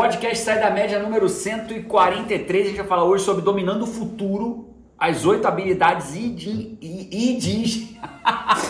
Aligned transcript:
Podcast 0.00 0.42
Sai 0.44 0.58
da 0.58 0.70
Média 0.70 0.98
número 0.98 1.28
143. 1.28 2.64
A 2.64 2.68
gente 2.68 2.78
vai 2.78 2.86
falar 2.86 3.04
hoje 3.04 3.22
sobre 3.22 3.42
dominando 3.42 3.82
o 3.82 3.86
futuro, 3.86 4.69
as 5.00 5.24
oito 5.24 5.48
habilidades 5.48 6.14
e 6.14 6.28
diz. 7.40 7.88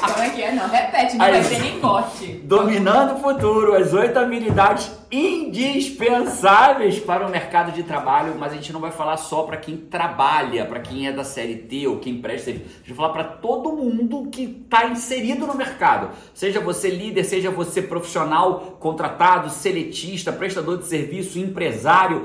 Como 0.00 0.22
é 0.22 0.30
que 0.30 0.42
é? 0.42 0.52
Não, 0.52 0.68
repete, 0.68 1.16
não 1.16 1.26
as... 1.26 1.32
vai 1.32 1.44
ter 1.48 1.58
nem 1.58 1.80
corte. 1.80 2.26
Dominando 2.44 3.16
o 3.16 3.18
futuro, 3.18 3.74
as 3.74 3.92
oito 3.92 4.16
habilidades 4.16 4.92
indispensáveis 5.10 7.00
para 7.00 7.26
o 7.26 7.30
mercado 7.30 7.72
de 7.72 7.82
trabalho, 7.82 8.36
mas 8.38 8.52
a 8.52 8.54
gente 8.54 8.72
não 8.72 8.78
vai 8.78 8.92
falar 8.92 9.16
só 9.16 9.42
para 9.42 9.56
quem 9.56 9.76
trabalha, 9.76 10.64
para 10.66 10.78
quem 10.78 11.08
é 11.08 11.12
da 11.12 11.24
CLT 11.24 11.88
ou 11.88 11.98
quem 11.98 12.20
presta 12.20 12.52
serviço. 12.52 12.66
A 12.66 12.78
gente 12.78 12.88
vai 12.92 12.96
falar 12.96 13.12
para 13.12 13.24
todo 13.24 13.72
mundo 13.72 14.28
que 14.30 14.62
está 14.64 14.86
inserido 14.86 15.48
no 15.48 15.54
mercado. 15.56 16.10
Seja 16.32 16.60
você 16.60 16.88
líder, 16.88 17.24
seja 17.24 17.50
você 17.50 17.82
profissional, 17.82 18.76
contratado, 18.78 19.50
seletista, 19.50 20.32
prestador 20.32 20.78
de 20.78 20.86
serviço, 20.86 21.40
empresário, 21.40 22.24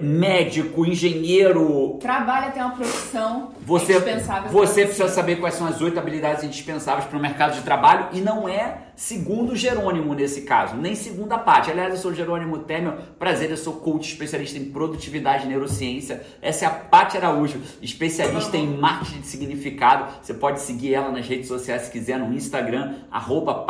médico, 0.00 0.86
engenheiro. 0.86 1.98
Trabalha 2.00 2.50
tem 2.50 2.62
uma 2.62 2.72
profissão 2.72 3.50
você, 3.60 3.92
indispensável. 3.94 4.50
Você 4.50 4.84
precisa 4.84 5.08
saber 5.08 5.36
quais 5.36 5.54
são 5.54 5.66
as 5.66 5.80
oito 5.80 5.98
habilidades 5.98 6.44
indispensáveis 6.44 7.06
para 7.06 7.18
o 7.18 7.20
mercado 7.20 7.54
de 7.54 7.62
trabalho 7.62 8.08
e 8.12 8.20
não 8.20 8.48
é 8.48 8.78
segundo 8.96 9.54
Jerônimo 9.54 10.14
nesse 10.14 10.42
caso, 10.42 10.76
nem 10.76 10.94
segundo 10.94 11.32
a 11.32 11.38
parte. 11.38 11.70
Aliás, 11.70 11.92
eu 11.92 12.00
sou 12.00 12.14
Jerônimo 12.14 12.60
Temer, 12.60 12.94
prazer, 13.18 13.50
eu 13.50 13.56
sou 13.56 13.74
coach 13.74 14.08
especialista 14.10 14.58
em 14.58 14.64
produtividade 14.64 15.44
e 15.44 15.48
neurociência. 15.48 16.24
Essa 16.40 16.64
é 16.64 16.68
a 16.68 16.70
Paty 16.70 17.18
Araújo, 17.18 17.60
especialista 17.82 18.56
em 18.56 18.66
marketing 18.78 19.20
de 19.20 19.26
significado. 19.26 20.14
Você 20.22 20.32
pode 20.32 20.60
seguir 20.60 20.94
ela 20.94 21.12
nas 21.12 21.28
redes 21.28 21.46
sociais 21.46 21.82
se 21.82 21.90
quiser, 21.90 22.18
no 22.18 22.34
Instagram, 22.34 22.94
arroba. 23.10 23.66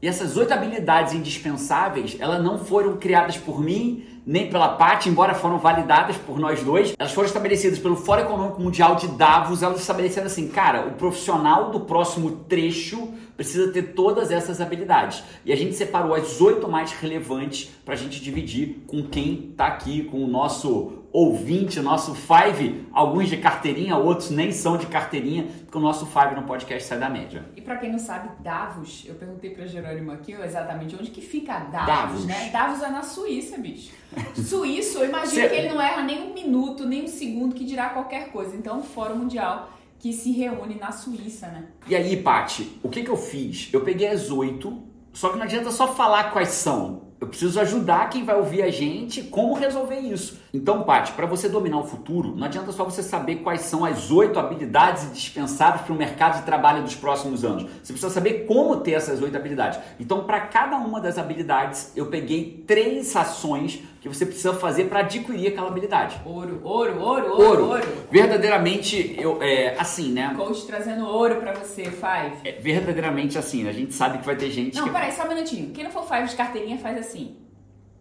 E 0.00 0.08
essas 0.08 0.36
oito 0.36 0.52
habilidades 0.52 1.12
indispensáveis, 1.12 2.16
elas 2.18 2.42
não 2.42 2.58
foram 2.58 2.96
criadas 2.96 3.36
por 3.36 3.62
mim, 3.62 4.15
nem 4.26 4.50
pela 4.50 4.70
parte, 4.70 5.08
embora 5.08 5.34
foram 5.34 5.56
validadas 5.58 6.16
por 6.16 6.40
nós 6.40 6.60
dois, 6.62 6.94
elas 6.98 7.12
foram 7.12 7.28
estabelecidas 7.28 7.78
pelo 7.78 7.94
Fórum 7.94 8.22
Econômico 8.22 8.60
Mundial 8.60 8.96
de 8.96 9.06
Davos, 9.06 9.62
elas 9.62 9.80
estabeleceram 9.80 10.26
assim, 10.26 10.48
cara, 10.48 10.86
o 10.88 10.94
profissional 10.94 11.70
do 11.70 11.80
próximo 11.80 12.30
trecho 12.48 13.14
precisa 13.36 13.70
ter 13.70 13.94
todas 13.94 14.32
essas 14.32 14.60
habilidades. 14.60 15.22
E 15.44 15.52
a 15.52 15.56
gente 15.56 15.74
separou 15.74 16.14
as 16.14 16.40
oito 16.40 16.68
mais 16.68 16.90
relevantes 16.92 17.70
para 17.84 17.94
a 17.94 17.96
gente 17.96 18.20
dividir 18.20 18.82
com 18.86 19.02
quem 19.04 19.50
está 19.50 19.66
aqui, 19.66 20.04
com 20.04 20.24
o 20.24 20.26
nosso 20.26 21.04
ouvinte, 21.12 21.80
nosso 21.80 22.14
Five, 22.14 22.86
alguns 22.92 23.28
de 23.28 23.36
carteirinha, 23.36 23.96
outros 23.96 24.30
nem 24.30 24.52
são 24.52 24.76
de 24.76 24.86
carteirinha, 24.86 25.46
porque 25.64 25.76
o 25.76 25.80
nosso 25.80 26.06
Five 26.06 26.34
no 26.34 26.42
podcast 26.42 26.88
sai 26.88 26.98
da 26.98 27.08
média. 27.08 27.44
E 27.56 27.60
para 27.60 27.76
quem 27.76 27.90
não 27.90 27.98
sabe, 27.98 28.30
Davos, 28.42 29.04
eu 29.06 29.14
perguntei 29.14 29.50
para 29.50 29.66
Jerônimo 29.66 30.12
aqui 30.12 30.32
exatamente 30.32 30.94
onde 30.94 31.10
que 31.10 31.20
fica 31.20 31.58
Davos, 31.58 31.86
Davos, 31.86 32.26
né? 32.26 32.50
Davos 32.50 32.82
é 32.82 32.88
na 32.88 33.02
Suíça, 33.02 33.58
bicho. 33.58 33.92
Suíço, 34.34 34.98
eu 34.98 35.08
imagino 35.08 35.42
Cê... 35.42 35.48
que 35.48 35.54
ele 35.54 35.68
não 35.68 35.80
erra 35.80 36.02
nem 36.02 36.30
um 36.30 36.34
minuto, 36.34 36.86
nem 36.86 37.04
um 37.04 37.08
segundo, 37.08 37.54
que 37.54 37.64
dirá 37.64 37.90
qualquer 37.90 38.30
coisa. 38.30 38.56
Então, 38.56 38.82
Fórum 38.82 39.16
Mundial 39.16 39.70
que 39.98 40.12
se 40.12 40.30
reúne 40.30 40.76
na 40.76 40.92
Suíça, 40.92 41.48
né? 41.48 41.64
E 41.88 41.96
aí, 41.96 42.16
Pati, 42.16 42.78
o 42.82 42.88
que, 42.88 43.02
que 43.02 43.10
eu 43.10 43.16
fiz? 43.16 43.70
Eu 43.72 43.80
peguei 43.80 44.08
as 44.08 44.30
oito, 44.30 44.82
só 45.12 45.30
que 45.30 45.36
não 45.36 45.44
adianta 45.44 45.70
só 45.70 45.94
falar 45.94 46.32
quais 46.32 46.50
são. 46.50 47.06
Eu 47.18 47.28
preciso 47.28 47.58
ajudar 47.60 48.10
quem 48.10 48.24
vai 48.24 48.36
ouvir 48.36 48.62
a 48.62 48.70
gente 48.70 49.22
como 49.22 49.54
resolver 49.54 49.98
isso. 49.98 50.38
Então, 50.56 50.84
Paty, 50.84 51.12
para 51.12 51.26
você 51.26 51.50
dominar 51.50 51.78
o 51.78 51.84
futuro, 51.84 52.34
não 52.34 52.46
adianta 52.46 52.72
só 52.72 52.82
você 52.82 53.02
saber 53.02 53.36
quais 53.36 53.60
são 53.60 53.84
as 53.84 54.10
oito 54.10 54.38
habilidades 54.38 55.04
indispensáveis 55.04 55.82
para 55.82 55.92
o 55.92 55.96
mercado 55.96 56.38
de 56.38 56.46
trabalho 56.46 56.82
dos 56.82 56.94
próximos 56.94 57.44
anos. 57.44 57.64
Você 57.82 57.92
precisa 57.92 58.08
saber 58.08 58.46
como 58.46 58.78
ter 58.78 58.92
essas 58.92 59.20
oito 59.20 59.36
habilidades. 59.36 59.78
Então, 60.00 60.24
para 60.24 60.40
cada 60.40 60.78
uma 60.78 60.98
das 60.98 61.18
habilidades, 61.18 61.92
eu 61.94 62.06
peguei 62.06 62.64
três 62.66 63.14
ações 63.14 63.82
que 64.00 64.08
você 64.08 64.24
precisa 64.24 64.54
fazer 64.54 64.84
para 64.84 65.00
adquirir 65.00 65.48
aquela 65.48 65.68
habilidade. 65.68 66.18
Ouro, 66.24 66.60
ouro, 66.64 67.02
ouro, 67.02 67.30
ouro, 67.32 67.42
ouro. 67.42 67.68
ouro. 67.68 67.86
Verdadeiramente, 68.10 69.14
eu, 69.18 69.42
é, 69.42 69.76
assim, 69.78 70.10
né? 70.10 70.32
Coach 70.34 70.66
trazendo 70.66 71.06
ouro 71.06 71.36
para 71.36 71.52
você, 71.52 71.84
Five. 71.84 72.36
É, 72.44 72.52
verdadeiramente 72.52 73.36
assim, 73.36 73.62
né? 73.62 73.70
a 73.70 73.74
gente 73.74 73.92
sabe 73.92 74.18
que 74.18 74.24
vai 74.24 74.36
ter 74.36 74.50
gente 74.50 74.76
Não, 74.76 74.84
que... 74.84 74.90
peraí, 74.90 75.12
só 75.12 75.24
um 75.24 75.28
minutinho. 75.28 75.70
Quem 75.72 75.84
não 75.84 75.90
for 75.90 76.04
Five 76.04 76.28
de 76.28 76.34
carteirinha, 76.34 76.78
faz 76.78 76.96
assim. 76.96 77.36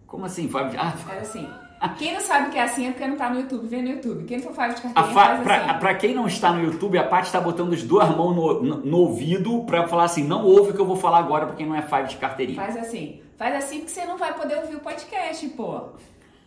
Como 0.08 0.26
assim, 0.26 0.48
Five 0.48 0.70
de... 0.70 0.78
Ah, 0.78 0.92
faz 0.92 1.24
assim. 1.24 1.50
Quem 1.98 2.14
não 2.14 2.22
sabe 2.22 2.48
o 2.48 2.52
que 2.52 2.58
é 2.58 2.64
assim 2.64 2.88
é 2.88 2.92
porque 2.92 3.08
não 3.08 3.16
tá 3.16 3.30
no 3.30 3.40
YouTube. 3.40 3.68
Vê 3.68 3.82
no 3.82 3.90
YouTube. 3.90 4.26
Quem 4.26 4.38
não 4.38 4.44
for 4.46 4.54
Five 4.54 4.76
de 4.76 4.82
carteirinha, 4.82 5.14
faz 5.14 5.44
pra, 5.44 5.56
assim. 5.58 5.80
Pra 5.80 5.96
quem 5.96 6.16
não 6.16 6.28
está 6.28 6.52
no 6.52 6.64
YouTube, 6.64 6.98
a 6.98 7.04
Paty 7.04 7.28
está 7.28 7.42
botando 7.42 7.74
as 7.74 7.84
duas 7.84 8.10
mãos 8.16 8.36
no, 8.36 8.64
no, 8.64 8.78
no 8.78 8.98
ouvido 8.98 9.64
para 9.66 9.88
falar 9.88 10.06
assim, 10.06 10.24
não 10.24 10.44
ouve 10.46 10.72
o 10.72 10.74
que 10.74 10.80
eu 10.80 10.86
vou 10.86 10.96
falar 10.96 11.20
agora 11.20 11.46
pra 11.46 11.56
quem 11.56 11.66
não 11.66 11.76
é 11.76 11.82
Five 11.82 12.08
de 12.08 12.18
carteirinha. 12.18 12.62
Faz 12.62 12.78
assim. 12.78 13.22
Faz 13.38 13.56
assim 13.56 13.80
porque 13.80 13.92
você 13.92 14.06
não 14.06 14.18
vai 14.18 14.34
poder 14.34 14.58
ouvir 14.58 14.76
o 14.76 14.80
podcast, 14.80 15.48
pô. 15.50 15.90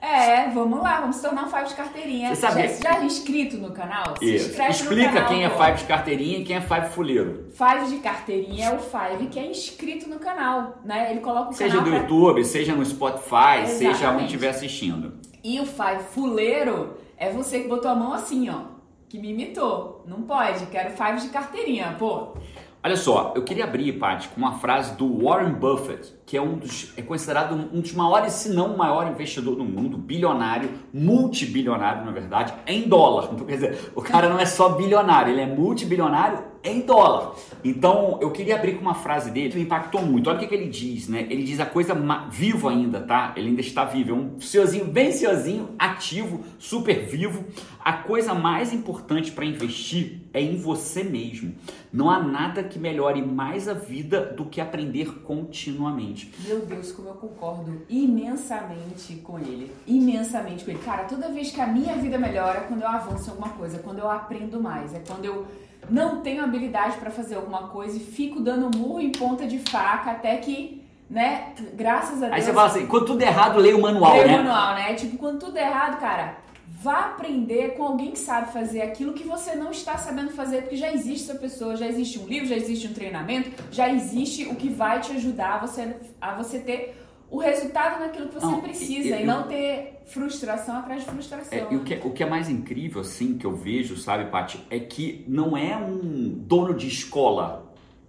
É, 0.00 0.48
vamos 0.50 0.80
lá, 0.80 1.00
vamos 1.00 1.16
se 1.16 1.22
tornar 1.22 1.44
um 1.44 1.50
Five 1.50 1.68
de 1.68 1.74
carteirinha. 1.74 2.28
Você 2.28 2.40
sabe? 2.40 2.68
Já, 2.68 2.92
já 2.92 3.00
é 3.00 3.04
inscrito 3.04 3.56
no 3.56 3.72
canal? 3.72 4.16
Se 4.16 4.36
inscreve 4.36 4.70
Explica 4.70 5.08
no 5.08 5.14
canal, 5.14 5.28
quem 5.28 5.44
é 5.44 5.50
Five 5.50 5.78
de 5.78 5.84
carteirinha 5.84 6.38
e 6.38 6.44
quem 6.44 6.56
é 6.56 6.60
Five 6.60 6.88
fuleiro. 6.90 7.48
Five 7.52 7.90
de 7.90 7.96
carteirinha 8.00 8.66
é 8.66 8.74
o 8.74 8.78
Five 8.78 9.26
que 9.26 9.38
é 9.40 9.46
inscrito 9.46 10.08
no 10.08 10.20
canal, 10.20 10.78
né? 10.84 11.10
Ele 11.10 11.20
coloca 11.20 11.50
o 11.50 11.52
seja 11.52 11.78
canal 11.78 11.84
do 11.84 11.90
pra... 11.90 12.00
YouTube, 12.00 12.44
seja 12.44 12.74
no 12.74 12.84
Spotify, 12.84 13.62
Exatamente. 13.62 13.76
seja 13.76 14.10
onde 14.12 14.24
estiver 14.24 14.48
assistindo. 14.50 15.14
E 15.42 15.58
o 15.58 15.66
Five 15.66 16.02
fuleiro 16.12 16.96
é 17.16 17.30
você 17.30 17.60
que 17.60 17.68
botou 17.68 17.90
a 17.90 17.94
mão 17.96 18.12
assim, 18.12 18.48
ó, 18.50 18.60
que 19.08 19.18
me 19.18 19.32
imitou. 19.32 20.04
Não 20.06 20.22
pode, 20.22 20.66
quero 20.66 20.90
Five 20.90 21.20
de 21.22 21.28
carteirinha, 21.28 21.96
pô. 21.98 22.34
Olha 22.82 22.96
só, 22.96 23.32
eu 23.34 23.42
queria 23.42 23.64
abrir, 23.64 23.92
Paty, 23.94 24.28
com 24.28 24.40
uma 24.40 24.58
frase 24.58 24.94
do 24.94 25.24
Warren 25.24 25.52
Buffett, 25.52 26.14
que 26.24 26.36
é 26.36 26.42
um 26.42 26.56
dos 26.56 26.92
é 26.96 27.02
considerado 27.02 27.52
um 27.52 27.80
dos 27.80 27.92
maiores, 27.92 28.32
se 28.34 28.50
não 28.50 28.74
o 28.74 28.78
maior 28.78 29.10
investidor 29.10 29.56
do 29.56 29.64
mundo, 29.64 29.98
bilionário, 29.98 30.70
multibilionário, 30.94 32.04
na 32.04 32.12
verdade, 32.12 32.54
em 32.66 32.88
dólar. 32.88 33.30
Então, 33.32 33.44
quer 33.44 33.54
dizer, 33.54 33.92
o 33.96 34.00
cara 34.00 34.28
não 34.28 34.38
é 34.38 34.46
só 34.46 34.68
bilionário, 34.70 35.32
ele 35.32 35.40
é 35.40 35.46
multibilionário 35.46 36.38
em 36.62 36.80
dólar. 36.80 37.34
Então, 37.64 38.18
eu 38.20 38.30
queria 38.30 38.56
abrir 38.56 38.74
com 38.74 38.82
uma 38.82 38.94
frase 38.94 39.30
dele 39.30 39.50
que 39.50 39.56
me 39.56 39.64
impactou 39.64 40.02
muito. 40.02 40.28
Olha 40.28 40.36
o 40.36 40.40
que, 40.40 40.46
que 40.46 40.54
ele 40.54 40.68
diz, 40.68 41.08
né? 41.08 41.26
Ele 41.28 41.42
diz 41.42 41.60
a 41.60 41.66
coisa 41.66 41.94
vivo 42.30 42.68
ainda, 42.68 43.00
tá? 43.00 43.32
Ele 43.36 43.48
ainda 43.48 43.60
está 43.60 43.84
vivo. 43.84 44.10
É 44.10 44.14
um 44.14 44.40
senhorzinho 44.40 44.84
bem 44.86 45.12
senhorzinho, 45.12 45.70
ativo, 45.78 46.44
super 46.58 47.06
vivo. 47.06 47.44
A 47.84 47.92
coisa 47.92 48.34
mais 48.34 48.72
importante 48.72 49.32
para 49.32 49.44
investir 49.44 50.22
é 50.32 50.40
em 50.40 50.56
você 50.56 51.02
mesmo. 51.02 51.54
Não 51.92 52.10
há 52.10 52.22
nada 52.22 52.62
que 52.62 52.78
melhore 52.78 53.22
mais 53.22 53.66
a 53.66 53.74
vida 53.74 54.26
do 54.26 54.44
que 54.44 54.60
aprender 54.60 55.22
continuamente. 55.22 56.30
Meu 56.46 56.60
Deus, 56.60 56.92
como 56.92 57.08
eu 57.08 57.14
concordo 57.14 57.82
imensamente 57.88 59.16
com 59.16 59.38
ele. 59.38 59.72
Imensamente 59.86 60.64
com 60.64 60.70
ele. 60.70 60.80
Cara, 60.80 61.04
toda 61.04 61.30
vez 61.30 61.50
que 61.50 61.60
a 61.60 61.66
minha 61.66 61.94
vida 61.96 62.18
melhora, 62.18 62.58
é 62.58 62.60
quando 62.62 62.82
eu 62.82 62.88
avanço 62.88 63.28
em 63.28 63.30
alguma 63.30 63.50
coisa, 63.50 63.76
é 63.76 63.80
quando 63.80 63.98
eu 63.98 64.10
aprendo 64.10 64.60
mais, 64.60 64.94
é 64.94 65.00
quando 65.06 65.24
eu 65.24 65.46
não 65.90 66.20
tenho 66.20 66.42
habilidade 66.42 66.96
para 66.98 67.10
fazer 67.10 67.36
alguma 67.36 67.68
coisa 67.68 67.96
e 67.96 68.00
fico 68.00 68.40
dando 68.40 68.76
murro 68.76 69.00
em 69.00 69.12
ponta 69.12 69.46
de 69.46 69.58
faca 69.58 70.10
até 70.10 70.36
que, 70.36 70.82
né, 71.08 71.52
graças 71.74 72.22
a 72.22 72.26
Deus. 72.26 72.32
Aí 72.32 72.42
você 72.42 72.52
fala 72.52 72.68
assim, 72.68 72.86
quando 72.86 73.06
tudo 73.06 73.22
é 73.22 73.26
errado, 73.26 73.58
leia 73.58 73.76
o 73.76 73.80
manual, 73.80 74.12
leia 74.12 74.26
né? 74.26 74.34
o 74.34 74.36
manual, 74.38 74.74
né? 74.74 74.94
Tipo, 74.94 75.16
quando 75.18 75.38
tudo 75.38 75.56
é 75.56 75.62
errado, 75.62 75.98
cara, 75.98 76.36
vá 76.80 77.06
aprender 77.06 77.74
com 77.74 77.82
alguém 77.82 78.12
que 78.12 78.18
sabe 78.18 78.52
fazer 78.52 78.82
aquilo 78.82 79.12
que 79.12 79.24
você 79.24 79.54
não 79.54 79.70
está 79.70 79.96
sabendo 79.96 80.30
fazer, 80.30 80.62
porque 80.62 80.76
já 80.76 80.92
existe 80.92 81.28
essa 81.28 81.38
pessoa, 81.38 81.76
já 81.76 81.86
existe 81.86 82.18
um 82.18 82.26
livro, 82.26 82.48
já 82.48 82.56
existe 82.56 82.86
um 82.86 82.92
treinamento, 82.92 83.50
já 83.72 83.88
existe 83.88 84.44
o 84.44 84.54
que 84.54 84.68
vai 84.68 85.00
te 85.00 85.12
ajudar 85.12 85.54
a 85.54 85.66
você, 85.66 85.96
a 86.20 86.34
você 86.34 86.60
ter 86.60 87.07
o 87.30 87.38
resultado 87.38 88.00
naquilo 88.00 88.28
que 88.28 88.34
você 88.34 88.46
não, 88.46 88.60
precisa 88.60 89.16
eu, 89.16 89.20
e 89.20 89.24
não 89.24 89.46
ter 89.46 90.02
frustração 90.06 90.78
atrás 90.78 91.04
de 91.04 91.10
frustração. 91.10 91.58
É, 91.58 91.66
e 91.70 91.76
o, 91.76 91.84
que, 91.84 91.94
é, 91.94 92.00
o 92.02 92.10
que 92.10 92.22
é 92.22 92.26
mais 92.28 92.48
incrível, 92.48 93.00
assim, 93.00 93.36
que 93.36 93.44
eu 93.44 93.54
vejo, 93.54 93.96
sabe, 93.96 94.30
Paty, 94.30 94.64
é 94.70 94.78
que 94.78 95.24
não 95.28 95.56
é 95.56 95.76
um 95.76 96.30
dono 96.34 96.74
de 96.74 96.88
escola 96.88 97.68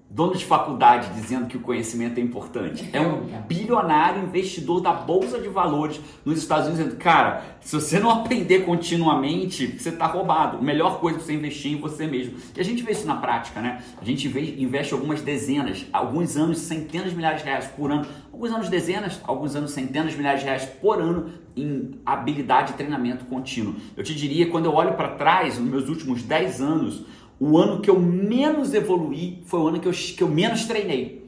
dono 0.09 0.35
de 0.35 0.43
faculdade 0.43 1.13
dizendo 1.13 1.45
que 1.45 1.55
o 1.55 1.59
conhecimento 1.59 2.19
é 2.19 2.23
importante. 2.23 2.89
É 2.91 2.99
um 2.99 3.41
bilionário 3.47 4.23
investidor 4.23 4.81
da 4.81 4.91
bolsa 4.91 5.39
de 5.39 5.47
valores 5.47 6.01
nos 6.25 6.39
Estados 6.39 6.65
Unidos 6.65 6.85
dizendo, 6.85 6.99
cara, 6.99 7.43
se 7.61 7.75
você 7.75 7.99
não 7.99 8.09
aprender 8.09 8.65
continuamente, 8.65 9.77
você 9.77 9.89
está 9.89 10.07
roubado. 10.07 10.57
A 10.57 10.61
melhor 10.61 10.99
coisa 10.99 11.19
é 11.19 11.21
você 11.21 11.33
investir 11.33 11.73
em 11.73 11.79
você 11.79 12.07
mesmo. 12.07 12.37
E 12.55 12.59
a 12.59 12.63
gente 12.63 12.81
vê 12.81 12.91
isso 12.91 13.05
na 13.05 13.17
prática, 13.17 13.61
né? 13.61 13.83
A 14.01 14.05
gente 14.05 14.27
investe 14.27 14.93
algumas 14.93 15.21
dezenas, 15.21 15.85
alguns 15.93 16.35
anos, 16.35 16.57
centenas 16.57 17.11
de 17.11 17.15
milhares 17.15 17.41
de 17.41 17.47
reais 17.47 17.67
por 17.67 17.91
ano, 17.91 18.07
alguns 18.39 18.53
anos 18.53 18.69
dezenas, 18.69 19.19
alguns 19.25 19.53
anos 19.53 19.71
centenas 19.71 20.13
de 20.13 20.17
milhares 20.17 20.39
de 20.39 20.45
reais 20.45 20.63
por 20.63 21.01
ano 21.01 21.29
em 21.57 21.95
habilidade 22.05 22.71
e 22.71 22.75
treinamento 22.75 23.25
contínuo. 23.25 23.75
Eu 23.97 24.03
te 24.03 24.15
diria, 24.15 24.49
quando 24.49 24.63
eu 24.63 24.73
olho 24.73 24.93
para 24.93 25.09
trás, 25.09 25.59
nos 25.59 25.69
meus 25.69 25.89
últimos 25.89 26.23
10 26.23 26.61
anos, 26.61 27.03
o 27.37 27.57
ano 27.57 27.81
que 27.81 27.89
eu 27.89 27.99
menos 27.99 28.73
evoluí 28.73 29.43
foi 29.45 29.59
o 29.59 29.67
ano 29.67 29.79
que 29.81 29.87
eu, 29.89 29.91
que 29.91 30.23
eu 30.23 30.29
menos 30.29 30.63
treinei. 30.63 31.27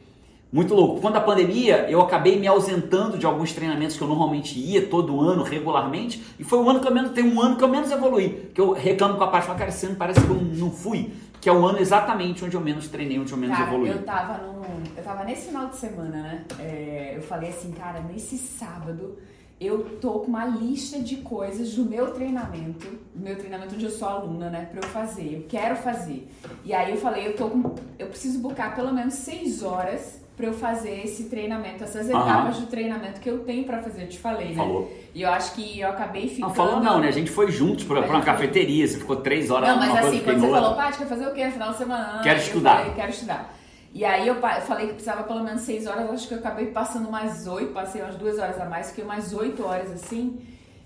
Muito 0.54 0.74
louco. 0.74 1.02
Quando 1.02 1.18
a 1.18 1.22
pandemia, 1.22 1.86
eu 1.90 2.00
acabei 2.00 2.40
me 2.40 2.48
ausentando 2.48 3.18
de 3.18 3.25
alguns 3.25 3.52
treinamentos 3.52 3.98
que 3.98 4.02
eu 4.02 4.08
normalmente 4.08 4.58
ia 4.58 4.86
todo 4.88 5.19
ano, 5.19 5.44
regularmente, 5.44 6.24
e 6.40 6.46
foi 6.46 6.60
o 6.60 6.69
ano 6.69 6.80
que 6.80 6.88
eu 6.88 6.94
menos, 6.94 7.12
tem 7.12 7.25
um 7.25 7.42
ano 7.42 7.58
que 7.58 7.63
eu 7.63 7.69
menos 7.69 7.92
evoluí. 7.92 8.50
Que 8.54 8.62
eu 8.62 8.72
reclamo 8.72 9.18
com 9.18 9.24
a 9.25 9.28
parte, 9.28 9.48
cara, 9.48 9.68
esse 9.68 9.86
ano 9.86 9.96
parece 9.96 10.22
que 10.22 10.30
eu 10.30 10.36
não 10.36 10.72
fui. 10.72 11.12
Que 11.41 11.49
é 11.49 11.51
o 11.51 11.65
ano 11.65 11.79
exatamente 11.79 12.45
onde 12.45 12.55
eu 12.55 12.61
menos 12.61 12.88
treinei, 12.88 13.19
onde 13.19 13.31
eu 13.31 13.38
menos 13.38 13.57
cara, 13.57 13.67
evoluí. 13.67 13.89
Eu 13.89 14.03
tava 14.03 14.38
num. 14.38 14.61
Eu 14.95 15.03
tava 15.03 15.23
nesse 15.23 15.47
final 15.47 15.67
de 15.69 15.75
semana, 15.75 16.21
né? 16.21 16.45
É, 16.59 17.13
eu 17.15 17.21
falei 17.23 17.49
assim, 17.49 17.71
cara, 17.71 17.99
nesse 18.01 18.38
sábado 18.38 19.17
eu 19.59 19.97
tô 19.99 20.21
com 20.21 20.27
uma 20.27 20.45
lista 20.45 20.99
de 20.99 21.17
coisas 21.17 21.75
do 21.75 21.85
meu 21.85 22.11
treinamento, 22.13 22.88
do 23.13 23.23
meu 23.23 23.35
treinamento 23.35 23.75
onde 23.75 23.85
eu 23.85 23.91
sou 23.91 24.07
aluna, 24.07 24.49
né, 24.49 24.67
pra 24.71 24.79
eu 24.81 24.89
fazer, 24.89 25.35
eu 25.35 25.45
quero 25.47 25.75
fazer. 25.75 26.27
E 26.65 26.73
aí 26.73 26.91
eu 26.91 26.97
falei, 26.97 27.27
eu 27.27 27.35
tô 27.35 27.47
com, 27.47 27.75
eu 27.99 28.07
preciso 28.07 28.39
buscar 28.39 28.73
pelo 28.75 28.91
menos 28.91 29.13
seis 29.13 29.61
horas 29.61 30.20
para 30.41 30.49
eu 30.49 30.53
fazer 30.53 31.05
esse 31.05 31.25
treinamento, 31.25 31.83
essas 31.83 32.09
etapas 32.09 32.57
do 32.57 32.65
treinamento 32.65 33.21
que 33.21 33.29
eu 33.29 33.39
tenho 33.43 33.63
para 33.63 33.79
fazer, 33.79 34.03
eu 34.03 34.09
te 34.09 34.17
falei, 34.17 34.49
né? 34.49 34.55
Falou. 34.55 34.91
E 35.13 35.21
eu 35.21 35.29
acho 35.29 35.53
que 35.53 35.79
eu 35.79 35.88
acabei 35.88 36.27
ficando... 36.27 36.47
Não, 36.47 36.55
falou 36.55 36.79
não, 36.81 36.99
né? 36.99 37.09
A 37.09 37.11
gente 37.11 37.29
foi 37.29 37.51
juntos 37.51 37.83
pra, 37.83 38.01
pra 38.01 38.15
uma 38.15 38.23
cafeteria, 38.23 38.88
você 38.88 38.97
ficou 38.97 39.17
três 39.17 39.51
horas 39.51 39.69
Não, 39.69 39.77
mas 39.77 39.95
assim, 39.95 40.19
quando 40.21 40.39
você 40.39 40.49
falou, 40.49 40.75
Paty, 40.75 40.97
quer 40.97 41.05
fazer 41.05 41.27
o 41.27 41.33
quê 41.33 41.45
no 41.45 41.51
final 41.51 41.71
de 41.71 41.77
semana? 41.77 42.23
Quero 42.23 42.39
eu 42.39 42.43
estudar. 42.43 42.77
Falei, 42.77 42.93
quero 42.95 43.11
estudar. 43.11 43.53
E 43.93 44.03
aí 44.03 44.27
eu 44.27 44.35
falei 44.35 44.88
que 44.88 44.93
precisava 44.93 45.23
pelo 45.23 45.43
menos 45.43 45.61
seis 45.61 45.85
horas, 45.85 46.09
acho 46.09 46.27
que 46.27 46.33
eu 46.33 46.39
acabei 46.39 46.67
passando 46.67 47.07
umas 47.07 47.45
oito, 47.45 47.71
passei 47.71 48.01
umas 48.01 48.15
duas 48.15 48.39
horas 48.39 48.59
a 48.59 48.65
mais, 48.65 48.89
fiquei 48.89 49.03
umas 49.03 49.31
oito 49.33 49.63
horas 49.63 49.91
assim. 49.91 50.39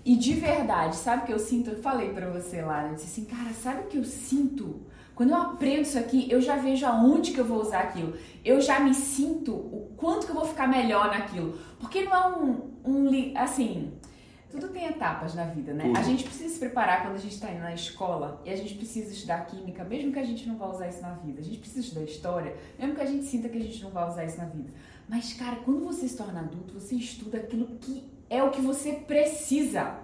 E 0.04 0.16
de 0.16 0.34
verdade, 0.34 0.96
sabe 0.96 1.22
o 1.22 1.26
que 1.26 1.32
eu 1.32 1.38
sinto? 1.38 1.70
Eu 1.70 1.80
falei 1.80 2.10
pra 2.10 2.28
você 2.28 2.60
lá, 2.60 2.88
eu 2.88 2.94
disse 2.94 3.06
assim, 3.06 3.24
cara, 3.24 3.50
sabe 3.54 3.80
o 3.80 3.84
que 3.84 3.96
eu 3.96 4.04
sinto? 4.04 4.82
Quando 5.16 5.30
eu 5.30 5.36
aprendo 5.36 5.80
isso 5.80 5.98
aqui, 5.98 6.30
eu 6.30 6.42
já 6.42 6.56
vejo 6.56 6.84
aonde 6.84 7.32
que 7.32 7.38
eu 7.38 7.44
vou 7.44 7.58
usar 7.58 7.80
aquilo. 7.80 8.12
Eu 8.44 8.60
já 8.60 8.78
me 8.78 8.92
sinto 8.92 9.54
o 9.54 9.90
quanto 9.96 10.26
que 10.26 10.30
eu 10.30 10.36
vou 10.36 10.44
ficar 10.44 10.68
melhor 10.68 11.08
naquilo. 11.08 11.58
Porque 11.80 12.02
não 12.02 12.14
é 12.14 12.28
um, 12.36 12.70
um 12.84 13.32
assim, 13.34 13.94
tudo 14.50 14.68
tem 14.68 14.84
etapas 14.84 15.34
na 15.34 15.44
vida, 15.44 15.72
né? 15.72 15.84
Tudo. 15.84 15.98
A 15.98 16.02
gente 16.02 16.22
precisa 16.22 16.52
se 16.52 16.58
preparar 16.58 17.00
quando 17.00 17.14
a 17.14 17.18
gente 17.18 17.32
está 17.32 17.50
indo 17.50 17.62
na 17.62 17.72
escola 17.72 18.42
e 18.44 18.50
a 18.50 18.56
gente 18.56 18.74
precisa 18.74 19.10
estudar 19.10 19.46
química, 19.46 19.82
mesmo 19.84 20.12
que 20.12 20.18
a 20.18 20.24
gente 20.24 20.46
não 20.46 20.58
vá 20.58 20.66
usar 20.66 20.86
isso 20.86 21.00
na 21.00 21.14
vida. 21.14 21.40
A 21.40 21.44
gente 21.44 21.60
precisa 21.60 21.80
estudar 21.80 22.04
história, 22.04 22.54
mesmo 22.78 22.94
que 22.94 23.00
a 23.00 23.06
gente 23.06 23.24
sinta 23.24 23.48
que 23.48 23.56
a 23.56 23.62
gente 23.62 23.82
não 23.82 23.90
vai 23.90 24.06
usar 24.06 24.22
isso 24.26 24.36
na 24.36 24.44
vida. 24.44 24.68
Mas, 25.08 25.32
cara, 25.32 25.56
quando 25.64 25.82
você 25.82 26.06
se 26.06 26.16
torna 26.16 26.40
adulto, 26.40 26.74
você 26.74 26.94
estuda 26.94 27.38
aquilo 27.38 27.66
que 27.80 28.04
é 28.28 28.42
o 28.42 28.50
que 28.50 28.60
você 28.60 28.92
precisa. 28.92 29.98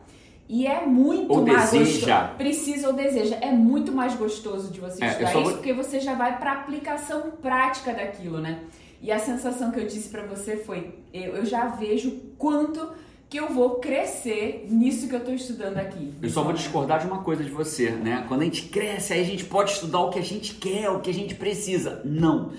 E 0.49 0.67
é 0.67 0.85
muito 0.85 1.33
ou 1.33 1.47
mais 1.47 1.71
deseja. 1.71 2.21
gostoso. 2.21 2.37
Precisa 2.37 2.87
ou 2.89 2.93
deseja. 2.93 3.37
É 3.41 3.50
muito 3.50 3.91
mais 3.93 4.15
gostoso 4.15 4.71
de 4.73 4.81
você 4.81 5.03
É, 5.03 5.09
estudar 5.09 5.31
isso, 5.31 5.41
vou- 5.43 5.53
porque 5.53 5.73
você 5.73 5.99
já 6.00 6.15
vai 6.15 6.39
pra 6.39 6.53
aplicação 6.53 7.31
prática 7.41 7.93
daquilo, 7.93 8.39
né? 8.41 8.61
E 9.00 9.11
a 9.11 9.19
sensação 9.19 9.71
que 9.71 9.81
eu 9.81 9.87
disse 9.87 10.09
pra 10.11 10.23
você 10.27 10.56
foi: 10.56 10.94
eu, 11.12 11.37
eu 11.37 11.44
já 11.47 11.67
vejo 11.69 12.11
quanto 12.39 12.93
que 13.31 13.39
eu 13.41 13.49
vou 13.49 13.77
crescer 13.77 14.67
nisso 14.69 15.09
que 15.09 15.15
eu 15.15 15.25
tô 15.25 15.33
estudando 15.33 15.79
aqui. 15.79 16.12
Eu 16.21 16.29
só 16.29 16.43
vou 16.43 16.53
discordar 16.53 17.00
de 17.00 17.06
uma 17.06 17.23
coisa 17.23 17.43
de 17.43 17.50
você, 17.50 17.88
né? 17.91 18.25
Quando 18.29 18.43
a 18.43 18.45
gente 18.45 18.65
cresce, 18.65 19.15
aí 19.15 19.23
a 19.23 19.25
gente 19.25 19.45
pode 19.47 19.71
estudar 19.73 20.00
o 20.00 20.11
que 20.11 20.19
a 20.19 20.23
gente 20.23 20.55
quer, 20.55 20.91
o 20.91 21.00
que 21.00 21.09
a 21.09 21.15
gente 21.15 21.35
precisa. 21.35 22.03
Não. 22.05 22.53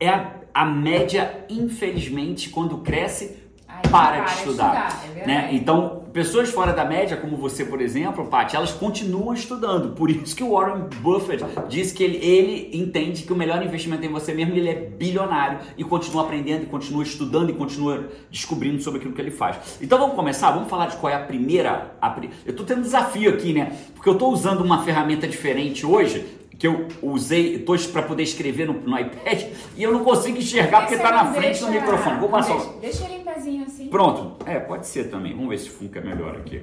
É 0.00 0.08
a, 0.08 0.34
a 0.52 0.64
média, 0.66 1.44
infelizmente, 1.48 2.50
quando 2.50 2.78
cresce, 2.78 3.36
Aí 3.68 3.82
para, 3.82 4.16
para 4.16 4.24
de 4.24 4.30
estudar. 4.38 4.88
estudar, 4.88 5.18
é 5.22 5.26
né? 5.26 5.48
Então, 5.52 6.01
pessoas 6.12 6.50
fora 6.50 6.72
da 6.72 6.84
média, 6.84 7.16
como 7.16 7.36
você, 7.36 7.64
por 7.64 7.80
exemplo, 7.80 8.26
Paty, 8.26 8.56
elas 8.56 8.72
continuam 8.72 9.32
estudando. 9.32 9.94
Por 9.94 10.10
isso 10.10 10.36
que 10.36 10.44
o 10.44 10.52
Warren 10.52 10.84
Buffett 11.00 11.44
diz 11.68 11.92
que 11.92 12.04
ele, 12.04 12.18
ele 12.18 12.70
entende 12.76 13.22
que 13.22 13.32
o 13.32 13.36
melhor 13.36 13.62
investimento 13.64 14.04
em 14.04 14.08
você 14.08 14.34
mesmo, 14.34 14.54
ele 14.54 14.68
é 14.68 14.74
bilionário 14.74 15.58
e 15.76 15.84
continua 15.84 16.22
aprendendo, 16.22 16.64
e 16.64 16.66
continua 16.66 17.02
estudando 17.02 17.50
e 17.50 17.52
continua 17.54 18.08
descobrindo 18.30 18.82
sobre 18.82 19.00
aquilo 19.00 19.14
que 19.14 19.20
ele 19.20 19.30
faz. 19.30 19.78
Então 19.80 19.98
vamos 19.98 20.14
começar? 20.14 20.50
Vamos 20.50 20.68
falar 20.68 20.86
de 20.86 20.96
qual 20.96 21.12
é 21.12 21.16
a 21.16 21.20
primeira. 21.20 21.94
a 22.00 22.12
eu 22.44 22.54
tô 22.54 22.64
tendo 22.64 22.80
um 22.80 22.82
desafio 22.82 23.30
aqui, 23.30 23.52
né? 23.52 23.76
Porque 23.94 24.08
eu 24.08 24.16
tô 24.16 24.28
usando 24.28 24.60
uma 24.60 24.82
ferramenta 24.84 25.26
diferente 25.26 25.86
hoje. 25.86 26.41
Que 26.58 26.66
eu 26.66 26.86
usei 27.02 27.64
para 27.92 28.02
poder 28.02 28.22
escrever 28.22 28.66
no, 28.66 28.74
no 28.74 28.98
iPad 28.98 29.42
e 29.76 29.82
eu 29.82 29.92
não 29.92 30.04
consigo 30.04 30.38
enxergar 30.38 30.82
porque 30.82 30.96
Você 30.96 31.02
tá 31.02 31.10
na 31.10 31.32
frente 31.32 31.60
do 31.60 31.66
deixa- 31.66 31.80
microfone. 31.80 32.20
Vou 32.20 32.28
passar. 32.28 32.54
Deixa, 32.56 32.70
deixa 32.80 33.04
ele 33.06 33.14
em 33.22 33.24
pezinho 33.24 33.64
assim. 33.64 33.88
Pronto. 33.88 34.44
É, 34.46 34.58
pode 34.60 34.86
ser 34.86 35.04
também. 35.10 35.34
Vamos 35.34 35.48
ver 35.50 35.58
se 35.58 35.70
fica 35.70 36.00
melhor 36.00 36.36
aqui. 36.36 36.62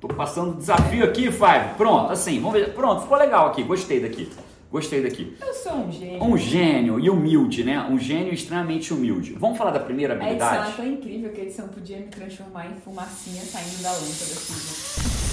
Tô 0.00 0.08
passando 0.08 0.56
desafio 0.56 1.04
aqui, 1.04 1.32
Five. 1.32 1.74
Pronto, 1.76 2.12
assim, 2.12 2.38
vamos 2.38 2.52
ver. 2.60 2.74
Pronto, 2.74 3.02
ficou 3.02 3.16
legal 3.16 3.48
aqui. 3.48 3.62
Gostei 3.62 3.98
daqui. 3.98 4.30
Gostei 4.70 5.02
daqui. 5.02 5.36
Eu 5.40 5.54
sou 5.54 5.72
um 5.74 5.90
gênio. 5.90 6.22
Um 6.24 6.36
gênio 6.36 7.00
e 7.00 7.08
humilde, 7.08 7.64
né? 7.64 7.80
Um 7.90 7.98
gênio 7.98 8.32
extremamente 8.34 8.92
humilde. 8.92 9.32
Vamos 9.38 9.56
falar 9.56 9.70
da 9.70 9.80
primeira 9.80 10.14
A 10.14 10.30
edição 10.30 10.48
é 10.48 10.50
habilidade? 10.58 10.76
tão 10.76 10.86
incrível 10.86 11.30
que 11.32 11.40
a 11.40 11.44
edição 11.44 11.68
podia 11.68 11.96
me 11.96 12.06
transformar 12.06 12.66
em 12.66 12.74
fumacinha 12.74 13.42
saindo 13.42 13.82
da 13.82 13.90
lâmpada 13.90 14.04
assim. 14.10 15.25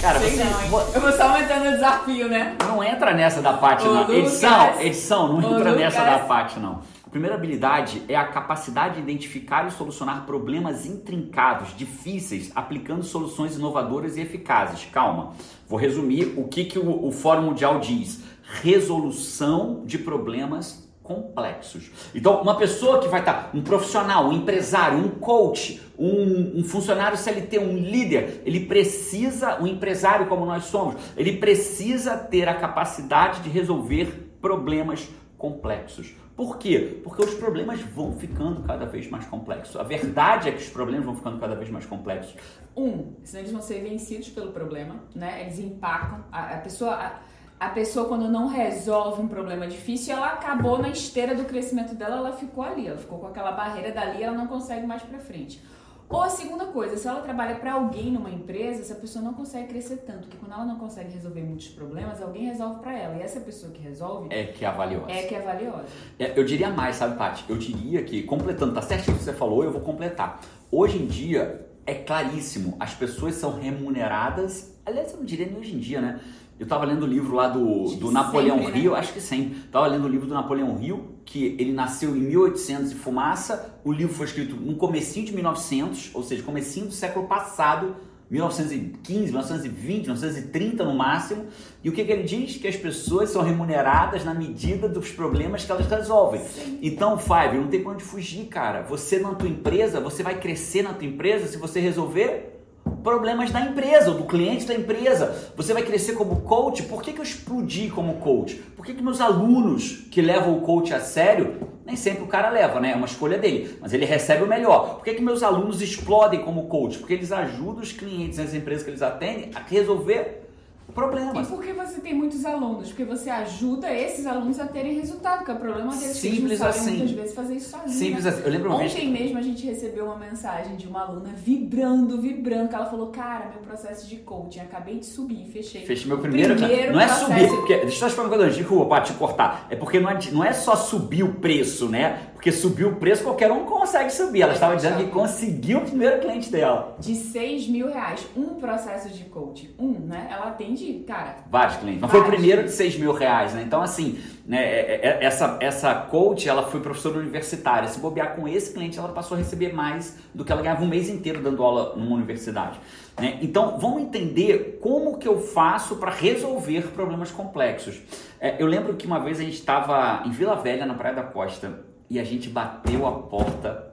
Cara, 0.00 0.18
Sei 0.18 0.30
você 0.30 0.44
não, 0.44 0.50
vo- 0.68 0.80
Eu 0.94 1.00
vou 1.00 1.12
só 1.12 1.24
aumentando 1.24 1.68
o 1.68 1.72
desafio, 1.72 2.28
né? 2.28 2.56
não 2.66 2.82
entra 2.82 3.12
nessa 3.12 3.42
da 3.42 3.52
Paty, 3.54 3.86
Ô, 3.86 3.92
não. 3.92 4.00
Lucas. 4.02 4.16
Edição, 4.16 4.80
edição, 4.80 5.28
não 5.40 5.58
entra 5.58 5.72
nessa 5.74 5.98
Lucas. 6.02 6.20
da 6.20 6.24
Paty, 6.26 6.58
não. 6.58 6.80
A 7.06 7.10
primeira 7.10 7.34
habilidade 7.34 8.02
é 8.08 8.14
a 8.16 8.24
capacidade 8.24 8.94
de 8.94 9.00
identificar 9.00 9.66
e 9.66 9.70
solucionar 9.72 10.24
problemas 10.24 10.86
intrincados, 10.86 11.76
difíceis, 11.76 12.50
aplicando 12.54 13.02
soluções 13.02 13.56
inovadoras 13.56 14.16
e 14.16 14.20
eficazes. 14.22 14.86
Calma, 14.92 15.32
vou 15.68 15.78
resumir 15.78 16.34
o 16.36 16.44
que, 16.48 16.64
que 16.64 16.78
o, 16.78 17.06
o 17.06 17.10
Fórum 17.10 17.42
Mundial 17.42 17.78
diz: 17.80 18.20
resolução 18.62 19.82
de 19.84 19.98
problemas 19.98 20.88
complexos. 21.02 21.90
Então, 22.14 22.40
uma 22.40 22.54
pessoa 22.54 23.00
que 23.00 23.08
vai 23.08 23.18
estar, 23.20 23.50
um 23.52 23.60
profissional, 23.62 24.28
um 24.28 24.32
empresário, 24.32 24.96
um 24.98 25.08
coach, 25.08 25.82
um, 26.00 26.60
um 26.60 26.64
funcionário 26.64 27.18
CLT, 27.18 27.58
um 27.58 27.76
líder, 27.76 28.42
ele 28.46 28.60
precisa, 28.60 29.60
um 29.60 29.66
empresário 29.66 30.26
como 30.26 30.46
nós 30.46 30.64
somos, 30.64 30.96
ele 31.14 31.36
precisa 31.36 32.16
ter 32.16 32.48
a 32.48 32.54
capacidade 32.54 33.42
de 33.42 33.50
resolver 33.50 34.32
problemas 34.40 35.06
complexos. 35.36 36.14
Por 36.34 36.56
quê? 36.56 37.00
Porque 37.04 37.22
os 37.22 37.34
problemas 37.34 37.80
vão 37.80 38.16
ficando 38.16 38.62
cada 38.62 38.86
vez 38.86 39.10
mais 39.10 39.26
complexos. 39.26 39.76
A 39.76 39.82
verdade 39.82 40.48
é 40.48 40.52
que 40.52 40.62
os 40.62 40.70
problemas 40.70 41.04
vão 41.04 41.14
ficando 41.14 41.38
cada 41.38 41.54
vez 41.54 41.68
mais 41.68 41.84
complexos. 41.84 42.34
Um, 42.74 43.12
senão 43.22 43.42
eles 43.42 43.52
vão 43.52 43.60
ser 43.60 43.82
vencidos 43.82 44.30
pelo 44.30 44.50
problema, 44.52 44.96
né? 45.14 45.42
Eles 45.42 45.58
empacam. 45.58 46.24
A, 46.32 46.54
a 46.54 46.58
pessoa. 46.58 46.94
A, 46.94 47.20
a 47.60 47.68
pessoa, 47.68 48.08
quando 48.08 48.26
não 48.26 48.46
resolve 48.46 49.20
um 49.20 49.28
problema 49.28 49.66
difícil, 49.66 50.16
ela 50.16 50.28
acabou 50.28 50.78
na 50.78 50.88
esteira 50.88 51.34
do 51.34 51.44
crescimento 51.44 51.94
dela, 51.94 52.16
ela 52.16 52.32
ficou 52.32 52.64
ali, 52.64 52.86
ela 52.86 52.96
ficou 52.96 53.18
com 53.18 53.26
aquela 53.26 53.52
barreira 53.52 53.92
dali, 53.92 54.22
ela 54.22 54.34
não 54.34 54.46
consegue 54.46 54.86
mais 54.86 55.02
pra 55.02 55.18
frente. 55.18 55.62
Ou 56.10 56.22
a 56.22 56.28
segunda 56.28 56.66
coisa, 56.66 56.96
se 56.96 57.06
ela 57.06 57.20
trabalha 57.20 57.54
para 57.54 57.74
alguém 57.74 58.10
numa 58.10 58.28
empresa, 58.28 58.80
essa 58.82 58.96
pessoa 58.96 59.24
não 59.24 59.32
consegue 59.32 59.68
crescer 59.68 59.98
tanto, 59.98 60.26
porque 60.26 60.36
quando 60.38 60.52
ela 60.52 60.64
não 60.64 60.76
consegue 60.76 61.12
resolver 61.12 61.40
muitos 61.40 61.68
problemas, 61.68 62.20
alguém 62.20 62.46
resolve 62.46 62.80
para 62.80 62.98
ela. 62.98 63.16
E 63.16 63.22
essa 63.22 63.38
pessoa 63.38 63.72
que 63.72 63.80
resolve 63.80 64.26
É 64.28 64.46
que 64.46 64.64
é 64.64 64.70
valiosa. 64.72 65.10
é 65.12 65.22
que 65.22 65.34
é 65.36 65.40
valiosa. 65.40 65.84
É, 66.18 66.36
eu 66.36 66.44
diria 66.44 66.68
mais, 66.68 66.96
sabe, 66.96 67.16
Paty? 67.16 67.44
Eu 67.48 67.56
diria 67.56 68.02
que, 68.02 68.24
completando, 68.24 68.74
tá 68.74 68.82
certinho 68.82 69.14
o 69.14 69.18
que 69.20 69.24
você 69.24 69.32
falou, 69.32 69.62
eu 69.62 69.70
vou 69.70 69.82
completar. 69.82 70.40
Hoje 70.68 71.00
em 71.00 71.06
dia, 71.06 71.64
é 71.86 71.94
claríssimo, 71.94 72.76
as 72.80 72.92
pessoas 72.92 73.36
são 73.36 73.58
remuneradas, 73.60 74.76
aliás, 74.84 75.12
eu 75.12 75.18
não 75.18 75.24
diria 75.24 75.46
nem 75.46 75.58
hoje 75.58 75.74
em 75.76 75.78
dia, 75.78 76.00
né? 76.00 76.20
Eu 76.60 76.66
tava 76.66 76.84
lendo 76.84 77.04
o 77.04 77.06
livro 77.06 77.34
lá 77.34 77.48
do, 77.48 77.86
Acho 77.86 77.96
do 77.96 78.12
Napoleão 78.12 78.58
sempre, 78.58 78.72
né? 78.72 78.78
Rio, 78.80 78.94
acho 78.94 79.14
que 79.14 79.20
sempre. 79.20 79.60
Tava 79.72 79.86
lendo 79.86 80.04
o 80.04 80.08
livro 80.08 80.26
do 80.26 80.34
Napoleão 80.34 80.76
Rio, 80.76 81.14
que 81.24 81.56
ele 81.58 81.72
nasceu 81.72 82.14
em 82.14 82.20
1800 82.20 82.92
e 82.92 82.94
fumaça. 82.96 83.80
O 83.82 83.90
livro 83.90 84.14
foi 84.14 84.26
escrito 84.26 84.54
no 84.56 84.76
comecinho 84.76 85.24
de 85.24 85.32
1900, 85.32 86.10
ou 86.12 86.22
seja, 86.22 86.42
comecinho 86.42 86.84
do 86.84 86.92
século 86.92 87.26
passado, 87.26 87.96
1915, 88.28 89.24
1920, 89.32 90.02
1930 90.02 90.84
no 90.84 90.94
máximo. 90.94 91.46
E 91.82 91.88
o 91.88 91.92
que, 91.92 92.04
que 92.04 92.12
ele 92.12 92.24
diz? 92.24 92.58
Que 92.58 92.68
as 92.68 92.76
pessoas 92.76 93.30
são 93.30 93.40
remuneradas 93.40 94.22
na 94.22 94.34
medida 94.34 94.86
dos 94.86 95.10
problemas 95.10 95.64
que 95.64 95.72
elas 95.72 95.86
resolvem. 95.86 96.42
Sim. 96.44 96.78
Então, 96.82 97.16
Five, 97.16 97.56
não 97.56 97.68
tem 97.68 97.82
pra 97.82 97.92
onde 97.92 98.04
fugir, 98.04 98.44
cara. 98.48 98.82
Você 98.82 99.18
na 99.18 99.34
tua 99.34 99.48
empresa, 99.48 99.98
você 99.98 100.22
vai 100.22 100.38
crescer 100.38 100.82
na 100.82 100.92
tua 100.92 101.08
empresa 101.08 101.46
se 101.46 101.56
você 101.56 101.80
resolver 101.80 102.59
problemas 103.02 103.50
da 103.50 103.60
empresa, 103.60 104.10
ou 104.10 104.16
do 104.16 104.24
cliente 104.24 104.66
da 104.66 104.74
empresa. 104.74 105.52
Você 105.56 105.72
vai 105.72 105.82
crescer 105.82 106.12
como 106.12 106.42
coach. 106.42 106.82
Por 106.84 107.02
que, 107.02 107.12
que 107.12 107.20
eu 107.20 107.24
explodi 107.24 107.88
como 107.88 108.14
coach? 108.14 108.56
Por 108.76 108.84
que, 108.84 108.94
que 108.94 109.02
meus 109.02 109.20
alunos 109.20 110.06
que 110.10 110.20
levam 110.20 110.56
o 110.56 110.60
coach 110.60 110.92
a 110.92 111.00
sério, 111.00 111.68
nem 111.84 111.96
sempre 111.96 112.22
o 112.22 112.26
cara 112.26 112.50
leva, 112.50 112.80
né? 112.80 112.92
É 112.92 112.96
uma 112.96 113.06
escolha 113.06 113.38
dele, 113.38 113.78
mas 113.80 113.92
ele 113.92 114.04
recebe 114.04 114.44
o 114.44 114.46
melhor. 114.46 114.96
Por 114.96 115.04
que, 115.04 115.14
que 115.14 115.22
meus 115.22 115.42
alunos 115.42 115.80
explodem 115.80 116.40
como 116.40 116.68
coach? 116.68 116.98
Porque 116.98 117.14
eles 117.14 117.32
ajudam 117.32 117.82
os 117.82 117.92
clientes 117.92 118.38
e 118.38 118.42
as 118.42 118.54
empresas 118.54 118.82
que 118.84 118.90
eles 118.90 119.02
atendem 119.02 119.50
a 119.54 119.60
resolver 119.60 120.49
E 120.90 120.92
problemas. 120.92 121.48
por 121.48 121.62
que 121.62 121.72
você 121.72 122.00
tem 122.00 122.14
muitos 122.14 122.44
alunos? 122.44 122.88
Porque 122.88 123.04
você 123.04 123.30
ajuda 123.30 123.92
esses 123.92 124.26
alunos 124.26 124.58
a 124.60 124.66
terem 124.66 124.94
resultado, 124.94 125.44
que 125.44 125.50
é 125.50 125.54
o 125.54 125.56
problema 125.58 125.90
deles. 125.94 126.12
que 126.12 126.30
Simples 126.30 126.44
eles 126.44 126.60
não 126.60 126.68
assim. 126.68 126.90
muitas 126.90 127.10
vezes 127.12 127.34
fazer 127.34 127.54
isso 127.54 127.70
sozinhos. 127.70 127.92
Simples 127.94 128.24
né? 128.24 128.30
assim. 128.30 128.42
Eu 128.44 128.50
lembro 128.50 128.68
uma 128.70 128.78
vez. 128.78 128.92
Ontem 128.92 129.10
mesmo 129.10 129.38
a 129.38 129.42
gente 129.42 129.66
recebeu 129.66 130.04
uma 130.06 130.16
mensagem 130.16 130.76
de 130.76 130.86
uma 130.86 131.02
aluna 131.02 131.30
vibrando, 131.36 132.20
vibrando, 132.20 132.68
que 132.68 132.74
ela 132.74 132.86
falou, 132.86 133.08
cara, 133.08 133.48
meu 133.50 133.60
processo 133.60 134.06
de 134.08 134.16
coaching, 134.16 134.60
acabei 134.60 134.98
de 134.98 135.06
subir, 135.06 135.46
fechei. 135.52 135.84
Fechei 135.86 136.06
meu 136.06 136.18
primeiro, 136.18 136.54
Primeiro 136.56 136.92
Não 136.92 137.00
é 137.00 137.06
processo. 137.06 137.26
subir, 137.26 137.48
porque. 137.48 137.76
Deixa 137.78 138.04
eu 138.04 138.08
te 138.10 138.14
falar 138.14 138.28
uma 138.28 138.36
coisa, 138.36 138.54
desculpa, 138.54 138.86
pra 138.86 139.00
te 139.02 139.12
cortar. 139.14 139.66
É 139.70 139.76
porque 139.76 140.00
não 140.00 140.10
é, 140.10 140.18
não 140.32 140.44
é 140.44 140.52
só 140.52 140.74
subir 140.76 141.22
o 141.22 141.34
preço, 141.34 141.88
né? 141.88 142.30
Porque 142.34 142.50
subir 142.50 142.86
o 142.86 142.96
preço 142.96 143.22
qualquer 143.22 143.52
um 143.52 143.64
consegue 143.64 144.10
subir. 144.10 144.42
Ela 144.42 144.54
estava 144.54 144.74
dizendo 144.74 144.96
que 144.96 145.10
conseguiu 145.10 145.78
o 145.78 145.82
primeiro 145.82 146.20
cliente 146.20 146.50
dela. 146.50 146.96
De 146.98 147.14
6 147.14 147.68
mil 147.68 147.86
reais, 147.88 148.26
um 148.36 148.54
processo 148.54 149.10
de 149.10 149.24
coaching. 149.24 149.70
Um, 149.78 149.92
né? 150.06 150.28
Ela 150.30 150.48
atende 150.48 150.79
cara. 151.06 151.36
Vários 151.50 151.76
clientes. 151.76 152.00
Mas 152.00 152.10
Vários. 152.10 152.26
foi 152.28 152.34
o 152.34 152.38
primeiro 152.38 152.64
de 152.64 152.70
6 152.72 152.98
mil 152.98 153.12
reais, 153.12 153.54
né? 153.54 153.62
Então, 153.66 153.80
assim, 153.82 154.18
né, 154.46 154.58
é- 154.62 155.00
é- 155.02 155.24
essa, 155.24 155.56
essa 155.60 155.94
coach, 155.94 156.48
ela 156.48 156.62
foi 156.64 156.80
professora 156.80 157.18
universitária. 157.18 157.88
Se 157.88 157.98
bobear 157.98 158.34
com 158.36 158.46
esse 158.48 158.72
cliente, 158.72 158.98
ela 158.98 159.08
passou 159.08 159.36
a 159.36 159.38
receber 159.38 159.72
mais 159.72 160.18
do 160.34 160.44
que 160.44 160.52
ela 160.52 160.62
ganhava 160.62 160.82
um 160.84 160.88
mês 160.88 161.08
inteiro 161.08 161.42
dando 161.42 161.62
aula 161.62 161.94
numa 161.96 162.14
universidade. 162.16 162.78
né? 163.20 163.38
Então, 163.42 163.78
vamos 163.78 164.02
entender 164.02 164.78
como 164.80 165.18
que 165.18 165.28
eu 165.28 165.38
faço 165.40 165.96
para 165.96 166.10
resolver 166.10 166.88
problemas 166.92 167.30
complexos. 167.30 168.00
É, 168.40 168.56
eu 168.62 168.66
lembro 168.66 168.94
que 168.94 169.06
uma 169.06 169.18
vez 169.18 169.38
a 169.38 169.42
gente 169.42 169.54
estava 169.54 170.22
em 170.26 170.30
Vila 170.30 170.56
Velha, 170.56 170.86
na 170.86 170.94
Praia 170.94 171.14
da 171.16 171.22
Costa, 171.24 171.80
e 172.08 172.18
a 172.18 172.24
gente 172.24 172.48
bateu 172.48 173.06
a 173.06 173.12
porta 173.12 173.92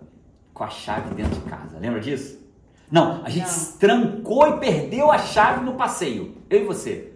com 0.53 0.63
a 0.63 0.70
chave 0.70 1.13
dentro 1.13 1.36
de 1.39 1.41
casa. 1.50 1.77
Lembra 1.77 2.00
disso? 2.00 2.37
Não, 2.89 3.24
a 3.25 3.29
gente 3.29 3.48
Não. 3.50 3.77
trancou 3.77 4.48
e 4.48 4.60
perdeu 4.60 5.12
a 5.12 5.17
chave 5.17 5.63
no 5.65 5.74
passeio. 5.75 6.36
Eu 6.50 6.62
e 6.62 6.65
você. 6.65 7.13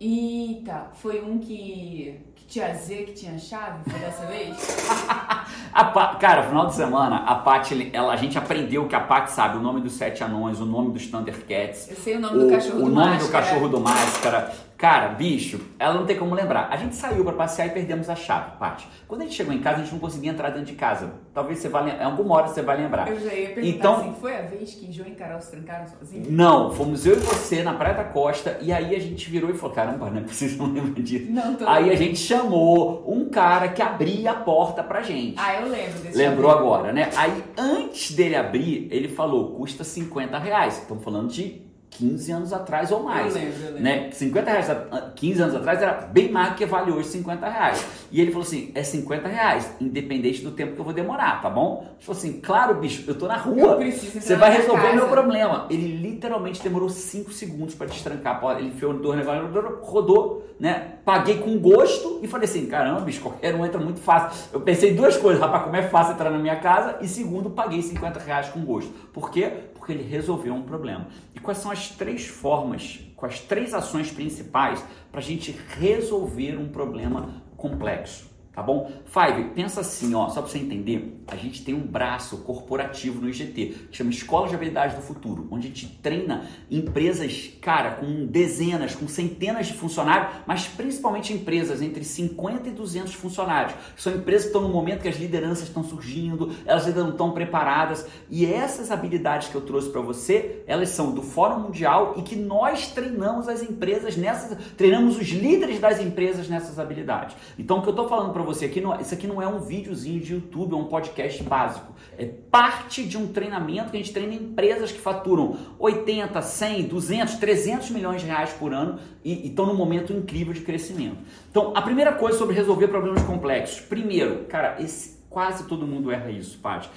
Eita, 0.00 0.90
foi 0.94 1.22
um 1.22 1.38
que, 1.38 2.20
que 2.42 2.54
tinha 2.54 2.74
Z, 2.74 2.94
que 3.04 3.12
tinha 3.12 3.38
chave, 3.38 3.78
foi 3.88 3.98
dessa 4.00 4.26
vez? 4.26 4.56
A 5.72 5.84
Pa- 5.86 6.16
cara, 6.16 6.42
final 6.42 6.66
de 6.66 6.74
semana, 6.74 7.16
a 7.26 7.34
Paty, 7.36 7.90
ela, 7.94 8.12
a 8.12 8.16
gente 8.16 8.36
aprendeu 8.36 8.86
que 8.86 8.94
a 8.94 9.00
Paty 9.00 9.30
sabe 9.32 9.56
o 9.56 9.60
nome 9.60 9.80
dos 9.80 9.94
sete 9.94 10.22
anões, 10.22 10.60
o 10.60 10.66
nome 10.66 10.92
dos 10.92 11.06
Thundercats, 11.06 11.88
Eu 11.90 11.96
sei 11.96 12.16
o 12.16 12.20
nome 12.20 12.44
do 12.44 12.50
cachorro 12.50 12.76
o 12.78 12.84
do 12.84 12.90
nome 12.90 13.06
Máscara. 13.12 13.24
do 13.26 13.32
cachorro 13.32 13.68
do 13.68 13.80
Máscara. 13.80 14.52
Cara, 14.76 15.08
bicho, 15.10 15.60
ela 15.78 15.94
não 15.94 16.04
tem 16.04 16.18
como 16.18 16.34
lembrar. 16.34 16.68
A 16.70 16.76
gente 16.76 16.96
saiu 16.96 17.22
pra 17.24 17.32
passear 17.34 17.68
e 17.68 17.70
perdemos 17.70 18.10
a 18.10 18.16
chave, 18.16 18.56
Paty. 18.58 18.86
Quando 19.06 19.20
a 19.20 19.24
gente 19.24 19.36
chegou 19.36 19.54
em 19.54 19.60
casa, 19.60 19.76
a 19.76 19.80
gente 19.84 19.92
não 19.92 20.00
conseguia 20.00 20.30
entrar 20.32 20.50
dentro 20.50 20.66
de 20.66 20.72
casa. 20.74 21.12
Talvez 21.32 21.60
você 21.60 21.68
vá 21.68 21.80
lembrar, 21.80 22.04
alguma 22.04 22.34
hora 22.34 22.48
você 22.48 22.62
vai 22.62 22.76
lembrar. 22.78 23.08
Eu 23.08 23.20
já 23.20 23.32
ia 23.32 23.50
perguntar 23.50 23.68
Então- 23.76 23.94
assim, 24.00 24.14
foi 24.20 24.36
a 24.36 24.42
vez 24.42 24.74
que 24.74 24.90
João 24.92 25.08
e 25.08 25.12
Carol 25.12 25.40
se 25.40 25.52
trancaram 25.52 25.86
sozinhos? 25.86 26.28
Não, 26.28 26.72
fomos 26.72 27.06
eu 27.06 27.14
e 27.14 27.20
você 27.20 27.62
na 27.62 27.74
Praia 27.74 27.94
da 27.94 28.04
Costa 28.04 28.58
e 28.60 28.72
aí 28.72 28.94
a 28.96 28.98
gente 28.98 29.30
virou 29.30 29.48
e 29.50 29.54
falou: 29.54 29.74
caramba, 29.74 30.10
não 30.10 30.18
é 30.18 30.22
possível, 30.24 30.66
não 30.66 30.74
lembro 30.74 31.00
disso. 31.02 31.30
Não, 31.30 31.54
tô 31.54 31.66
Aí 31.68 31.88
a 31.88 31.94
gente 31.96 32.18
chamou 32.32 33.04
um 33.06 33.28
cara 33.28 33.68
que 33.68 33.82
abria 33.82 34.30
a 34.32 34.34
porta 34.34 34.82
pra 34.82 35.02
gente. 35.02 35.34
Ah, 35.38 35.60
eu 35.60 35.68
lembro 35.68 35.98
desse 36.00 36.16
Lembrou 36.16 36.50
agora, 36.50 36.92
né? 36.92 37.10
Aí, 37.16 37.44
antes 37.56 38.12
dele 38.12 38.36
abrir, 38.36 38.88
ele 38.90 39.08
falou, 39.08 39.54
custa 39.54 39.84
50 39.84 40.38
reais. 40.38 40.78
Estamos 40.78 41.04
falando 41.04 41.30
de 41.30 41.62
15 41.98 42.32
anos 42.32 42.52
atrás 42.52 42.90
ou 42.90 43.02
mais. 43.02 43.34
Eu 43.34 43.42
lembro, 43.42 43.58
eu 43.60 43.66
lembro. 43.66 43.82
Né? 43.82 44.10
50 44.10 44.50
reais, 44.50 44.70
há 44.70 45.10
15 45.14 45.42
anos 45.42 45.54
atrás, 45.54 45.82
era 45.82 45.92
bem 45.92 46.30
mais 46.30 46.50
do 46.50 46.54
que 46.56 46.66
vale 46.66 46.90
hoje 46.90 47.08
50 47.08 47.48
reais. 47.48 47.86
E 48.10 48.20
ele 48.20 48.30
falou 48.30 48.46
assim, 48.46 48.70
é 48.74 48.82
50 48.82 49.28
reais, 49.28 49.70
independente 49.80 50.42
do 50.42 50.52
tempo 50.52 50.74
que 50.74 50.80
eu 50.80 50.84
vou 50.84 50.94
demorar, 50.94 51.40
tá 51.42 51.50
bom? 51.50 51.86
Ele 51.92 52.04
falou 52.04 52.18
assim, 52.18 52.40
claro, 52.40 52.74
bicho, 52.74 53.04
eu 53.06 53.14
tô 53.14 53.26
na 53.26 53.36
rua. 53.36 53.78
Você 53.90 54.36
vai 54.36 54.50
resolver 54.50 54.82
casa." 54.82 54.96
meu 54.96 55.08
problema. 55.08 55.66
Ele 55.70 55.96
literalmente 55.96 56.62
demorou 56.62 56.88
5 56.88 57.32
segundos 57.32 57.74
para 57.74 57.86
destrancar 57.86 58.36
a 58.36 58.38
porta. 58.38 58.60
Ele 58.60 58.68
enfiou 58.68 58.94
dois 58.94 59.18
negócios, 59.18 59.50
rodou, 59.82 60.46
né? 60.58 60.94
Paguei 61.04 61.38
com 61.38 61.58
gosto 61.58 62.20
e 62.22 62.28
falei 62.28 62.48
assim: 62.48 62.66
caramba, 62.66 63.00
bicho, 63.00 63.20
qualquer 63.20 63.54
um 63.54 63.64
entra 63.64 63.80
muito 63.80 64.00
fácil. 64.00 64.48
Eu 64.52 64.60
pensei 64.60 64.94
duas 64.94 65.16
coisas, 65.16 65.40
rapaz, 65.40 65.64
como 65.64 65.76
é 65.76 65.82
fácil 65.82 66.14
entrar 66.14 66.30
na 66.30 66.38
minha 66.38 66.56
casa. 66.56 66.98
E 67.00 67.08
segundo, 67.08 67.50
paguei 67.50 67.82
50 67.82 68.20
reais 68.20 68.48
com 68.48 68.64
gosto. 68.64 68.90
Por 69.12 69.30
quê? 69.30 69.52
Porque 69.82 69.94
ele 69.94 70.08
resolveu 70.08 70.54
um 70.54 70.62
problema. 70.62 71.08
E 71.34 71.40
quais 71.40 71.58
são 71.58 71.68
as 71.68 71.88
três 71.88 72.24
formas, 72.24 73.00
quais 73.16 73.40
três 73.40 73.74
ações 73.74 74.12
principais 74.12 74.80
para 75.10 75.18
a 75.18 75.22
gente 75.22 75.50
resolver 75.76 76.56
um 76.56 76.68
problema 76.68 77.42
complexo? 77.56 78.31
Tá 78.52 78.62
bom? 78.62 78.92
Five, 79.06 79.44
pensa 79.54 79.80
assim, 79.80 80.14
ó, 80.14 80.28
só 80.28 80.42
para 80.42 80.50
você 80.50 80.58
entender, 80.58 81.22
a 81.26 81.36
gente 81.36 81.64
tem 81.64 81.74
um 81.74 81.86
braço 81.86 82.36
corporativo 82.38 83.18
no 83.18 83.30
IGT, 83.30 83.86
que 83.90 83.96
chama 83.96 84.10
Escola 84.10 84.46
de 84.46 84.54
Habilidades 84.54 84.94
do 84.94 85.00
Futuro, 85.00 85.48
onde 85.50 85.68
a 85.68 85.70
gente 85.70 85.86
treina 86.02 86.46
empresas, 86.70 87.50
cara, 87.62 87.92
com 87.92 88.26
dezenas, 88.26 88.94
com 88.94 89.08
centenas 89.08 89.68
de 89.68 89.72
funcionários, 89.72 90.34
mas 90.46 90.68
principalmente 90.68 91.32
empresas 91.32 91.80
entre 91.80 92.04
50 92.04 92.68
e 92.68 92.72
200 92.72 93.14
funcionários. 93.14 93.74
São 93.96 94.14
empresas 94.14 94.42
que 94.42 94.48
estão 94.48 94.60
no 94.60 94.68
momento 94.68 95.00
que 95.00 95.08
as 95.08 95.16
lideranças 95.16 95.68
estão 95.68 95.82
surgindo, 95.82 96.52
elas 96.66 96.86
ainda 96.86 97.04
não 97.04 97.12
estão 97.12 97.30
preparadas, 97.30 98.06
e 98.28 98.44
essas 98.44 98.90
habilidades 98.90 99.48
que 99.48 99.54
eu 99.54 99.62
trouxe 99.62 99.88
para 99.88 100.02
você, 100.02 100.62
elas 100.66 100.90
são 100.90 101.14
do 101.14 101.22
Fórum 101.22 101.60
Mundial 101.60 102.16
e 102.18 102.22
que 102.22 102.36
nós 102.36 102.88
treinamos 102.88 103.48
as 103.48 103.62
empresas 103.62 104.14
nessas, 104.14 104.58
treinamos 104.76 105.16
os 105.16 105.28
líderes 105.28 105.80
das 105.80 106.02
empresas 106.02 106.50
nessas 106.50 106.78
habilidades. 106.78 107.34
Então, 107.58 107.78
o 107.78 107.82
que 107.82 107.88
eu 107.88 107.92
estou 107.92 108.06
falando 108.06 108.30
para 108.30 108.41
você 108.42 108.66
aqui, 108.66 108.80
não, 108.80 109.00
isso 109.00 109.14
aqui 109.14 109.26
não 109.26 109.40
é 109.40 109.46
um 109.46 109.60
videozinho 109.60 110.20
de 110.20 110.34
YouTube, 110.34 110.72
é 110.72 110.76
um 110.76 110.84
podcast 110.84 111.42
básico. 111.42 111.92
É 112.18 112.26
parte 112.26 113.04
de 113.04 113.16
um 113.16 113.26
treinamento 113.32 113.90
que 113.90 113.96
a 113.96 114.00
gente 114.00 114.12
treina 114.12 114.34
empresas 114.34 114.92
que 114.92 115.00
faturam 115.00 115.56
80, 115.78 116.40
100, 116.40 116.82
200, 116.84 117.34
300 117.36 117.90
milhões 117.90 118.20
de 118.20 118.26
reais 118.26 118.52
por 118.52 118.72
ano 118.72 118.98
e 119.24 119.48
estão 119.48 119.66
num 119.66 119.74
momento 119.74 120.12
incrível 120.12 120.52
de 120.52 120.60
crescimento. 120.60 121.18
Então, 121.50 121.72
a 121.74 121.82
primeira 121.82 122.12
coisa 122.12 122.38
sobre 122.38 122.54
resolver 122.54 122.88
problemas 122.88 123.22
complexos. 123.22 123.80
Primeiro, 123.80 124.44
cara, 124.44 124.76
esse, 124.80 125.18
quase 125.28 125.64
todo 125.64 125.86
mundo 125.86 126.10
erra 126.10 126.30
isso, 126.30 126.58
Paty. 126.58 126.90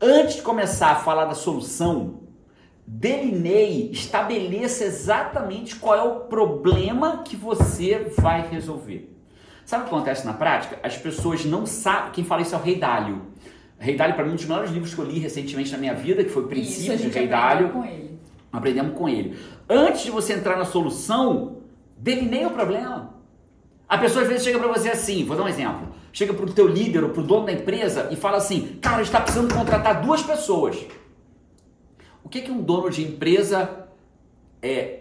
Antes 0.00 0.36
de 0.36 0.42
começar 0.42 0.92
a 0.92 0.96
falar 0.96 1.24
da 1.24 1.34
solução, 1.34 2.20
delineie, 2.86 3.90
estabeleça 3.90 4.84
exatamente 4.84 5.76
qual 5.76 5.96
é 5.96 6.02
o 6.02 6.20
problema 6.20 7.22
que 7.22 7.36
você 7.36 8.10
vai 8.16 8.48
resolver. 8.48 9.17
Sabe 9.68 9.84
o 9.84 9.86
que 9.86 9.94
acontece 9.94 10.24
na 10.24 10.32
prática? 10.32 10.78
As 10.82 10.96
pessoas 10.96 11.44
não 11.44 11.66
sabem. 11.66 12.12
Quem 12.12 12.24
fala 12.24 12.40
isso 12.40 12.54
é 12.54 12.58
o 12.58 12.62
Rei 12.62 12.76
Dalio. 12.76 13.20
Rei 13.78 13.94
Dalio, 13.96 14.14
para 14.14 14.24
mim, 14.24 14.32
um 14.32 14.34
dos 14.34 14.46
melhores 14.46 14.70
livros 14.70 14.94
que 14.94 14.98
eu 14.98 15.04
li 15.04 15.18
recentemente 15.18 15.70
na 15.70 15.76
minha 15.76 15.94
vida, 15.94 16.24
que 16.24 16.30
foi 16.30 16.40
Isso 16.40 16.46
a 16.46 16.54
Princípios 16.54 17.02
de 17.02 17.08
Rei 17.10 17.28
Dalio. 17.28 17.68
com 17.68 17.84
ele. 17.84 18.18
Aprendemos 18.50 18.96
com 18.96 19.06
ele. 19.06 19.38
Antes 19.68 20.04
de 20.04 20.10
você 20.10 20.32
entrar 20.32 20.56
na 20.56 20.64
solução, 20.64 21.58
delineie 21.98 22.46
o 22.46 22.50
problema. 22.50 23.12
A 23.86 23.98
pessoa 23.98 24.22
às 24.22 24.28
vezes 24.28 24.42
chega 24.42 24.58
para 24.58 24.68
você 24.68 24.88
assim, 24.88 25.26
vou 25.26 25.36
dar 25.36 25.42
um 25.42 25.48
exemplo. 25.48 25.88
Chega 26.14 26.32
para 26.32 26.46
o 26.46 26.50
teu 26.50 26.66
líder 26.66 27.04
ou 27.04 27.10
para 27.10 27.20
o 27.20 27.26
dono 27.26 27.44
da 27.44 27.52
empresa 27.52 28.08
e 28.10 28.16
fala 28.16 28.38
assim, 28.38 28.78
cara, 28.80 29.02
está 29.02 29.20
precisando 29.20 29.54
contratar 29.54 30.00
duas 30.00 30.22
pessoas. 30.22 30.78
O 32.24 32.28
que, 32.30 32.40
que 32.40 32.50
um 32.50 32.62
dono 32.62 32.88
de 32.88 33.02
empresa 33.02 33.86
é, 34.62 34.97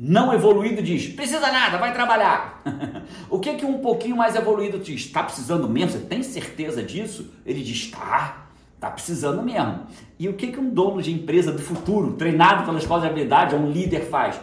não 0.00 0.32
evoluído 0.32 0.80
diz? 0.80 1.08
Precisa 1.08 1.50
nada, 1.50 1.76
vai 1.76 1.92
trabalhar. 1.92 2.62
o 3.28 3.40
que, 3.40 3.54
que 3.54 3.66
um 3.66 3.78
pouquinho 3.78 4.16
mais 4.16 4.36
evoluído 4.36 4.78
diz? 4.78 5.00
Está 5.00 5.24
precisando 5.24 5.68
mesmo? 5.68 5.90
Você 5.90 6.06
tem 6.06 6.22
certeza 6.22 6.80
disso? 6.84 7.34
Ele 7.44 7.64
diz, 7.64 7.90
tá. 7.90 8.46
Tá 8.78 8.92
precisando 8.92 9.42
mesmo. 9.42 9.86
E 10.16 10.28
o 10.28 10.34
que, 10.34 10.52
que 10.52 10.60
um 10.60 10.70
dono 10.70 11.02
de 11.02 11.12
empresa 11.12 11.50
do 11.50 11.58
futuro, 11.58 12.12
treinado 12.12 12.64
pela 12.64 12.78
escola 12.78 13.00
de 13.00 13.08
habilidade, 13.08 13.56
um 13.56 13.68
líder 13.68 14.02
faz? 14.02 14.40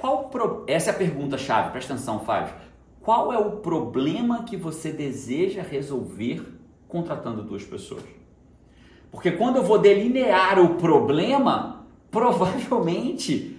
Qual 0.00 0.24
pro... 0.24 0.64
Essa 0.66 0.90
é 0.90 0.92
a 0.92 0.96
pergunta-chave, 0.96 1.70
presta 1.70 1.94
atenção, 1.94 2.18
Fábio. 2.18 2.52
Qual 3.00 3.32
é 3.32 3.38
o 3.38 3.52
problema 3.52 4.42
que 4.42 4.56
você 4.56 4.90
deseja 4.90 5.62
resolver 5.62 6.42
contratando 6.88 7.44
duas 7.44 7.62
pessoas? 7.62 8.02
Porque 9.12 9.30
quando 9.30 9.56
eu 9.56 9.62
vou 9.62 9.78
delinear 9.78 10.58
o 10.58 10.74
problema, 10.74 11.86
provavelmente 12.10 13.57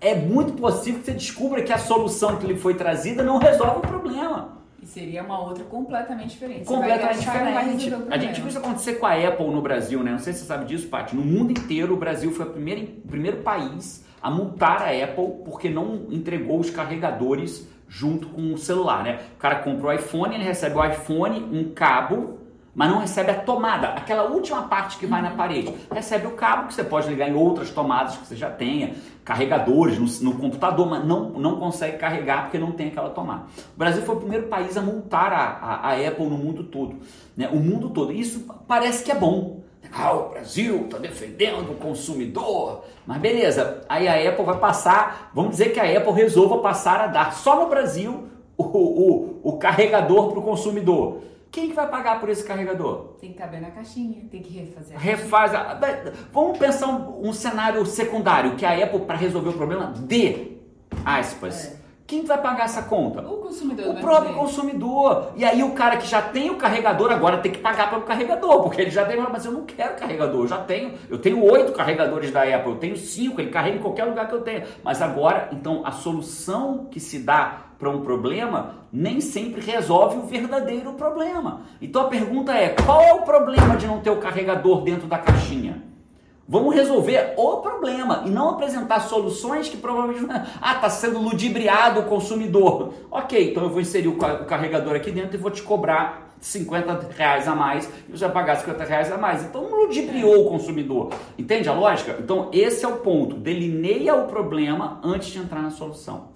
é 0.00 0.14
muito 0.14 0.52
possível 0.54 1.00
que 1.00 1.06
você 1.06 1.12
descubra 1.12 1.62
que 1.62 1.72
a 1.72 1.78
solução 1.78 2.36
que 2.36 2.46
lhe 2.46 2.56
foi 2.56 2.74
trazida 2.74 3.22
não 3.22 3.38
resolve 3.38 3.78
o 3.78 3.80
problema. 3.80 4.56
E 4.82 4.86
seria 4.86 5.22
uma 5.22 5.40
outra 5.40 5.64
completamente 5.64 6.30
diferente. 6.30 6.64
Completamente 6.64 7.20
diferente. 7.20 7.94
A 8.10 8.18
gente 8.18 8.40
viu 8.40 8.48
isso 8.48 8.58
acontecer 8.58 8.94
com 8.94 9.06
a 9.06 9.14
Apple 9.14 9.48
no 9.48 9.60
Brasil, 9.60 10.02
né? 10.02 10.12
Não 10.12 10.18
sei 10.18 10.32
se 10.32 10.40
você 10.40 10.46
sabe 10.46 10.66
disso, 10.66 10.88
Paty. 10.88 11.16
No 11.16 11.22
mundo 11.22 11.50
inteiro, 11.50 11.94
o 11.94 11.96
Brasil 11.96 12.30
foi 12.30 12.46
o 12.46 12.50
primeiro 12.50 13.38
país 13.38 14.04
a 14.22 14.30
multar 14.30 14.82
a 14.82 14.90
Apple 14.90 15.42
porque 15.44 15.70
não 15.70 16.06
entregou 16.10 16.60
os 16.60 16.70
carregadores 16.70 17.66
junto 17.88 18.28
com 18.28 18.52
o 18.52 18.58
celular, 18.58 19.02
né? 19.02 19.20
O 19.36 19.38
cara 19.38 19.56
compra 19.56 19.88
o 19.88 19.92
iPhone, 19.92 20.34
ele 20.34 20.44
recebe 20.44 20.76
o 20.76 20.84
iPhone, 20.84 21.48
um 21.52 21.72
cabo, 21.72 22.38
mas 22.76 22.90
não 22.90 22.98
recebe 22.98 23.30
a 23.30 23.34
tomada, 23.34 23.88
aquela 23.88 24.24
última 24.24 24.64
parte 24.64 24.98
que 24.98 25.06
vai 25.06 25.22
na 25.22 25.30
parede. 25.30 25.74
Recebe 25.90 26.26
o 26.26 26.32
cabo 26.32 26.68
que 26.68 26.74
você 26.74 26.84
pode 26.84 27.08
ligar 27.08 27.26
em 27.26 27.34
outras 27.34 27.70
tomadas 27.70 28.18
que 28.18 28.26
você 28.26 28.36
já 28.36 28.50
tenha, 28.50 28.94
carregadores 29.24 29.98
no, 29.98 30.30
no 30.30 30.38
computador, 30.38 30.86
mas 30.86 31.02
não, 31.02 31.30
não 31.30 31.56
consegue 31.58 31.96
carregar 31.96 32.42
porque 32.42 32.58
não 32.58 32.72
tem 32.72 32.88
aquela 32.88 33.08
tomada. 33.08 33.44
O 33.74 33.78
Brasil 33.78 34.02
foi 34.02 34.16
o 34.16 34.18
primeiro 34.18 34.48
país 34.48 34.76
a 34.76 34.82
multar 34.82 35.32
a, 35.32 35.38
a, 35.38 35.90
a 35.90 36.06
Apple 36.06 36.26
no 36.26 36.36
mundo 36.36 36.64
todo, 36.64 36.96
né? 37.34 37.48
O 37.48 37.56
mundo 37.56 37.88
todo. 37.88 38.12
Isso 38.12 38.46
parece 38.68 39.02
que 39.02 39.10
é 39.10 39.14
bom. 39.14 39.62
Ah, 39.90 40.12
o 40.12 40.28
Brasil 40.28 40.82
está 40.84 40.98
defendendo 40.98 41.70
o 41.70 41.76
consumidor. 41.76 42.84
Mas 43.06 43.16
beleza, 43.18 43.84
aí 43.88 44.06
a 44.06 44.28
Apple 44.28 44.44
vai 44.44 44.58
passar, 44.58 45.30
vamos 45.32 45.52
dizer 45.52 45.72
que 45.72 45.80
a 45.80 45.96
Apple 45.96 46.12
resolva 46.12 46.58
passar 46.58 47.00
a 47.00 47.06
dar 47.06 47.32
só 47.32 47.58
no 47.58 47.70
Brasil 47.70 48.28
o, 48.54 48.64
o, 48.64 49.40
o 49.42 49.56
carregador 49.56 50.28
para 50.28 50.40
o 50.40 50.42
consumidor. 50.42 51.22
Quem 51.56 51.68
que 51.70 51.74
vai 51.74 51.88
pagar 51.88 52.20
por 52.20 52.28
esse 52.28 52.44
carregador? 52.44 53.14
Tem 53.18 53.32
que 53.32 53.38
caber 53.38 53.62
na 53.62 53.70
caixinha, 53.70 54.28
tem 54.30 54.42
que 54.42 54.52
refazer. 54.52 54.94
a 54.94 55.00
Refaz. 55.00 55.54
A... 55.54 55.80
Vamos 56.30 56.58
pensar 56.58 56.86
um, 56.86 57.26
um 57.26 57.32
cenário 57.32 57.86
secundário, 57.86 58.56
que 58.56 58.66
a 58.66 58.84
Apple, 58.84 59.00
para 59.06 59.16
resolver 59.16 59.48
o 59.48 59.52
problema 59.54 59.90
de 59.90 60.58
aspas, 61.02 61.80
Quem 62.06 62.26
vai 62.26 62.40
pagar 62.42 62.64
essa 62.64 62.82
conta? 62.82 63.22
O 63.26 63.38
consumidor. 63.38 63.88
O 63.88 64.00
próprio 64.00 64.34
consumidor. 64.34 65.32
E 65.34 65.46
aí 65.46 65.62
o 65.62 65.72
cara 65.72 65.96
que 65.96 66.06
já 66.06 66.20
tem 66.20 66.50
o 66.50 66.56
carregador 66.56 67.10
agora 67.10 67.38
tem 67.38 67.50
que 67.50 67.58
pagar 67.58 67.88
pelo 67.88 68.02
carregador, 68.02 68.62
porque 68.62 68.82
ele 68.82 68.90
já 68.90 69.06
tem, 69.06 69.16
mas 69.18 69.46
eu 69.46 69.52
não 69.52 69.64
quero 69.64 69.96
carregador, 69.96 70.42
eu 70.42 70.46
já 70.46 70.58
tenho. 70.58 70.92
Eu 71.08 71.18
tenho 71.18 71.42
oito 71.42 71.72
carregadores 71.72 72.30
da 72.30 72.42
Apple, 72.42 72.72
eu 72.72 72.76
tenho 72.76 72.98
cinco, 72.98 73.40
ele 73.40 73.50
carrega 73.50 73.78
em 73.78 73.80
qualquer 73.80 74.04
lugar 74.04 74.28
que 74.28 74.34
eu 74.34 74.42
tenha. 74.42 74.66
Mas 74.84 75.00
agora, 75.00 75.48
então, 75.52 75.80
a 75.86 75.90
solução 75.90 76.84
que 76.90 77.00
se 77.00 77.18
dá 77.18 77.65
para 77.78 77.90
um 77.90 78.00
problema 78.00 78.86
nem 78.92 79.20
sempre 79.20 79.60
resolve 79.60 80.18
o 80.18 80.22
verdadeiro 80.22 80.92
problema. 80.94 81.62
Então 81.80 82.02
a 82.02 82.08
pergunta 82.08 82.52
é: 82.52 82.70
qual 82.70 83.02
é 83.02 83.12
o 83.12 83.22
problema 83.22 83.76
de 83.76 83.86
não 83.86 84.00
ter 84.00 84.10
o 84.10 84.16
carregador 84.16 84.82
dentro 84.82 85.06
da 85.06 85.18
caixinha? 85.18 85.84
Vamos 86.48 86.76
resolver 86.76 87.34
o 87.36 87.56
problema 87.56 88.22
e 88.24 88.30
não 88.30 88.50
apresentar 88.50 89.00
soluções 89.00 89.68
que 89.68 89.76
provavelmente. 89.76 90.26
Ah, 90.60 90.74
está 90.74 90.88
sendo 90.88 91.18
ludibriado 91.18 92.00
o 92.00 92.04
consumidor. 92.04 92.94
Ok, 93.10 93.50
então 93.50 93.64
eu 93.64 93.70
vou 93.70 93.80
inserir 93.80 94.06
o 94.06 94.16
carregador 94.16 94.94
aqui 94.94 95.10
dentro 95.10 95.36
e 95.36 95.40
vou 95.40 95.50
te 95.50 95.60
cobrar 95.60 96.36
50 96.40 97.08
reais 97.16 97.48
a 97.48 97.54
mais 97.54 97.90
e 98.08 98.12
você 98.12 98.24
vai 98.26 98.32
pagar 98.32 98.56
50 98.58 98.84
reais 98.84 99.10
a 99.10 99.18
mais. 99.18 99.42
Então 99.42 99.68
não 99.68 99.86
ludibriou 99.86 100.46
o 100.46 100.48
consumidor. 100.48 101.10
Entende 101.36 101.68
a 101.68 101.72
lógica? 101.72 102.16
Então 102.20 102.48
esse 102.52 102.84
é 102.84 102.88
o 102.88 102.98
ponto. 102.98 103.34
Delineia 103.34 104.14
o 104.14 104.28
problema 104.28 105.00
antes 105.02 105.28
de 105.28 105.38
entrar 105.38 105.60
na 105.60 105.70
solução. 105.70 106.28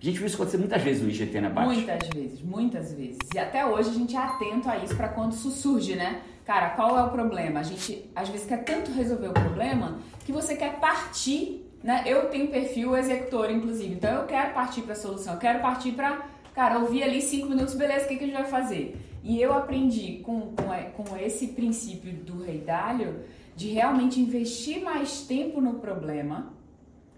A 0.00 0.04
gente 0.04 0.16
viu 0.16 0.26
isso 0.26 0.36
acontecer 0.36 0.56
muitas 0.56 0.82
vezes 0.82 1.02
no 1.02 1.10
IGT, 1.10 1.40
né, 1.42 1.50
Paty? 1.50 1.74
Muitas 1.74 2.08
vezes, 2.08 2.40
muitas 2.40 2.92
vezes. 2.94 3.18
E 3.34 3.38
até 3.38 3.66
hoje 3.66 3.90
a 3.90 3.92
gente 3.92 4.16
é 4.16 4.18
atento 4.18 4.70
a 4.70 4.78
isso 4.78 4.96
para 4.96 5.08
quando 5.08 5.32
isso 5.32 5.50
surge, 5.50 5.94
né? 5.94 6.22
Cara, 6.46 6.70
qual 6.70 6.98
é 6.98 7.02
o 7.04 7.10
problema? 7.10 7.60
A 7.60 7.62
gente 7.62 8.10
às 8.16 8.30
vezes 8.30 8.46
quer 8.46 8.64
tanto 8.64 8.90
resolver 8.92 9.28
o 9.28 9.32
problema 9.34 9.98
que 10.24 10.32
você 10.32 10.56
quer 10.56 10.80
partir, 10.80 11.66
né? 11.84 12.02
Eu 12.06 12.30
tenho 12.30 12.48
perfil 12.48 12.96
executor, 12.96 13.50
inclusive, 13.50 13.92
então 13.92 14.10
eu 14.10 14.26
quero 14.26 14.54
partir 14.54 14.80
para 14.80 14.94
a 14.94 14.96
solução, 14.96 15.34
eu 15.34 15.38
quero 15.38 15.60
partir 15.60 15.92
para, 15.92 16.26
cara, 16.54 16.78
ouvir 16.78 17.02
ali 17.02 17.20
cinco 17.20 17.50
minutos, 17.50 17.74
beleza, 17.74 18.06
o 18.06 18.08
que, 18.08 18.16
que 18.16 18.24
a 18.24 18.26
gente 18.26 18.36
vai 18.36 18.46
fazer? 18.46 18.98
E 19.22 19.38
eu 19.38 19.52
aprendi 19.52 20.22
com, 20.24 20.52
com, 20.52 21.04
com 21.04 21.16
esse 21.18 21.48
princípio 21.48 22.10
do 22.14 22.42
Rei 22.42 22.58
Dalio 22.58 23.16
de 23.54 23.68
realmente 23.68 24.18
investir 24.18 24.82
mais 24.82 25.20
tempo 25.20 25.60
no 25.60 25.74
problema 25.74 26.58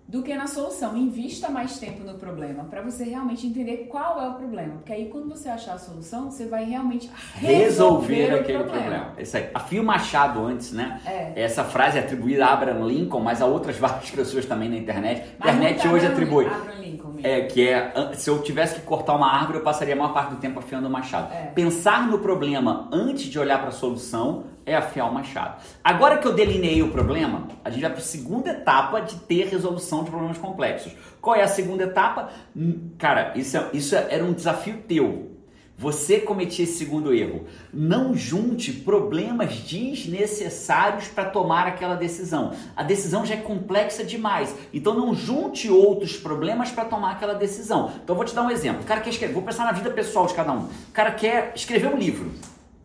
do 0.06 0.22
que 0.22 0.34
na 0.34 0.46
solução. 0.46 0.96
Invista 0.96 1.48
mais 1.48 1.78
tempo 1.78 2.04
no 2.04 2.14
problema 2.14 2.64
para 2.64 2.82
você 2.82 3.04
realmente 3.04 3.46
entender 3.46 3.86
qual 3.88 4.20
é 4.20 4.28
o 4.28 4.34
problema. 4.34 4.74
Porque 4.74 4.92
aí 4.92 5.08
quando 5.08 5.28
você 5.28 5.48
achar 5.48 5.74
a 5.74 5.78
solução, 5.78 6.30
você 6.30 6.46
vai 6.46 6.64
realmente 6.64 7.10
resolver, 7.34 7.64
resolver 7.64 8.34
aquele 8.34 8.58
problema. 8.58 8.82
problema. 8.82 9.14
Isso 9.18 9.36
aí. 9.36 9.48
A 9.54 9.60
Fio 9.60 9.82
Machado 9.82 10.44
antes, 10.44 10.72
né? 10.72 11.00
É. 11.06 11.42
Essa 11.42 11.64
frase 11.64 11.98
é 11.98 12.00
atribuída 12.00 12.46
a 12.46 12.52
Abraham 12.52 12.86
Lincoln, 12.86 13.20
mas 13.20 13.40
a 13.40 13.46
outras 13.46 13.76
várias 13.78 14.10
pessoas 14.10 14.44
também 14.44 14.68
na 14.68 14.76
internet. 14.76 15.24
A 15.40 15.50
internet 15.50 15.88
hoje 15.88 16.06
atribui. 16.06 16.46
Abraham. 16.46 16.81
É, 17.22 17.42
que 17.42 17.68
é, 17.68 18.12
se 18.14 18.28
eu 18.28 18.42
tivesse 18.42 18.76
que 18.76 18.82
cortar 18.82 19.14
uma 19.14 19.30
árvore, 19.32 19.58
eu 19.58 19.64
passaria 19.64 19.94
a 19.94 19.96
maior 19.96 20.12
parte 20.12 20.30
do 20.30 20.36
tempo 20.36 20.58
afiando 20.58 20.88
o 20.88 20.90
machado. 20.90 21.32
É. 21.32 21.46
Pensar 21.54 22.06
no 22.08 22.18
problema 22.18 22.88
antes 22.92 23.24
de 23.24 23.38
olhar 23.38 23.58
para 23.58 23.68
a 23.68 23.72
solução 23.72 24.44
é 24.64 24.76
afiar 24.76 25.10
o 25.10 25.14
machado. 25.14 25.60
Agora 25.82 26.18
que 26.18 26.26
eu 26.26 26.32
delineei 26.32 26.82
o 26.82 26.90
problema, 26.90 27.48
a 27.64 27.70
gente 27.70 27.82
vai 27.82 27.90
para 27.90 27.98
a 27.98 28.02
segunda 28.02 28.50
etapa 28.50 29.00
de 29.00 29.16
ter 29.16 29.48
resolução 29.48 30.04
de 30.04 30.10
problemas 30.10 30.38
complexos. 30.38 30.92
Qual 31.20 31.34
é 31.36 31.42
a 31.42 31.48
segunda 31.48 31.84
etapa? 31.84 32.30
Hum, 32.56 32.90
cara, 32.98 33.32
isso, 33.36 33.56
é, 33.56 33.70
isso 33.72 33.94
era 33.94 34.24
um 34.24 34.32
desafio 34.32 34.78
teu. 34.86 35.31
Você 35.82 36.20
cometia 36.20 36.62
esse 36.62 36.78
segundo 36.78 37.12
erro. 37.12 37.44
Não 37.74 38.14
junte 38.14 38.72
problemas 38.72 39.52
desnecessários 39.56 41.08
para 41.08 41.24
tomar 41.24 41.66
aquela 41.66 41.96
decisão. 41.96 42.52
A 42.76 42.84
decisão 42.84 43.26
já 43.26 43.34
é 43.34 43.38
complexa 43.38 44.04
demais. 44.04 44.54
Então 44.72 44.94
não 44.94 45.12
junte 45.12 45.68
outros 45.68 46.16
problemas 46.16 46.70
para 46.70 46.84
tomar 46.84 47.10
aquela 47.10 47.34
decisão. 47.34 47.90
Então 48.04 48.14
vou 48.14 48.24
te 48.24 48.32
dar 48.32 48.44
um 48.44 48.50
exemplo. 48.52 48.82
O 48.82 48.86
cara 48.86 49.00
quer 49.00 49.10
escrever, 49.10 49.34
vou 49.34 49.42
pensar 49.42 49.64
na 49.64 49.72
vida 49.72 49.90
pessoal 49.90 50.28
de 50.28 50.34
cada 50.34 50.52
um. 50.52 50.66
O 50.66 50.92
cara 50.92 51.10
quer 51.10 51.52
escrever 51.56 51.88
um 51.92 51.96
livro. 51.96 52.30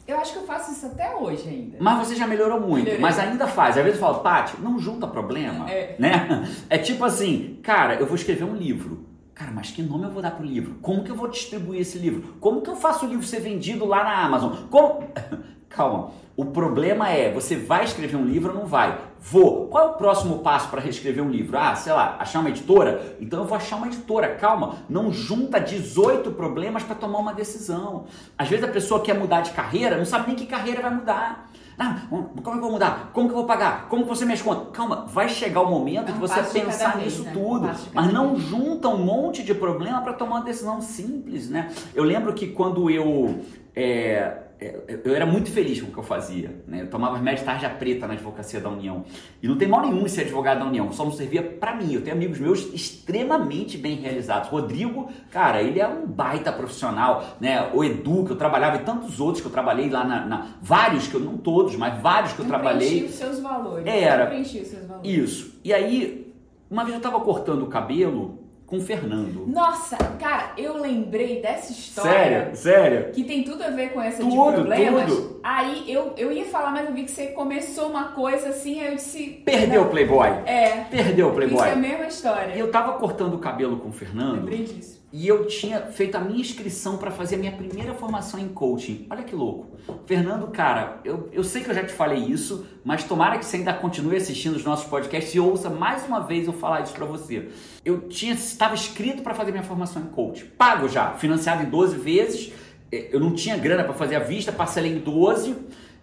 Eu 0.08 0.18
acho 0.18 0.34
que 0.34 0.40
eu 0.40 0.48
faço 0.48 0.72
isso 0.72 0.88
até 0.88 1.16
hoje 1.16 1.48
ainda. 1.48 1.78
Mas 1.80 2.00
você 2.00 2.16
já 2.16 2.26
melhorou 2.26 2.60
muito, 2.60 2.86
Melhorei. 2.86 3.00
mas 3.00 3.20
ainda 3.20 3.46
faz. 3.46 3.78
Às 3.78 3.84
vezes 3.84 4.00
eu 4.00 4.08
falo, 4.08 4.24
Paty, 4.24 4.60
não 4.60 4.80
junta 4.80 5.06
problema, 5.06 5.70
é. 5.70 5.96
né? 6.00 6.50
É 6.68 6.80
tipo 6.80 7.06
assim, 7.06 7.60
cara, 7.62 7.94
eu 7.94 8.08
vou 8.08 8.16
escrever 8.16 8.46
um 8.46 8.56
livro. 8.56 9.06
Cara, 9.38 9.52
mas 9.52 9.70
que 9.70 9.84
nome 9.84 10.06
eu 10.06 10.10
vou 10.10 10.20
dar 10.20 10.32
pro 10.32 10.44
livro? 10.44 10.78
Como 10.82 11.04
que 11.04 11.12
eu 11.12 11.16
vou 11.16 11.28
distribuir 11.28 11.82
esse 11.82 12.00
livro? 12.00 12.34
Como 12.40 12.60
que 12.60 12.72
eu 12.72 12.76
faço 12.76 13.06
o 13.06 13.08
livro 13.08 13.24
ser 13.24 13.40
vendido 13.40 13.86
lá 13.86 14.04
na 14.04 14.26
Amazon? 14.26 14.52
Como... 14.68 15.04
Calma. 15.70 16.10
O 16.36 16.46
problema 16.46 17.10
é, 17.10 17.32
você 17.32 17.56
vai 17.56 17.84
escrever 17.84 18.16
um 18.16 18.26
livro 18.26 18.52
ou 18.52 18.60
não 18.60 18.66
vai? 18.66 19.00
Vou. 19.20 19.68
Qual 19.68 19.84
é 19.84 19.92
o 19.92 19.94
próximo 19.94 20.40
passo 20.40 20.70
para 20.70 20.82
reescrever 20.82 21.24
um 21.24 21.30
livro? 21.30 21.56
Ah, 21.56 21.76
sei 21.76 21.94
lá, 21.94 22.16
achar 22.20 22.40
uma 22.40 22.50
editora? 22.50 23.16
Então 23.20 23.42
eu 23.42 23.46
vou 23.46 23.56
achar 23.56 23.76
uma 23.76 23.88
editora. 23.88 24.36
Calma, 24.36 24.78
não 24.90 25.12
junta 25.12 25.60
18 25.60 26.32
problemas 26.32 26.82
para 26.82 26.96
tomar 26.96 27.20
uma 27.20 27.34
decisão. 27.34 28.06
Às 28.36 28.48
vezes 28.50 28.66
a 28.66 28.72
pessoa 28.72 29.02
quer 29.02 29.14
mudar 29.14 29.42
de 29.42 29.52
carreira, 29.52 29.98
não 29.98 30.06
sabe 30.06 30.28
nem 30.28 30.36
que 30.36 30.48
carreira 30.48 30.82
vai 30.82 30.94
mudar. 30.96 31.47
Ah, 31.80 32.02
como 32.10 32.32
é 32.36 32.42
que 32.42 32.50
eu 32.50 32.62
vou 32.62 32.72
mudar? 32.72 33.12
Como 33.14 33.28
que 33.28 33.34
eu 33.34 33.38
vou 33.38 33.46
pagar? 33.46 33.88
Como 33.88 34.04
que 34.04 34.10
você 34.10 34.26
mexe 34.26 34.44
conta? 34.44 34.72
Calma, 34.72 35.06
vai 35.06 35.30
chegar 35.30 35.62
o 35.62 35.70
momento 35.70 36.10
é 36.10 36.12
um 36.12 36.16
de 36.16 36.20
você 36.20 36.42
pensar 36.42 36.98
vez, 36.98 37.06
nisso 37.06 37.24
né? 37.24 37.32
tudo. 37.32 37.68
Um 37.68 37.74
mas 37.94 38.12
não 38.12 38.34
vez. 38.34 38.48
junta 38.48 38.88
um 38.90 38.98
monte 38.98 39.44
de 39.44 39.54
problema 39.54 40.02
para 40.02 40.14
tomar 40.14 40.38
uma 40.38 40.44
decisão 40.44 40.82
simples, 40.82 41.50
né? 41.50 41.72
Eu 41.94 42.04
lembro 42.04 42.34
que 42.34 42.48
quando 42.48 42.90
eu 42.90 43.42
é, 43.76 44.47
eu 44.60 45.14
era 45.14 45.26
muito 45.26 45.52
feliz 45.52 45.80
com 45.80 45.90
o 45.90 45.92
que 45.92 45.98
eu 46.00 46.04
fazia. 46.04 46.64
Né? 46.68 46.82
Eu 46.82 46.90
tomava 46.90 47.18
remédio 47.18 47.46
tarja 47.46 47.70
preta 47.70 48.08
na 48.08 48.14
advocacia 48.14 48.60
da 48.60 48.70
União. 48.70 49.06
E 49.42 49.48
não 49.48 49.56
tem 49.56 49.68
mal 49.68 49.82
nenhum 49.82 50.04
em 50.04 50.08
ser 50.08 50.22
advogado 50.22 50.60
da 50.60 50.66
União, 50.66 50.92
só 50.92 51.06
não 51.06 51.12
servia 51.12 51.44
para 51.44 51.76
mim. 51.76 51.94
Eu 51.94 52.02
tenho 52.02 52.16
amigos 52.16 52.40
meus 52.40 52.74
extremamente 52.74 53.78
bem 53.78 53.98
realizados. 53.98 54.50
Rodrigo, 54.50 55.10
cara, 55.32 55.62
ele 55.62 55.80
é 55.80 55.88
um 55.88 56.08
baita 56.08 56.52
profissional. 56.52 57.38
Né? 57.40 57.70
O 57.74 57.84
Edu, 57.84 58.26
que 58.26 58.32
eu 58.32 58.36
trabalhava, 58.36 58.78
e 58.78 58.80
tantos 58.80 59.20
outros 59.20 59.42
que 59.42 59.48
eu 59.48 59.52
trabalhei 59.52 59.90
lá 59.90 60.04
na. 60.04 60.26
na 60.26 60.48
vários, 60.60 61.08
que 61.08 61.14
eu 61.14 61.22
não 61.22 61.38
todos, 61.38 61.76
mas 61.76 62.02
vários 62.02 62.34
que 62.34 62.40
eu, 62.40 62.46
eu 62.46 62.50
trabalhei. 62.50 63.04
os 63.04 63.12
seus 63.12 63.40
valores. 63.40 63.86
Era. 63.86 64.34
Eu 64.34 64.42
os 64.42 64.48
seus 64.48 64.86
valores. 64.86 65.12
Isso. 65.12 65.60
E 65.64 65.72
aí, 65.72 66.34
uma 66.70 66.84
vez 66.84 66.94
eu 66.94 66.98
estava 66.98 67.20
cortando 67.20 67.62
o 67.62 67.68
cabelo 67.68 68.47
com 68.68 68.78
o 68.78 68.82
Fernando. 68.82 69.48
Nossa, 69.48 69.96
cara, 70.20 70.52
eu 70.58 70.78
lembrei 70.78 71.42
dessa 71.42 71.72
história. 71.72 72.12
Sério? 72.12 72.56
Sério? 72.56 73.12
Que 73.14 73.24
tem 73.24 73.42
tudo 73.42 73.64
a 73.64 73.70
ver 73.70 73.94
com 73.94 74.02
essa 74.02 74.22
tudo, 74.22 74.30
de 74.30 74.54
problemas. 74.56 75.06
Tudo. 75.06 75.40
Aí 75.42 75.86
eu, 75.88 76.14
eu 76.18 76.34
ia 76.34 76.44
falar, 76.46 76.72
mas 76.72 76.86
eu 76.86 76.94
vi 76.94 77.04
que 77.04 77.12
você 77.12 77.28
começou 77.28 77.88
uma 77.88 78.10
coisa 78.10 78.50
assim, 78.50 78.82
aí 78.82 78.90
eu 78.90 78.96
disse. 78.96 79.42
Perdeu 79.46 79.84
o 79.84 79.90
Playboy. 79.90 80.28
É. 80.46 80.84
Perdeu 80.92 81.30
o 81.30 81.32
Playboy. 81.34 81.58
Isso 81.58 81.66
é 81.66 81.72
a 81.72 81.76
mesma 81.78 82.08
história. 82.08 82.54
Eu 82.56 82.70
tava 82.70 83.00
cortando 83.00 83.36
o 83.36 83.40
cabelo 83.40 83.78
com 83.78 83.88
o 83.88 83.94
Fernando. 83.94 84.36
Lembrei 84.36 84.64
disso 84.66 84.98
e 85.12 85.26
eu 85.26 85.48
tinha 85.48 85.82
feito 85.84 86.16
a 86.16 86.20
minha 86.20 86.42
inscrição 86.42 86.98
para 86.98 87.10
fazer 87.10 87.36
a 87.36 87.38
minha 87.38 87.52
primeira 87.52 87.94
formação 87.94 88.40
em 88.40 88.50
coaching. 88.50 89.08
Olha 89.10 89.24
que 89.24 89.34
louco. 89.34 89.78
Fernando, 90.06 90.48
cara, 90.48 91.00
eu, 91.06 91.30
eu 91.32 91.44
sei 91.46 91.64
que 91.64 91.70
eu 91.70 91.74
já 91.74 91.84
te 91.84 91.94
falei 91.94 92.20
isso, 92.20 92.66
mas 92.84 93.06
tomara 93.06 93.38
que 93.38 93.46
você 93.46 93.58
ainda 93.58 93.74
continue 93.74 94.18
assistindo 94.18 94.56
os 94.56 94.66
nossos 94.66 94.86
podcasts 94.86 95.34
e 95.34 95.40
ouça 95.40 95.70
mais 95.70 96.06
uma 96.06 96.20
vez 96.20 96.46
eu 96.46 96.54
falar 96.54 96.82
isso 96.82 96.94
para 96.94 97.06
você. 97.06 97.50
Eu 97.86 98.02
tinha 98.10 98.34
estava 98.34 98.74
inscrito 98.74 99.22
para 99.22 99.34
fazer 99.34 99.52
minha 99.52 99.64
formação 99.64 100.02
em 100.02 100.08
coaching, 100.08 100.48
pago 100.58 100.90
já, 100.90 101.12
financiado 101.14 101.64
em 101.64 101.70
12 101.70 101.98
vezes. 101.98 102.52
É, 102.92 103.10
eu 103.12 103.20
não 103.20 103.34
tinha 103.34 103.56
grana 103.58 103.86
para 103.86 103.94
fazer 103.94 104.16
a 104.16 104.20
vista, 104.20 104.52
parcelei 104.52 104.94
em 104.94 105.00
12. 105.00 105.56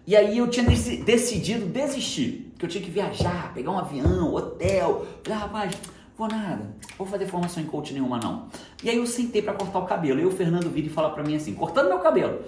E 0.07 0.15
aí 0.15 0.37
eu 0.37 0.47
tinha 0.47 0.65
decidido 0.65 1.65
desistir, 1.65 2.51
que 2.59 2.65
eu 2.65 2.69
tinha 2.69 2.83
que 2.83 2.91
viajar, 2.91 3.53
pegar 3.53 3.71
um 3.71 3.77
avião, 3.77 4.33
hotel. 4.33 5.05
Falei, 5.23 5.39
ah, 5.39 5.41
rapaz, 5.41 5.75
Vou 6.17 6.29
nada, 6.29 6.73
vou 6.97 7.05
fazer 7.05 7.25
formação 7.25 7.61
em 7.61 7.65
coach 7.65 7.93
nenhuma 7.93 8.17
não. 8.17 8.47
E 8.81 8.89
aí 8.89 8.97
eu 8.97 9.05
sentei 9.05 9.41
para 9.41 9.53
cortar 9.53 9.79
o 9.79 9.85
cabelo. 9.85 10.19
E 10.19 10.25
o 10.25 10.31
Fernando 10.31 10.69
vira 10.69 10.87
e 10.87 10.89
fala 10.89 11.09
para 11.09 11.23
mim 11.23 11.35
assim, 11.35 11.53
cortando 11.53 11.89
meu 11.89 11.99
cabelo. 11.99 12.41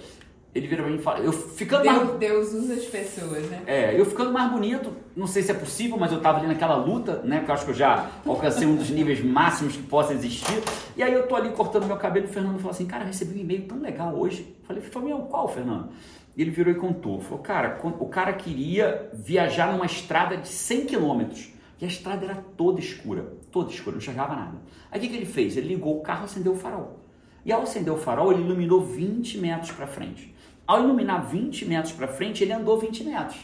Ele 0.55 0.67
vira 0.67 0.81
pra 0.81 0.91
mim 0.91 0.97
e 0.97 1.01
fala, 1.01 1.19
eu 1.19 1.33
ficando 1.33 1.83
Deus, 1.83 1.95
mais... 1.97 2.11
Deus 2.17 2.53
usa 2.53 2.73
as 2.75 2.85
pessoas, 2.85 3.43
né? 3.49 3.61
É, 3.67 3.99
eu 3.99 4.05
ficando 4.05 4.31
mais 4.31 4.49
bonito, 4.49 4.91
não 5.15 5.27
sei 5.27 5.43
se 5.43 5.51
é 5.51 5.53
possível, 5.53 5.97
mas 5.97 6.11
eu 6.11 6.21
tava 6.21 6.39
ali 6.39 6.47
naquela 6.47 6.75
luta, 6.77 7.21
né? 7.23 7.37
Porque 7.39 7.51
eu 7.51 7.55
acho 7.55 7.65
que 7.65 7.71
eu 7.71 7.75
já 7.75 8.09
alcancei 8.25 8.65
um 8.65 8.75
dos 8.75 8.89
níveis 8.89 9.23
máximos 9.23 9.75
que 9.75 9.83
possa 9.83 10.13
existir. 10.13 10.63
E 10.95 11.03
aí 11.03 11.13
eu 11.13 11.27
tô 11.27 11.35
ali 11.35 11.49
cortando 11.49 11.85
meu 11.85 11.97
cabelo 11.97 12.25
e 12.25 12.29
o 12.29 12.31
Fernando 12.31 12.57
falou 12.57 12.71
assim, 12.71 12.85
cara, 12.87 13.03
recebi 13.03 13.37
um 13.37 13.41
e-mail 13.41 13.67
tão 13.67 13.79
legal 13.79 14.15
hoje. 14.15 14.55
Falei, 14.63 14.81
Fabião, 14.81 15.21
qual, 15.23 15.47
Fernando? 15.47 15.89
E 16.35 16.41
ele 16.41 16.51
virou 16.51 16.73
e 16.73 16.77
contou. 16.77 17.19
Falou, 17.19 17.39
cara, 17.39 17.77
o 17.83 18.07
cara 18.07 18.31
queria 18.33 19.11
viajar 19.13 19.73
numa 19.73 19.85
estrada 19.85 20.37
de 20.37 20.47
100 20.47 20.85
quilômetros 20.85 21.49
e 21.79 21.85
a 21.85 21.87
estrada 21.87 22.25
era 22.25 22.35
toda 22.55 22.79
escura, 22.79 23.33
toda 23.51 23.71
escura, 23.71 23.91
não 23.91 24.01
enxergava 24.01 24.35
nada. 24.35 24.57
Aí 24.91 24.99
o 24.99 25.01
que, 25.01 25.09
que 25.09 25.15
ele 25.15 25.25
fez? 25.25 25.57
Ele 25.57 25.69
ligou 25.69 25.97
o 25.97 26.01
carro, 26.01 26.25
acendeu 26.25 26.53
o 26.53 26.55
farol. 26.55 26.99
E 27.45 27.51
ao 27.51 27.61
acender 27.61 27.93
o 27.93 27.97
farol, 27.97 28.31
ele 28.31 28.41
iluminou 28.41 28.81
20 28.81 29.37
metros 29.37 29.71
para 29.71 29.87
frente. 29.87 30.35
Ao 30.65 30.83
iluminar 30.83 31.25
20 31.25 31.65
metros 31.65 31.93
para 31.93 32.07
frente, 32.07 32.43
ele 32.43 32.51
andou 32.51 32.77
20 32.77 33.03
metros. 33.05 33.39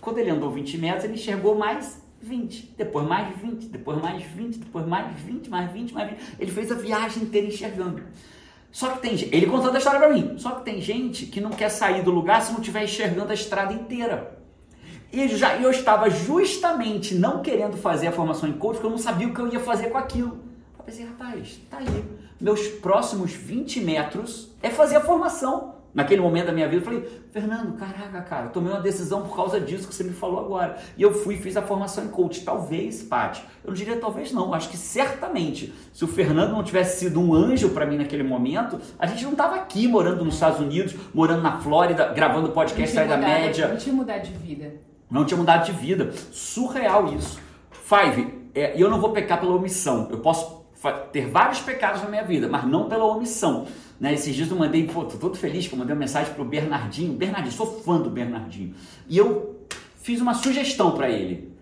Quando 0.00 0.18
ele 0.18 0.30
andou 0.30 0.50
20 0.50 0.78
metros, 0.78 1.04
ele 1.04 1.14
enxergou 1.14 1.54
mais 1.54 2.02
20, 2.22 2.74
depois 2.78 3.06
mais 3.06 3.36
20, 3.36 3.66
depois 3.66 4.00
mais 4.00 4.22
20, 4.22 4.58
depois 4.58 4.86
mais 4.86 5.20
20, 5.20 5.50
mais 5.50 5.72
20, 5.72 5.92
mais 5.92 6.10
20. 6.10 6.20
Ele 6.38 6.50
fez 6.50 6.72
a 6.72 6.74
viagem 6.74 7.24
inteira 7.24 7.46
enxergando. 7.46 8.02
Só 8.70 8.92
que 8.92 9.02
tem 9.02 9.16
gente, 9.16 9.36
ele 9.36 9.46
contando 9.46 9.74
a 9.74 9.78
história 9.78 10.00
para 10.00 10.08
mim. 10.08 10.38
Só 10.38 10.52
que 10.52 10.64
tem 10.64 10.80
gente 10.80 11.26
que 11.26 11.40
não 11.40 11.50
quer 11.50 11.68
sair 11.68 12.02
do 12.02 12.10
lugar 12.10 12.40
se 12.40 12.52
não 12.52 12.60
estiver 12.60 12.84
enxergando 12.84 13.30
a 13.30 13.34
estrada 13.34 13.74
inteira. 13.74 14.41
E 15.12 15.28
já, 15.28 15.56
eu 15.56 15.70
estava 15.70 16.08
justamente 16.08 17.14
não 17.14 17.42
querendo 17.42 17.76
fazer 17.76 18.06
a 18.06 18.12
formação 18.12 18.48
em 18.48 18.52
coach, 18.54 18.76
porque 18.76 18.86
eu 18.86 18.90
não 18.90 18.98
sabia 18.98 19.28
o 19.28 19.34
que 19.34 19.40
eu 19.40 19.48
ia 19.48 19.60
fazer 19.60 19.90
com 19.90 19.98
aquilo. 19.98 20.40
Eu 20.78 20.84
pensei, 20.84 21.04
rapaz, 21.04 21.60
tá 21.70 21.78
aí. 21.78 22.04
Meus 22.40 22.66
próximos 22.66 23.32
20 23.32 23.80
metros 23.80 24.50
é 24.62 24.70
fazer 24.70 24.96
a 24.96 25.00
formação 25.00 25.82
naquele 25.94 26.20
momento 26.20 26.46
da 26.46 26.52
minha 26.52 26.68
vida, 26.68 26.80
eu 26.80 26.84
falei, 26.84 27.22
Fernando, 27.30 27.76
caraca, 27.76 28.22
cara, 28.22 28.48
tomei 28.48 28.72
uma 28.72 28.80
decisão 28.80 29.22
por 29.22 29.36
causa 29.36 29.60
disso 29.60 29.86
que 29.86 29.94
você 29.94 30.02
me 30.02 30.12
falou 30.12 30.40
agora. 30.40 30.76
E 30.96 31.02
eu 31.02 31.12
fui 31.12 31.36
fiz 31.36 31.56
a 31.56 31.62
formação 31.62 32.04
em 32.04 32.08
coach. 32.08 32.42
Talvez, 32.42 33.02
Paty, 33.02 33.44
eu 33.62 33.68
não 33.68 33.74
diria 33.74 33.96
talvez 33.98 34.32
não, 34.32 34.54
acho 34.54 34.68
que 34.70 34.76
certamente, 34.76 35.72
se 35.92 36.04
o 36.04 36.08
Fernando 36.08 36.52
não 36.52 36.62
tivesse 36.62 37.00
sido 37.00 37.20
um 37.20 37.34
anjo 37.34 37.70
para 37.70 37.84
mim 37.84 37.96
naquele 37.96 38.22
momento, 38.22 38.80
a 38.98 39.06
gente 39.06 39.24
não 39.24 39.34
tava 39.34 39.56
aqui 39.56 39.86
morando 39.86 40.24
nos 40.24 40.34
Estados 40.34 40.60
Unidos, 40.60 40.94
morando 41.12 41.42
na 41.42 41.58
Flórida, 41.58 42.06
gravando 42.08 42.50
podcast 42.50 42.94
Sai 42.94 43.06
da 43.06 43.16
Média. 43.16 43.68
Não 43.68 43.76
tinha 43.76 43.94
mudado 43.94 44.22
de 44.22 44.32
vida. 44.32 44.91
Não 45.12 45.26
tinha 45.26 45.36
mudado 45.36 45.66
de 45.66 45.72
vida. 45.72 46.10
Surreal 46.32 47.12
isso. 47.14 47.38
Five, 47.70 48.32
é, 48.54 48.72
eu 48.74 48.88
não 48.88 48.98
vou 48.98 49.10
pecar 49.10 49.38
pela 49.38 49.54
omissão. 49.54 50.08
Eu 50.10 50.20
posso 50.20 50.62
ter 51.12 51.28
vários 51.28 51.60
pecados 51.60 52.02
na 52.02 52.08
minha 52.08 52.24
vida, 52.24 52.48
mas 52.48 52.66
não 52.66 52.88
pela 52.88 53.04
omissão. 53.04 53.66
Né? 54.00 54.14
Esses 54.14 54.34
dias 54.34 54.50
eu 54.50 54.56
mandei, 54.56 54.86
pô, 54.86 55.04
tô 55.04 55.18
todo 55.18 55.36
feliz 55.36 55.68
que 55.68 55.74
eu 55.74 55.78
mandei 55.78 55.94
uma 55.94 56.00
mensagem 56.00 56.32
pro 56.32 56.46
Bernardinho. 56.46 57.12
Bernardinho, 57.12 57.52
sou 57.52 57.66
fã 57.82 58.00
do 58.00 58.08
Bernardinho. 58.08 58.74
E 59.06 59.18
eu 59.18 59.60
fiz 59.96 60.18
uma 60.22 60.32
sugestão 60.32 60.92
para 60.92 61.10
ele. 61.10 61.52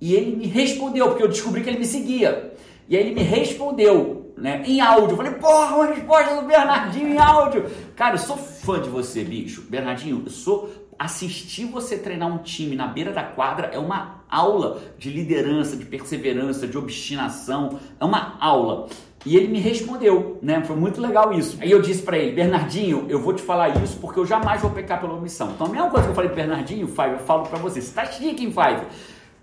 E 0.00 0.14
ele 0.14 0.36
me 0.36 0.46
respondeu, 0.46 1.08
porque 1.08 1.24
eu 1.24 1.28
descobri 1.28 1.64
que 1.64 1.68
ele 1.68 1.80
me 1.80 1.86
seguia. 1.86 2.54
E 2.88 2.96
aí 2.96 3.02
ele 3.02 3.14
me 3.16 3.22
respondeu, 3.22 4.32
né, 4.36 4.62
em 4.64 4.80
áudio. 4.80 5.12
Eu 5.12 5.16
falei, 5.16 5.32
porra, 5.32 5.74
uma 5.74 5.86
resposta 5.86 6.36
do 6.36 6.46
Bernardinho 6.46 7.08
em 7.08 7.18
áudio. 7.18 7.68
Cara, 7.96 8.14
eu 8.14 8.18
sou 8.18 8.36
fã 8.36 8.80
de 8.80 8.88
você, 8.88 9.24
bicho. 9.24 9.62
Bernardinho, 9.62 10.22
eu 10.24 10.30
sou. 10.30 10.70
Assistir 10.98 11.66
você 11.66 11.98
treinar 11.98 12.28
um 12.28 12.38
time 12.38 12.74
na 12.74 12.86
beira 12.86 13.12
da 13.12 13.22
quadra 13.22 13.66
é 13.72 13.78
uma 13.78 14.22
aula 14.30 14.80
de 14.98 15.10
liderança, 15.10 15.76
de 15.76 15.84
perseverança, 15.84 16.66
de 16.66 16.78
obstinação. 16.78 17.78
É 18.00 18.04
uma 18.04 18.36
aula. 18.40 18.88
E 19.26 19.36
ele 19.36 19.48
me 19.48 19.58
respondeu, 19.58 20.38
né? 20.40 20.62
Foi 20.64 20.76
muito 20.76 21.00
legal 21.00 21.32
isso. 21.32 21.58
Aí 21.60 21.70
eu 21.70 21.82
disse 21.82 22.02
para 22.02 22.16
ele, 22.16 22.32
Bernardinho, 22.32 23.06
eu 23.08 23.20
vou 23.20 23.34
te 23.34 23.42
falar 23.42 23.82
isso 23.82 23.98
porque 23.98 24.20
eu 24.20 24.24
jamais 24.24 24.62
vou 24.62 24.70
pecar 24.70 25.00
pela 25.00 25.14
omissão. 25.14 25.50
Então 25.50 25.66
a 25.66 25.70
mesma 25.70 25.90
coisa 25.90 26.06
que 26.06 26.10
eu 26.12 26.14
falei 26.14 26.30
pro 26.30 26.36
Bernardinho, 26.36 26.86
Five, 26.86 27.12
eu 27.12 27.18
falo 27.18 27.42
para 27.42 27.58
você, 27.58 27.82
você 27.82 27.92
tá 27.92 28.06
chique 28.06 28.44
em 28.44 28.52
Five. 28.52 28.86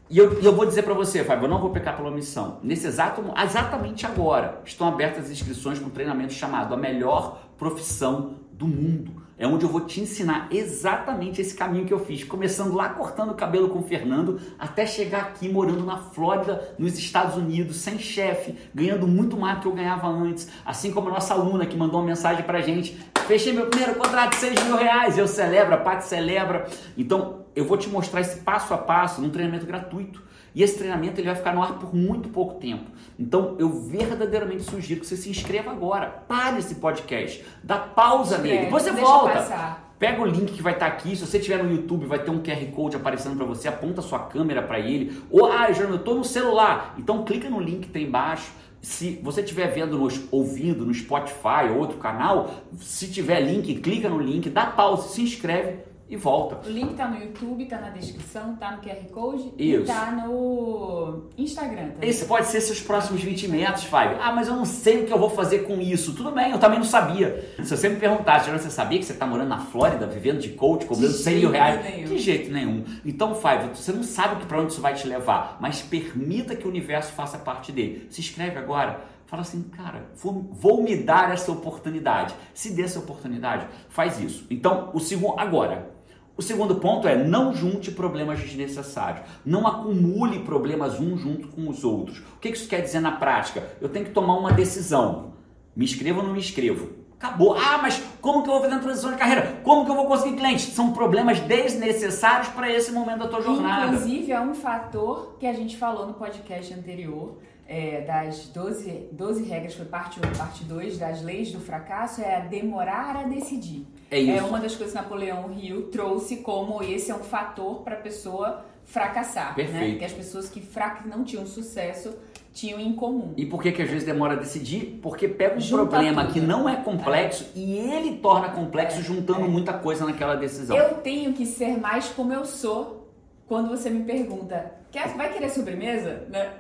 E 0.10 0.18
eu, 0.18 0.40
eu, 0.42 0.54
vou 0.54 0.66
dizer 0.66 0.84
para 0.84 0.94
você, 0.94 1.24
Fábio, 1.24 1.46
eu 1.46 1.50
não 1.50 1.60
vou 1.60 1.72
pecar 1.72 1.98
pela 1.98 2.10
omissão. 2.10 2.60
Nesse 2.62 2.88
exato, 2.88 3.24
exatamente 3.36 4.06
agora, 4.06 4.62
estão 4.64 4.88
abertas 4.88 5.26
as 5.26 5.32
inscrições 5.32 5.80
para 5.80 5.88
um 5.88 5.92
treinamento 5.92 6.34
chamado 6.34 6.74
A 6.74 6.78
Melhor 6.78 7.42
Profissão 7.58 8.36
do 8.52 8.68
Mundo. 8.68 9.23
É 9.44 9.46
onde 9.46 9.66
eu 9.66 9.70
vou 9.70 9.82
te 9.82 10.00
ensinar 10.00 10.48
exatamente 10.52 11.42
esse 11.42 11.54
caminho 11.54 11.84
que 11.84 11.94
eu 11.94 12.00
fiz, 12.00 12.24
começando 12.24 12.74
lá 12.74 12.88
cortando 12.88 13.32
o 13.32 13.36
cabelo 13.36 13.68
com 13.68 13.80
o 13.80 13.84
Fernando, 13.84 14.40
até 14.58 14.86
chegar 14.86 15.20
aqui 15.20 15.50
morando 15.50 15.84
na 15.84 15.98
Flórida, 15.98 16.74
nos 16.80 16.98
Estados 16.98 17.36
Unidos, 17.36 17.76
sem 17.76 18.00
chefe, 18.00 18.56
ganhando 18.74 19.06
muito 19.06 19.36
mais 19.36 19.58
do 19.58 19.64
que 19.64 19.68
eu 19.68 19.74
ganhava 19.74 20.08
antes. 20.08 20.48
Assim 20.66 20.94
como 20.94 21.10
a 21.10 21.16
nossa 21.16 21.34
aluna 21.34 21.66
que 21.66 21.76
mandou 21.76 22.00
uma 22.00 22.08
mensagem 22.08 22.42
pra 22.46 22.62
gente: 22.62 22.98
fechei 23.28 23.52
meu 23.52 23.66
primeiro 23.66 23.96
contrato 23.96 24.30
de 24.30 24.38
6 24.38 24.64
mil 24.64 24.78
reais, 24.78 25.18
eu 25.18 25.28
celebro, 25.28 25.74
a 25.74 25.78
Paty 25.78 26.06
celebra. 26.06 26.66
Então, 26.98 27.44
eu 27.54 27.66
vou 27.66 27.76
te 27.76 27.90
mostrar 27.90 28.22
esse 28.22 28.40
passo 28.40 28.74
a 28.74 28.78
passo 28.78 29.20
num 29.20 29.30
treinamento 29.30 29.66
gratuito. 29.66 30.24
E 30.56 30.62
esse 30.62 30.78
treinamento 30.78 31.20
ele 31.20 31.28
vai 31.28 31.36
ficar 31.36 31.54
no 31.54 31.64
ar 31.64 31.80
por 31.80 31.96
muito 31.96 32.30
pouco 32.30 32.60
tempo. 32.60 32.86
Então 33.18 33.56
eu 33.60 33.70
verdadeiramente 33.70 34.64
sugiro 34.64 35.00
que 35.00 35.08
você 35.08 35.18
se 35.18 35.30
inscreva 35.30 35.72
agora. 35.72 36.08
Pare 36.28 36.60
esse 36.60 36.76
podcast. 36.76 37.44
Dá 37.64 37.78
pausa 37.78 38.38
nele. 38.38 38.66
Depois 38.66 38.84
você 38.84 38.92
volta. 38.92 39.34
Passar. 39.34 39.94
Pega 39.98 40.22
o 40.22 40.26
link 40.26 40.52
que 40.52 40.62
vai 40.62 40.74
estar 40.74 40.86
aqui. 40.86 41.16
Se 41.16 41.26
você 41.26 41.38
estiver 41.38 41.64
no 41.64 41.72
YouTube, 41.72 42.06
vai 42.06 42.20
ter 42.20 42.30
um 42.30 42.42
QR 42.44 42.66
Code 42.76 42.98
aparecendo 42.98 43.38
para 43.38 43.46
você. 43.46 43.68
Aponta 43.68 44.02
sua 44.02 44.20
câmera 44.20 44.62
para 44.62 44.80
ele. 44.80 45.18
Ou, 45.32 45.46
ah, 45.46 45.68
eu 45.70 45.96
estou 45.96 46.16
no 46.16 46.24
celular. 46.24 46.94
Então 46.98 47.24
clica 47.24 47.50
no 47.50 47.60
link 47.60 47.82
que 47.82 47.90
tem 47.90 48.04
embaixo. 48.04 48.52
Se 48.82 49.18
você 49.24 49.40
estiver 49.40 49.68
vendo, 49.68 49.98
nos, 49.98 50.22
ouvindo 50.30 50.86
no 50.86 50.94
Spotify 50.94 51.70
ou 51.72 51.78
outro 51.78 51.98
canal, 52.00 52.54
se 52.76 53.08
tiver 53.08 53.40
link, 53.40 53.76
clica 53.76 54.10
no 54.10 54.20
link, 54.20 54.50
dá 54.50 54.66
pausa, 54.66 55.08
se 55.08 55.22
inscreve 55.22 55.93
e 56.10 56.16
volta. 56.16 56.68
O 56.68 56.72
link 56.72 56.94
tá 56.96 57.08
no 57.08 57.18
YouTube, 57.18 57.66
tá 57.66 57.80
na 57.80 57.90
descrição, 57.90 58.56
tá 58.56 58.72
no 58.72 58.82
QR 58.82 59.04
Code 59.12 59.54
Isso. 59.58 59.82
e 59.82 59.86
tá 59.86 60.12
no 60.12 61.30
Instagram 61.38 61.90
também. 61.90 62.10
Esse 62.10 62.26
pode 62.26 62.48
ser 62.48 62.62
seus 62.62 62.82
próximos 62.82 63.24
20 63.24 63.48
metros, 63.48 63.86
Fábio. 63.86 64.18
Ah, 64.22 64.32
mas 64.32 64.48
eu 64.48 64.56
não 64.56 64.66
sei 64.66 65.04
o 65.04 65.06
que 65.06 65.14
eu 65.14 65.18
vou 65.18 65.30
fazer 65.30 65.60
com 65.60 65.80
isso. 65.80 66.14
Tudo 66.14 66.32
bem, 66.32 66.52
eu 66.52 66.60
também 66.60 66.78
não 66.78 66.86
sabia. 66.86 67.54
Se 67.64 67.76
você 67.76 67.90
me 67.90 67.96
perguntasse, 67.96 68.50
você 68.50 68.70
sabia 68.70 69.00
que 69.00 69.06
você 69.06 69.14
tá 69.14 69.26
morando 69.26 69.50
na 69.50 69.60
Flórida, 69.60 70.06
vivendo 70.06 70.40
de 70.40 70.50
coach, 70.50 70.86
cobrando 70.86 71.14
100 71.14 71.40
mil 71.40 71.52
reais? 71.52 71.84
Nenhum. 71.84 72.06
De 72.06 72.18
jeito 72.20 72.52
nenhum. 72.52 72.84
Então, 73.06 73.34
Fábio, 73.34 73.76
você 73.76 73.92
não 73.92 74.04
sabe 74.04 74.46
para 74.46 74.60
onde 74.60 74.74
isso 74.74 74.82
vai 74.82 74.94
te 74.94 75.08
levar, 75.08 75.58
mas 75.60 75.82
permita 75.82 76.56
que 76.56 76.68
o 76.68 76.70
universo 76.70 77.12
faça 77.14 77.38
parte 77.38 77.72
dele. 77.72 78.08
Se 78.10 78.22
inscreve 78.22 78.58
agora 78.58 79.14
fala 79.26 79.42
assim, 79.42 79.64
cara, 79.64 80.06
vou, 80.16 80.48
vou, 80.52 80.84
me 80.84 80.96
dar 80.96 81.34
essa 81.34 81.52
oportunidade. 81.52 82.36
Se 82.54 82.72
der 82.72 82.84
essa 82.84 83.00
oportunidade, 83.00 83.66
faz 83.90 84.20
isso. 84.20 84.46
Então, 84.48 84.92
o 84.94 85.00
segundo, 85.00 85.40
agora, 85.40 85.93
o 86.36 86.42
segundo 86.42 86.76
ponto 86.76 87.08
é 87.08 87.16
não 87.16 87.54
junte 87.54 87.92
problemas 87.92 88.40
desnecessários. 88.40 89.22
Não 89.46 89.68
acumule 89.68 90.40
problemas 90.40 91.00
um 91.00 91.16
junto 91.16 91.48
com 91.50 91.70
os 91.70 91.84
outros. 91.84 92.20
O 92.36 92.40
que 92.40 92.50
isso 92.50 92.68
quer 92.68 92.82
dizer 92.82 93.00
na 93.00 93.12
prática? 93.12 93.72
Eu 93.80 93.90
tenho 93.90 94.06
que 94.06 94.12
tomar 94.12 94.38
uma 94.38 94.52
decisão. 94.52 95.34
Me 95.76 95.86
inscrevo 95.86 96.20
ou 96.20 96.26
não 96.26 96.34
me 96.34 96.40
inscrevo? 96.40 97.04
Acabou. 97.24 97.56
Ah, 97.56 97.78
mas 97.82 98.02
como 98.20 98.44
que 98.44 98.50
eu 98.50 98.54
vou 98.54 98.64
fazer 98.64 98.76
a 98.76 98.80
transição 98.80 99.12
de 99.12 99.18
carreira? 99.18 99.60
Como 99.64 99.86
que 99.86 99.92
eu 99.92 99.96
vou 99.96 100.08
conseguir 100.08 100.36
clientes? 100.36 100.74
São 100.74 100.92
problemas 100.92 101.40
desnecessários 101.40 102.50
para 102.50 102.70
esse 102.70 102.92
momento 102.92 103.20
da 103.20 103.28
tua 103.28 103.42
jornada. 103.42 103.86
Inclusive, 103.86 104.32
é 104.32 104.42
um 104.42 104.54
fator 104.54 105.38
que 105.40 105.46
a 105.46 105.54
gente 105.54 105.78
falou 105.78 106.06
no 106.06 106.16
podcast 106.16 106.74
anterior, 106.74 107.38
é, 107.74 108.02
das 108.02 108.50
12, 108.50 109.08
12 109.12 109.44
regras, 109.46 109.74
foi 109.74 109.86
parte 109.86 110.20
1 110.20 110.38
parte 110.38 110.64
2, 110.64 111.00
das 111.00 111.24
leis 111.24 111.52
do 111.52 111.60
fracasso, 111.60 112.22
é 112.22 112.36
a 112.36 112.40
demorar 112.42 113.16
a 113.16 113.24
decidir. 113.24 113.88
É, 114.12 114.20
isso. 114.20 114.32
é 114.32 114.44
uma 114.44 114.60
das 114.60 114.76
coisas 114.76 114.96
que 114.96 115.02
Napoleão 115.02 115.52
Hill 115.52 115.90
trouxe 115.90 116.38
como 116.38 116.84
esse 116.84 117.10
é 117.10 117.16
um 117.16 117.24
fator 117.24 117.82
para 117.82 117.96
a 117.96 118.00
pessoa 118.00 118.64
fracassar. 118.86 119.58
Né? 119.58 119.64
Perfeito. 119.64 119.94
Né? 119.94 119.96
Que 119.98 120.06
as 120.06 120.12
pessoas 120.12 120.50
que 120.50 120.62
frac... 120.62 121.08
não 121.08 121.24
tinham 121.24 121.48
sucesso 121.48 122.16
tinham 122.54 122.80
em 122.80 122.94
comum. 122.94 123.34
E 123.36 123.44
por 123.44 123.64
que, 123.64 123.72
que 123.72 123.82
às 123.82 123.90
vezes 123.90 124.06
demora 124.06 124.34
a 124.34 124.36
decidir? 124.36 125.00
Porque 125.02 125.28
pega 125.28 125.56
um 125.56 125.60
Junta 125.60 125.88
problema 125.88 126.26
tudo. 126.26 126.34
que 126.34 126.40
não 126.40 126.70
é 126.70 126.76
complexo 126.76 127.46
é. 127.56 127.60
e 127.60 127.76
ele 127.76 128.18
torna 128.18 128.50
complexo 128.50 129.00
é. 129.00 129.02
juntando 129.02 129.46
é. 129.46 129.48
muita 129.48 129.74
coisa 129.74 130.06
naquela 130.06 130.36
decisão. 130.36 130.78
Eu 130.78 130.98
tenho 130.98 131.34
que 131.34 131.48
ser 131.48 131.80
mais 131.80 132.10
como 132.10 132.32
eu 132.32 132.46
sou 132.46 133.12
quando 133.48 133.70
você 133.70 133.90
me 133.90 134.04
pergunta 134.04 134.83
Quer, 134.94 135.08
vai 135.18 135.34
querer 135.34 135.50
sobremesa? 135.50 136.22
Né? 136.30 136.52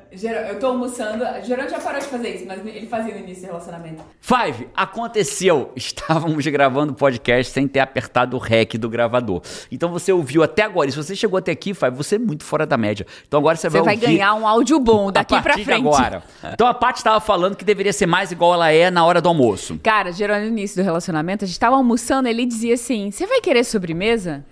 Eu 0.49 0.57
tô 0.57 0.65
almoçando. 0.65 1.23
Geralmente 1.43 1.69
já 1.69 1.79
parou 1.79 2.01
de 2.01 2.07
fazer 2.07 2.29
isso, 2.29 2.47
mas 2.47 2.65
ele 2.65 2.87
fazia 2.87 3.13
no 3.13 3.19
início 3.19 3.43
do 3.43 3.45
relacionamento. 3.45 4.03
Five, 4.19 4.69
aconteceu. 4.75 5.71
Estávamos 5.77 6.43
gravando 6.47 6.93
o 6.93 6.95
podcast 6.95 7.53
sem 7.53 7.67
ter 7.67 7.79
apertado 7.79 8.35
o 8.35 8.39
REC 8.39 8.73
do 8.79 8.89
gravador. 8.89 9.43
Então 9.71 9.91
você 9.91 10.11
ouviu 10.11 10.41
até 10.41 10.63
agora. 10.63 10.89
E 10.89 10.91
se 10.91 10.97
você 10.97 11.15
chegou 11.15 11.37
até 11.37 11.51
aqui, 11.51 11.75
Five, 11.75 11.95
você 11.95 12.15
é 12.15 12.19
muito 12.19 12.43
fora 12.43 12.65
da 12.65 12.75
média. 12.75 13.05
Então 13.27 13.39
agora 13.39 13.55
você, 13.55 13.69
você 13.69 13.83
vai, 13.83 13.95
vai 13.95 14.07
ganhar 14.07 14.33
um 14.33 14.47
áudio 14.47 14.79
bom 14.79 15.11
daqui 15.11 15.39
pra 15.39 15.53
frente. 15.53 15.71
agora. 15.71 16.23
Então 16.51 16.65
a 16.65 16.73
Paty 16.73 17.01
estava 17.01 17.19
falando 17.21 17.55
que 17.55 17.63
deveria 17.63 17.93
ser 17.93 18.07
mais 18.07 18.31
igual 18.31 18.55
ela 18.55 18.71
é 18.71 18.89
na 18.89 19.05
hora 19.05 19.21
do 19.21 19.29
almoço. 19.29 19.79
Cara, 19.83 20.11
geralmente 20.11 20.49
no 20.49 20.57
início 20.57 20.81
do 20.81 20.83
relacionamento, 20.83 21.45
a 21.45 21.47
gente 21.47 21.59
tava 21.59 21.75
almoçando, 21.75 22.27
ele 22.27 22.47
dizia 22.47 22.73
assim: 22.73 23.11
Você 23.11 23.27
vai 23.27 23.41
querer 23.41 23.63
sobremesa? 23.63 24.43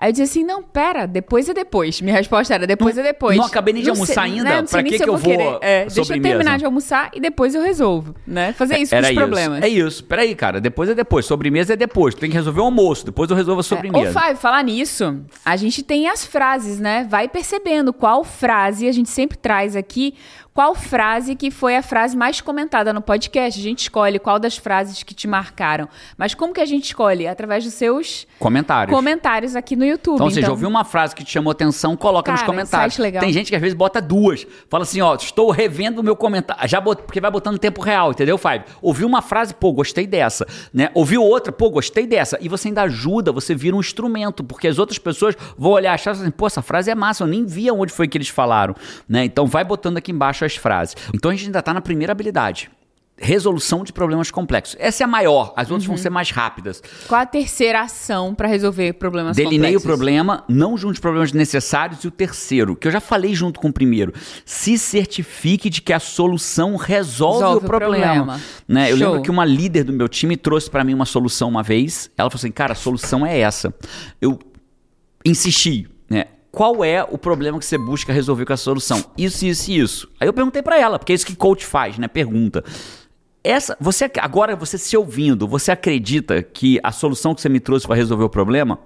Aí 0.00 0.10
eu 0.10 0.12
disse 0.12 0.22
assim, 0.22 0.44
não, 0.44 0.62
pera, 0.62 1.06
depois 1.06 1.48
é 1.48 1.52
depois. 1.52 2.00
Minha 2.00 2.14
resposta 2.14 2.54
era, 2.54 2.68
depois 2.68 2.94
não, 2.94 3.02
é 3.02 3.06
depois. 3.06 3.36
Não 3.36 3.46
acabei 3.46 3.74
nem 3.74 3.82
de 3.82 3.90
almoçar 3.90 4.28
sei, 4.28 4.38
ainda, 4.38 4.44
né? 4.44 4.62
pra 4.62 4.82
que, 4.84 4.96
que 4.96 5.02
eu, 5.02 5.16
vou 5.16 5.18
querer. 5.18 5.58
É, 5.60 5.86
deixa 5.86 6.14
eu 6.14 6.22
terminar 6.22 6.56
de 6.56 6.64
almoçar 6.64 7.10
e 7.12 7.18
depois 7.18 7.52
eu 7.52 7.62
resolvo, 7.62 8.14
né? 8.24 8.52
Fazer 8.52 8.78
isso 8.78 8.94
é, 8.94 8.98
com 8.98 9.02
os 9.02 9.10
isso. 9.10 9.20
problemas. 9.20 9.62
É 9.62 9.68
isso, 9.68 10.04
peraí, 10.04 10.36
cara, 10.36 10.60
depois 10.60 10.88
é 10.88 10.94
depois. 10.94 11.26
Sobremesa 11.26 11.72
é 11.72 11.76
depois, 11.76 12.14
tu 12.14 12.20
tem 12.20 12.30
que 12.30 12.36
resolver 12.36 12.60
o 12.60 12.64
almoço, 12.64 13.06
depois 13.06 13.28
eu 13.28 13.34
resolvo 13.34 13.58
a 13.58 13.64
sobremesa. 13.64 14.06
É. 14.06 14.10
Ô, 14.10 14.12
Fábio, 14.12 14.36
falar 14.36 14.62
nisso, 14.62 15.20
a 15.44 15.56
gente 15.56 15.82
tem 15.82 16.08
as 16.08 16.24
frases, 16.24 16.78
né? 16.78 17.04
Vai 17.10 17.28
percebendo 17.28 17.92
qual 17.92 18.22
frase 18.22 18.86
a 18.86 18.92
gente 18.92 19.10
sempre 19.10 19.36
traz 19.36 19.74
aqui 19.74 20.14
qual 20.58 20.74
frase 20.74 21.36
que 21.36 21.52
foi 21.52 21.76
a 21.76 21.82
frase 21.84 22.16
mais 22.16 22.40
comentada 22.40 22.92
no 22.92 23.00
podcast. 23.00 23.60
A 23.60 23.62
gente 23.62 23.82
escolhe 23.82 24.18
qual 24.18 24.40
das 24.40 24.56
frases 24.56 25.04
que 25.04 25.14
te 25.14 25.28
marcaram. 25.28 25.88
Mas 26.16 26.34
como 26.34 26.52
que 26.52 26.60
a 26.60 26.66
gente 26.66 26.86
escolhe? 26.86 27.28
Através 27.28 27.62
dos 27.62 27.74
seus 27.74 28.26
comentários. 28.40 28.92
Comentários 28.92 29.54
aqui 29.54 29.76
no 29.76 29.84
YouTube. 29.84 30.16
Então, 30.16 30.28
então... 30.28 30.42
já 30.42 30.50
ouviu 30.50 30.68
uma 30.68 30.82
frase 30.82 31.14
que 31.14 31.22
te 31.22 31.30
chamou 31.30 31.52
atenção, 31.52 31.96
coloca 31.96 32.32
Cara, 32.32 32.38
nos 32.38 32.44
comentários. 32.44 32.98
Legal. 32.98 33.22
Tem 33.22 33.32
gente 33.32 33.50
que 33.50 33.54
às 33.54 33.62
vezes 33.62 33.76
bota 33.76 34.02
duas. 34.02 34.44
Fala 34.68 34.82
assim, 34.82 35.00
ó, 35.00 35.14
estou 35.14 35.52
revendo 35.52 36.00
o 36.00 36.02
meu 36.02 36.16
comentário. 36.16 36.68
Já 36.68 36.80
bot... 36.80 37.04
Porque 37.04 37.20
vai 37.20 37.30
botando 37.30 37.56
tempo 37.56 37.80
real, 37.80 38.10
entendeu, 38.10 38.36
Five? 38.36 38.64
Ouviu 38.82 39.06
uma 39.06 39.22
frase, 39.22 39.54
pô, 39.54 39.70
gostei 39.70 40.08
dessa. 40.08 40.44
Né? 40.74 40.90
Ouviu 40.92 41.22
outra, 41.22 41.52
pô, 41.52 41.70
gostei 41.70 42.04
dessa. 42.04 42.36
E 42.40 42.48
você 42.48 42.66
ainda 42.66 42.82
ajuda, 42.82 43.30
você 43.30 43.54
vira 43.54 43.76
um 43.76 43.80
instrumento, 43.80 44.42
porque 44.42 44.66
as 44.66 44.80
outras 44.80 44.98
pessoas 44.98 45.36
vão 45.56 45.70
olhar 45.70 45.92
e 45.92 45.94
achar 45.94 46.10
assim, 46.10 46.32
pô, 46.32 46.48
essa 46.48 46.62
frase 46.62 46.90
é 46.90 46.96
massa, 46.96 47.22
eu 47.22 47.28
nem 47.28 47.46
vi 47.46 47.70
onde 47.70 47.92
foi 47.92 48.08
que 48.08 48.18
eles 48.18 48.28
falaram. 48.28 48.74
Né? 49.08 49.24
Então 49.24 49.46
vai 49.46 49.62
botando 49.62 49.98
aqui 49.98 50.10
embaixo 50.10 50.47
as 50.48 50.56
frases. 50.56 50.96
Então 51.14 51.30
a 51.30 51.34
gente 51.34 51.46
ainda 51.46 51.60
está 51.60 51.72
na 51.72 51.80
primeira 51.80 52.10
habilidade. 52.12 52.70
resolução 53.20 53.82
de 53.82 53.92
problemas 53.92 54.30
complexos. 54.30 54.76
Essa 54.78 55.02
é 55.02 55.04
a 55.04 55.08
maior, 55.08 55.52
as 55.56 55.68
outras 55.72 55.88
Uhum. 55.88 55.96
vão 55.96 55.96
ser 56.00 56.08
mais 56.08 56.30
rápidas. 56.30 56.80
Qual 57.08 57.20
a 57.20 57.26
terceira 57.26 57.80
ação 57.80 58.32
para 58.32 58.46
resolver 58.46 58.92
problemas 58.92 59.36
Delineie 59.36 59.58
o 59.74 59.80
complexos? 59.80 59.82
problema, 59.82 60.44
não 60.48 60.76
junte 60.76 61.00
problemas 61.00 61.32
necessários. 61.32 62.04
E 62.04 62.06
o 62.06 62.12
terceiro, 62.12 62.76
que 62.76 62.86
eu 62.86 62.92
já 62.92 63.00
falei 63.00 63.34
junto 63.34 63.58
com 63.58 63.70
o 63.70 63.72
primeiro, 63.72 64.12
se 64.46 64.78
certifique 64.78 65.68
de 65.68 65.82
que 65.82 65.92
a 65.92 65.98
solução 65.98 66.76
resolve, 66.76 67.40
Resolve 67.40 67.56
o 67.56 67.58
o 67.58 67.68
problema. 67.68 68.06
problema. 68.06 68.40
Né? 68.68 68.92
Eu 68.92 68.96
lembro 68.96 69.20
que 69.20 69.32
uma 69.32 69.44
líder 69.44 69.82
do 69.82 69.92
meu 69.92 70.08
time 70.08 70.36
trouxe 70.36 70.70
pra 70.70 70.84
mim 70.84 70.94
uma 70.94 71.04
solução 71.04 71.48
uma 71.48 71.64
vez. 71.64 72.08
Ela 72.16 72.30
falou 72.30 72.38
assim, 72.38 72.52
cara, 72.52 72.70
a 72.74 72.76
solução 72.76 73.26
é 73.26 73.36
essa. 73.40 73.74
Eu 74.22 74.38
insisti? 75.24 75.88
Qual 76.58 76.84
é 76.84 77.04
o 77.08 77.16
problema 77.16 77.56
que 77.56 77.64
você 77.64 77.78
busca 77.78 78.12
resolver 78.12 78.44
com 78.44 78.52
a 78.52 78.56
solução? 78.56 79.04
Isso, 79.16 79.46
isso 79.46 79.70
e 79.70 79.78
isso. 79.78 80.10
Aí 80.18 80.26
eu 80.26 80.32
perguntei 80.32 80.60
pra 80.60 80.76
ela, 80.76 80.98
porque 80.98 81.12
é 81.12 81.14
isso 81.14 81.24
que 81.24 81.36
coach 81.36 81.64
faz, 81.64 81.96
né? 81.98 82.08
Pergunta. 82.08 82.64
Essa, 83.44 83.76
você 83.78 84.10
agora 84.20 84.56
você 84.56 84.76
se 84.76 84.96
ouvindo, 84.96 85.46
você 85.46 85.70
acredita 85.70 86.42
que 86.42 86.80
a 86.82 86.90
solução 86.90 87.32
que 87.32 87.40
você 87.40 87.48
me 87.48 87.60
trouxe 87.60 87.86
para 87.86 87.94
resolver 87.94 88.24
o 88.24 88.28
problema? 88.28 88.80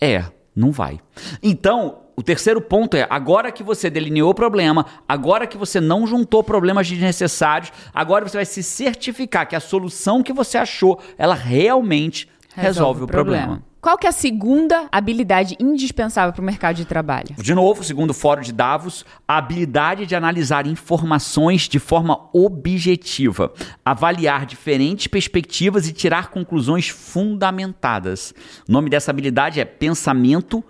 É, 0.00 0.26
não 0.54 0.70
vai. 0.70 1.00
Então, 1.42 2.02
o 2.14 2.22
terceiro 2.22 2.60
ponto 2.60 2.96
é: 2.96 3.04
agora 3.10 3.50
que 3.50 3.64
você 3.64 3.90
delineou 3.90 4.30
o 4.30 4.34
problema, 4.34 4.86
agora 5.08 5.44
que 5.44 5.58
você 5.58 5.80
não 5.80 6.06
juntou 6.06 6.44
problemas 6.44 6.88
desnecessários, 6.88 7.72
agora 7.92 8.28
você 8.28 8.36
vai 8.36 8.46
se 8.46 8.62
certificar 8.62 9.48
que 9.48 9.56
a 9.56 9.60
solução 9.60 10.22
que 10.22 10.32
você 10.32 10.56
achou, 10.56 11.00
ela 11.18 11.34
realmente 11.34 12.28
resolve, 12.54 13.02
o 13.02 13.06
problema. 13.08 13.60
Qual 13.80 13.96
que 13.96 14.06
é 14.06 14.10
a 14.10 14.12
segunda 14.12 14.88
habilidade 14.90 15.56
indispensável 15.60 16.32
para 16.32 16.42
o 16.42 16.44
mercado 16.44 16.76
de 16.76 16.84
trabalho? 16.84 17.36
De 17.38 17.54
novo, 17.54 17.84
segundo 17.84 18.10
o 18.10 18.14
Fórum 18.14 18.42
de 18.42 18.52
Davos, 18.52 19.04
a 19.26 19.38
habilidade 19.38 20.04
de 20.04 20.16
analisar 20.16 20.66
informações 20.66 21.68
de 21.68 21.78
forma 21.78 22.28
objetiva, 22.32 23.52
avaliar 23.84 24.46
diferentes 24.46 25.06
perspectivas 25.06 25.88
e 25.88 25.92
tirar 25.92 26.30
conclusões 26.30 26.88
fundamentadas. 26.88 28.34
O 28.68 28.72
nome 28.72 28.90
dessa 28.90 29.12
habilidade 29.12 29.60
é 29.60 29.64
pensamento 29.64 30.62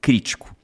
crítico. 0.00 0.57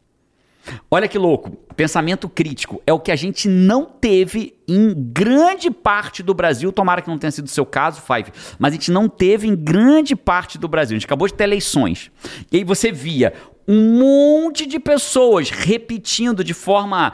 Olha 0.90 1.08
que 1.08 1.18
louco, 1.18 1.50
pensamento 1.76 2.28
crítico 2.28 2.82
é 2.86 2.92
o 2.92 3.00
que 3.00 3.10
a 3.10 3.16
gente 3.16 3.48
não 3.48 3.84
teve 3.84 4.54
em 4.66 4.94
grande 4.94 5.70
parte 5.70 6.22
do 6.22 6.32
Brasil, 6.32 6.72
tomara 6.72 7.02
que 7.02 7.08
não 7.08 7.18
tenha 7.18 7.30
sido 7.30 7.46
o 7.46 7.50
seu 7.50 7.66
caso, 7.66 8.00
Five, 8.00 8.32
mas 8.58 8.72
a 8.72 8.76
gente 8.76 8.90
não 8.90 9.08
teve 9.08 9.46
em 9.46 9.54
grande 9.54 10.16
parte 10.16 10.58
do 10.58 10.68
Brasil. 10.68 10.96
A 10.96 10.98
gente 10.98 11.06
acabou 11.06 11.28
de 11.28 11.34
ter 11.34 11.44
eleições. 11.44 12.10
E 12.50 12.58
aí 12.58 12.64
você 12.64 12.90
via 12.90 13.34
um 13.66 13.98
monte 13.98 14.66
de 14.66 14.78
pessoas 14.78 15.50
repetindo 15.50 16.44
de 16.44 16.54
forma, 16.54 17.12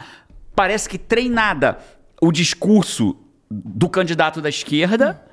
parece 0.54 0.88
que 0.88 0.98
treinada, 0.98 1.78
o 2.20 2.30
discurso 2.30 3.16
do 3.50 3.88
candidato 3.88 4.40
da 4.40 4.48
esquerda. 4.48 5.24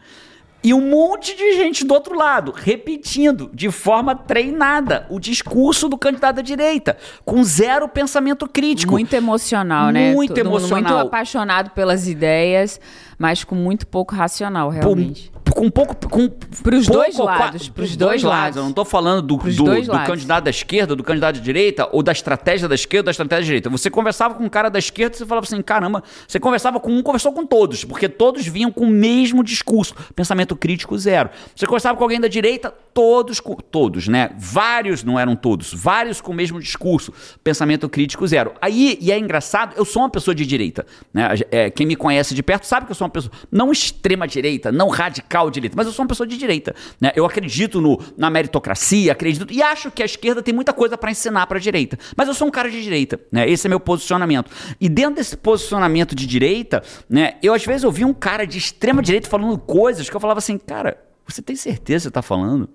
E 0.64 0.74
um 0.74 0.90
monte 0.90 1.36
de 1.36 1.54
gente 1.54 1.86
do 1.86 1.94
outro 1.94 2.16
lado, 2.16 2.52
repetindo 2.52 3.50
de 3.54 3.70
forma 3.70 4.16
treinada 4.16 5.06
o 5.10 5.20
discurso 5.20 5.88
do 5.88 5.98
candidato 5.98 6.38
da 6.38 6.42
direita, 6.42 6.98
com 7.24 7.44
zero 7.44 7.88
pensamento 7.88 8.48
crítico. 8.48 8.94
Muito 8.94 9.14
emocional, 9.14 9.92
né? 9.92 10.14
Muito 10.14 10.34
Todo 10.34 10.46
mundo 10.46 10.58
emocional. 10.58 10.94
Muito 10.94 11.08
apaixonado 11.08 11.70
pelas 11.72 12.08
ideias, 12.08 12.82
mas 13.18 13.44
com 13.44 13.56
muito 13.56 13.86
pouco 13.88 14.16
racional, 14.16 14.70
realmente. 14.70 15.32
Com, 15.32 15.37
com 15.58 15.72
pouco. 15.72 15.96
Com 16.08 16.30
Pros 16.30 16.86
pouco 16.86 17.02
dois 17.02 17.18
lados, 17.18 17.70
pros 17.70 17.96
dois 17.96 18.22
lados. 18.22 18.58
Eu 18.58 18.64
não 18.64 18.72
tô 18.72 18.86
falando 18.86 19.22
do, 19.24 19.38
do, 19.38 19.64
dois 19.64 19.88
do 19.88 19.92
lados. 19.92 20.08
candidato 20.08 20.44
da 20.44 20.50
esquerda, 20.50 20.96
do 20.96 21.04
candidato 21.04 21.38
da 21.38 21.42
direita, 21.42 21.90
ou 21.92 22.04
da 22.04 22.12
estratégia 22.12 22.68
da 22.68 22.76
esquerda, 22.76 23.02
ou 23.02 23.06
da 23.06 23.12
estratégia 23.12 23.42
da 23.42 23.46
direita. 23.46 23.70
Você 23.70 23.90
conversava 23.90 24.36
com 24.36 24.44
um 24.44 24.50
cara 24.50 24.70
da 24.70 24.78
esquerda 24.78 25.16
e 25.16 25.18
você 25.18 25.26
falava 25.26 25.46
assim: 25.46 25.62
caramba, 25.62 26.04
você 26.28 26.40
conversava 26.40 26.80
com 26.80 26.92
um, 26.92 27.02
conversou 27.02 27.34
com 27.34 27.46
todos, 27.46 27.84
porque 27.84 28.08
todos 28.08 28.46
vinham 28.46 28.72
com 28.72 28.86
o 28.86 28.90
mesmo 28.90 29.44
discurso. 29.44 29.96
Pensamento 30.16 30.56
crítico 30.56 30.98
zero. 30.98 31.30
Você 31.56 31.66
conversava 31.66 31.98
com 31.98 32.04
alguém 32.04 32.20
da 32.20 32.28
direita, 32.28 32.74
todos, 32.94 33.40
com, 33.40 33.56
todos, 33.56 34.08
né? 34.08 34.32
Vários, 34.38 35.04
não 35.04 35.20
eram 35.20 35.36
todos, 35.36 35.74
vários 35.74 36.22
com 36.22 36.32
o 36.32 36.36
mesmo 36.36 36.60
discurso. 36.60 37.14
Pensamento 37.44 37.90
crítico 37.90 38.28
zero. 38.28 38.54
Aí, 38.62 38.98
e 39.02 39.12
é 39.12 39.18
engraçado, 39.18 39.74
eu 39.76 39.86
sou 39.86 40.04
uma 40.04 40.10
pessoa 40.10 40.36
de 40.36 40.46
direita. 40.46 40.86
Né? 41.14 41.30
É, 41.52 41.70
quem 41.70 41.86
me 41.86 41.96
conhece 41.96 42.36
de 42.36 42.44
perto 42.44 42.66
sabe 42.66 42.86
que 42.86 42.92
eu 42.92 42.96
sou 42.96 43.06
uma 43.06 43.12
pessoa, 43.12 43.32
não 43.52 43.72
extrema 43.72 44.28
direita, 44.28 44.72
não 44.72 44.90
radical 44.90 45.47
direita, 45.52 45.76
mas 45.76 45.88
eu 45.88 45.94
sou 45.94 46.04
uma 46.04 46.10
pessoa 46.10 46.28
de 46.28 46.38
direita. 46.38 46.76
Né? 47.00 47.12
Eu 47.16 47.26
acredito 47.26 47.82
no, 47.82 48.00
na 48.18 48.30
meritocracia, 48.30 49.12
acredito. 49.12 49.52
E 49.52 49.62
acho 49.62 49.92
que 49.92 50.02
a 50.02 50.06
esquerda 50.06 50.42
tem 50.42 50.54
muita 50.54 50.74
coisa 50.74 50.98
para 50.98 51.12
ensinar 51.12 51.48
para 51.48 51.58
a 51.58 51.62
direita. 51.62 51.98
Mas 52.16 52.28
eu 52.28 52.34
sou 52.34 52.48
um 52.48 52.52
cara 52.52 52.70
de 52.70 52.82
direita. 52.82 53.20
Né? 53.32 53.50
Esse 53.50 53.68
é 53.68 53.70
meu 53.70 53.80
posicionamento. 53.80 54.52
E 54.80 54.90
dentro 54.90 55.16
desse 55.16 55.36
posicionamento 55.38 56.16
de 56.16 56.26
direita, 56.26 56.84
né, 57.10 57.36
eu 57.42 57.54
às 57.54 57.66
vezes 57.66 57.84
ouvi 57.84 58.06
um 58.06 58.14
cara 58.14 58.46
de 58.46 58.58
extrema 58.58 59.02
direita 59.02 59.30
falando 59.30 59.58
coisas 59.58 60.10
que 60.10 60.16
eu 60.16 60.20
falava 60.20 60.40
assim, 60.40 60.58
cara, 60.58 60.98
você 61.26 61.42
tem 61.42 61.56
certeza 61.56 62.04
que 62.04 62.04
você 62.04 62.12
tá 62.12 62.22
falando? 62.22 62.70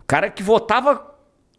O 0.00 0.04
cara 0.06 0.30
que 0.30 0.42
votava 0.42 1.09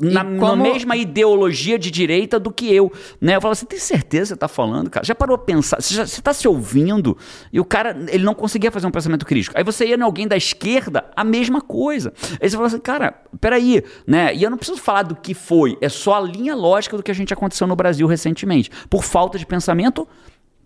na, 0.02 0.24
na 0.24 0.40
como- 0.40 0.64
mesma 0.64 0.96
ideologia 0.96 1.78
de 1.78 1.92
direita 1.92 2.40
do 2.40 2.52
que 2.52 2.74
eu, 2.74 2.92
né? 3.20 3.36
Eu 3.36 3.42
falava, 3.42 3.56
você 3.56 3.66
tem 3.66 3.80
certeza 3.80 4.24
que 4.24 4.28
você 4.30 4.36
tá 4.38 4.48
falando, 4.48 4.90
cara? 4.90 5.06
Já 5.06 5.14
parou 5.16 5.36
a 5.36 5.38
pensar? 5.38 5.82
Você, 5.82 5.94
já, 5.94 6.06
você 6.06 6.22
tá 6.22 6.34
se 6.34 6.48
ouvindo? 6.48 7.18
E 7.54 7.60
o 7.60 7.66
cara, 7.66 7.96
ele 8.10 8.24
não 8.24 8.34
conseguia 8.34 8.72
fazer 8.72 8.88
um 8.88 8.92
pensamento 8.92 9.26
crítico. 9.26 9.58
Aí 9.58 9.64
você 9.64 9.86
ia 9.86 9.96
em 9.96 10.02
alguém 10.02 10.28
da 10.28 10.36
esquerda, 10.36 11.06
a 11.16 11.24
mesma 11.24 11.62
coisa. 11.62 12.12
Aí 12.42 12.50
você 12.50 12.56
fala 12.56 12.68
assim, 12.68 12.80
cara, 12.80 13.14
peraí, 13.40 13.84
né? 14.08 14.34
E 14.36 14.44
eu 14.44 14.50
não 14.50 14.58
preciso 14.58 14.80
falar 14.80 15.04
do 15.04 15.16
que 15.16 15.34
foi, 15.34 15.78
é 15.82 15.90
só 15.90 16.16
a 16.16 16.22
linha 16.22 16.56
lógica 16.56 16.98
do 16.98 17.04
que 17.04 17.12
a 17.12 17.16
gente 17.16 17.34
aconteceu 17.34 17.68
no 17.68 17.76
Brasil 17.76 18.08
recentemente. 18.08 18.70
Por 18.90 19.04
falta 19.04 19.38
de 19.38 19.46
pensamento 19.46 20.08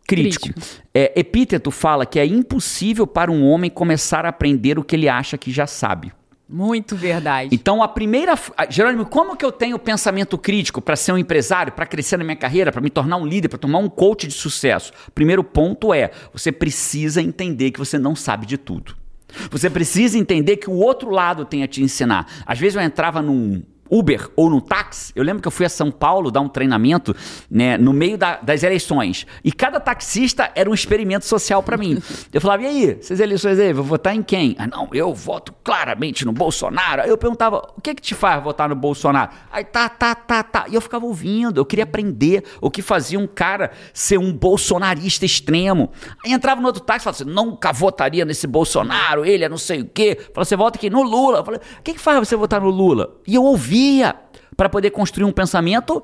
crítico. 0.07 0.53
Crítico. 0.53 0.75
É, 0.93 1.11
Epíteto 1.19 1.71
fala 1.71 2.05
que 2.05 2.19
é 2.19 2.25
impossível 2.25 3.07
para 3.07 3.31
um 3.31 3.43
homem 3.45 3.69
começar 3.69 4.25
a 4.25 4.29
aprender 4.29 4.77
o 4.77 4.83
que 4.83 4.95
ele 4.95 5.09
acha 5.09 5.37
que 5.37 5.51
já 5.51 5.65
sabe. 5.67 6.13
Muito 6.47 6.95
verdade. 6.95 7.49
Então, 7.51 7.81
a 7.81 7.87
primeira. 7.87 8.37
Jerônimo, 8.69 9.05
como 9.05 9.35
que 9.35 9.43
eu 9.43 9.51
tenho 9.51 9.79
pensamento 9.79 10.37
crítico 10.37 10.79
para 10.79 10.95
ser 10.95 11.11
um 11.11 11.17
empresário, 11.17 11.73
para 11.73 11.87
crescer 11.87 12.17
na 12.17 12.23
minha 12.23 12.35
carreira, 12.35 12.71
para 12.71 12.81
me 12.81 12.89
tornar 12.89 13.17
um 13.17 13.25
líder, 13.25 13.49
para 13.49 13.57
tomar 13.57 13.79
um 13.79 13.89
coach 13.89 14.27
de 14.27 14.33
sucesso? 14.33 14.93
Primeiro 15.15 15.43
ponto 15.43 15.93
é: 15.93 16.11
você 16.31 16.51
precisa 16.51 17.21
entender 17.21 17.71
que 17.71 17.79
você 17.79 17.97
não 17.97 18.15
sabe 18.15 18.45
de 18.45 18.57
tudo. 18.57 18.95
Você 19.49 19.69
precisa 19.69 20.17
entender 20.17 20.57
que 20.57 20.69
o 20.69 20.73
outro 20.73 21.09
lado 21.09 21.45
tem 21.45 21.63
a 21.63 21.67
te 21.67 21.81
ensinar. 21.81 22.27
Às 22.45 22.59
vezes 22.59 22.75
eu 22.75 22.81
entrava 22.81 23.21
num 23.21 23.63
Uber 23.89 24.29
ou 24.35 24.49
num 24.49 24.59
táxi. 24.59 25.11
Eu 25.15 25.23
lembro 25.23 25.41
que 25.41 25.47
eu 25.47 25.51
fui 25.51 25.65
a 25.65 25.69
São 25.69 25.91
Paulo 25.91 26.31
dar 26.31 26.41
um 26.41 26.49
treinamento 26.49 27.15
né, 27.49 27.77
no 27.77 27.93
meio 27.93 28.17
da- 28.17 28.37
das 28.41 28.63
eleições. 28.63 29.25
E 29.43 29.51
cada 29.51 29.79
taxista 29.79 30.51
era 30.55 30.69
um 30.69 30.73
experimento 30.73 31.25
social 31.25 31.61
para 31.61 31.77
mim. 31.77 32.01
Eu 32.33 32.41
falava, 32.41 32.63
e 32.63 32.65
aí, 32.65 32.97
essas 32.99 33.19
eleições 33.19 33.59
aí, 33.59 33.71
vou 33.73 33.83
votar 33.83 34.15
em 34.15 34.23
quem? 34.23 34.55
Ah, 34.57 34.67
não, 34.67 34.89
eu 34.93 35.13
voto 35.13 35.53
claramente 35.63 36.25
no 36.25 36.31
Bolsonaro. 36.31 37.01
Aí 37.03 37.09
eu 37.09 37.17
perguntava, 37.17 37.61
o 37.77 37.81
que 37.81 37.93
que 37.95 38.01
te 38.01 38.15
faz 38.15 38.43
votar 38.43 38.67
no 38.69 38.75
Bolsonaro? 38.75 39.31
Aí 39.51 39.63
tá, 39.63 39.87
tá, 39.89 40.15
tá, 40.15 40.43
tá. 40.43 40.65
E 40.69 40.75
eu 40.75 40.81
ficava 40.81 41.05
ouvindo, 41.05 41.59
eu 41.59 41.65
queria 41.65 41.83
aprender 41.83 42.43
o 42.59 42.71
que 42.71 42.81
fazia 42.81 43.19
um 43.19 43.27
cara 43.27 43.71
ser 43.93 44.17
um 44.17 44.33
bolsonarista 44.33 45.25
extremo. 45.25 45.91
Aí 46.23 46.31
entrava 46.31 46.59
no 46.59 46.67
outro 46.67 46.81
táxi 46.81 47.01
e 47.01 47.03
falava 47.05 47.23
assim, 47.23 47.31
nunca 47.31 47.71
votaria 47.71 48.25
nesse 48.25 48.47
Bolsonaro, 48.47 49.25
ele 49.25 49.43
é 49.43 49.49
não 49.49 49.57
sei 49.57 49.81
o 49.81 49.85
quê. 49.85 50.17
Falava, 50.33 50.45
você 50.45 50.55
vota 50.55 50.77
aqui 50.77 50.89
no 50.89 51.03
Lula. 51.03 51.39
Eu 51.39 51.45
falei, 51.45 51.59
o 51.79 51.83
que 51.83 51.93
que 51.93 51.99
faz 51.99 52.17
você 52.19 52.35
votar 52.35 52.61
no 52.61 52.69
Lula? 52.69 53.15
E 53.27 53.35
eu 53.35 53.43
ouvia 53.75 54.15
para 54.55 54.69
poder 54.69 54.91
construir 54.91 55.25
um 55.25 55.31
pensamento 55.31 56.03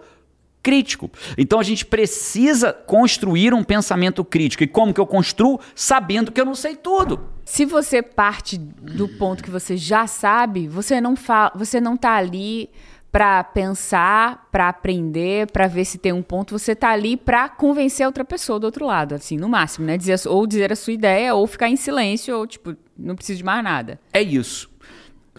crítico. 0.62 1.10
Então 1.38 1.60
a 1.60 1.64
gente 1.64 1.86
precisa 1.86 2.72
construir 2.72 3.54
um 3.54 3.64
pensamento 3.64 4.24
crítico. 4.24 4.64
E 4.64 4.68
como 4.68 4.94
que 4.94 5.00
eu 5.00 5.08
construo? 5.08 5.60
Sabendo 5.74 6.32
que 6.32 6.40
eu 6.40 6.46
não 6.46 6.54
sei 6.54 6.76
tudo. 6.76 7.20
Se 7.46 7.66
você 7.66 8.02
parte 8.02 8.58
do 8.58 9.08
ponto 9.08 9.44
que 9.44 9.50
você 9.50 9.76
já 9.76 10.06
sabe, 10.06 10.68
você 10.68 11.02
não 11.02 11.16
fa 11.16 11.52
você 11.56 11.82
não 11.82 11.98
tá 11.98 12.16
ali 12.16 12.70
pra 13.12 13.44
pensar, 13.44 14.48
pra 14.52 14.70
aprender, 14.70 15.52
pra 15.52 15.68
ver 15.68 15.84
se 15.84 15.98
tem 15.98 16.14
um 16.14 16.22
ponto, 16.22 16.58
você 16.58 16.74
tá 16.74 16.92
ali 16.92 17.18
pra 17.18 17.50
convencer 17.50 18.06
a 18.06 18.08
outra 18.08 18.24
pessoa 18.24 18.58
do 18.58 18.64
outro 18.64 18.86
lado, 18.86 19.16
assim, 19.16 19.36
no 19.36 19.50
máximo, 19.50 19.86
né? 19.86 19.98
Dizer, 19.98 20.18
ou 20.28 20.48
dizer 20.48 20.72
a 20.72 20.78
sua 20.78 20.94
ideia, 20.94 21.36
ou 21.36 21.46
ficar 21.46 21.68
em 21.68 21.76
silêncio, 21.76 22.38
ou 22.38 22.48
tipo, 22.48 22.74
não 22.98 23.14
preciso 23.14 23.40
de 23.40 23.44
mais 23.44 23.62
nada. 23.62 24.00
É 24.14 24.22
isso. 24.22 24.71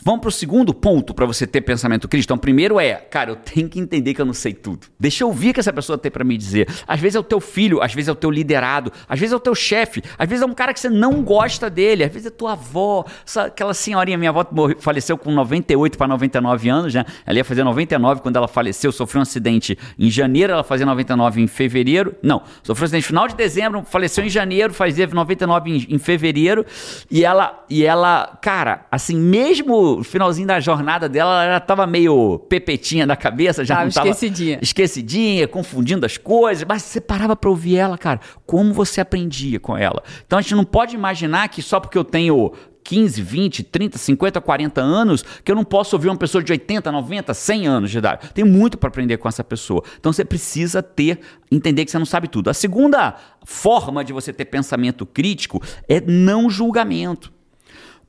Vamos 0.01 0.23
pro 0.23 0.31
segundo 0.31 0.73
ponto 0.73 1.13
para 1.13 1.27
você 1.27 1.47
ter 1.47 1.61
pensamento 1.61 2.09
crítico. 2.09 2.33
Então, 2.33 2.39
primeiro 2.39 2.81
é, 2.81 2.95
cara, 2.95 3.31
eu 3.31 3.37
tenho 3.37 3.69
que 3.69 3.79
entender 3.79 4.15
que 4.15 4.21
eu 4.21 4.25
não 4.25 4.33
sei 4.33 4.55
tudo. 4.55 4.87
Deixa 4.99 5.23
eu 5.23 5.29
ouvir 5.29 5.51
o 5.51 5.55
que 5.55 5.61
essa 5.61 5.73
pessoa 5.73 5.99
tem 5.99 6.11
para 6.11 6.25
me 6.25 6.37
dizer. 6.37 6.67
Às 6.89 6.99
vezes 6.99 7.15
é 7.15 7.21
o 7.21 7.23
teu 7.23 7.41
filho, 7.41 7.83
às 7.83 7.93
vezes 7.93 8.09
é 8.09 8.13
o 8.13 8.15
teu 8.15 8.31
liderado, 8.31 8.91
às 9.07 9.21
vezes 9.21 9.35
é 9.35 9.37
o 9.37 9.41
teu 9.41 9.55
chefe, 9.55 10.03
às 10.19 10.27
vezes 10.27 10.43
é 10.43 10.47
um 10.47 10.55
cara 10.55 10.73
que 10.73 10.81
você 10.81 10.89
não 10.89 11.23
gosta 11.23 11.69
dele, 11.69 12.05
às 12.05 12.13
vezes 12.13 12.27
é 12.27 12.31
tua 12.31 12.53
avó, 12.53 13.05
aquela 13.37 13.75
senhorinha, 13.75 14.17
minha 14.17 14.31
avó 14.31 14.47
faleceu 14.79 15.19
com 15.19 15.31
98 15.31 15.99
para 15.99 16.09
99 16.09 16.69
anos, 16.71 16.95
né? 16.95 17.05
Ela 17.27 17.39
ia 17.39 17.45
fazer 17.45 17.63
99 17.63 18.23
quando 18.23 18.37
ela 18.37 18.49
faleceu, 18.49 18.91
sofreu 18.93 19.21
um 19.21 19.23
acidente 19.23 19.79
em 19.99 20.11
janeiro, 20.11 20.55
ela 20.55 20.65
fazia 20.65 20.87
99 20.87 21.43
em 21.43 21.47
fevereiro. 21.47 22.15
Não, 22.23 22.43
sofreu 22.63 22.85
um 22.85 22.87
acidente 22.87 23.05
no 23.05 23.09
final 23.09 23.29
de 23.29 23.35
dezembro, 23.35 23.85
faleceu 23.85 24.25
em 24.25 24.31
janeiro, 24.31 24.73
fazia 24.73 25.07
99 25.07 25.71
em, 25.71 25.95
em 25.95 25.99
fevereiro. 25.99 26.65
E 27.11 27.25
ela, 27.25 27.63
e 27.69 27.85
ela, 27.85 28.39
cara, 28.41 28.87
assim, 28.91 29.17
mesmo 29.17 29.82
no 29.83 30.05
finalzinho 30.05 30.47
da 30.47 30.61
jornada 30.61 31.09
dela, 31.09 31.45
ela 31.45 31.61
tava 31.61 31.87
meio 31.87 32.39
pepetinha 32.49 33.07
da 33.07 33.17
cabeça, 33.17 33.65
já 33.65 33.75
Tava 33.75 33.85
não 33.87 33.93
tava 33.93 34.09
esquecidinha. 34.09 34.59
esquecidinha, 34.63 35.49
confundindo 35.49 36.07
as 36.07 36.17
coisas, 36.17 36.65
mas 36.69 36.83
você 36.83 37.01
parava 37.01 37.37
pra 37.37 37.51
ouvir 37.51 37.77
ela, 37.77 37.99
cara, 37.99 38.21
como 38.47 38.73
você 38.73 39.01
aprendia 39.01 39.59
com 39.61 39.77
ela. 39.77 40.03
Então 40.27 40.39
a 40.39 40.43
gente 40.43 40.55
não 40.55 40.65
pode 40.65 40.95
imaginar 40.95 41.49
que 41.49 41.63
só 41.63 41.81
porque 41.81 41.99
eu 41.99 42.05
tenho 42.05 42.53
15, 42.85 43.23
20, 43.23 43.63
30, 43.65 43.99
50, 43.99 44.41
40 44.41 44.81
anos, 44.81 45.25
que 45.45 45.51
eu 45.51 45.57
não 45.57 45.65
posso 45.65 45.95
ouvir 45.97 46.09
uma 46.09 46.17
pessoa 46.17 46.43
de 46.43 46.53
80, 46.53 46.91
90, 46.91 47.33
100 47.33 47.67
anos 47.67 47.91
de 47.91 47.99
idade. 47.99 48.29
Tem 48.35 48.45
muito 48.45 48.77
para 48.77 48.89
aprender 48.89 49.17
com 49.19 49.29
essa 49.29 49.45
pessoa. 49.45 49.83
Então 49.99 50.13
você 50.13 50.25
precisa 50.25 50.83
ter, 50.83 51.21
entender 51.51 51.85
que 51.85 51.91
você 51.91 51.99
não 51.99 52.07
sabe 52.07 52.29
tudo. 52.29 52.51
A 52.51 52.55
segunda 52.55 53.15
forma 53.45 54.05
de 54.05 54.13
você 54.13 54.33
ter 54.33 54.47
pensamento 54.47 55.07
crítico 55.07 55.63
é 55.89 56.01
não 56.01 56.51
julgamento. 56.51 57.33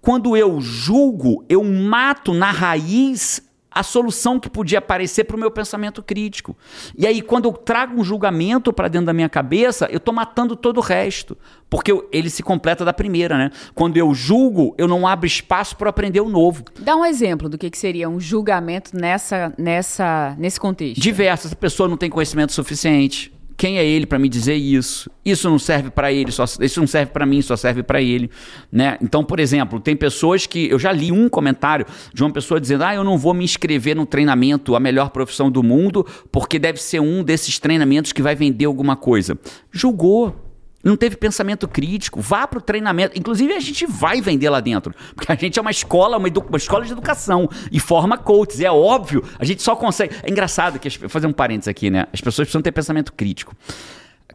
Quando 0.03 0.35
eu 0.35 0.59
julgo, 0.59 1.45
eu 1.47 1.63
mato 1.63 2.33
na 2.33 2.51
raiz 2.51 3.41
a 3.71 3.81
solução 3.81 4.37
que 4.37 4.49
podia 4.49 4.79
aparecer 4.79 5.23
para 5.23 5.37
o 5.37 5.39
meu 5.39 5.49
pensamento 5.49 6.03
crítico. 6.03 6.57
E 6.97 7.07
aí, 7.07 7.21
quando 7.21 7.45
eu 7.45 7.53
trago 7.53 7.99
um 7.99 8.03
julgamento 8.03 8.73
para 8.73 8.89
dentro 8.89 9.05
da 9.07 9.13
minha 9.13 9.29
cabeça, 9.29 9.87
eu 9.89 9.99
estou 9.99 10.13
matando 10.13 10.57
todo 10.57 10.77
o 10.77 10.81
resto. 10.81 11.37
Porque 11.69 11.89
eu- 11.89 12.05
ele 12.11 12.29
se 12.29 12.43
completa 12.43 12.83
da 12.83 12.91
primeira, 12.91 13.37
né? 13.37 13.49
Quando 13.73 13.95
eu 13.95 14.13
julgo, 14.13 14.75
eu 14.77 14.89
não 14.89 15.07
abro 15.07 15.25
espaço 15.25 15.77
para 15.77 15.89
aprender 15.89 16.19
o 16.19 16.27
novo. 16.27 16.65
Dá 16.81 16.97
um 16.97 17.05
exemplo 17.05 17.47
do 17.47 17.57
que, 17.57 17.69
que 17.69 17.77
seria 17.77 18.09
um 18.09 18.19
julgamento 18.19 18.91
nessa, 18.95 19.53
nessa, 19.57 20.35
nesse 20.37 20.59
contexto. 20.59 20.99
Diversas. 21.01 21.45
Essa 21.45 21.55
pessoa 21.55 21.87
não 21.87 21.95
tem 21.95 22.09
conhecimento 22.09 22.51
suficiente. 22.51 23.33
Quem 23.63 23.77
é 23.77 23.85
ele 23.85 24.05
para 24.05 24.19
me 24.19 24.27
dizer 24.27 24.55
isso? 24.55 25.09
Isso 25.23 25.49
não 25.49 25.57
serve 25.57 25.89
para 25.89 26.11
ele, 26.11 26.33
só, 26.33 26.43
isso 26.59 26.81
não 26.81 26.85
serve 26.85 27.13
para 27.13 27.25
mim, 27.25 27.41
só 27.41 27.55
serve 27.55 27.81
para 27.81 28.01
ele, 28.01 28.29
né? 28.69 28.97
Então, 29.01 29.23
por 29.23 29.39
exemplo, 29.39 29.79
tem 29.79 29.95
pessoas 29.95 30.45
que 30.45 30.67
eu 30.69 30.77
já 30.77 30.91
li 30.91 31.13
um 31.13 31.29
comentário 31.29 31.85
de 32.13 32.21
uma 32.21 32.29
pessoa 32.29 32.59
dizendo: 32.59 32.83
"Ah, 32.83 32.93
eu 32.93 33.05
não 33.05 33.17
vou 33.17 33.33
me 33.33 33.41
inscrever 33.41 33.95
no 33.95 34.05
treinamento 34.05 34.75
a 34.75 34.81
melhor 34.81 35.11
profissão 35.11 35.49
do 35.49 35.63
mundo, 35.63 36.05
porque 36.29 36.59
deve 36.59 36.77
ser 36.77 36.99
um 36.99 37.23
desses 37.23 37.57
treinamentos 37.57 38.11
que 38.11 38.21
vai 38.21 38.35
vender 38.35 38.65
alguma 38.65 38.97
coisa". 38.97 39.39
Julgou. 39.71 40.42
Não 40.83 40.97
teve 40.97 41.15
pensamento 41.15 41.67
crítico. 41.67 42.19
Vá 42.19 42.45
para 42.45 42.59
o 42.59 42.61
treinamento. 42.61 43.17
Inclusive, 43.17 43.53
a 43.53 43.59
gente 43.59 43.85
vai 43.85 44.19
vender 44.19 44.49
lá 44.49 44.59
dentro. 44.59 44.93
Porque 45.15 45.31
a 45.31 45.35
gente 45.35 45.57
é 45.57 45.61
uma 45.61 45.71
escola, 45.71 46.17
uma, 46.17 46.27
uma 46.27 46.57
escola 46.57 46.83
de 46.85 46.91
educação. 46.91 47.49
E 47.71 47.79
forma 47.79 48.17
coaches. 48.17 48.59
É 48.59 48.69
óbvio, 48.69 49.23
a 49.39 49.45
gente 49.45 49.61
só 49.61 49.75
consegue. 49.75 50.13
É 50.21 50.29
engraçado 50.29 50.77
que. 50.79 50.87
as- 50.87 50.97
Vou 50.97 51.07
fazer 51.09 51.27
um 51.27 51.31
parênteses 51.33 51.69
aqui, 51.69 51.89
né? 51.89 52.05
As 52.11 52.19
pessoas 52.19 52.47
precisam 52.47 52.61
ter 52.61 52.71
pensamento 52.73 53.13
crítico. 53.13 53.55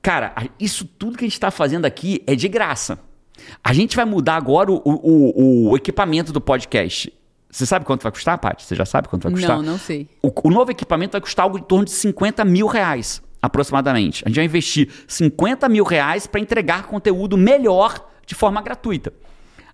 Cara, 0.01 0.33
isso 0.59 0.85
tudo 0.85 1.19
que 1.19 1.25
a 1.25 1.27
gente 1.27 1.35
está 1.35 1.51
fazendo 1.51 1.85
aqui 1.85 2.23
é 2.27 2.35
de 2.35 2.49
graça. 2.49 2.99
A 3.63 3.73
gente 3.73 3.95
vai 3.97 4.05
mudar 4.05 4.37
agora 4.37 4.71
o, 4.73 4.81
o- 4.85 5.71
o 5.71 5.77
equipamento 5.77 6.33
do 6.33 6.41
podcast. 6.41 7.13
Você 7.51 7.65
sabe 7.67 7.85
quanto 7.85 8.03
vai 8.03 8.13
custar, 8.13 8.37
Paty? 8.39 8.65
Você 8.65 8.75
já 8.75 8.85
sabe 8.85 9.09
quanto 9.09 9.23
vai 9.25 9.33
custar? 9.33 9.57
Não, 9.57 9.63
não 9.63 9.79
sei. 9.79 10.07
O, 10.23 10.31
o 10.49 10.51
novo 10.51 10.71
equipamento 10.71 11.13
vai 11.13 11.21
custar 11.21 11.45
algo 11.45 11.59
em 11.59 11.63
torno 11.63 11.85
de 11.85 11.93
50 11.93 12.45
mil 12.45 12.67
reais, 12.67 13.23
aproximadamente. 13.43 14.23
A 14.25 14.29
gente 14.29 14.37
vai 14.37 14.45
investir 14.45 14.89
50 15.07 15.69
mil 15.69 15.85
reais 15.85 16.27
para 16.27 16.41
entregar 16.41 16.85
conteúdo 16.85 17.37
melhor 17.37 18.07
de 18.27 18.35
forma 18.35 18.61
gratuita. 18.61 19.13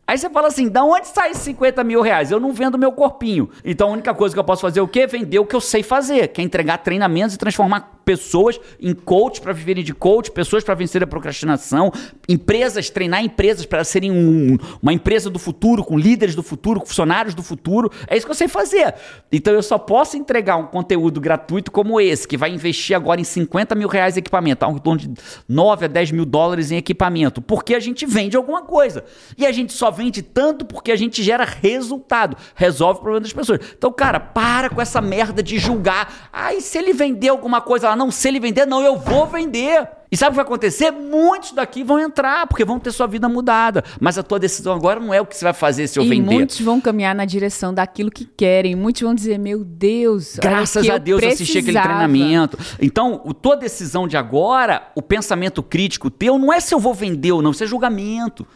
Aí 0.06 0.18
você 0.18 0.28
fala 0.28 0.48
assim, 0.48 0.68
da 0.68 0.84
onde 0.84 1.08
sai 1.08 1.30
esses 1.30 1.42
50 1.44 1.82
mil 1.82 2.02
reais? 2.02 2.30
Eu 2.30 2.38
não 2.38 2.52
vendo 2.52 2.76
meu 2.76 2.92
corpinho. 2.92 3.48
Então 3.64 3.88
a 3.88 3.92
única 3.92 4.12
coisa 4.12 4.34
que 4.34 4.38
eu 4.38 4.44
posso 4.44 4.60
fazer 4.60 4.80
é 4.80 4.82
o 4.82 4.88
quê? 4.88 5.06
Vender 5.06 5.38
o 5.38 5.46
que 5.46 5.56
eu 5.56 5.62
sei 5.62 5.82
fazer, 5.82 6.28
que 6.28 6.42
é 6.42 6.44
entregar 6.44 6.78
treinamentos 6.78 7.34
e 7.34 7.38
transformar 7.38 8.02
pessoas 8.04 8.60
em 8.80 8.94
coach 8.94 9.40
para 9.40 9.52
viverem 9.52 9.82
de 9.82 9.94
coach, 9.94 10.30
pessoas 10.30 10.62
para 10.62 10.74
vencer 10.74 11.02
a 11.02 11.06
procrastinação, 11.06 11.92
empresas, 12.28 12.90
treinar 12.90 13.22
empresas 13.24 13.66
para 13.66 13.84
serem 13.84 14.10
um- 14.10 14.56
uma 14.82 14.92
empresa 14.92 15.30
do 15.30 15.38
futuro, 15.38 15.84
com 15.84 15.98
líderes 15.98 16.34
do 16.34 16.42
futuro, 16.42 16.80
com 16.80 16.86
funcionários 16.86 17.34
do 17.34 17.42
futuro. 17.42 17.90
É 18.06 18.16
isso 18.16 18.26
que 18.26 18.30
eu 18.32 18.36
sei 18.36 18.48
fazer. 18.48 18.94
Então 19.32 19.52
eu 19.54 19.62
só 19.62 19.78
posso 19.78 20.16
entregar 20.16 20.56
um 20.56 20.66
conteúdo 20.66 21.20
gratuito 21.20 21.70
como 21.70 22.00
esse, 22.00 22.26
que 22.26 22.36
vai 22.36 22.50
investir 22.52 22.96
agora 22.96 23.20
em 23.20 23.24
50 23.24 23.74
mil 23.74 23.88
reais 23.88 24.16
em 24.16 24.20
equipamento, 24.20 24.64
algo 24.64 24.78
em 24.78 24.82
torno 24.82 25.00
de 25.00 25.10
9 25.48 25.84
a 25.86 25.88
10 25.88 26.10
mil 26.10 26.24
dólares 26.24 26.70
em 26.70 26.76
equipamento, 26.76 27.40
porque 27.42 27.74
a 27.74 27.80
gente 27.80 28.06
vende 28.06 28.36
alguma 28.36 28.62
coisa. 28.62 29.04
E 29.36 29.46
a 29.46 29.52
gente 29.52 29.72
só 29.72 29.90
vende 29.90 30.22
tanto 30.22 30.64
porque 30.64 30.92
a 30.92 30.96
gente 30.96 31.22
gera 31.22 31.44
resultado, 31.44 32.36
resolve 32.54 32.98
o 32.98 33.02
problema 33.02 33.20
das 33.22 33.32
pessoas. 33.32 33.60
Então, 33.76 33.92
cara, 33.92 34.18
para 34.20 34.70
com 34.70 34.80
essa 34.80 35.00
merda 35.00 35.42
de 35.42 35.58
julgar. 35.58 36.28
Ai, 36.32 36.60
se 36.60 36.78
ele 36.78 36.92
vender 36.92 37.28
alguma 37.28 37.60
coisa 37.60 37.88
lá, 37.90 37.93
não, 37.96 38.10
se 38.10 38.28
ele 38.28 38.40
vender, 38.40 38.66
não, 38.66 38.82
eu 38.82 38.98
vou 38.98 39.26
vender. 39.26 39.88
E 40.10 40.16
sabe 40.16 40.28
o 40.28 40.32
que 40.32 40.36
vai 40.36 40.44
acontecer? 40.44 40.92
Muitos 40.92 41.52
daqui 41.52 41.82
vão 41.82 41.98
entrar, 41.98 42.46
porque 42.46 42.64
vão 42.64 42.78
ter 42.78 42.92
sua 42.92 43.06
vida 43.06 43.28
mudada. 43.28 43.82
Mas 43.98 44.16
a 44.16 44.22
tua 44.22 44.38
decisão 44.38 44.72
agora 44.72 45.00
não 45.00 45.12
é 45.12 45.20
o 45.20 45.26
que 45.26 45.36
você 45.36 45.44
vai 45.44 45.52
fazer 45.52 45.88
se 45.88 45.98
eu 45.98 46.04
e 46.04 46.08
vender. 46.08 46.34
muitos 46.34 46.60
vão 46.60 46.80
caminhar 46.80 47.14
na 47.14 47.24
direção 47.24 47.74
daquilo 47.74 48.10
que 48.10 48.24
querem. 48.24 48.76
Muitos 48.76 49.02
vão 49.02 49.14
dizer, 49.14 49.38
meu 49.38 49.64
Deus, 49.64 50.36
Graças 50.36 50.88
a 50.88 50.94
eu 50.94 51.00
Deus 51.00 51.22
eu 51.22 51.28
assisti 51.28 51.58
aquele 51.58 51.78
precisava." 51.78 52.06
treinamento. 52.06 52.58
Então, 52.80 53.22
o, 53.24 53.34
tua 53.34 53.56
decisão 53.56 54.06
de 54.06 54.16
agora, 54.16 54.88
o 54.94 55.02
pensamento 55.02 55.62
crítico 55.62 56.08
teu, 56.10 56.38
não 56.38 56.52
é 56.52 56.60
se 56.60 56.72
eu 56.72 56.78
vou 56.78 56.94
vender 56.94 57.32
ou 57.32 57.42
não, 57.42 57.50
isso 57.50 57.64
é 57.64 57.66
julgamento. 57.66 58.46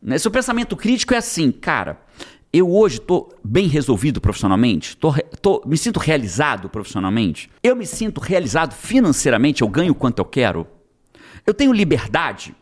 Né? 0.00 0.18
Seu 0.18 0.30
pensamento 0.30 0.76
crítico 0.76 1.14
é 1.14 1.16
assim, 1.16 1.50
cara. 1.50 1.98
Eu 2.52 2.70
hoje 2.70 2.98
estou 2.98 3.34
bem 3.44 3.66
resolvido 3.66 4.20
profissionalmente, 4.20 4.96
tô, 4.96 5.12
tô- 5.42 5.62
me 5.66 5.76
sinto 5.76 5.98
realizado 5.98 6.68
profissionalmente, 6.70 7.50
eu 7.62 7.76
me 7.76 7.84
sinto 7.86 8.20
realizado 8.20 8.72
financeiramente, 8.72 9.62
eu 9.62 9.68
ganho 9.68 9.94
quanto 9.94 10.20
eu 10.20 10.24
quero, 10.24 10.66
eu 11.46 11.52
tenho 11.52 11.72
liberdade 11.72 12.54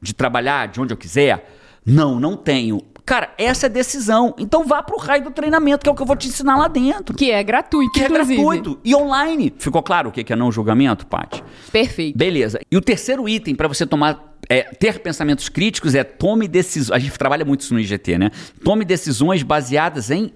de 0.00 0.12
trabalhar 0.12 0.68
de 0.68 0.80
onde 0.80 0.92
eu 0.92 0.96
quiser? 0.96 1.50
Não, 1.86 2.18
não 2.18 2.36
tenho. 2.36 2.80
Cara, 3.06 3.34
essa 3.36 3.66
é 3.66 3.68
decisão. 3.68 4.34
Então 4.38 4.64
vá 4.66 4.82
pro 4.82 4.96
raio 4.98 5.24
do 5.24 5.30
treinamento, 5.30 5.82
que 5.82 5.88
é 5.88 5.92
o 5.92 5.94
que 5.94 6.00
eu 6.02 6.06
vou 6.06 6.16
te 6.16 6.28
ensinar 6.28 6.56
lá 6.56 6.68
dentro. 6.68 7.14
Que 7.14 7.30
é 7.30 7.42
gratuito, 7.42 7.92
Que 7.92 8.00
é 8.00 8.04
inclusive. 8.06 8.36
gratuito 8.36 8.80
e 8.84 8.94
online. 8.94 9.52
Ficou 9.58 9.82
claro 9.82 10.08
o 10.08 10.12
que 10.12 10.32
é 10.32 10.36
não 10.36 10.50
julgamento, 10.50 11.06
Paty? 11.06 11.42
Perfeito. 11.70 12.16
Beleza. 12.16 12.58
E 12.70 12.76
o 12.76 12.80
terceiro 12.80 13.28
item 13.28 13.54
para 13.54 13.68
você 13.68 13.84
tomar, 13.86 14.34
é, 14.48 14.62
ter 14.62 15.00
pensamentos 15.00 15.48
críticos 15.50 15.94
é 15.94 16.02
tome 16.02 16.48
decisões. 16.48 16.96
A 16.96 16.98
gente 16.98 17.18
trabalha 17.18 17.44
muito 17.44 17.60
isso 17.60 17.74
no 17.74 17.80
IGT, 17.80 18.16
né? 18.16 18.30
Tome 18.64 18.84
decisões 18.86 19.42
baseadas 19.42 20.10
em 20.10 20.32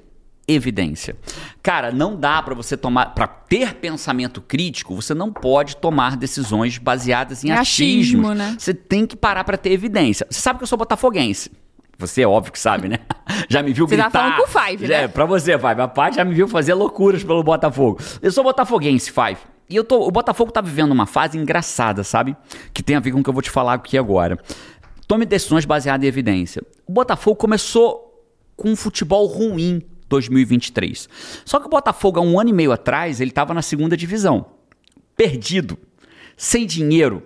evidência. 0.47 1.17
Cara, 1.63 1.93
não 1.93 2.17
dá 2.17 2.43
para 2.43 2.55
você 2.55 2.77
tomar, 2.77 3.15
para 3.15 3.27
ter 3.27 3.75
pensamento 3.75 4.41
crítico, 4.41 4.95
você 4.95 5.13
não 5.15 5.31
pode 5.33 5.77
tomar 5.77 6.17
decisões 6.17 6.79
baseadas 6.79 7.45
em 7.45 7.51
É 7.51 7.55
achismo, 7.55 8.29
achismos. 8.29 8.37
né? 8.37 8.57
Você 8.59 8.73
tem 8.73 9.07
que 9.07 9.15
parar 9.17 9.45
para 9.45 9.57
ter 9.59 9.73
evidência. 9.73 10.27
Você 10.31 10.41
sabe 10.41 10.59
que 10.59 10.63
eu 10.63 10.67
sou 10.69 10.79
botafoguense. 10.79 11.51
Você 11.99 12.23
é 12.23 12.29
óbvio 12.29 12.53
que 12.53 12.59
sabe, 12.59 12.89
né? 12.89 12.99
Já 13.51 13.63
me 13.63 13.73
viu 13.73 13.87
Você 13.89 13.97
tá 13.97 14.05
gritar. 14.05 14.21
falando 14.21 14.37
com 14.37 14.43
o 14.59 14.63
Five, 14.65 14.87
Já- 14.87 14.99
né? 14.99 15.05
É, 15.05 15.09
pra 15.09 15.25
você, 15.25 15.59
Five. 15.59 15.81
A 15.81 15.89
Paty 15.89 16.17
já 16.17 16.25
me 16.25 16.33
viu 16.35 16.47
fazer 16.47 16.73
loucuras 16.75 17.25
pelo 17.25 17.43
Botafogo. 17.43 17.99
Eu 18.23 18.31
sou 18.31 18.45
botafoguense, 18.45 19.11
Five. 19.11 19.39
E 19.69 19.75
eu 19.77 19.83
tô, 19.85 20.07
o 20.07 20.11
Botafogo 20.11 20.51
tá 20.53 20.61
vivendo 20.61 20.93
uma 20.93 21.07
fase 21.07 21.37
engraçada, 21.37 22.03
sabe? 22.05 22.37
Que 22.73 22.83
tem 22.83 22.95
a 22.97 23.01
ver 23.01 23.11
com 23.13 23.21
o 23.21 23.23
que 23.23 23.29
eu 23.29 23.35
vou 23.35 23.43
te 23.43 23.51
falar 23.51 23.75
aqui 23.75 23.99
agora. 23.99 24.39
Tome 25.07 25.27
decisões 25.27 25.65
baseadas 25.65 26.05
em 26.05 26.09
evidência. 26.09 26.63
O 26.87 26.93
Botafogo 26.93 27.37
começou 27.37 28.25
com 28.57 28.71
um 28.71 28.77
futebol 28.77 29.27
ruim 29.27 29.83
2023. 30.09 31.09
Só 31.45 31.59
que 31.61 31.67
o 31.67 31.71
Botafogo, 31.71 32.19
há 32.19 32.23
um 32.23 32.39
ano 32.41 32.51
e 32.51 32.53
meio 32.53 32.73
atrás, 32.73 33.21
ele 33.21 33.31
estava 33.31 33.53
na 33.53 33.61
segunda 33.63 33.97
divisão. 33.97 34.47
Perdido, 35.17 35.77
sem 36.37 36.65
dinheiro. 36.65 37.23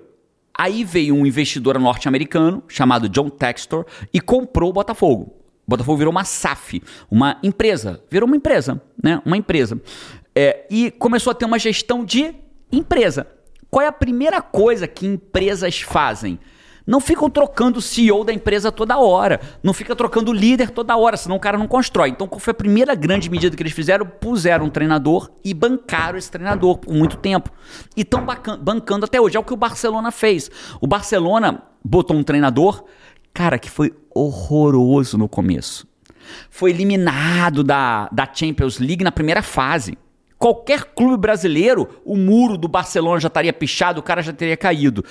Aí 0.57 0.85
veio 0.85 1.15
um 1.15 1.25
investidor 1.25 1.79
norte-americano 1.79 2.62
chamado 2.69 3.09
John 3.09 3.31
Textor 3.31 3.87
e 4.12 4.21
comprou 4.21 4.71
o 4.71 4.73
Botafogo. 4.73 5.35
O 5.67 5.71
Botafogo 5.71 5.97
virou 5.97 6.11
uma 6.11 6.25
SAF, 6.25 6.83
uma 7.11 7.38
empresa. 7.43 8.03
Virou 8.11 8.27
uma 8.27 8.37
empresa, 8.37 8.83
né? 9.03 9.23
Uma 9.25 9.37
empresa. 9.37 9.81
É, 10.35 10.67
e 10.71 10.91
começou 10.91 11.31
a 11.31 11.35
ter 11.35 11.45
uma 11.45 11.59
gestão 11.59 12.05
de 12.05 12.35
empresa. 12.71 13.27
Qual 13.71 13.83
é 13.83 13.87
a 13.87 13.93
primeira 13.93 14.43
coisa 14.43 14.87
que 14.87 15.07
empresas 15.07 15.81
fazem? 15.81 16.38
Não 16.87 17.01
ficam 17.01 17.31
trocando 17.31 17.79
o 17.79 17.83
CEO 17.83 18.25
da 18.25 18.33
empresa 18.33 18.73
toda 18.73 18.99
hora. 18.99 19.40
Não 19.62 19.73
fica 19.73 19.95
trocando 19.95 20.31
o 20.31 20.35
líder 20.35 20.71
toda 20.71 20.97
hora, 20.97 21.16
senão 21.16 21.37
o 21.37 21.40
cara 21.40 21.57
não 21.57 21.68
constrói. 21.68 22.11
Então, 22.11 22.27
qual 22.27 22.40
foi 22.40 22.51
a 22.51 22.55
primeira 22.55 22.95
grande 22.95 23.31
medida 23.31 23.57
que 23.57 23.62
eles 23.62 23.73
fizeram? 23.73 24.07
Puseram 24.07 24.66
um 24.66 24.71
treinador 24.71 25.31
e 25.45 25.55
bancaram 25.55 26.18
esse 26.18 26.31
treinador 26.31 26.79
por 26.79 26.92
muito 26.92 27.16
tempo. 27.16 27.51
E 27.97 28.03
estão 28.03 28.25
bancando 28.61 29.05
até 29.05 29.21
hoje. 29.21 29.37
É 29.37 29.40
o 29.40 29.45
que 29.45 29.55
o 29.55 29.57
Barcelona 29.57 30.11
fez. 30.11 30.51
O 30.81 30.87
Barcelona 30.87 31.62
botou 31.85 32.16
um 32.16 32.23
treinador, 32.23 32.85
cara, 33.33 33.59
que 33.59 33.71
foi 33.71 33.92
horroroso 34.14 35.16
no 35.16 35.29
começo. 35.29 35.87
Foi 36.51 36.71
eliminado 36.71 37.64
da, 37.64 38.09
da 38.12 38.29
Champions 38.33 38.79
League 38.79 39.05
na 39.05 39.12
primeira 39.12 39.42
fase. 39.42 39.99
Qualquer 40.38 40.87
clube 40.87 41.16
brasileiro, 41.16 41.88
o 42.05 42.16
muro 42.16 42.59
do 42.59 42.66
Barcelona 42.66 43.21
já 43.21 43.29
estaria 43.29 43.53
pichado, 43.53 44.01
o 44.01 44.03
cara 44.03 44.23
já 44.23 44.33
teria 44.33 44.57
caído. 44.57 45.05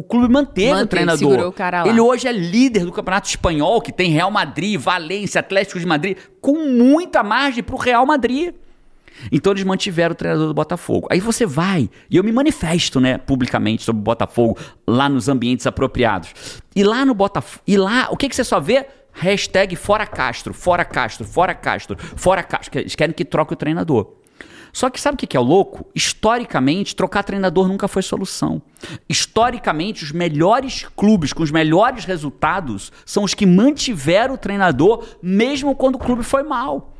O 0.00 0.02
clube 0.02 0.32
manteve, 0.32 0.70
Manteve, 0.70 0.84
o 0.84 0.86
treinador. 0.86 1.52
o. 1.84 1.88
Ele 1.88 2.00
hoje 2.00 2.26
é 2.26 2.32
líder 2.32 2.86
do 2.86 2.92
Campeonato 2.92 3.28
Espanhol, 3.28 3.82
que 3.82 3.92
tem 3.92 4.10
Real 4.10 4.30
Madrid, 4.30 4.80
Valência, 4.80 5.40
Atlético 5.40 5.78
de 5.78 5.84
Madrid, 5.84 6.16
com 6.40 6.54
muita 6.68 7.22
margem 7.22 7.62
para 7.62 7.74
o 7.74 7.78
Real 7.78 8.06
Madrid. 8.06 8.54
Então 9.30 9.52
eles 9.52 9.62
mantiveram 9.62 10.12
o 10.12 10.14
treinador 10.14 10.46
do 10.46 10.54
Botafogo. 10.54 11.06
Aí 11.10 11.20
você 11.20 11.44
vai, 11.44 11.90
e 12.08 12.16
eu 12.16 12.24
me 12.24 12.32
manifesto, 12.32 12.98
né, 12.98 13.18
publicamente 13.18 13.82
sobre 13.82 14.00
o 14.00 14.02
Botafogo 14.02 14.56
lá 14.88 15.06
nos 15.06 15.28
ambientes 15.28 15.66
apropriados. 15.66 16.32
E 16.74 16.82
lá 16.82 17.04
no 17.04 17.12
Botafogo, 17.12 17.62
e 17.66 17.76
lá, 17.76 18.08
o 18.10 18.16
que, 18.16 18.26
que 18.26 18.34
você 18.34 18.42
só 18.42 18.58
vê? 18.58 18.86
Hashtag 19.12 19.76
fora 19.76 20.06
Castro, 20.06 20.54
fora 20.54 20.82
Castro, 20.82 21.26
fora 21.26 21.54
Castro, 21.54 21.98
fora 22.16 22.42
Castro. 22.42 22.80
Eles 22.80 22.94
querem 22.94 23.14
que 23.14 23.24
troque 23.26 23.52
o 23.52 23.56
treinador. 23.56 24.14
Só 24.72 24.90
que 24.90 25.00
sabe 25.00 25.14
o 25.14 25.18
que 25.18 25.36
é 25.36 25.40
o 25.40 25.42
louco? 25.42 25.86
Historicamente, 25.94 26.96
trocar 26.96 27.22
treinador 27.22 27.68
nunca 27.68 27.88
foi 27.88 28.02
solução. 28.02 28.62
Historicamente, 29.08 30.04
os 30.04 30.12
melhores 30.12 30.86
clubes 30.96 31.32
com 31.32 31.42
os 31.42 31.50
melhores 31.50 32.04
resultados 32.04 32.92
são 33.04 33.24
os 33.24 33.34
que 33.34 33.46
mantiveram 33.46 34.34
o 34.34 34.38
treinador 34.38 35.04
mesmo 35.22 35.74
quando 35.74 35.96
o 35.96 35.98
clube 35.98 36.22
foi 36.22 36.42
mal. 36.42 36.94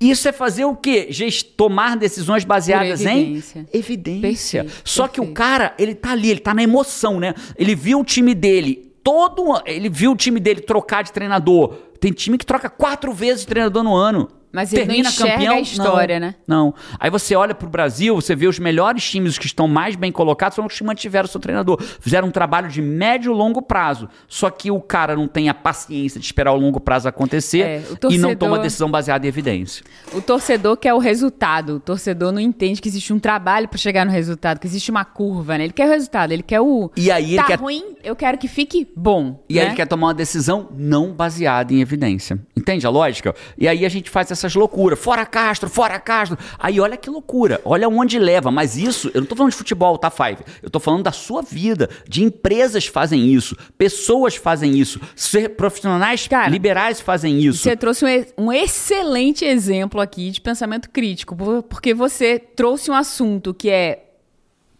Isso 0.00 0.26
é 0.28 0.32
fazer 0.32 0.64
o 0.64 0.74
quê? 0.74 1.08
Gest 1.10 1.54
tomar 1.56 1.96
decisões 1.96 2.42
baseadas 2.42 3.02
evidência. 3.02 3.68
em 3.72 3.78
evidência. 3.78 4.64
Perfeito, 4.64 4.88
Só 4.88 5.06
que 5.06 5.20
o 5.20 5.24
perfeito. 5.24 5.36
cara, 5.36 5.74
ele 5.78 5.94
tá 5.94 6.12
ali, 6.12 6.30
ele 6.30 6.40
tá 6.40 6.54
na 6.54 6.62
emoção, 6.62 7.20
né? 7.20 7.34
Ele 7.56 7.74
viu 7.74 8.00
o 8.00 8.04
time 8.04 8.34
dele 8.34 8.90
todo 9.02 9.60
ele 9.66 9.88
viu 9.88 10.12
o 10.12 10.16
time 10.16 10.38
dele 10.38 10.60
trocar 10.60 11.02
de 11.02 11.12
treinador. 11.12 11.74
Tem 11.98 12.12
time 12.12 12.38
que 12.38 12.46
troca 12.46 12.70
quatro 12.70 13.12
vezes 13.12 13.40
de 13.40 13.48
treinador 13.48 13.82
no 13.82 13.94
ano. 13.94 14.28
Mas 14.52 14.72
ele 14.72 14.82
não 14.82 14.88
Termina 14.88 15.12
campeão? 15.12 15.54
a 15.56 15.60
história, 15.60 16.18
Não, 16.20 16.26
né? 16.28 16.34
Não. 16.46 16.74
Aí 16.98 17.08
você 17.10 17.36
olha 17.36 17.54
pro 17.54 17.68
Brasil, 17.68 18.14
você 18.16 18.34
vê 18.34 18.46
os 18.48 18.58
melhores 18.58 19.08
times, 19.08 19.32
os 19.32 19.38
que 19.38 19.46
estão 19.46 19.68
mais 19.68 19.94
bem 19.94 20.10
colocados, 20.10 20.56
são 20.56 20.66
os 20.66 20.76
que 20.76 20.82
mantiveram 20.84 21.28
seu 21.28 21.40
treinador. 21.40 21.80
Fizeram 22.00 22.28
um 22.28 22.30
trabalho 22.30 22.68
de 22.68 22.82
médio 22.82 23.32
e 23.32 23.34
longo 23.36 23.62
prazo. 23.62 24.08
Só 24.26 24.50
que 24.50 24.70
o 24.70 24.80
cara 24.80 25.14
não 25.14 25.28
tem 25.28 25.48
a 25.48 25.54
paciência 25.54 26.18
de 26.18 26.26
esperar 26.26 26.52
o 26.52 26.56
longo 26.56 26.80
prazo 26.80 27.08
acontecer 27.08 27.60
É, 27.60 27.76
o 27.78 27.82
e 27.82 27.88
não 27.90 27.96
torcedor- 27.96 28.36
toma 28.36 28.58
decisão 28.58 28.90
baseada 28.90 29.24
em 29.24 29.28
evidência. 29.28 29.84
O 30.12 30.20
torcedor 30.20 30.76
quer 30.76 30.94
o 30.94 30.98
resultado. 30.98 31.76
O 31.76 31.80
torcedor 31.80 32.32
não 32.32 32.40
entende 32.40 32.80
que 32.80 32.88
existe 32.88 33.12
um 33.12 33.18
trabalho 33.18 33.68
pra 33.68 33.78
chegar 33.78 34.04
no 34.04 34.10
resultado, 34.12 34.58
que 34.58 34.66
existe 34.66 34.90
uma 34.90 35.04
curva, 35.04 35.56
né? 35.58 35.64
Ele 35.64 35.72
quer 35.72 35.86
o 35.86 35.90
resultado, 35.90 36.32
ele 36.32 36.42
quer 36.42 36.60
o. 36.60 36.90
E 36.96 37.10
aí 37.10 37.36
tá 37.36 37.44
quer- 37.44 37.58
ruim, 37.60 37.94
eu 38.02 38.16
quero 38.16 38.36
que 38.36 38.48
fique 38.48 38.88
bom. 38.96 39.44
E 39.48 39.58
aí 39.58 39.64
né? 39.64 39.70
ele 39.70 39.76
quer 39.76 39.86
tomar 39.86 40.08
uma 40.08 40.14
decisão 40.14 40.68
não 40.76 41.12
baseada 41.12 41.72
em 41.72 41.80
evidência. 41.80 42.38
Entende 42.56 42.86
a 42.86 42.90
lógica? 42.90 43.34
E 43.56 43.68
aí 43.68 43.84
a 43.84 43.88
gente 43.88 44.10
faz 44.10 44.30
essas 44.40 44.54
loucuras. 44.54 44.98
Fora 44.98 45.24
Castro, 45.26 45.68
fora 45.68 45.98
Castro. 46.00 46.38
Aí 46.58 46.80
olha 46.80 46.96
que 46.96 47.08
loucura. 47.08 47.60
Olha 47.64 47.88
onde 47.88 48.18
leva. 48.18 48.50
Mas 48.50 48.76
isso, 48.76 49.10
eu 49.14 49.20
não 49.20 49.26
tô 49.28 49.36
falando 49.36 49.52
de 49.52 49.58
futebol, 49.58 49.96
tá, 49.98 50.10
Five? 50.10 50.38
Eu 50.62 50.70
tô 50.70 50.80
falando 50.80 51.02
da 51.04 51.12
sua 51.12 51.42
vida. 51.42 51.88
De 52.08 52.22
empresas 52.24 52.86
fazem 52.86 53.26
isso. 53.32 53.56
Pessoas 53.78 54.36
fazem 54.36 54.78
isso. 54.78 55.00
Ser 55.14 55.50
profissionais 55.50 56.26
Cara, 56.28 56.48
liberais 56.50 57.00
fazem 57.00 57.38
isso. 57.40 57.62
Você 57.62 57.76
trouxe 57.76 58.04
um, 58.38 58.44
um 58.46 58.52
excelente 58.52 59.44
exemplo 59.44 60.00
aqui 60.00 60.30
de 60.30 60.40
pensamento 60.40 60.90
crítico, 60.90 61.36
por- 61.36 61.62
porque 61.62 61.94
você 61.94 62.38
trouxe 62.38 62.90
um 62.90 62.94
assunto 62.94 63.52
que 63.54 63.68
é 63.70 64.04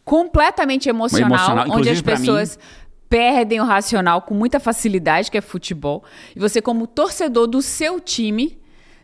completamente 0.05 0.89
emocional, 0.89 1.29
Emocional, 1.29 1.67
onde 1.71 1.89
as 1.89 2.01
pessoas 2.03 2.59
perdem 3.09 3.61
o 3.61 3.65
racional 3.65 4.23
com 4.23 4.35
muita 4.35 4.61
facilidade, 4.61 5.31
que 5.31 5.39
é 5.39 5.41
futebol. 5.41 6.05
E 6.35 6.39
você, 6.39 6.63
como 6.63 6.87
torcedor 6.87 7.47
do 7.47 7.61
seu 7.61 7.99
time, 8.01 8.59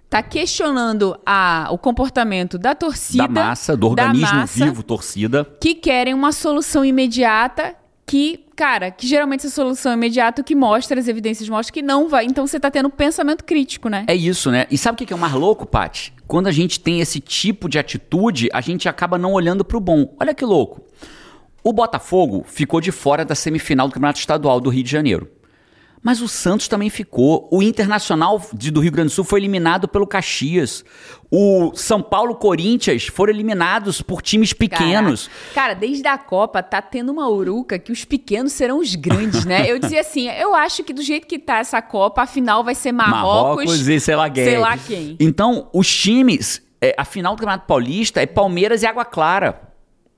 tá 0.08 0.22
questionando 0.22 1.18
a, 1.26 1.68
o 1.70 1.78
comportamento 1.78 2.58
da 2.58 2.74
torcida, 2.74 3.26
Da 3.28 3.44
massa, 3.48 3.76
do 3.76 3.88
organismo 3.88 4.36
massa, 4.36 4.64
vivo, 4.64 4.82
torcida. 4.82 5.44
que 5.60 5.74
querem 5.74 6.14
uma 6.14 6.32
solução 6.32 6.84
imediata 6.84 7.74
que, 8.06 8.44
cara, 8.54 8.92
que 8.92 9.04
geralmente 9.04 9.46
essa 9.46 9.54
solução 9.56 9.92
imediata 9.92 10.40
o 10.40 10.44
que 10.44 10.54
mostra, 10.54 11.00
as 11.00 11.08
evidências 11.08 11.48
mostram 11.48 11.74
que 11.74 11.82
não 11.82 12.08
vai. 12.08 12.24
Então 12.24 12.46
você 12.46 12.60
tá 12.60 12.70
tendo 12.70 12.88
pensamento 12.88 13.42
crítico, 13.42 13.88
né? 13.88 14.04
É 14.06 14.14
isso, 14.14 14.48
né? 14.50 14.66
E 14.70 14.78
sabe 14.78 14.94
o 14.94 14.98
que 14.98 15.06
que 15.06 15.12
é 15.12 15.16
o 15.16 15.18
mais 15.18 15.32
louco, 15.32 15.66
Paty? 15.66 16.12
Quando 16.28 16.46
a 16.46 16.52
gente 16.52 16.78
tem 16.78 17.00
esse 17.00 17.18
tipo 17.18 17.68
de 17.68 17.78
atitude, 17.80 18.48
a 18.52 18.60
gente 18.60 18.88
acaba 18.88 19.18
não 19.18 19.32
olhando 19.32 19.64
pro 19.64 19.80
bom. 19.80 20.14
Olha 20.20 20.32
que 20.32 20.44
louco. 20.44 20.82
O 21.64 21.72
Botafogo 21.72 22.44
ficou 22.46 22.80
de 22.80 22.92
fora 22.92 23.24
da 23.24 23.34
semifinal 23.34 23.88
do 23.88 23.94
Campeonato 23.94 24.20
Estadual 24.20 24.60
do 24.60 24.70
Rio 24.70 24.84
de 24.84 24.90
Janeiro. 24.90 25.28
Mas 26.06 26.22
o 26.22 26.28
Santos 26.28 26.68
também 26.68 26.88
ficou. 26.88 27.48
O 27.50 27.60
Internacional 27.60 28.40
de- 28.54 28.70
do 28.70 28.78
Rio 28.78 28.92
Grande 28.92 29.08
do 29.08 29.12
Sul 29.12 29.24
foi 29.24 29.40
eliminado 29.40 29.88
pelo 29.88 30.06
Caxias. 30.06 30.84
O 31.28 31.72
São 31.74 32.00
Paulo 32.00 32.36
Corinthians 32.36 33.08
foram 33.08 33.32
eliminados 33.32 34.00
por 34.00 34.22
times 34.22 34.52
pequenos. 34.52 35.26
Caraca. 35.26 35.52
Cara, 35.52 35.74
desde 35.74 36.06
a 36.06 36.16
Copa 36.16 36.62
tá 36.62 36.80
tendo 36.80 37.10
uma 37.10 37.28
uruca 37.28 37.76
que 37.76 37.90
os 37.90 38.04
pequenos 38.04 38.52
serão 38.52 38.78
os 38.78 38.94
grandes, 38.94 39.44
né? 39.44 39.68
Eu 39.68 39.80
dizia 39.80 40.00
assim, 40.00 40.28
eu 40.30 40.54
acho 40.54 40.84
que 40.84 40.92
do 40.92 41.02
jeito 41.02 41.26
que 41.26 41.40
tá 41.40 41.58
essa 41.58 41.82
Copa, 41.82 42.22
a 42.22 42.26
final 42.28 42.62
vai 42.62 42.76
ser 42.76 42.92
Marrocos, 42.92 43.64
e 43.88 44.00
sei 44.00 44.14
lá 44.14 44.30
quem. 44.30 44.44
sei 44.44 44.58
lá 44.58 44.78
quem. 44.78 45.16
Então, 45.18 45.68
os 45.72 45.92
times, 45.92 46.62
é, 46.80 46.94
a 46.96 47.04
final 47.04 47.34
do 47.34 47.40
Campeonato 47.40 47.66
Paulista 47.66 48.22
é 48.22 48.26
Palmeiras 48.26 48.84
e 48.84 48.86
Água 48.86 49.04
Clara. 49.04 49.60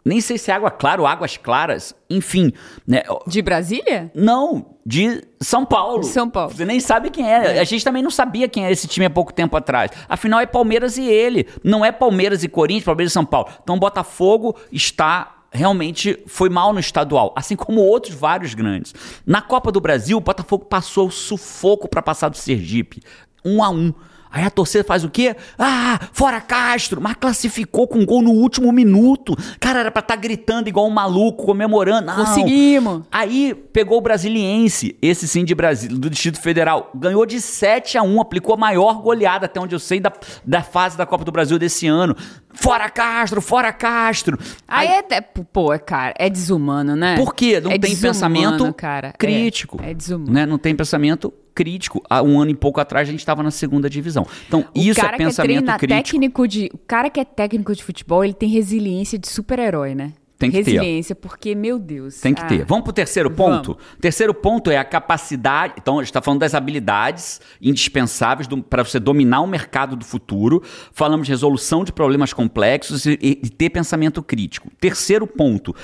Nem 0.05 0.21
sei 0.21 0.39
se 0.39 0.51
é 0.51 0.55
Água 0.55 0.71
Clara 0.71 1.01
ou 1.01 1.07
Águas 1.07 1.37
Claras. 1.37 1.95
Enfim, 2.09 2.53
né? 2.87 3.03
De 3.27 3.43
Brasília? 3.43 4.11
Não, 4.15 4.77
de 4.87 5.23
São 5.41 5.67
Paulo. 5.67 6.01
De 6.01 6.07
São 6.07 6.31
Paulo. 6.31 6.55
Você 6.55 6.65
nem 6.65 6.81
sabe 6.81 7.11
quem 7.11 7.31
é. 7.31 7.61
A 7.61 7.65
gente 7.65 7.85
também 7.85 8.03
não 8.03 8.11
sabia 8.11 8.49
quem 8.49 8.65
era 8.65 8.73
esse 8.73 8.89
time 8.89 9.05
há 9.07 9.11
pouco 9.11 9.33
tempo 9.33 9.57
atrás. 9.57 9.91
Afinal, 10.09 10.41
é 10.41 10.47
Palmeiras 10.47 10.97
e 10.97 11.05
ele. 11.05 11.47
Não 11.63 11.85
é 11.85 11.93
Palmeiras 11.93 12.43
e 12.43 12.49
Corinthians, 12.49 12.85
Palmeiras 12.85 13.13
e 13.13 13.15
São 13.15 13.25
Paulo. 13.25 13.49
Então, 13.63 13.79
Botafogo 13.79 14.57
está 14.73 15.35
realmente 15.51 16.23
foi 16.27 16.51
mal 16.51 16.73
no 16.73 16.81
estadual, 16.81 17.33
assim 17.35 17.57
como 17.57 17.81
outros 17.81 18.15
vários 18.15 18.55
grandes. 18.55 18.95
Na 19.27 19.41
Copa 19.41 19.73
do 19.73 19.81
Brasil, 19.81 20.19
o 20.19 20.21
Botafogo 20.21 20.67
passou 20.67 21.09
o 21.09 21.11
sufoco 21.11 21.89
para 21.89 22.03
passar 22.03 22.29
do 22.29 22.37
Sergipe, 22.37 23.03
um 23.45 23.63
a 23.63 23.71
um. 23.71 23.93
Aí 24.31 24.45
a 24.45 24.51
torcida 24.51 24.85
faz 24.85 25.05
o 25.05 25.11
quê? 25.11 25.35
Ah, 25.59 25.99
fora 26.13 26.41
Castro! 26.41 27.01
Mas 27.01 27.15
classificou 27.15 27.87
com 27.89 27.99
um 27.99 28.07
gol 28.07 28.23
no 28.23 28.31
último 28.31 28.71
minuto. 28.73 29.37
Cara, 29.59 29.81
era 29.81 29.91
pra 29.91 30.01
estar 30.01 30.17
gritando 30.17 30.69
igual 30.69 30.87
um 30.87 30.91
maluco, 30.91 31.47
comemorando. 31.47 32.07
Não. 32.07 32.17
Conseguimos. 32.17 33.03
Aí 33.11 33.55
pegou 33.73 33.99
o 33.99 34.01
Brasiliense, 34.01 34.97
esse 35.01 35.27
sim 35.27 35.45
de 35.45 35.55
Brasil, 35.55 35.91
do 35.91 36.11
Distrito 36.11 36.41
Federal. 36.41 36.91
Ganhou 36.95 37.25
de 37.25 37.41
7 37.41 37.97
a 37.99 38.03
1 38.03 38.21
aplicou 38.21 38.55
a 38.55 38.59
maior 38.59 39.01
goleada, 39.01 39.47
até 39.47 39.61
onde 39.61 39.75
eu 39.75 39.79
sei, 39.79 40.01
da, 40.01 40.13
da 40.45 40.63
fase 40.63 40.97
da 40.97 41.07
Copa 41.07 41.25
do 41.25 41.33
Brasil 41.33 41.59
desse 41.59 41.87
ano. 41.87 42.17
Fora 42.53 42.89
Castro, 42.91 43.41
fora 43.41 43.73
Castro. 43.73 44.39
Aí, 44.67 44.89
é 44.89 44.99
até, 44.99 45.21
pô, 45.21 45.73
é, 45.73 45.79
cara, 45.79 46.15
é 46.19 46.29
desumano, 46.29 46.97
né? 46.97 47.17
Por 47.17 47.35
quê? 47.35 47.61
Não 47.61 47.71
É 47.71 47.79
tem 47.79 47.91
desumano, 47.91 48.15
pensamento 48.15 48.75
cara. 48.75 49.09
É, 49.09 49.13
crítico. 49.13 49.79
É, 49.83 49.95
desumano. 49.95 50.33
Né? 50.33 50.45
Não 50.47 50.59
tem 50.59 50.75
pensamento 50.75 51.33
crítico. 51.59 52.01
Há 52.09 52.23
um 52.23 52.41
ano 52.41 52.53
e 52.53 52.55
pouco 52.55 52.81
atrás 52.81 53.09
a 53.09 53.11
gente 53.11 53.19
estava 53.19 53.43
na 53.43 53.51
segunda 53.51 53.91
divisão. 53.91 54.25
Então, 54.47 54.65
O 54.73 54.79
isso 54.79 55.01
é 55.01 55.09
que 55.09 55.17
pensamento 55.17 55.65
treina 55.65 55.77
crítico. 55.77 56.03
técnico 56.03 56.47
de, 56.47 56.71
o 56.73 56.79
cara 56.79 57.11
que 57.11 57.19
é 57.19 57.25
técnico 57.25 57.75
de 57.75 57.83
futebol, 57.83 58.25
ele 58.25 58.33
tem 58.35 58.49
resiliência 58.49 59.19
de 59.19 59.27
super-herói, 59.29 59.93
né? 59.93 60.13
Tem 60.39 60.53
que 60.53 60.63
ter. 60.63 60.71
resiliência, 60.71 61.17
porque 61.17 61.53
meu 61.57 61.81
Deus. 61.81 62.21
Tem 62.21 62.33
que 62.33 62.43
ah, 62.43 62.47
ter. 62.47 62.65
Vamos 62.65 62.85
pro 62.85 62.93
terceiro 62.93 63.29
ponto? 63.29 63.77
Terceiro 64.01 64.33
ponto 64.33 64.71
é 64.71 64.77
a 64.77 64.85
capacidade. 64.85 65.75
Então, 65.79 65.99
a 65.99 66.03
gente 66.03 66.11
está 66.11 66.23
falando 66.23 66.39
das 66.39 66.55
habilidades 66.55 67.41
indispensáveis 67.61 68.49
para 68.71 68.85
você 68.85 69.01
dominar 69.01 69.41
o 69.41 69.49
mercado 69.49 69.97
do 69.97 70.05
futuro. 70.05 70.63
Falamos 70.93 71.27
de 71.27 71.33
resolução 71.33 71.83
de 71.83 71.91
problemas 71.93 72.33
complexos 72.33 73.05
e- 73.05 73.19
e 73.21 73.35
ter 73.51 73.71
pensamento 73.71 74.23
crítico. 74.23 74.71
Terceiro 74.81 75.27
ponto: 75.27 75.75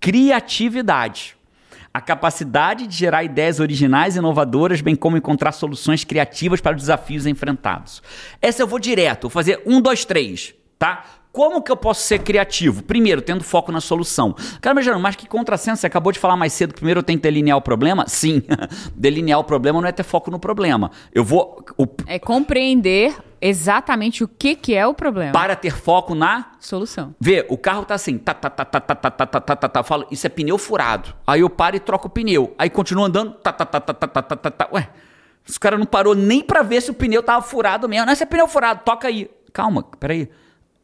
criatividade. 0.00 1.36
A 1.92 2.00
capacidade 2.00 2.86
de 2.86 2.96
gerar 2.96 3.24
ideias 3.24 3.58
originais 3.58 4.14
e 4.14 4.18
inovadoras, 4.18 4.80
bem 4.80 4.94
como 4.94 5.16
encontrar 5.16 5.50
soluções 5.52 6.04
criativas 6.04 6.60
para 6.60 6.76
os 6.76 6.82
desafios 6.82 7.26
enfrentados. 7.26 8.00
Essa 8.40 8.62
eu 8.62 8.66
vou 8.66 8.78
direto, 8.78 9.22
vou 9.22 9.30
fazer 9.30 9.60
um, 9.66 9.80
dois, 9.80 10.04
três, 10.04 10.54
tá? 10.78 11.04
Como 11.32 11.62
que 11.62 11.70
eu 11.70 11.76
posso 11.76 12.02
ser 12.02 12.18
criativo? 12.20 12.82
Primeiro, 12.82 13.22
tendo 13.22 13.44
foco 13.44 13.70
na 13.70 13.80
solução. 13.80 14.34
Cara, 14.60 14.74
mas, 14.74 14.86
mas 15.00 15.14
que 15.16 15.28
contrassenso, 15.28 15.80
você 15.80 15.86
acabou 15.86 16.10
de 16.12 16.18
falar 16.18 16.36
mais 16.36 16.52
cedo, 16.52 16.70
que 16.74 16.80
primeiro 16.80 16.98
eu 17.00 17.04
tenho 17.04 17.18
que 17.18 17.22
delinear 17.22 17.56
o 17.56 17.62
problema? 17.62 18.04
Sim, 18.08 18.42
delinear 18.96 19.38
o 19.38 19.44
problema 19.44 19.80
não 19.80 19.88
é 19.88 19.92
ter 19.92 20.02
foco 20.02 20.30
no 20.30 20.38
problema. 20.40 20.90
Eu 21.14 21.22
vou, 21.24 21.64
o- 21.78 21.86
É 22.06 22.18
compreender 22.18 23.16
exatamente 23.40 24.24
o 24.24 24.28
que, 24.28 24.54
que 24.56 24.74
é 24.74 24.86
o 24.86 24.92
problema. 24.92 25.32
para 25.32 25.54
ter 25.54 25.70
foco 25.70 26.14
na 26.14 26.50
Solução. 26.58 27.14
Vê, 27.20 27.46
o 27.48 27.56
carro 27.56 27.84
tá 27.84 27.94
assim, 27.94 28.18
tá, 28.18 28.34
tá, 28.34 28.50
tá, 28.50 28.64
tá, 28.64 28.80
tá, 28.80 28.94
tá, 28.94 29.10
tá, 29.10 29.26
tá, 29.26 29.40
tá, 29.40 29.56
tá, 29.56 29.68
tá, 29.68 29.82
falo, 29.84 30.06
isso 30.10 30.26
é 30.26 30.30
pneu 30.30 30.58
furado. 30.58 31.14
Aí 31.26 31.40
eu 31.40 31.48
paro 31.48 31.76
e 31.76 31.80
troco 31.80 32.08
o 32.08 32.10
pneu. 32.10 32.54
Aí 32.58 32.68
continua 32.68 33.06
andando, 33.06 33.32
tá, 33.34 33.52
tá, 33.52 33.64
tá, 33.64 33.80
tá, 33.80 33.94
tá, 33.94 34.06
tá, 34.08 34.22
tá, 34.22 34.36
tá, 34.36 34.50
tá. 34.50 34.68
Ué, 34.72 34.88
esse 35.48 35.58
cara 35.60 35.78
não 35.78 35.86
parou 35.86 36.14
nem 36.14 36.42
pra 36.42 36.62
ver 36.62 36.80
se 36.82 36.90
o 36.90 36.94
pneu 36.94 37.22
tava 37.22 37.40
furado 37.40 37.88
mesmo. 37.88 38.04
Não, 38.06 38.12
esse 38.12 38.22
é 38.24 38.26
pneu 38.26 38.48
furado, 38.48 38.80
toca 38.84 39.06
aí. 39.08 39.30
Calma, 39.52 39.82
peraí. 39.98 40.28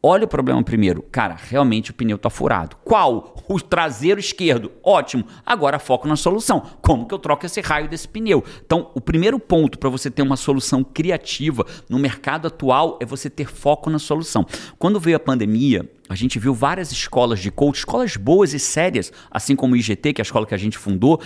Olha 0.01 0.25
o 0.25 0.27
problema 0.27 0.61
primeiro. 0.63 1.01
Cara, 1.01 1.35
realmente 1.35 1.89
o 1.89 1.93
pneu 1.93 2.17
tá 2.17 2.29
furado. 2.29 2.77
Qual? 2.83 3.35
O 3.49 3.59
traseiro 3.59 4.19
esquerdo. 4.19 4.71
Ótimo. 4.83 5.25
Agora 5.45 5.79
foco 5.79 6.07
na 6.07 6.15
solução. 6.15 6.61
Como 6.81 7.07
que 7.07 7.13
eu 7.13 7.19
troco 7.19 7.45
esse 7.45 7.61
raio 7.61 7.89
desse 7.89 8.07
pneu? 8.07 8.43
Então, 8.63 8.91
o 8.93 9.01
primeiro 9.01 9.39
ponto 9.39 9.79
para 9.79 9.89
você 9.89 10.11
ter 10.11 10.21
uma 10.21 10.37
solução 10.37 10.83
criativa 10.83 11.65
no 11.89 11.97
mercado 11.97 12.47
atual 12.47 12.99
é 13.01 13.05
você 13.05 13.29
ter 13.29 13.49
foco 13.49 13.89
na 13.89 13.97
solução. 13.97 14.45
Quando 14.77 14.99
veio 14.99 15.17
a 15.17 15.19
pandemia, 15.19 15.89
a 16.07 16.15
gente 16.15 16.37
viu 16.37 16.53
várias 16.53 16.91
escolas 16.91 17.39
de 17.39 17.49
coach, 17.49 17.79
escolas 17.79 18.15
boas 18.15 18.53
e 18.53 18.59
sérias, 18.59 19.11
assim 19.31 19.55
como 19.55 19.73
o 19.73 19.77
IGT, 19.77 20.13
que 20.13 20.21
é 20.21 20.23
a 20.23 20.23
escola 20.23 20.45
que 20.45 20.53
a 20.53 20.59
gente 20.59 20.77
fundou, 20.77 21.19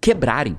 quebrarem 0.00 0.58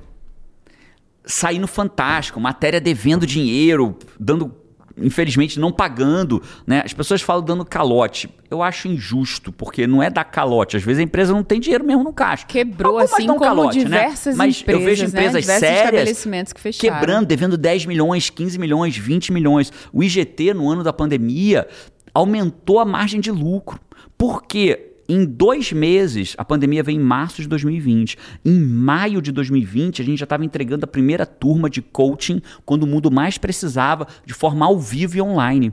sair 1.28 1.58
no 1.58 1.68
Fantástico, 1.68 2.40
matéria 2.40 2.80
devendo 2.80 3.26
dinheiro, 3.26 3.96
dando 4.18 4.56
infelizmente, 5.02 5.58
não 5.58 5.72
pagando, 5.72 6.42
né? 6.66 6.82
As 6.84 6.92
pessoas 6.92 7.20
falam 7.20 7.44
dando 7.44 7.64
calote. 7.64 8.28
Eu 8.50 8.62
acho 8.62 8.88
injusto, 8.88 9.52
porque 9.52 9.86
não 9.86 10.02
é 10.02 10.08
dar 10.08 10.24
calote. 10.24 10.76
Às 10.76 10.82
vezes 10.82 11.00
a 11.00 11.02
empresa 11.02 11.32
não 11.32 11.42
tem 11.42 11.60
dinheiro 11.60 11.84
mesmo 11.84 12.02
no 12.04 12.12
caixa. 12.12 12.46
Quebrou, 12.46 12.98
assim 12.98 13.26
como 13.26 13.40
calote, 13.40 13.78
né? 13.78 13.84
diversas 13.84 14.36
né? 14.36 14.44
Mas 14.46 14.60
empresas, 14.60 14.80
eu 14.80 14.88
vejo 14.88 15.04
empresas 15.06 15.46
né? 15.46 15.58
sérias 15.58 16.24
que 16.52 16.60
fecharam. 16.60 16.98
quebrando, 16.98 17.26
devendo 17.26 17.56
10 17.58 17.86
milhões, 17.86 18.30
15 18.30 18.58
milhões, 18.58 18.96
20 18.96 19.32
milhões. 19.32 19.72
O 19.92 20.02
IGT, 20.02 20.54
no 20.54 20.68
ano 20.70 20.82
da 20.82 20.92
pandemia, 20.92 21.68
aumentou 22.14 22.80
a 22.80 22.84
margem 22.84 23.20
de 23.20 23.30
lucro. 23.30 23.78
Por 24.16 24.42
quê? 24.42 24.87
Em 25.10 25.24
dois 25.24 25.72
meses, 25.72 26.34
a 26.36 26.44
pandemia 26.44 26.82
veio 26.82 27.00
em 27.00 27.02
março 27.02 27.40
de 27.40 27.48
2020. 27.48 28.18
Em 28.44 28.60
maio 28.60 29.22
de 29.22 29.32
2020, 29.32 30.02
a 30.02 30.04
gente 30.04 30.18
já 30.18 30.24
estava 30.24 30.44
entregando 30.44 30.84
a 30.84 30.88
primeira 30.88 31.24
turma 31.24 31.70
de 31.70 31.80
coaching 31.80 32.42
quando 32.66 32.82
o 32.82 32.86
mundo 32.86 33.10
mais 33.10 33.38
precisava 33.38 34.06
de 34.26 34.34
forma 34.34 34.66
ao 34.66 34.78
vivo 34.78 35.16
e 35.16 35.22
online 35.22 35.72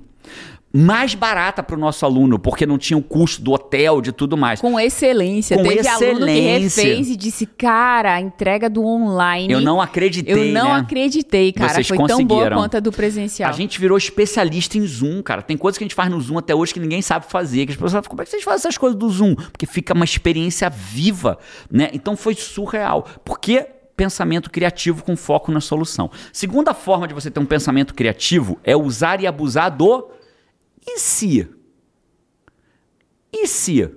mais 0.78 1.15
barata 1.15 1.63
para 1.63 1.78
o 1.78 1.80
nosso 1.80 2.05
aluno, 2.05 2.38
porque 2.38 2.65
não 2.65 2.78
tinha 2.78 2.97
o 2.97 3.01
custo 3.01 3.41
do 3.41 3.53
hotel, 3.53 4.01
de 4.01 4.11
tudo 4.11 4.36
mais. 4.36 4.59
Com 4.59 4.78
excelência. 4.78 5.55
Com 5.55 5.63
Teve 5.63 5.80
excelência. 5.80 6.09
aluno 6.09 6.26
que 6.26 6.41
refez 6.41 7.09
e 7.09 7.15
disse, 7.15 7.45
cara, 7.45 8.15
a 8.15 8.19
entrega 8.19 8.69
do 8.69 8.84
online... 8.84 9.53
Eu 9.53 9.61
não 9.61 9.80
acreditei, 9.80 10.34
Eu 10.34 10.53
não 10.53 10.73
né? 10.73 10.80
acreditei, 10.82 11.53
cara. 11.53 11.76
Vocês 11.76 11.88
Foi 11.88 11.97
tão 12.05 12.26
boa 12.26 12.51
quanto 12.51 12.76
a 12.76 12.80
do 12.82 12.91
presencial. 12.91 13.49
A 13.49 13.53
gente 13.53 13.80
virou 13.80 13.97
especialista 13.97 14.78
em 14.78 14.86
Zoom, 14.86 15.21
cara. 15.23 15.41
Tem 15.41 15.55
coisas 15.55 15.78
que 15.78 15.84
a 15.86 15.88
gente 15.88 15.95
faz 15.95 16.11
no 16.11 16.19
Zoom 16.19 16.39
até 16.39 16.53
hoje 16.53 16.73
que 16.73 16.80
ninguém 16.82 17.01
sabe 17.01 17.26
fazer. 17.30 17.65
Que 17.65 17.71
as 17.71 17.78
pessoas 17.78 17.93
falam, 17.93 18.09
como 18.09 18.21
é 18.21 18.26
que 18.26 18.32
vocês 18.32 18.43
fazem 18.43 18.57
essas 18.67 18.78
coisas 18.78 18.99
do 18.99 19.09
Zoom? 19.09 19.34
Porque 19.36 19.65
fica 19.65 19.93
uma 19.93 20.03
experiência 20.03 20.69
viva, 20.69 21.38
né? 21.71 21.89
Então 21.93 22.17
foi 22.17 22.36
surreal. 22.36 23.05
Porque 23.23 23.65
pensamento 23.95 24.51
criativo 24.51 25.05
com 25.05 25.15
foco 25.15 25.53
na 25.53 25.61
solução. 25.61 26.11
Segunda 26.34 26.73
forma 26.73 27.07
de 27.07 27.13
você 27.13 27.32
ter 27.32 27.39
um 27.39 27.45
pensamento 27.45 27.93
criativo 27.93 28.59
é 28.61 28.76
usar 28.76 29.21
e 29.21 29.28
abusar 29.28 29.71
do 29.71 30.09
e 30.86 31.00
se? 31.00 31.48
E 33.32 33.48
se? 33.48 33.92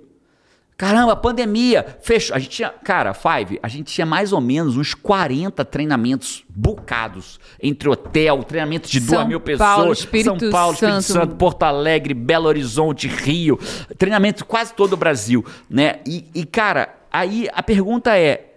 Caramba, 0.79 1.13
pandemia, 1.13 1.97
fechou. 2.01 2.33
A 2.33 2.39
gente 2.39 2.51
tinha, 2.51 2.69
cara, 2.69 3.13
Five, 3.13 3.59
a 3.61 3.67
gente 3.67 3.91
tinha 3.93 4.05
mais 4.05 4.31
ou 4.31 4.39
menos 4.39 4.77
uns 4.77 4.93
40 4.93 5.65
treinamentos 5.65 6.45
bucados 6.47 7.37
entre 7.61 7.89
hotel, 7.89 8.41
treinamento 8.43 8.89
de 8.89 9.01
São 9.01 9.15
duas 9.17 9.27
mil 9.27 9.41
pessoas, 9.41 9.75
Paulo, 9.75 9.91
Espírito 9.91 10.39
São 10.39 10.49
Paulo, 10.49 10.73
Espírito 10.73 11.01
Santo. 11.01 11.19
Santo, 11.19 11.35
Porto 11.35 11.63
Alegre, 11.63 12.13
Belo 12.13 12.47
Horizonte, 12.47 13.09
Rio, 13.09 13.59
treinamento 13.97 14.45
quase 14.45 14.73
todo 14.73 14.93
o 14.93 14.97
Brasil, 14.97 15.45
né? 15.69 15.99
E, 16.07 16.25
e 16.33 16.45
cara, 16.45 16.95
aí 17.11 17.49
a 17.51 17.61
pergunta 17.61 18.17
é: 18.17 18.53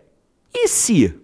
e 0.54 0.68
se? 0.68 1.18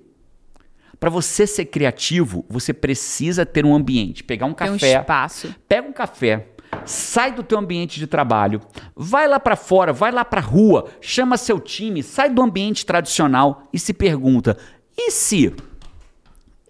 Para 0.98 1.10
você 1.10 1.46
ser 1.46 1.66
criativo, 1.66 2.44
você 2.48 2.74
precisa 2.74 3.46
ter 3.46 3.64
um 3.64 3.72
ambiente, 3.72 4.24
pegar 4.24 4.46
um 4.46 4.52
Tem 4.52 4.68
um 4.68 4.72
café, 4.72 4.98
espaço. 4.98 5.54
pega 5.68 5.86
um 5.86 5.92
café, 5.92 6.48
sai 6.84 7.32
do 7.32 7.42
teu 7.42 7.58
ambiente 7.58 7.98
de 7.98 8.06
trabalho, 8.06 8.60
vai 8.94 9.28
lá 9.28 9.38
para 9.38 9.56
fora, 9.56 9.92
vai 9.92 10.10
lá 10.10 10.24
para 10.24 10.40
rua, 10.40 10.88
chama 11.00 11.36
seu 11.36 11.60
time, 11.60 12.02
sai 12.02 12.30
do 12.30 12.42
ambiente 12.42 12.84
tradicional 12.84 13.62
e 13.72 13.78
se 13.78 13.92
pergunta: 13.92 14.56
e 14.96 15.10
se? 15.10 15.54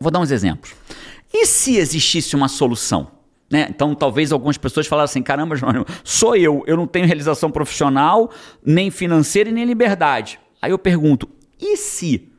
Vou 0.01 0.11
dar 0.11 0.21
uns 0.21 0.31
exemplos. 0.31 0.75
E 1.33 1.47
se 1.47 1.77
existisse 1.77 2.37
uma 2.37 2.49
solução? 2.49 3.19
Né? 3.51 3.67
Então, 3.71 3.95
talvez 3.95 4.33
algumas 4.33 4.59
pessoas 4.59 4.87
falassem: 4.87 5.23
caramba, 5.23 5.57
Jônio, 5.57 5.87
sou 6.05 6.37
eu, 6.37 6.63
eu 6.67 6.77
não 6.77 6.87
tenho 6.87 7.07
realização 7.07 7.51
profissional, 7.51 8.31
nem 8.65 8.91
financeira 8.91 9.49
e 9.49 9.53
nem 9.53 9.65
liberdade. 9.65 10.39
Aí 10.61 10.71
eu 10.71 10.79
pergunto: 10.79 11.29
e 11.59 11.77
se 11.77 12.31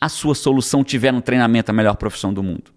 a 0.00 0.08
sua 0.08 0.34
solução 0.34 0.84
tiver 0.84 1.12
no 1.12 1.22
treinamento 1.22 1.70
a 1.70 1.74
melhor 1.74 1.96
profissão 1.96 2.34
do 2.34 2.42
mundo? 2.42 2.72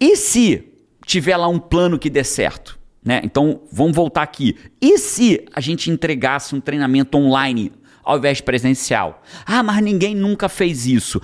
E 0.00 0.16
se 0.16 0.66
tiver 1.06 1.36
lá 1.36 1.46
um 1.46 1.58
plano 1.58 1.98
que 1.98 2.10
dê 2.10 2.24
certo? 2.24 2.79
Né? 3.04 3.20
Então, 3.24 3.62
vamos 3.72 3.96
voltar 3.96 4.22
aqui. 4.22 4.56
E 4.80 4.98
se 4.98 5.46
a 5.54 5.60
gente 5.60 5.90
entregasse 5.90 6.54
um 6.54 6.60
treinamento 6.60 7.16
online 7.16 7.72
ao 8.02 8.18
invés 8.18 8.38
de 8.38 8.42
presencial? 8.42 9.22
Ah, 9.46 9.62
mas 9.62 9.82
ninguém 9.82 10.14
nunca 10.14 10.48
fez 10.48 10.86
isso. 10.86 11.20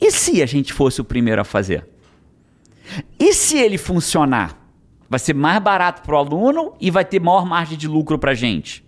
E 0.00 0.10
se 0.10 0.42
a 0.42 0.46
gente 0.46 0.72
fosse 0.72 1.00
o 1.00 1.04
primeiro 1.04 1.40
a 1.40 1.44
fazer? 1.44 1.86
E 3.18 3.32
se 3.32 3.56
ele 3.58 3.78
funcionar? 3.78 4.62
Vai 5.08 5.18
ser 5.18 5.34
mais 5.34 5.62
barato 5.62 6.02
para 6.02 6.14
o 6.14 6.18
aluno 6.18 6.74
e 6.80 6.90
vai 6.90 7.04
ter 7.04 7.20
maior 7.20 7.46
margem 7.46 7.78
de 7.78 7.86
lucro 7.86 8.18
para 8.18 8.32
a 8.32 8.34
gente. 8.34 8.84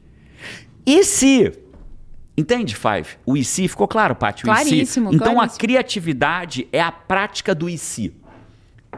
E 0.84 1.04
se 1.04 1.52
Entende, 2.36 2.76
Five? 2.76 3.18
O 3.26 3.36
e 3.36 3.44
se 3.44 3.66
ficou 3.66 3.88
claro, 3.88 4.14
Paty? 4.14 4.46
O 4.46 4.52
e 4.52 4.56
se. 4.58 4.64
Claríssimo, 4.64 5.12
Então 5.12 5.32
a 5.32 5.34
claríssimo. 5.34 5.58
criatividade 5.58 6.68
é 6.72 6.80
a 6.80 6.92
prática 6.92 7.52
do 7.52 7.68
e 7.68 7.76
se. 7.76 8.14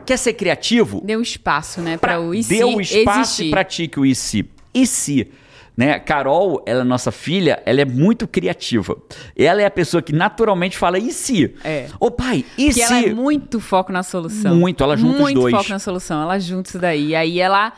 Quer 0.05 0.16
ser 0.16 0.34
criativo? 0.34 1.01
Deu 1.05 1.20
espaço, 1.20 1.80
né, 1.80 1.96
para 1.96 2.20
o 2.20 2.34
IC 2.34 2.48
Dê 2.48 2.64
o 2.64 2.80
espaço 2.80 3.42
e 3.42 3.51
pratique 3.51 3.98
o 4.01 4.07
e 4.07 4.14
se. 4.14 4.48
E 4.74 4.86
se? 4.86 5.28
Né? 5.76 5.98
Carol, 5.98 6.62
ela 6.66 6.82
é 6.82 6.84
nossa 6.84 7.11
filha, 7.11 7.62
ela 7.64 7.80
é 7.80 7.84
muito 7.84 8.28
criativa. 8.28 8.96
Ela 9.34 9.62
é 9.62 9.66
a 9.66 9.70
pessoa 9.70 10.03
que 10.03 10.12
naturalmente 10.12 10.76
fala 10.76 10.98
e 10.98 11.11
se? 11.11 11.55
É. 11.64 11.86
Ô 11.98 12.11
pai, 12.11 12.44
e 12.59 12.72
se? 12.72 12.82
ela 12.82 12.98
é 12.98 13.14
muito 13.14 13.61
foco 13.61 13.90
na 13.90 14.03
solução. 14.03 14.55
Muito, 14.55 14.84
ela 14.84 14.96
junta 14.96 15.14
os 15.14 15.20
muito 15.20 15.40
dois. 15.40 15.55
foco 15.55 15.70
na 15.70 15.78
solução, 15.78 16.22
ela 16.22 16.38
junta 16.38 16.68
isso 16.68 16.78
daí. 16.78 17.09
E 17.09 17.14
aí 17.14 17.40
ela, 17.40 17.72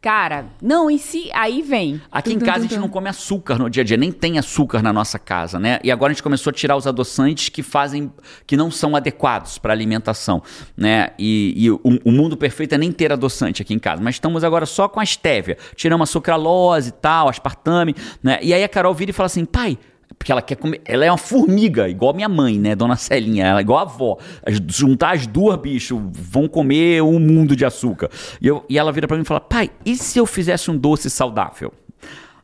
cara, 0.00 0.46
não, 0.62 0.90
e 0.90 0.98
se 0.98 1.30
aí 1.32 1.62
vem. 1.62 2.00
Aqui 2.10 2.30
Tum, 2.30 2.36
em 2.36 2.38
tum, 2.38 2.46
casa 2.46 2.58
a 2.58 2.62
gente 2.62 2.78
não 2.78 2.88
come 2.88 3.08
açúcar 3.08 3.58
no 3.58 3.68
dia 3.68 3.82
a 3.82 3.86
dia, 3.86 3.96
nem 3.96 4.12
tem 4.12 4.38
açúcar 4.38 4.82
na 4.82 4.92
nossa 4.92 5.18
casa, 5.18 5.58
né? 5.58 5.78
E 5.82 5.90
agora 5.90 6.10
a 6.10 6.14
gente 6.14 6.22
começou 6.22 6.50
a 6.50 6.54
tirar 6.54 6.76
os 6.76 6.86
adoçantes 6.86 7.48
que 7.48 7.62
fazem, 7.62 8.12
que 8.46 8.56
não 8.56 8.70
são 8.70 8.94
adequados 8.94 9.58
para 9.58 9.72
alimentação, 9.72 10.42
né? 10.76 11.10
E, 11.18 11.54
e 11.56 11.70
o, 11.70 11.80
o 11.82 12.12
mundo 12.12 12.36
perfeito 12.36 12.74
é 12.74 12.78
nem 12.78 12.92
ter 12.92 13.12
adoçante 13.12 13.62
aqui 13.62 13.74
em 13.74 13.78
casa, 13.78 14.02
mas 14.02 14.16
estamos 14.16 14.44
agora 14.44 14.66
só 14.66 14.88
com 14.88 15.00
a 15.00 15.04
estévia, 15.04 15.58
tiramos 15.74 16.08
a 16.08 16.12
sucralose 16.12 16.90
e 16.90 16.92
tal, 16.92 17.28
aspartame, 17.28 17.94
né? 18.22 18.38
E 18.42 18.54
aí 18.54 18.62
a 18.62 18.68
Carol 18.68 18.94
vira 18.94 19.10
e 19.10 19.14
fala 19.14 19.26
assim, 19.26 19.44
pai, 19.44 19.78
porque 20.18 20.32
ela 20.32 20.42
quer 20.42 20.56
comer. 20.56 20.80
Ela 20.84 21.04
é 21.04 21.10
uma 21.10 21.16
formiga, 21.16 21.88
igual 21.88 22.12
minha 22.12 22.28
mãe, 22.28 22.58
né? 22.58 22.74
Dona 22.74 22.96
Celinha. 22.96 23.46
Ela 23.46 23.60
é 23.60 23.62
igual 23.62 23.78
a 23.78 23.82
avó. 23.82 24.18
Juntar 24.66 25.14
as 25.14 25.26
duas, 25.26 25.56
bicho, 25.58 26.10
vão 26.12 26.48
comer 26.48 27.02
um 27.02 27.18
mundo 27.20 27.54
de 27.54 27.64
açúcar. 27.64 28.10
E, 28.40 28.46
eu- 28.48 28.64
e 28.68 28.76
ela 28.78 28.90
vira 28.92 29.06
pra 29.06 29.16
mim 29.16 29.22
e 29.22 29.26
fala: 29.26 29.40
pai, 29.40 29.70
e 29.86 29.96
se 29.96 30.18
eu 30.18 30.26
fizesse 30.26 30.70
um 30.70 30.76
doce 30.76 31.08
saudável? 31.08 31.72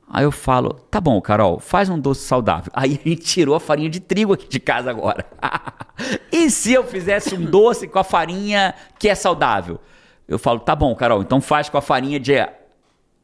Aí 0.08 0.22
eu 0.22 0.30
falo, 0.30 0.74
tá 0.90 1.00
bom, 1.00 1.20
Carol, 1.20 1.58
faz 1.58 1.88
um 1.88 1.98
doce 1.98 2.20
saudável. 2.20 2.70
Aí 2.72 3.00
a 3.04 3.08
gente 3.08 3.22
tirou 3.22 3.56
a 3.56 3.58
farinha 3.60 3.90
de 3.90 3.98
trigo 3.98 4.32
aqui 4.32 4.46
de 4.48 4.60
casa 4.60 4.88
agora. 4.90 5.26
e 6.30 6.48
se 6.50 6.72
eu 6.72 6.84
fizesse 6.84 7.34
um 7.34 7.44
doce 7.44 7.88
com 7.88 7.98
a 7.98 8.04
farinha 8.04 8.74
que 8.96 9.08
é 9.08 9.14
saudável? 9.16 9.80
Eu 10.28 10.38
falo, 10.38 10.60
tá 10.60 10.76
bom, 10.76 10.94
Carol, 10.94 11.20
então 11.20 11.40
faz 11.40 11.68
com 11.68 11.78
a 11.78 11.82
farinha 11.82 12.20
de 12.20 12.32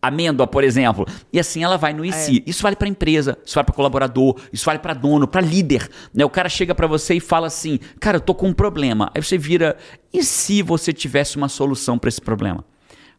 amêndoa, 0.03 0.47
por 0.47 0.65
exemplo. 0.65 1.07
E 1.33 1.39
assim 1.39 1.63
ela 1.63 1.77
vai 1.77 1.93
no 1.93 2.05
IC. 2.05 2.43
Isso 2.47 2.63
vale 2.63 2.77
para 2.77 2.89
empresa, 2.89 3.37
isso 3.45 3.55
vale 3.55 3.67
para 3.67 3.75
colaborador, 3.75 4.37
isso 4.53 4.65
vale 4.65 4.79
para 4.79 4.95
dono, 4.95 5.27
para 5.29 5.41
líder. 5.41 5.89
Né? 6.15 6.25
O 6.25 6.31
cara 6.31 6.49
chega 6.49 6.75
para 6.75 6.87
você 6.87 7.15
e 7.15 7.21
fala 7.21 7.47
assim: 7.47 7.79
"Cara, 7.99 8.17
eu 8.17 8.21
tô 8.21 8.35
com 8.35 8.49
um 8.49 8.53
problema". 8.53 9.11
Aí 9.15 9.23
você 9.23 9.37
vira: 9.37 9.77
"E 10.13 10.23
se 10.23 10.63
você 10.63 10.93
tivesse 10.93 11.37
uma 11.37 11.49
solução 11.49 11.99
para 11.99 12.09
esse 12.09 12.21
problema?" 12.21 12.65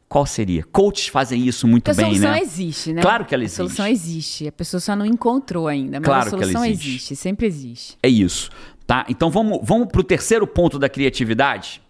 Qual 0.10 0.26
seria? 0.26 0.66
Coaches 0.74 1.08
fazem 1.08 1.48
isso 1.48 1.66
muito 1.66 1.86
Porque 1.86 2.02
a 2.02 2.04
bem, 2.04 2.16
solução 2.16 2.32
né? 2.32 2.42
existe, 2.42 2.92
né? 2.92 3.02
Claro 3.02 3.24
que 3.24 3.34
ela 3.34 3.46
existe. 3.46 3.62
A 3.62 3.64
solução 3.64 3.88
existe. 3.88 4.48
A 4.48 4.52
pessoa 4.52 4.82
só 4.82 4.94
não 4.94 5.06
encontrou 5.06 5.70
ainda, 5.70 6.02
mas 6.02 6.06
Claro 6.06 6.28
a 6.28 6.30
solução 6.32 6.66
existe. 6.66 6.90
existe, 6.90 7.16
sempre 7.16 7.48
existe. 7.48 7.98
É 8.04 8.10
isso, 8.10 8.50
tá? 8.86 9.06
Então 9.08 9.30
vamos 9.30 9.62
vamos 9.64 9.88
pro 9.88 10.04
terceiro 10.04 10.46
ponto 10.46 10.78
da 10.78 10.90
criatividade. 10.90 11.82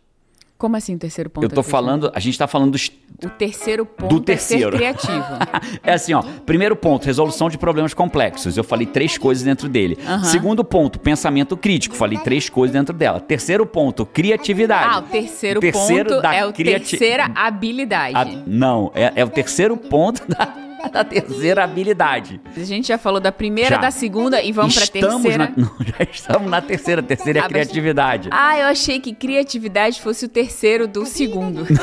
Como 0.61 0.77
assim 0.77 0.93
o 0.93 0.99
terceiro 0.99 1.27
ponto? 1.27 1.43
eu 1.43 1.49
tô 1.49 1.61
aqui, 1.61 1.69
falando, 1.71 2.11
a 2.13 2.19
gente 2.19 2.37
tá 2.37 2.45
falando 2.45 2.69
dos 2.73 2.91
O 3.25 3.29
terceiro 3.29 3.83
ponto 3.83 4.13
do 4.13 4.21
terceiro. 4.21 4.75
é 4.75 4.77
criativo. 4.77 5.23
é 5.83 5.93
assim, 5.93 6.13
ó. 6.13 6.21
Primeiro 6.45 6.75
ponto, 6.75 7.03
resolução 7.03 7.49
de 7.49 7.57
problemas 7.57 7.95
complexos. 7.95 8.55
Eu 8.57 8.63
falei 8.63 8.85
três 8.85 9.17
coisas 9.17 9.43
dentro 9.43 9.67
dele. 9.67 9.97
Aham. 10.05 10.23
Segundo 10.23 10.63
ponto, 10.63 10.99
pensamento 10.99 11.57
crítico. 11.57 11.95
Falei 11.95 12.19
três 12.19 12.47
coisas 12.47 12.73
dentro 12.73 12.93
dela. 12.95 13.19
Terceiro 13.19 13.65
ponto, 13.65 14.05
criatividade. 14.05 14.87
ah, 14.93 14.99
o 14.99 15.01
terceiro, 15.01 15.57
O 15.57 15.61
terceiro 15.61 16.09
ponto 16.11 16.21
da 16.21 16.35
é 16.35 16.45
o 16.45 16.53
criati- 16.53 16.91
terceira 16.97 17.31
habilidade. 17.33 18.15
A- 18.15 18.43
não, 18.45 18.91
é, 18.93 19.13
é 19.15 19.25
o 19.25 19.29
terceiro 19.29 19.75
ponto 19.75 20.21
da, 20.29 20.45
da 20.91 21.03
terceira 21.03 21.63
habilidade. 21.63 22.39
A 22.55 22.59
gente 22.63 22.87
já 22.87 22.97
falou 22.97 23.19
da 23.19 23.31
primeira, 23.31 23.75
Já. 23.75 23.81
da 23.81 23.91
segunda 23.91 24.41
e 24.41 24.51
vamos 24.51 24.73
pra 24.75 24.83
estamos 24.83 25.21
terceira. 25.21 25.45
Na, 25.45 25.51
não, 25.63 25.71
já 25.85 26.07
estamos 26.11 26.49
na 26.49 26.61
terceira. 26.61 27.03
Terceira 27.03 27.39
é 27.39 27.41
Ah, 27.41 27.43
mas- 27.43 27.51
criatividade. 27.51 28.29
Ah, 28.31 28.57
eu 28.57 28.65
achei 28.65 28.99
que 28.99 29.13
criatividade 29.13 30.01
fosse 30.01 30.25
o 30.25 30.29
terceiro 30.29 30.87
do 30.87 31.05
segundo. 31.05 31.65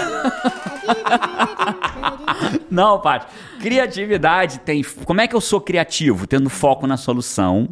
Não, 2.70 3.00
Paty. 3.00 3.26
Criatividade 3.60 4.60
tem. 4.60 4.82
Como 5.04 5.20
é 5.20 5.26
que 5.26 5.34
eu 5.34 5.40
sou 5.40 5.60
criativo? 5.60 6.26
Tendo 6.26 6.48
foco 6.48 6.86
na 6.86 6.96
solução, 6.96 7.68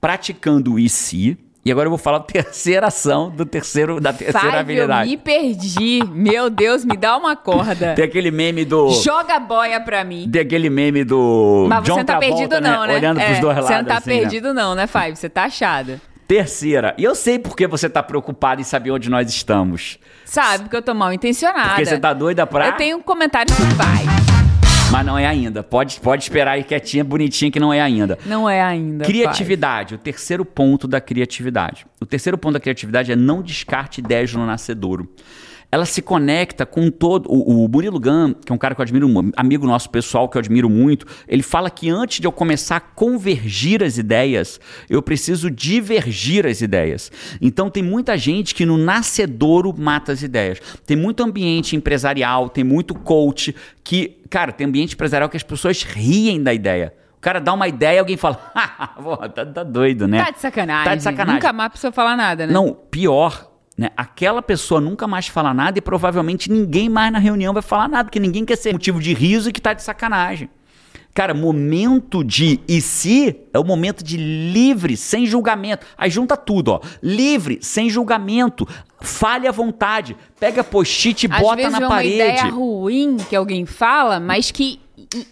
praticando 0.00 0.74
o 0.74 0.78
e 0.78 0.88
se. 0.88 1.36
E 1.66 1.72
agora 1.72 1.86
eu 1.86 1.90
vou 1.90 1.98
falar 1.98 2.18
a 2.18 2.20
terceira 2.20 2.86
ação 2.86 3.28
do 3.28 3.44
terceiro, 3.44 3.98
da 4.00 4.12
terceira 4.12 4.38
Five, 4.40 4.54
eu 4.54 4.60
habilidade. 4.60 5.10
me 5.10 5.16
perdi. 5.16 6.00
Meu 6.12 6.48
Deus, 6.48 6.84
me 6.84 6.96
dá 6.96 7.16
uma 7.16 7.34
corda. 7.34 7.92
Tem 7.96 8.04
aquele 8.04 8.30
meme 8.30 8.64
do. 8.64 8.90
Joga 9.02 9.40
boia 9.40 9.80
pra 9.80 10.04
mim. 10.04 10.30
Tem 10.30 10.42
aquele 10.42 10.70
meme 10.70 11.02
do. 11.02 11.66
Mas 11.68 11.82
John 11.82 11.94
você 11.94 11.98
não 11.98 12.06
tá 12.06 12.18
Travolta, 12.18 12.36
perdido 12.36 12.60
não, 12.60 12.86
né? 12.86 12.94
Olhando 12.94 13.18
pros 13.18 13.36
É, 13.38 13.40
dois 13.40 13.56
lados. 13.56 13.66
Você 13.68 13.76
não 13.78 13.84
tá 13.84 13.96
assim, 13.96 14.10
né? 14.10 14.18
perdido 14.20 14.54
não, 14.54 14.74
né, 14.76 14.86
Five? 14.86 15.16
Você 15.16 15.28
tá 15.28 15.42
achado. 15.42 16.00
Terceira, 16.28 16.94
e 16.96 17.02
eu 17.02 17.16
sei 17.16 17.36
por 17.36 17.56
que 17.56 17.66
você 17.66 17.90
tá 17.90 18.00
preocupado 18.00 18.60
em 18.60 18.64
saber 18.64 18.92
onde 18.92 19.10
nós 19.10 19.28
estamos. 19.28 19.98
Sabe, 20.24 20.62
porque 20.64 20.76
eu 20.76 20.82
tô 20.82 20.94
mal 20.94 21.12
intencionada. 21.12 21.70
Porque 21.70 21.84
você 21.84 21.98
tá 21.98 22.12
doida 22.12 22.46
pra. 22.46 22.68
Eu 22.68 22.72
tenho 22.76 22.96
um 22.98 23.02
comentário 23.02 23.52
que 23.52 23.62
vai. 23.74 24.35
Mas 24.90 25.04
não 25.04 25.18
é 25.18 25.26
ainda. 25.26 25.62
Pode, 25.62 26.00
pode 26.00 26.22
esperar 26.22 26.52
aí 26.52 26.64
quietinha, 26.64 27.02
bonitinha, 27.02 27.50
que 27.50 27.58
não 27.58 27.72
é 27.72 27.80
ainda. 27.80 28.18
Não 28.24 28.48
é 28.48 28.62
ainda. 28.62 29.04
Criatividade, 29.04 29.94
o 29.94 29.98
terceiro 29.98 30.44
ponto 30.44 30.86
da 30.86 31.00
criatividade. 31.00 31.86
O 32.00 32.06
terceiro 32.06 32.38
ponto 32.38 32.54
da 32.54 32.60
criatividade 32.60 33.12
é 33.12 33.16
não 33.16 33.42
descarte 33.42 34.00
ideias 34.00 34.32
no 34.32 34.46
nascedouro 34.46 35.08
ela 35.70 35.84
se 35.84 36.00
conecta 36.00 36.64
com 36.64 36.90
todo. 36.90 37.26
O, 37.28 37.64
o 37.64 37.68
Murilo 37.68 37.98
Gun, 37.98 38.34
que 38.34 38.52
é 38.52 38.54
um 38.54 38.58
cara 38.58 38.74
que 38.74 38.80
eu 38.80 38.82
admiro, 38.82 39.06
um 39.06 39.30
amigo 39.36 39.66
nosso 39.66 39.90
pessoal 39.90 40.28
que 40.28 40.36
eu 40.36 40.40
admiro 40.40 40.70
muito, 40.70 41.06
ele 41.26 41.42
fala 41.42 41.68
que 41.70 41.88
antes 41.88 42.20
de 42.20 42.26
eu 42.26 42.32
começar 42.32 42.76
a 42.76 42.80
convergir 42.80 43.82
as 43.82 43.98
ideias, 43.98 44.60
eu 44.88 45.02
preciso 45.02 45.50
divergir 45.50 46.46
as 46.46 46.60
ideias. 46.60 47.10
Então 47.40 47.68
tem 47.68 47.82
muita 47.82 48.16
gente 48.16 48.54
que 48.54 48.64
no 48.64 48.78
nascedouro 48.78 49.74
mata 49.76 50.12
as 50.12 50.22
ideias. 50.22 50.60
Tem 50.86 50.96
muito 50.96 51.22
ambiente 51.22 51.76
empresarial, 51.76 52.48
tem 52.48 52.64
muito 52.64 52.94
coach 52.94 53.54
que. 53.82 54.16
Cara, 54.30 54.52
tem 54.52 54.66
ambiente 54.66 54.94
empresarial 54.94 55.28
que 55.28 55.36
as 55.36 55.42
pessoas 55.42 55.82
riem 55.82 56.42
da 56.42 56.52
ideia. 56.52 56.92
O 57.16 57.20
cara 57.20 57.40
dá 57.40 57.52
uma 57.52 57.66
ideia 57.66 57.96
e 57.96 57.98
alguém 57.98 58.16
fala, 58.16 58.34
tá, 59.34 59.46
tá 59.46 59.62
doido, 59.62 60.06
né? 60.06 60.22
Tá 60.22 60.30
de 60.30 60.40
sacanagem. 60.40 60.84
Tá 60.84 60.94
de 60.94 61.02
sacanagem. 61.02 61.34
Nunca 61.34 61.52
mais 61.52 61.66
a 61.66 61.70
pessoa 61.70 61.92
falar 61.92 62.16
nada, 62.16 62.46
né? 62.46 62.52
Não, 62.52 62.72
pior 62.72 63.45
né? 63.76 63.90
Aquela 63.96 64.40
pessoa 64.40 64.80
nunca 64.80 65.06
mais 65.06 65.28
fala 65.28 65.52
nada 65.52 65.78
e 65.78 65.82
provavelmente 65.82 66.50
ninguém 66.50 66.88
mais 66.88 67.12
na 67.12 67.18
reunião 67.18 67.52
vai 67.52 67.62
falar 67.62 67.88
nada, 67.88 68.04
porque 68.04 68.20
ninguém 68.20 68.44
quer 68.44 68.56
ser 68.56 68.72
motivo 68.72 69.00
de 69.00 69.12
riso 69.12 69.50
e 69.50 69.52
que 69.52 69.60
tá 69.60 69.72
de 69.72 69.82
sacanagem. 69.82 70.48
Cara, 71.12 71.32
momento 71.32 72.22
de 72.22 72.60
e 72.68 72.78
se 72.78 73.40
é 73.52 73.58
o 73.58 73.64
momento 73.64 74.04
de 74.04 74.18
livre, 74.18 74.98
sem 74.98 75.24
julgamento. 75.24 75.86
Aí 75.96 76.10
junta 76.10 76.36
tudo, 76.36 76.72
ó. 76.72 76.80
Livre, 77.02 77.58
sem 77.62 77.88
julgamento. 77.88 78.68
Fale 79.00 79.48
à 79.48 79.50
vontade. 79.50 80.14
Pega 80.38 80.62
post-it 80.62 81.24
e 81.24 81.28
bota 81.28 81.56
vezes 81.56 81.72
na 81.72 81.86
é 81.86 81.88
parede. 81.88 82.20
uma 82.20 82.28
ideia 82.28 82.50
ruim 82.50 83.16
que 83.16 83.34
alguém 83.34 83.64
fala, 83.64 84.20
mas 84.20 84.50
que 84.50 84.78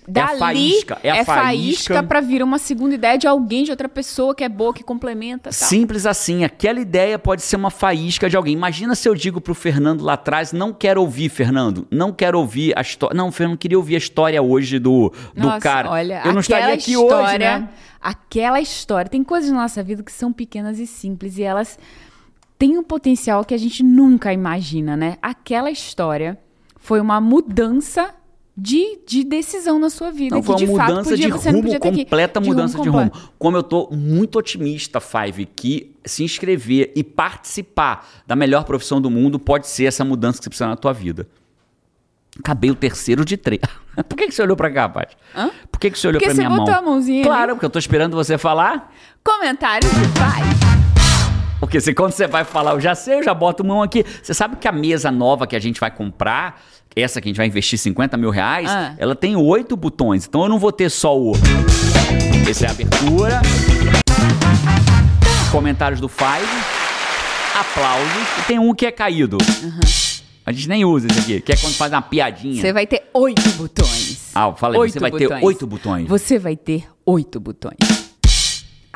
dali 0.06 0.30
é 0.30 0.34
a 0.34 0.38
faísca, 0.38 0.98
é, 1.02 1.08
é 1.08 1.24
faísca, 1.24 2.02
para 2.02 2.20
vir 2.20 2.42
uma 2.42 2.58
segunda 2.58 2.94
ideia 2.94 3.18
de 3.18 3.26
alguém, 3.26 3.64
de 3.64 3.70
outra 3.70 3.88
pessoa 3.88 4.34
que 4.34 4.44
é 4.44 4.48
boa, 4.48 4.72
que 4.72 4.82
complementa. 4.82 5.50
Tal. 5.50 5.52
Simples 5.52 6.06
assim. 6.06 6.44
Aquela 6.44 6.80
ideia 6.80 7.18
pode 7.18 7.42
ser 7.42 7.56
uma 7.56 7.70
faísca 7.70 8.28
de 8.28 8.36
alguém. 8.36 8.52
Imagina 8.52 8.94
se 8.94 9.08
eu 9.08 9.14
digo 9.14 9.40
pro 9.40 9.54
Fernando 9.54 10.02
lá 10.02 10.14
atrás: 10.14 10.52
não 10.52 10.72
quero 10.72 11.00
ouvir, 11.00 11.28
Fernando. 11.28 11.86
Não 11.90 12.12
quero 12.12 12.38
ouvir 12.38 12.76
a 12.76 12.80
história. 12.80 13.16
Não, 13.16 13.32
Fernando, 13.32 13.58
queria 13.58 13.78
ouvir 13.78 13.94
a 13.94 13.98
história 13.98 14.42
hoje 14.42 14.78
do, 14.78 15.12
do 15.34 15.42
Nossa, 15.42 15.60
cara. 15.60 15.90
Olha, 15.90 16.22
eu 16.24 16.32
não 16.32 16.40
estaria 16.40 16.74
aqui 16.74 16.92
história, 16.92 17.28
hoje, 17.28 17.38
né? 17.38 17.68
Aquela 18.00 18.60
história. 18.60 19.08
Tem 19.08 19.24
coisas 19.24 19.50
na 19.50 19.62
nossa 19.62 19.82
vida 19.82 20.02
que 20.02 20.12
são 20.12 20.32
pequenas 20.32 20.78
e 20.78 20.86
simples 20.86 21.38
e 21.38 21.42
elas 21.42 21.78
têm 22.58 22.78
um 22.78 22.82
potencial 22.82 23.44
que 23.44 23.54
a 23.54 23.58
gente 23.58 23.82
nunca 23.82 24.32
imagina, 24.32 24.96
né? 24.96 25.16
Aquela 25.22 25.70
história 25.70 26.38
foi 26.78 27.00
uma 27.00 27.20
mudança 27.20 28.14
de, 28.56 29.00
de 29.06 29.24
decisão 29.24 29.78
na 29.78 29.90
sua 29.90 30.10
vida. 30.10 30.36
Não, 30.36 30.42
foi 30.42 30.56
que, 30.56 30.64
uma 30.64 30.66
de 30.66 30.72
mudança 30.72 30.94
fato, 30.94 31.08
podia, 31.10 31.26
de 31.26 31.32
você 31.32 31.50
rumo, 31.50 31.62
podia 31.62 31.80
completa 31.80 32.40
De 32.40 32.48
mudança 32.48 32.78
de 32.80 32.88
completo. 32.88 33.18
rumo. 33.18 33.30
Como 33.38 33.56
eu 33.56 33.62
tô 33.62 33.88
muito 33.90 34.38
otimista, 34.38 35.00
Five, 35.00 35.46
que 35.46 35.92
se 36.04 36.22
inscrever 36.22 36.92
e 36.94 37.02
participar 37.02 38.08
da 38.26 38.36
melhor 38.36 38.64
profissão 38.64 39.00
do 39.00 39.10
mundo 39.10 39.38
pode 39.38 39.66
ser 39.66 39.86
essa 39.86 40.04
mudança 40.04 40.38
que 40.38 40.44
você 40.44 40.50
precisa 40.50 40.68
na 40.68 40.76
tua 40.76 40.92
vida. 40.92 41.26
Acabei 42.38 42.70
o 42.70 42.74
terceiro 42.74 43.24
de 43.24 43.36
três. 43.36 43.60
Por 44.08 44.16
que, 44.16 44.26
que 44.26 44.34
você 44.34 44.42
olhou 44.42 44.56
pra 44.56 44.70
cá? 44.70 44.92
Hã? 45.34 45.50
Por 45.70 45.78
que, 45.78 45.90
que 45.90 45.98
você 45.98 46.08
olhou 46.08 46.20
Porque 46.20 46.26
pra 46.26 46.34
você 46.34 46.40
minha 46.40 46.50
mão? 46.50 46.64
botou 46.64 46.74
a 46.74 46.82
mãozinha 46.82 47.20
ali. 47.20 47.28
Claro, 47.28 47.54
porque 47.54 47.66
eu 47.66 47.70
tô 47.70 47.78
esperando 47.78 48.14
você 48.16 48.36
falar. 48.36 48.92
Comentários 49.22 49.90
de 49.92 50.08
pai. 50.18 50.42
Porque 51.60 51.80
se 51.80 51.94
quando 51.94 52.12
você 52.12 52.26
vai 52.26 52.44
falar, 52.44 52.72
eu 52.72 52.80
já 52.80 52.94
sei, 52.94 53.20
eu 53.20 53.22
já 53.22 53.32
boto 53.32 53.64
mão 53.64 53.82
aqui. 53.82 54.04
Você 54.22 54.34
sabe 54.34 54.56
que 54.56 54.68
a 54.68 54.72
mesa 54.72 55.10
nova 55.10 55.46
que 55.46 55.56
a 55.56 55.58
gente 55.60 55.80
vai 55.80 55.90
comprar, 55.90 56.60
essa 56.96 57.20
que 57.20 57.28
a 57.28 57.30
gente 57.30 57.36
vai 57.36 57.46
investir 57.46 57.78
50 57.78 58.16
mil 58.16 58.30
reais, 58.30 58.68
Ah. 58.70 58.94
ela 58.98 59.14
tem 59.14 59.34
oito 59.36 59.76
botões. 59.76 60.26
Então 60.26 60.42
eu 60.42 60.48
não 60.48 60.58
vou 60.58 60.70
ter 60.72 60.90
só 60.90 61.18
o. 61.18 61.32
Esse 62.48 62.64
é 62.64 62.68
a 62.68 62.70
abertura. 62.70 63.40
Comentários 65.50 66.00
do 66.00 66.08
Five. 66.08 66.46
Aplausos. 67.58 68.08
E 68.40 68.42
tem 68.46 68.58
um 68.58 68.74
que 68.74 68.84
é 68.86 68.90
caído. 68.90 69.38
A 70.46 70.52
gente 70.52 70.68
nem 70.68 70.84
usa 70.84 71.06
esse 71.10 71.20
aqui, 71.20 71.40
que 71.40 71.52
é 71.52 71.56
quando 71.56 71.74
faz 71.74 71.92
uma 71.92 72.02
piadinha. 72.02 72.60
Você 72.60 72.72
vai 72.72 72.86
ter 72.86 73.04
oito 73.14 73.48
botões. 73.52 74.30
Ah, 74.34 74.48
eu 74.48 74.56
falei, 74.56 74.78
Oito 74.80 74.92
você 74.92 75.00
vai 75.00 75.10
botões. 75.10 75.28
ter 75.40 75.46
oito 75.46 75.66
botões. 75.66 76.08
Você 76.08 76.38
vai 76.38 76.56
ter 76.56 76.84
oito 77.06 77.40
botões. 77.40 77.78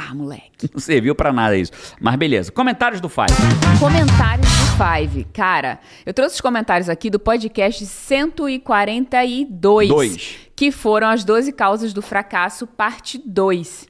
Ah, 0.00 0.14
moleque. 0.14 0.70
Não 0.72 0.78
serviu 0.80 1.12
pra 1.12 1.32
nada 1.32 1.56
isso. 1.56 1.72
Mas 2.00 2.14
beleza. 2.14 2.52
Comentários 2.52 3.00
do 3.00 3.08
Five. 3.08 3.32
Comentários 3.80 4.46
do 4.46 4.76
Five. 4.76 5.24
Cara, 5.32 5.80
eu 6.06 6.14
trouxe 6.14 6.36
os 6.36 6.40
comentários 6.40 6.88
aqui 6.88 7.10
do 7.10 7.18
podcast 7.18 7.84
142. 7.84 9.88
Dois. 9.88 10.36
Que 10.54 10.70
foram 10.70 11.08
as 11.08 11.24
12 11.24 11.50
causas 11.52 11.92
do 11.92 12.00
fracasso, 12.00 12.64
parte 12.64 13.20
2. 13.26 13.88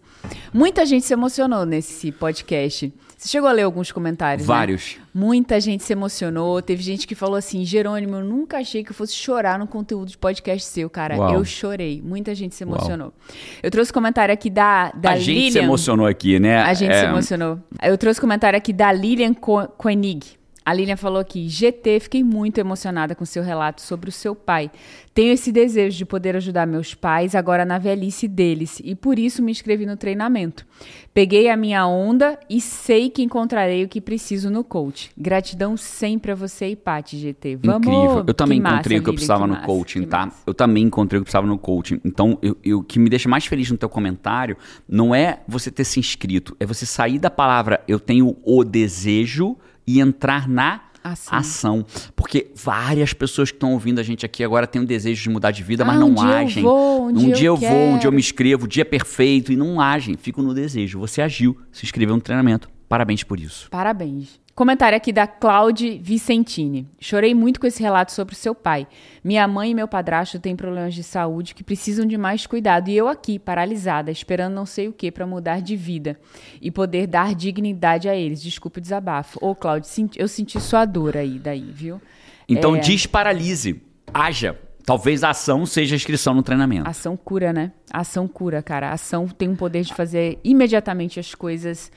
Muita 0.53 0.87
gente 0.87 1.05
se 1.05 1.13
emocionou 1.13 1.67
nesse 1.67 2.11
podcast. 2.11 2.91
Você 3.19 3.29
chegou 3.31 3.49
a 3.49 3.53
ler 3.53 3.63
alguns 3.63 3.91
comentários? 3.91 4.47
né? 4.47 4.55
Vários. 4.55 4.97
Muita 5.13 5.61
gente 5.61 5.83
se 5.83 5.93
emocionou. 5.93 6.63
Teve 6.63 6.81
gente 6.85 7.05
que 7.05 7.17
falou 7.17 7.35
assim: 7.35 7.65
Jerônimo, 7.65 8.15
eu 8.15 8.25
nunca 8.25 8.59
achei 8.59 8.85
que 8.85 8.91
eu 8.93 8.95
fosse 8.95 9.13
chorar 9.13 9.59
no 9.59 9.67
conteúdo 9.67 10.09
de 10.09 10.17
podcast 10.17 10.65
seu, 10.69 10.89
cara. 10.89 11.17
Uau. 11.17 11.35
Eu 11.35 11.45
chorei. 11.45 12.01
Muita 12.01 12.33
gente 12.33 12.55
se 12.55 12.63
emocionou. 12.63 13.13
Eu 13.61 13.73
trouxe 13.73 13.93
comentário 13.93 14.33
aqui 14.33 14.49
da, 14.49 14.93
da 14.93 15.11
a 15.11 15.17
gente 15.19 15.35
Lilian. 15.35 15.51
se 15.51 15.59
emocionou 15.59 16.07
aqui, 16.07 16.39
né? 16.39 16.59
A 16.63 16.73
gente 16.75 16.93
É, 16.93 17.01
se 17.01 17.07
emocionou. 17.07 17.59
Eu 17.83 17.99
trouxe 17.99 18.21
comentário 18.21 18.57
aqui 18.57 18.73
da 18.73 18.93
Lilian 18.93 19.35
Koenig. 19.35 20.39
A 20.69 20.75
Lilian 20.75 20.99
falou 20.99 21.19
aqui: 21.19 21.49
GT, 21.49 21.99
fiquei 21.99 22.23
muito 22.23 22.59
emocionada 22.59 23.15
com 23.15 23.25
seu 23.25 23.43
relato 23.43 23.81
sobre 23.81 24.11
o 24.11 24.13
seu 24.13 24.35
pai. 24.35 24.71
Tenho 25.15 25.33
esse 25.33 25.51
desejo 25.51 25.97
de 25.97 26.05
poder 26.05 26.37
ajudar 26.37 26.67
meus 26.67 26.93
pais 26.95 27.35
agora 27.35 27.65
na 27.65 27.79
velhice 27.79 28.29
deles 28.29 28.79
e 28.85 28.95
por 28.95 29.19
isso 29.19 29.43
me 29.43 29.51
inscrevi 29.51 29.87
no 29.87 29.97
treinamento. 29.97 30.67
Peguei 31.15 31.49
a 31.49 31.57
minha 31.57 31.87
onda 31.87 32.39
e 32.51 32.61
sei 32.61 33.09
que 33.09 33.23
encontrarei 33.23 33.83
o 33.83 33.89
que 33.89 33.99
preciso 33.99 34.51
no 34.51 34.63
coach. 34.63 35.11
Gratidão 35.17 35.75
sempre 35.75 36.33
a 36.33 36.35
você 36.35 36.69
e 36.69 36.77
Paty, 36.77 37.17
GT. 37.17 37.57
Vamos. 37.63 37.87
Incrível. 37.87 38.25
Eu 38.27 38.35
também 38.35 38.59
Que 38.59 38.63
massa, 38.63 38.75
encontrei 38.75 38.99
o 38.99 39.03
que 39.03 39.09
eu 39.09 39.15
precisava 39.15 39.45
que 39.45 39.49
no 39.49 39.55
massa, 39.55 39.67
coaching, 39.67 40.03
tá? 40.03 40.27
massa. 40.27 40.43
Eu 40.47 40.53
também 40.53 40.85
encontrei 40.85 41.19
o 41.19 41.23
que 41.23 41.25
precisava 41.25 41.47
no 41.47 41.59
coaching. 41.59 41.99
Então, 42.05 42.39
o 42.75 42.83
que 42.83 42.99
me 42.99 43.09
deixa 43.09 43.27
mais 43.27 43.47
feliz 43.47 43.71
no 43.71 43.79
teu 43.79 43.89
comentário 43.89 44.55
não 44.87 45.15
é 45.15 45.41
você 45.49 45.71
ter 45.71 45.85
se 45.85 45.99
inscrito, 45.99 46.55
é 46.61 46.67
você 46.67 46.85
sair 46.85 47.19
da 47.19 47.31
palavra 47.31 47.81
eu 47.89 47.99
tenho 47.99 48.37
o 48.45 48.63
desejo 48.63 49.57
e 49.89 50.01
entrar 50.01 50.47
na 50.49 50.83
Ação. 51.03 51.39
ação. 51.39 51.87
Porque 52.15 52.51
várias 52.55 53.13
pessoas 53.15 53.51
que 53.51 53.57
estão 53.57 53.73
ouvindo 53.73 53.99
a 53.99 54.03
gente 54.03 54.27
aqui 54.27 54.45
agora 54.45 54.67
têm 54.67 54.83
o 54.83 54.87
desejo 54.87 55.23
de 55.23 55.31
mudar 55.31 55.51
de 55.53 55.63
vida, 55.63 55.85
mas 55.85 55.97
Ah, 55.97 56.01
não 56.01 56.11
um 56.11 56.15
dia 56.15 56.25
eu 56.27 56.37
agem. 56.37 56.63
vou, 56.63 57.07
um 57.09 57.13
dia 57.13 57.47
eu 57.47 57.55
eu 57.55 57.57
vou, 57.57 57.69
um 57.71 57.89
dia 57.91 57.95
eu 57.97 57.99
quero. 58.01 58.13
me 58.13 58.19
inscrevo, 58.21 58.65
o 58.67 58.69
dia 58.69 58.83
é 58.83 58.85
perfeito 58.85 59.51
e 59.53 59.57
não 59.57 59.81
agem, 59.81 60.17
ficam 60.17 60.45
no 60.45 60.53
desejo. 60.53 60.99
Você 60.99 61.23
agiu, 61.23 61.57
se 61.73 61.85
inscreveu 61.87 62.15
no 62.15 62.21
treinamento. 62.21 62.69
Parabéns 62.89 63.23
por 63.23 63.41
isso. 63.41 63.69
Parabéns. 63.71 64.39
Comentário 64.59 64.97
aqui 64.97 65.13
da 65.13 65.25
Claude 65.25 66.01
Vicentini. 66.03 66.85
Chorei 66.99 67.33
muito 67.33 67.61
com 67.61 67.67
esse 67.69 67.81
relato 67.81 68.11
sobre 68.11 68.35
o 68.35 68.37
seu 68.37 68.57
pai. 68.57 68.89
Minha 69.23 69.47
mãe 69.47 69.71
e 69.71 69.75
meu 69.75 69.87
padrasto 69.87 70.41
têm 70.41 70.57
problemas 70.57 70.95
de 70.95 71.05
saúde 71.05 71.55
que 71.55 71.63
precisam 71.63 72.05
de 72.05 72.19
mais 72.19 72.45
cuidado 72.45 72.89
e 72.89 72.97
eu 72.97 73.07
aqui, 73.07 73.39
paralisada, 73.39 74.11
esperando 74.11 74.55
não 74.55 74.67
sei 74.67 74.89
o 74.89 74.93
que 74.93 75.13
para 75.13 75.25
mudar 75.25 75.63
de 75.63 75.77
vida 75.77 76.19
e 76.61 76.73
poder 76.73 77.07
dar 77.07 77.37
dignidade 77.37 78.09
a 78.09 78.17
eles. 78.17 78.43
Desculpe 78.43 78.81
o 78.81 78.83
desabafo. 78.83 79.39
Ô, 79.41 79.57
senti- 79.85 80.21
eu 80.21 80.27
senti 80.27 80.61
sua 80.61 80.85
dor 80.85 81.17
aí, 81.17 81.39
daí, 81.39 81.71
viu? 81.73 82.03
Então 82.49 82.75
É. 82.75 82.81
desparalise, 82.81 83.81
haja. 84.13 84.59
Talvez 84.85 85.23
a 85.23 85.31
ação 85.31 85.65
seja 85.67 85.95
a 85.95 85.99
inscrição 85.99 86.35
no 86.35 86.43
treinamento. 86.43 86.91
Ação 86.91 87.17
cura, 87.17 87.53
né? 87.53 87.71
Ação 87.93 88.27
cura, 88.27 88.61
cara. 88.61 88.91
Ação 88.91 89.29
tem 89.29 89.49
o 89.53 89.55
poder 89.55 89.83
de 89.83 89.95
fazer 89.95 90.41
imediatamente 90.43 91.21
as 91.21 91.33
coisas. 91.33 91.93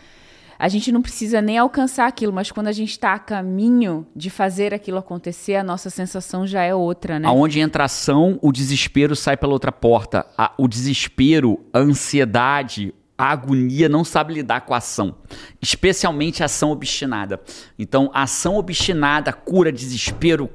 A 0.62 0.68
gente 0.68 0.92
não 0.92 1.02
precisa 1.02 1.42
nem 1.42 1.58
alcançar 1.58 2.06
aquilo, 2.08 2.32
mas 2.32 2.52
quando 2.52 2.68
a 2.68 2.72
gente 2.72 2.92
está 2.92 3.14
a 3.14 3.20
caminho 3.20 4.06
de 4.16 4.30
fazer 4.30 4.76
aquilo 4.76 5.00
acontecer, 5.00 5.56
a 5.56 5.64
nossa 5.64 5.90
sensação 5.90 6.46
já 6.46 6.62
é 6.62 6.74
outra, 6.76 7.18
né? 7.20 7.28
Aonde 7.28 7.60
entra 7.60 7.86
ação, 7.86 8.38
o 8.44 8.52
desespero 8.52 9.16
sai 9.16 9.36
pela 9.36 9.54
outra 9.54 9.72
porta. 9.72 10.24
A- 10.38 10.54
o 10.60 10.68
desespero, 10.68 11.60
a 11.74 11.80
ansiedade, 11.80 12.94
a 13.22 13.34
agonia 13.34 13.88
não 13.88 14.04
sabe 14.04 14.34
lidar 14.34 14.62
com 14.62 14.74
a 14.74 14.78
ação. 14.78 15.14
Especialmente 15.62 16.42
a 16.42 16.48
ação 16.48 16.72
obstinada. 16.72 17.40
Então, 17.78 18.10
ação 18.16 18.56
obstinada 18.56 19.32
cura 19.32 19.72
desespero, 19.72 20.50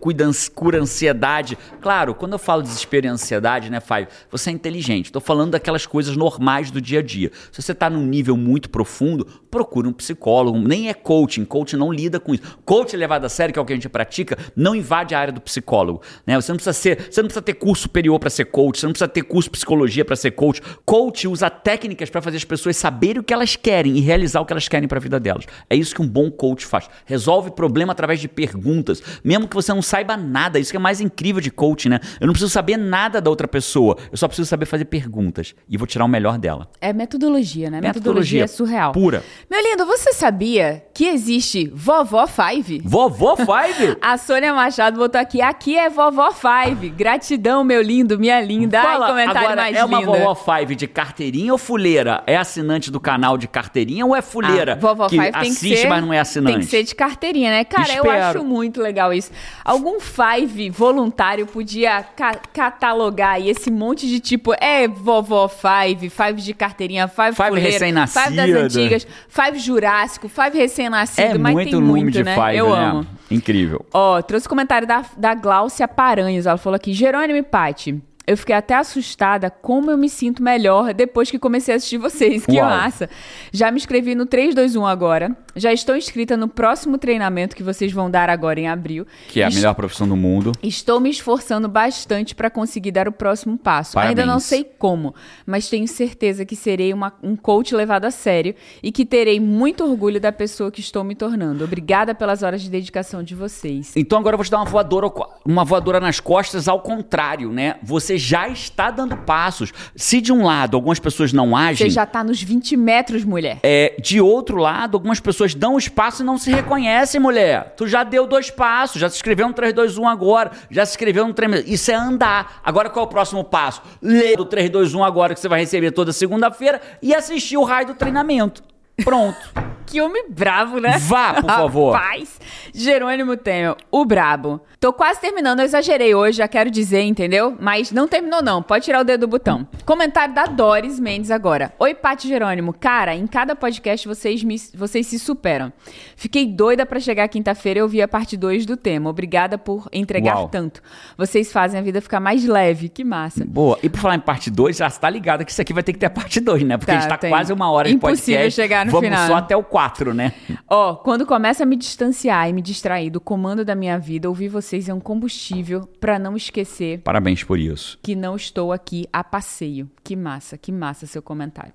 cura 0.52 0.80
ansiedade. 0.80 1.56
Claro, 1.80 2.12
quando 2.12 2.32
eu 2.32 2.40
falo 2.40 2.62
desespero 2.62 3.06
e 3.06 3.08
ansiedade, 3.08 3.70
né, 3.70 3.78
Fábio? 3.78 4.08
Você 4.32 4.50
é 4.50 4.52
inteligente. 4.52 5.06
Estou 5.06 5.22
falando 5.22 5.52
daquelas 5.52 5.86
coisas 5.86 6.16
normais 6.16 6.72
do 6.72 6.80
dia 6.80 6.98
a 6.98 7.02
dia. 7.02 7.30
Se 7.52 7.62
você 7.62 7.70
está 7.70 7.88
num 7.88 8.04
nível 8.04 8.36
muito 8.36 8.68
profundo, 8.68 9.24
procure 9.48 9.86
um 9.86 9.92
psicólogo. 9.92 10.58
Nem 10.58 10.88
é 10.88 10.94
coaching. 10.94 11.44
Coaching 11.44 11.76
não 11.76 11.92
lida 11.92 12.18
com 12.18 12.34
isso. 12.34 12.58
Coaching 12.64 12.96
levado 12.96 13.24
a 13.24 13.28
sério, 13.28 13.52
que 13.52 13.60
é 13.60 13.62
o 13.62 13.64
que 13.64 13.74
a 13.74 13.76
gente 13.76 13.88
pratica, 13.88 14.36
não 14.56 14.74
invade 14.74 15.14
a 15.14 15.20
área 15.20 15.32
do 15.32 15.40
psicólogo. 15.40 16.02
Né? 16.26 16.34
Você 16.34 16.50
não 16.50 16.56
precisa 16.56 16.72
ser, 16.72 17.12
você 17.12 17.22
não 17.22 17.28
precisa 17.28 17.42
ter 17.42 17.54
curso 17.54 17.82
superior 17.82 18.18
para 18.18 18.28
ser 18.28 18.46
coach, 18.46 18.80
você 18.80 18.86
não 18.86 18.92
precisa 18.92 19.06
ter 19.06 19.22
curso 19.22 19.48
de 19.48 19.52
psicologia 19.52 20.04
para 20.04 20.16
ser 20.16 20.32
coach. 20.32 20.60
Coach 20.84 21.28
usa 21.28 21.48
técnicas 21.48 22.10
para 22.10 22.20
fazer 22.20 22.38
as 22.38 22.44
pessoas 22.44 22.55
pessoas 22.60 22.76
saberem 22.76 23.20
o 23.20 23.22
que 23.22 23.32
elas 23.32 23.56
querem 23.56 23.96
e 23.96 24.00
realizar 24.00 24.40
o 24.40 24.46
que 24.46 24.52
elas 24.52 24.68
querem 24.68 24.88
para 24.88 24.98
a 24.98 25.00
vida 25.00 25.18
delas. 25.20 25.44
É 25.68 25.76
isso 25.76 25.94
que 25.94 26.02
um 26.02 26.08
bom 26.08 26.30
coach 26.30 26.64
faz. 26.66 26.88
Resolve 27.04 27.50
problema 27.50 27.92
através 27.92 28.20
de 28.20 28.28
perguntas, 28.28 29.02
mesmo 29.22 29.48
que 29.48 29.54
você 29.54 29.72
não 29.72 29.82
saiba 29.82 30.16
nada. 30.16 30.58
Isso 30.58 30.70
que 30.70 30.76
é 30.76 30.80
mais 30.80 31.00
incrível 31.00 31.40
de 31.40 31.50
coach, 31.50 31.88
né? 31.88 32.00
Eu 32.20 32.26
não 32.26 32.32
preciso 32.32 32.52
saber 32.52 32.76
nada 32.76 33.20
da 33.20 33.30
outra 33.30 33.46
pessoa, 33.48 33.96
eu 34.10 34.16
só 34.16 34.26
preciso 34.26 34.48
saber 34.48 34.66
fazer 34.66 34.86
perguntas 34.86 35.54
e 35.68 35.76
vou 35.76 35.86
tirar 35.86 36.04
o 36.04 36.08
melhor 36.08 36.38
dela. 36.38 36.68
É 36.80 36.92
metodologia, 36.92 37.70
né? 37.70 37.80
Metodologia, 37.80 38.42
metodologia 38.42 38.48
surreal. 38.48 38.92
Pura. 38.92 39.22
Meu 39.50 39.62
lindo, 39.62 39.86
você 39.86 40.12
sabia 40.12 40.84
que 40.94 41.06
existe 41.06 41.70
Vovó 41.74 42.26
Five? 42.26 42.82
Vovó 42.84 43.36
Five? 43.36 43.96
A 44.02 44.16
Sônia 44.18 44.52
Machado 44.54 44.98
botou 44.98 45.20
aqui, 45.20 45.40
aqui 45.40 45.76
é 45.76 45.88
Vovó 45.88 46.30
Five. 46.32 46.90
Gratidão, 46.90 47.64
meu 47.64 47.82
lindo, 47.82 48.18
minha 48.18 48.40
linda. 48.40 48.82
Fala, 48.82 49.06
Ai, 49.06 49.10
comentário 49.12 49.40
agora, 49.40 49.56
mais 49.62 49.76
é 49.76 49.84
uma 49.84 49.98
lindo. 49.98 50.12
vovó 50.12 50.34
Five 50.34 50.74
de 50.74 50.86
carteirinha 50.86 51.52
ou 51.52 51.58
fuleira? 51.58 52.22
É 52.26 52.36
assinante 52.46 52.90
do 52.90 52.98
canal 53.00 53.36
de 53.36 53.46
carteirinha 53.48 54.06
ou 54.06 54.14
é 54.14 54.22
fuleira? 54.22 54.72
Ah, 54.72 54.76
vovó 54.76 55.08
que 55.08 55.16
Five 55.18 55.32
tem 55.32 55.40
assiste, 55.50 55.68
que 55.68 55.76
ser, 55.76 55.88
mas 55.88 56.02
não 56.04 56.12
é 56.12 56.18
assinante? 56.20 56.52
Tem 56.56 56.60
que 56.64 56.70
ser 56.70 56.82
de 56.84 56.94
carteirinha, 56.94 57.50
né? 57.50 57.64
Cara, 57.64 57.92
eu 57.92 58.04
Espero. 58.04 58.24
acho 58.38 58.44
muito 58.44 58.80
legal 58.80 59.12
isso. 59.12 59.30
Algum 59.64 59.98
Five 60.00 60.70
voluntário 60.70 61.46
podia 61.46 62.02
ca- 62.16 62.40
catalogar 62.52 63.34
aí 63.34 63.48
esse 63.50 63.70
monte 63.70 64.06
de 64.06 64.20
tipo, 64.20 64.54
é 64.60 64.86
vovó 64.88 65.48
Five, 65.48 66.08
Five 66.08 66.40
de 66.40 66.54
carteirinha, 66.54 67.08
Five, 67.08 67.32
Five 67.36 67.48
fuleira, 67.48 67.70
recém-nascida. 67.70 68.24
Five 68.24 68.36
das 68.36 68.62
antigas, 68.62 69.06
Five 69.28 69.58
jurássico, 69.58 70.28
Five 70.28 70.56
recém-nascido, 70.56 71.36
É 71.36 71.38
mas 71.38 71.52
muito 71.52 71.70
tem 71.70 71.80
muito, 71.80 72.10
de 72.12 72.24
né? 72.24 72.34
Five, 72.34 72.56
eu 72.56 72.70
né? 72.74 72.84
amo. 72.84 73.06
Incrível. 73.30 73.84
Ó, 73.92 74.22
trouxe 74.22 74.48
comentário 74.48 74.86
da, 74.86 75.04
da 75.16 75.34
Gláucia 75.34 75.88
Paranhos. 75.88 76.46
Ela 76.46 76.56
falou 76.56 76.76
aqui: 76.76 76.92
Jerônimo 76.92 77.36
e 77.38 77.42
Pati. 77.42 78.00
Eu 78.26 78.36
fiquei 78.36 78.54
até 78.56 78.74
assustada 78.74 79.48
como 79.50 79.90
eu 79.90 79.96
me 79.96 80.08
sinto 80.08 80.42
melhor 80.42 80.92
depois 80.92 81.30
que 81.30 81.38
comecei 81.38 81.74
a 81.74 81.76
assistir 81.76 81.96
vocês. 81.98 82.44
Que 82.44 82.58
Uau. 82.58 82.68
massa. 82.68 83.08
Já 83.52 83.70
me 83.70 83.76
inscrevi 83.76 84.14
no 84.14 84.26
321 84.26 84.84
agora. 84.86 85.36
Já 85.54 85.72
estou 85.72 85.96
inscrita 85.96 86.36
no 86.36 86.48
próximo 86.48 86.98
treinamento 86.98 87.54
que 87.56 87.62
vocês 87.62 87.92
vão 87.92 88.10
dar 88.10 88.28
agora 88.28 88.58
em 88.60 88.68
abril. 88.68 89.06
Que 89.28 89.40
é 89.40 89.44
a 89.44 89.48
Es- 89.48 89.54
melhor 89.54 89.74
profissão 89.74 90.06
do 90.08 90.16
mundo. 90.16 90.52
Estou 90.62 90.98
me 91.00 91.08
esforçando 91.08 91.68
bastante 91.68 92.34
para 92.34 92.50
conseguir 92.50 92.90
dar 92.90 93.08
o 93.08 93.12
próximo 93.12 93.56
passo. 93.56 93.94
Parabéns. 93.94 94.18
Ainda 94.18 94.30
não 94.30 94.40
sei 94.40 94.64
como, 94.64 95.14
mas 95.46 95.68
tenho 95.68 95.86
certeza 95.88 96.44
que 96.44 96.56
serei 96.56 96.92
uma- 96.92 97.14
um 97.22 97.36
coach 97.36 97.74
levado 97.74 98.04
a 98.06 98.10
sério 98.10 98.54
e 98.82 98.90
que 98.92 99.06
terei 99.06 99.38
muito 99.40 99.84
orgulho 99.84 100.20
da 100.20 100.32
pessoa 100.32 100.70
que 100.70 100.80
estou 100.80 101.02
me 101.04 101.14
tornando. 101.14 101.64
Obrigada 101.64 102.14
pelas 102.14 102.42
horas 102.42 102.60
de 102.60 102.68
dedicação 102.68 103.22
de 103.22 103.34
vocês. 103.34 103.92
Então 103.96 104.18
agora 104.18 104.34
eu 104.34 104.38
vou 104.38 104.44
te 104.44 104.50
dar 104.50 104.58
uma 104.58 104.64
voadora, 104.66 105.10
uma 105.44 105.64
voadora 105.64 106.00
nas 106.00 106.20
costas 106.20 106.66
ao 106.68 106.80
contrário, 106.80 107.50
né? 107.52 107.76
Você 107.82 108.15
já 108.16 108.48
está 108.48 108.90
dando 108.90 109.16
passos. 109.16 109.72
Se 109.94 110.20
de 110.20 110.32
um 110.32 110.44
lado 110.44 110.76
algumas 110.76 110.98
pessoas 110.98 111.32
não 111.32 111.56
agem, 111.56 111.86
Você 111.88 111.90
já 111.94 112.06
tá 112.06 112.22
nos 112.24 112.42
20 112.42 112.76
metros, 112.76 113.24
mulher. 113.24 113.58
é, 113.62 113.96
de 114.00 114.20
outro 114.20 114.56
lado 114.56 114.96
algumas 114.96 115.20
pessoas 115.20 115.54
dão 115.54 115.74
os 115.74 115.88
passos 115.88 116.20
e 116.20 116.24
não 116.24 116.38
se 116.38 116.50
reconhecem, 116.50 117.20
mulher. 117.20 117.74
Tu 117.76 117.86
já 117.86 118.04
deu 118.04 118.26
dois 118.26 118.50
passos, 118.50 119.00
já 119.00 119.08
se 119.08 119.16
inscreveu 119.16 119.48
no 119.48 119.54
321 119.54 120.08
agora, 120.08 120.50
já 120.70 120.84
se 120.84 120.92
inscreveu 120.92 121.26
no 121.26 121.34
treinamento. 121.34 121.68
Isso 121.70 121.90
é 121.90 121.94
andar. 121.94 122.60
Agora 122.64 122.88
qual 122.90 123.04
é 123.04 123.08
o 123.08 123.10
próximo 123.10 123.44
passo? 123.44 123.82
Ler 124.00 124.40
o 124.40 124.44
321 124.44 125.04
agora 125.04 125.34
que 125.34 125.40
você 125.40 125.48
vai 125.48 125.60
receber 125.60 125.90
toda 125.92 126.12
segunda-feira 126.12 126.80
e 127.02 127.14
assistir 127.14 127.56
o 127.56 127.64
raio 127.64 127.88
do 127.88 127.94
treinamento. 127.94 128.62
Pronto. 129.04 129.36
Que 129.86 130.00
homem 130.00 130.24
bravo, 130.28 130.78
né? 130.80 130.98
Vá, 130.98 131.34
por 131.34 131.44
favor. 131.50 131.92
Rapaz, 131.94 132.40
Jerônimo 132.74 133.36
Temer, 133.36 133.76
o 133.90 134.04
brabo. 134.04 134.60
Tô 134.80 134.92
quase 134.92 135.20
terminando, 135.20 135.60
eu 135.60 135.64
exagerei 135.64 136.14
hoje, 136.14 136.38
já 136.38 136.48
quero 136.48 136.70
dizer, 136.70 137.02
entendeu? 137.02 137.56
Mas 137.60 137.90
não 137.92 138.06
terminou 138.06 138.42
não, 138.42 138.62
pode 138.62 138.84
tirar 138.84 139.00
o 139.00 139.04
dedo 139.04 139.22
do 139.22 139.28
botão. 139.28 139.66
Comentário 139.84 140.34
da 140.34 140.44
Doris 140.44 141.00
Mendes 141.00 141.30
agora. 141.30 141.72
Oi, 141.78 141.94
Paty 141.94 142.28
Jerônimo. 142.28 142.72
Cara, 142.72 143.14
em 143.14 143.26
cada 143.26 143.56
podcast 143.56 144.06
vocês, 144.06 144.42
me, 144.44 144.56
vocês 144.74 145.06
se 145.06 145.18
superam. 145.18 145.72
Fiquei 146.16 146.46
doida 146.46 146.84
pra 146.84 147.00
chegar 147.00 147.26
quinta-feira 147.28 147.80
e 147.80 147.82
ouvir 147.82 148.02
a 148.02 148.08
parte 148.08 148.36
2 148.36 148.66
do 148.66 148.76
tema. 148.76 149.08
Obrigada 149.08 149.56
por 149.56 149.88
entregar 149.92 150.36
Uau. 150.36 150.48
tanto. 150.48 150.82
Vocês 151.16 151.50
fazem 151.52 151.80
a 151.80 151.82
vida 151.82 152.00
ficar 152.00 152.20
mais 152.20 152.44
leve, 152.44 152.88
que 152.88 153.02
massa. 153.04 153.44
Boa. 153.46 153.78
E 153.82 153.88
por 153.88 154.00
falar 154.00 154.16
em 154.16 154.20
parte 154.20 154.50
2, 154.50 154.76
já 154.76 154.86
está 154.88 155.08
ligado 155.08 155.44
que 155.44 155.50
isso 155.52 155.62
aqui 155.62 155.72
vai 155.72 155.82
ter 155.82 155.92
que 155.92 155.98
ter 155.98 156.06
a 156.06 156.10
parte 156.10 156.38
2, 156.40 156.62
né? 156.64 156.76
Porque 156.76 156.92
Tá, 156.92 156.98
a 156.98 157.00
gente 157.00 157.08
tá 157.10 157.16
tem. 157.18 157.30
quase 157.30 157.52
uma 157.52 157.70
hora 157.70 157.88
de 157.88 157.94
Impossível 157.94 158.34
podcast. 158.40 158.54
chegar 158.60 158.84
no 158.86 158.92
Vamos 158.92 159.08
final, 159.08 159.26
só 159.26 159.34
né? 159.34 159.38
até 159.40 159.56
o 159.56 159.62
4, 159.76 160.14
né? 160.14 160.32
Ó, 160.66 160.94
quando 160.94 161.26
começa 161.26 161.64
a 161.64 161.66
me 161.66 161.76
distanciar 161.76 162.48
e 162.48 162.52
me 162.54 162.62
distrair 162.62 163.10
do 163.10 163.20
comando 163.20 163.62
da 163.62 163.74
minha 163.74 163.98
vida, 163.98 164.26
ouvir 164.26 164.48
vocês 164.48 164.88
é 164.88 164.94
um 164.94 165.00
combustível 165.00 165.86
pra 166.00 166.18
não 166.18 166.34
esquecer 166.34 167.00
Parabéns 167.00 167.44
por 167.44 167.58
isso. 167.58 167.98
que 168.02 168.14
não 168.14 168.36
estou 168.36 168.72
aqui 168.72 169.06
a 169.12 169.22
passeio. 169.22 169.90
Que 170.02 170.16
massa, 170.16 170.56
que 170.56 170.72
massa 170.72 171.06
seu 171.06 171.20
comentário. 171.20 171.74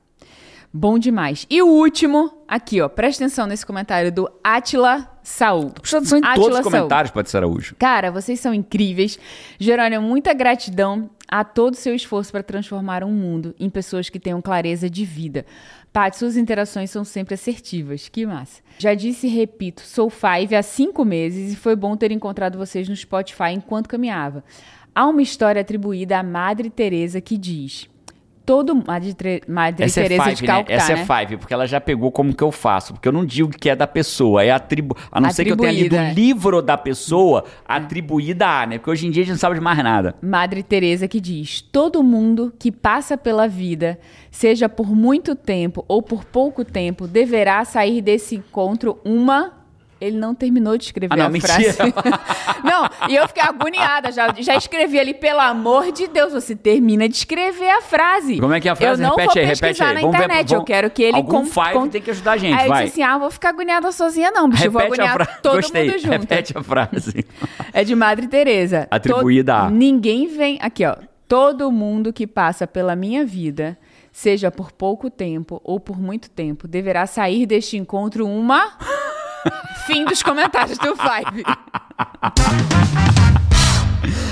Bom 0.73 0.97
demais. 0.97 1.45
E 1.47 1.61
o 1.61 1.67
último, 1.67 2.31
aqui, 2.47 2.81
ó, 2.81 2.89
presta 2.89 3.23
atenção 3.23 3.45
nesse 3.45 3.63
comentário 3.63 4.11
do 4.11 4.27
Atila 4.43 5.07
Saul. 5.21 5.69
Presta 5.69 5.97
atenção 5.97 6.17
em 6.17 6.23
Átila 6.23 6.43
todos 6.43 6.57
os 6.57 6.63
comentários, 6.63 7.29
ser 7.29 7.37
Araújo. 7.37 7.75
Cara, 7.77 8.09
vocês 8.09 8.39
são 8.39 8.51
incríveis. 8.51 9.19
Jerônimo, 9.59 10.07
muita 10.07 10.33
gratidão 10.33 11.07
a 11.27 11.43
todo 11.43 11.73
o 11.73 11.77
seu 11.77 11.95
esforço 11.95 12.31
para 12.31 12.41
transformar 12.41 13.03
um 13.03 13.11
mundo 13.11 13.55
em 13.59 13.69
pessoas 13.69 14.09
que 14.09 14.19
tenham 14.19 14.41
clareza 14.41 14.89
de 14.89 15.05
vida. 15.05 15.45
Paty, 15.93 16.17
suas 16.17 16.37
interações 16.37 16.89
são 16.89 17.03
sempre 17.03 17.33
assertivas. 17.33 18.07
Que 18.07 18.25
massa. 18.25 18.61
Já 18.77 18.93
disse 18.93 19.27
e 19.27 19.29
repito, 19.29 19.81
sou 19.81 20.09
Five 20.09 20.55
há 20.55 20.63
cinco 20.63 21.03
meses 21.03 21.53
e 21.53 21.55
foi 21.55 21.75
bom 21.75 21.97
ter 21.97 22.11
encontrado 22.11 22.57
vocês 22.57 22.87
no 22.87 22.95
Spotify 22.95 23.51
enquanto 23.53 23.89
caminhava. 23.89 24.43
Há 24.95 25.07
uma 25.07 25.21
história 25.21 25.61
atribuída 25.61 26.19
à 26.19 26.23
Madre 26.23 26.69
Teresa 26.69 27.19
que 27.21 27.37
diz... 27.37 27.89
Todo 28.45 28.75
Madre, 28.75 29.15
Madre 29.47 29.85
Essa 29.85 29.99
é 29.99 30.03
Teresa 30.03 30.23
five, 30.23 30.35
de 30.35 30.41
né? 30.41 30.47
Calcutá, 30.47 30.73
Essa 30.73 30.93
né? 30.95 31.01
é 31.01 31.05
five, 31.05 31.37
porque 31.37 31.53
ela 31.53 31.67
já 31.67 31.79
pegou 31.79 32.11
como 32.11 32.33
que 32.33 32.43
eu 32.43 32.51
faço. 32.51 32.93
Porque 32.93 33.07
eu 33.07 33.11
não 33.11 33.25
digo 33.25 33.49
que 33.49 33.69
é 33.69 33.75
da 33.75 33.87
pessoa, 33.87 34.43
é 34.43 34.51
atribu... 34.51 34.95
A 35.11 35.21
não 35.21 35.29
ser 35.31 35.45
que 35.45 35.51
eu 35.51 35.57
tenha 35.57 35.71
lido 35.71 35.95
o 35.95 35.99
é. 35.99 36.13
livro 36.13 36.61
da 36.61 36.77
pessoa, 36.77 37.45
atribuída 37.65 38.47
a, 38.47 38.65
né? 38.65 38.77
Porque 38.77 38.89
hoje 38.89 39.07
em 39.07 39.11
dia 39.11 39.23
a 39.23 39.25
gente 39.25 39.33
não 39.33 39.39
sabe 39.39 39.55
de 39.55 39.61
mais 39.61 39.77
nada. 39.79 40.15
Madre 40.21 40.63
Teresa 40.63 41.07
que 41.07 41.19
diz: 41.19 41.61
todo 41.61 42.03
mundo 42.03 42.53
que 42.57 42.71
passa 42.71 43.17
pela 43.17 43.47
vida, 43.47 43.99
seja 44.29 44.67
por 44.67 44.95
muito 44.95 45.35
tempo 45.35 45.85
ou 45.87 46.01
por 46.01 46.25
pouco 46.25 46.65
tempo, 46.65 47.07
deverá 47.07 47.63
sair 47.63 48.01
desse 48.01 48.35
encontro 48.35 48.99
uma 49.05 49.60
ele 50.01 50.17
não 50.17 50.33
terminou 50.35 50.77
de 50.77 50.85
escrever 50.85 51.13
Ah, 51.13 51.17
não, 51.17 51.25
a 51.27 51.29
mentira. 51.29 51.53
frase. 51.53 51.93
não, 52.63 52.89
e 53.09 53.15
eu 53.15 53.27
fiquei 53.27 53.43
agoniada, 53.43 54.11
já, 54.11 54.33
já 54.39 54.55
escrevi 54.55 54.99
ali, 54.99 55.13
pelo 55.13 55.39
amor 55.39 55.91
de 55.91 56.07
Deus, 56.07 56.33
você 56.33 56.55
termina 56.55 57.07
de 57.07 57.15
escrever 57.15 57.69
a 57.69 57.81
frase. 57.81 58.39
Como 58.39 58.53
é 58.53 58.59
que 58.59 58.67
é 58.67 58.71
a 58.71 58.75
frase? 58.75 59.01
Eu 59.03 59.07
não 59.09 59.15
repete 59.15 59.33
vou 59.33 59.41
aí, 59.43 59.47
pesquisar 59.49 59.87
aí. 59.89 59.93
na 59.95 60.01
Vamos 60.01 60.17
ver, 60.17 60.23
internet, 60.23 60.47
vamos- 60.49 60.61
eu 60.61 60.65
quero 60.65 60.89
que 60.89 61.03
ele... 61.03 61.17
Algum 61.17 61.45
five 61.45 61.73
com- 61.73 61.87
tem 61.87 62.01
que 62.01 62.11
ajudar 62.11 62.31
a 62.33 62.37
gente, 62.37 62.57
Aí 62.57 62.65
eu 62.65 62.69
vai. 62.69 62.83
disse 62.85 63.01
assim, 63.01 63.11
ah, 63.11 63.15
eu 63.15 63.19
vou 63.19 63.31
ficar 63.31 63.49
agoniada 63.49 63.91
sozinha 63.91 64.31
não, 64.31 64.49
bicho, 64.49 64.65
eu 64.65 64.71
vou 64.71 64.81
Repete 64.81 65.01
a 65.01 65.03
agoniar 65.05 65.25
frase. 65.27 65.41
todo 65.43 65.55
Gostei. 65.55 65.87
mundo 65.87 65.99
junto. 65.99 66.11
Repete 66.11 66.57
a 66.57 66.63
frase. 66.63 67.25
É 67.73 67.83
de 67.85 67.95
Madre 67.95 68.27
Teresa. 68.27 68.87
Atribuída 68.91 69.55
a. 69.55 69.69
Ninguém 69.69 70.27
vem. 70.27 70.57
Aqui, 70.61 70.85
ó. 70.85 70.95
Todo 71.27 71.71
mundo 71.71 72.11
que 72.11 72.27
passa 72.27 72.67
pela 72.67 72.95
minha 72.97 73.25
vida, 73.25 73.77
seja 74.11 74.51
por 74.51 74.71
pouco 74.73 75.09
tempo 75.09 75.61
ou 75.63 75.79
por 75.79 75.97
muito 75.97 76.29
tempo, 76.29 76.67
deverá 76.67 77.05
sair 77.07 77.45
deste 77.45 77.77
encontro 77.77 78.27
uma. 78.27 78.73
Fim 79.87 80.05
dos 80.05 80.21
comentários 80.23 80.77
do 80.77 80.95
Five. 80.95 81.43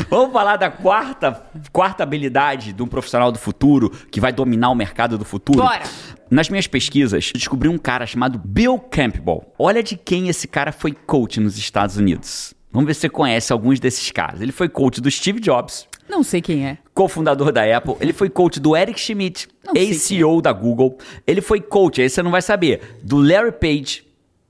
Vamos 0.10 0.34
falar 0.34 0.58
da 0.58 0.72
quarta, 0.72 1.44
quarta 1.72 2.02
habilidade 2.04 2.74
de 2.74 2.82
um 2.82 2.88
profissional 2.88 3.32
do 3.32 3.38
futuro 3.38 3.92
que 4.12 4.20
vai 4.20 4.32
dominar 4.34 4.70
o 4.70 4.76
mercado 4.76 5.18
do 5.18 5.26
futuro? 5.26 5.60
Bora! 5.62 5.84
Nas 6.32 6.50
minhas 6.50 6.68
pesquisas, 6.68 7.32
descobri 7.34 7.70
um 7.70 7.78
cara 7.78 8.06
chamado 8.06 8.40
Bill 8.44 8.80
Campbell. 8.80 9.54
Olha 9.58 9.84
de 9.84 9.96
quem 9.96 10.28
esse 10.28 10.48
cara 10.48 10.72
foi 10.72 10.92
coach 10.94 11.40
nos 11.40 11.58
Estados 11.58 11.98
Unidos. 11.98 12.54
Vamos 12.72 12.88
ver 12.88 12.94
se 12.94 13.02
você 13.02 13.10
conhece 13.10 13.52
alguns 13.52 13.80
desses 13.80 14.12
caras. 14.12 14.42
Ele 14.42 14.52
foi 14.52 14.70
coach 14.70 15.02
do 15.02 15.10
Steve 15.10 15.40
Jobs, 15.40 15.88
Não 16.08 16.22
sei 16.24 16.40
quem 16.42 16.68
é. 16.68 16.78
cofundador 16.94 17.52
da 17.52 17.64
Apple. 17.78 17.96
Ele 18.00 18.14
foi 18.14 18.30
coach 18.30 18.60
do 18.60 18.76
Eric 18.76 19.00
Schmidt, 19.00 19.48
ex-CEO 19.76 20.42
da 20.42 20.52
Google. 20.54 20.98
Ele 21.26 21.42
foi 21.42 21.62
coach, 21.62 22.02
aí 22.02 22.10
você 22.10 22.22
não 22.22 22.32
vai 22.32 22.42
saber, 22.44 23.00
do 23.04 23.18
Larry 23.18 23.52
Page, 23.52 24.04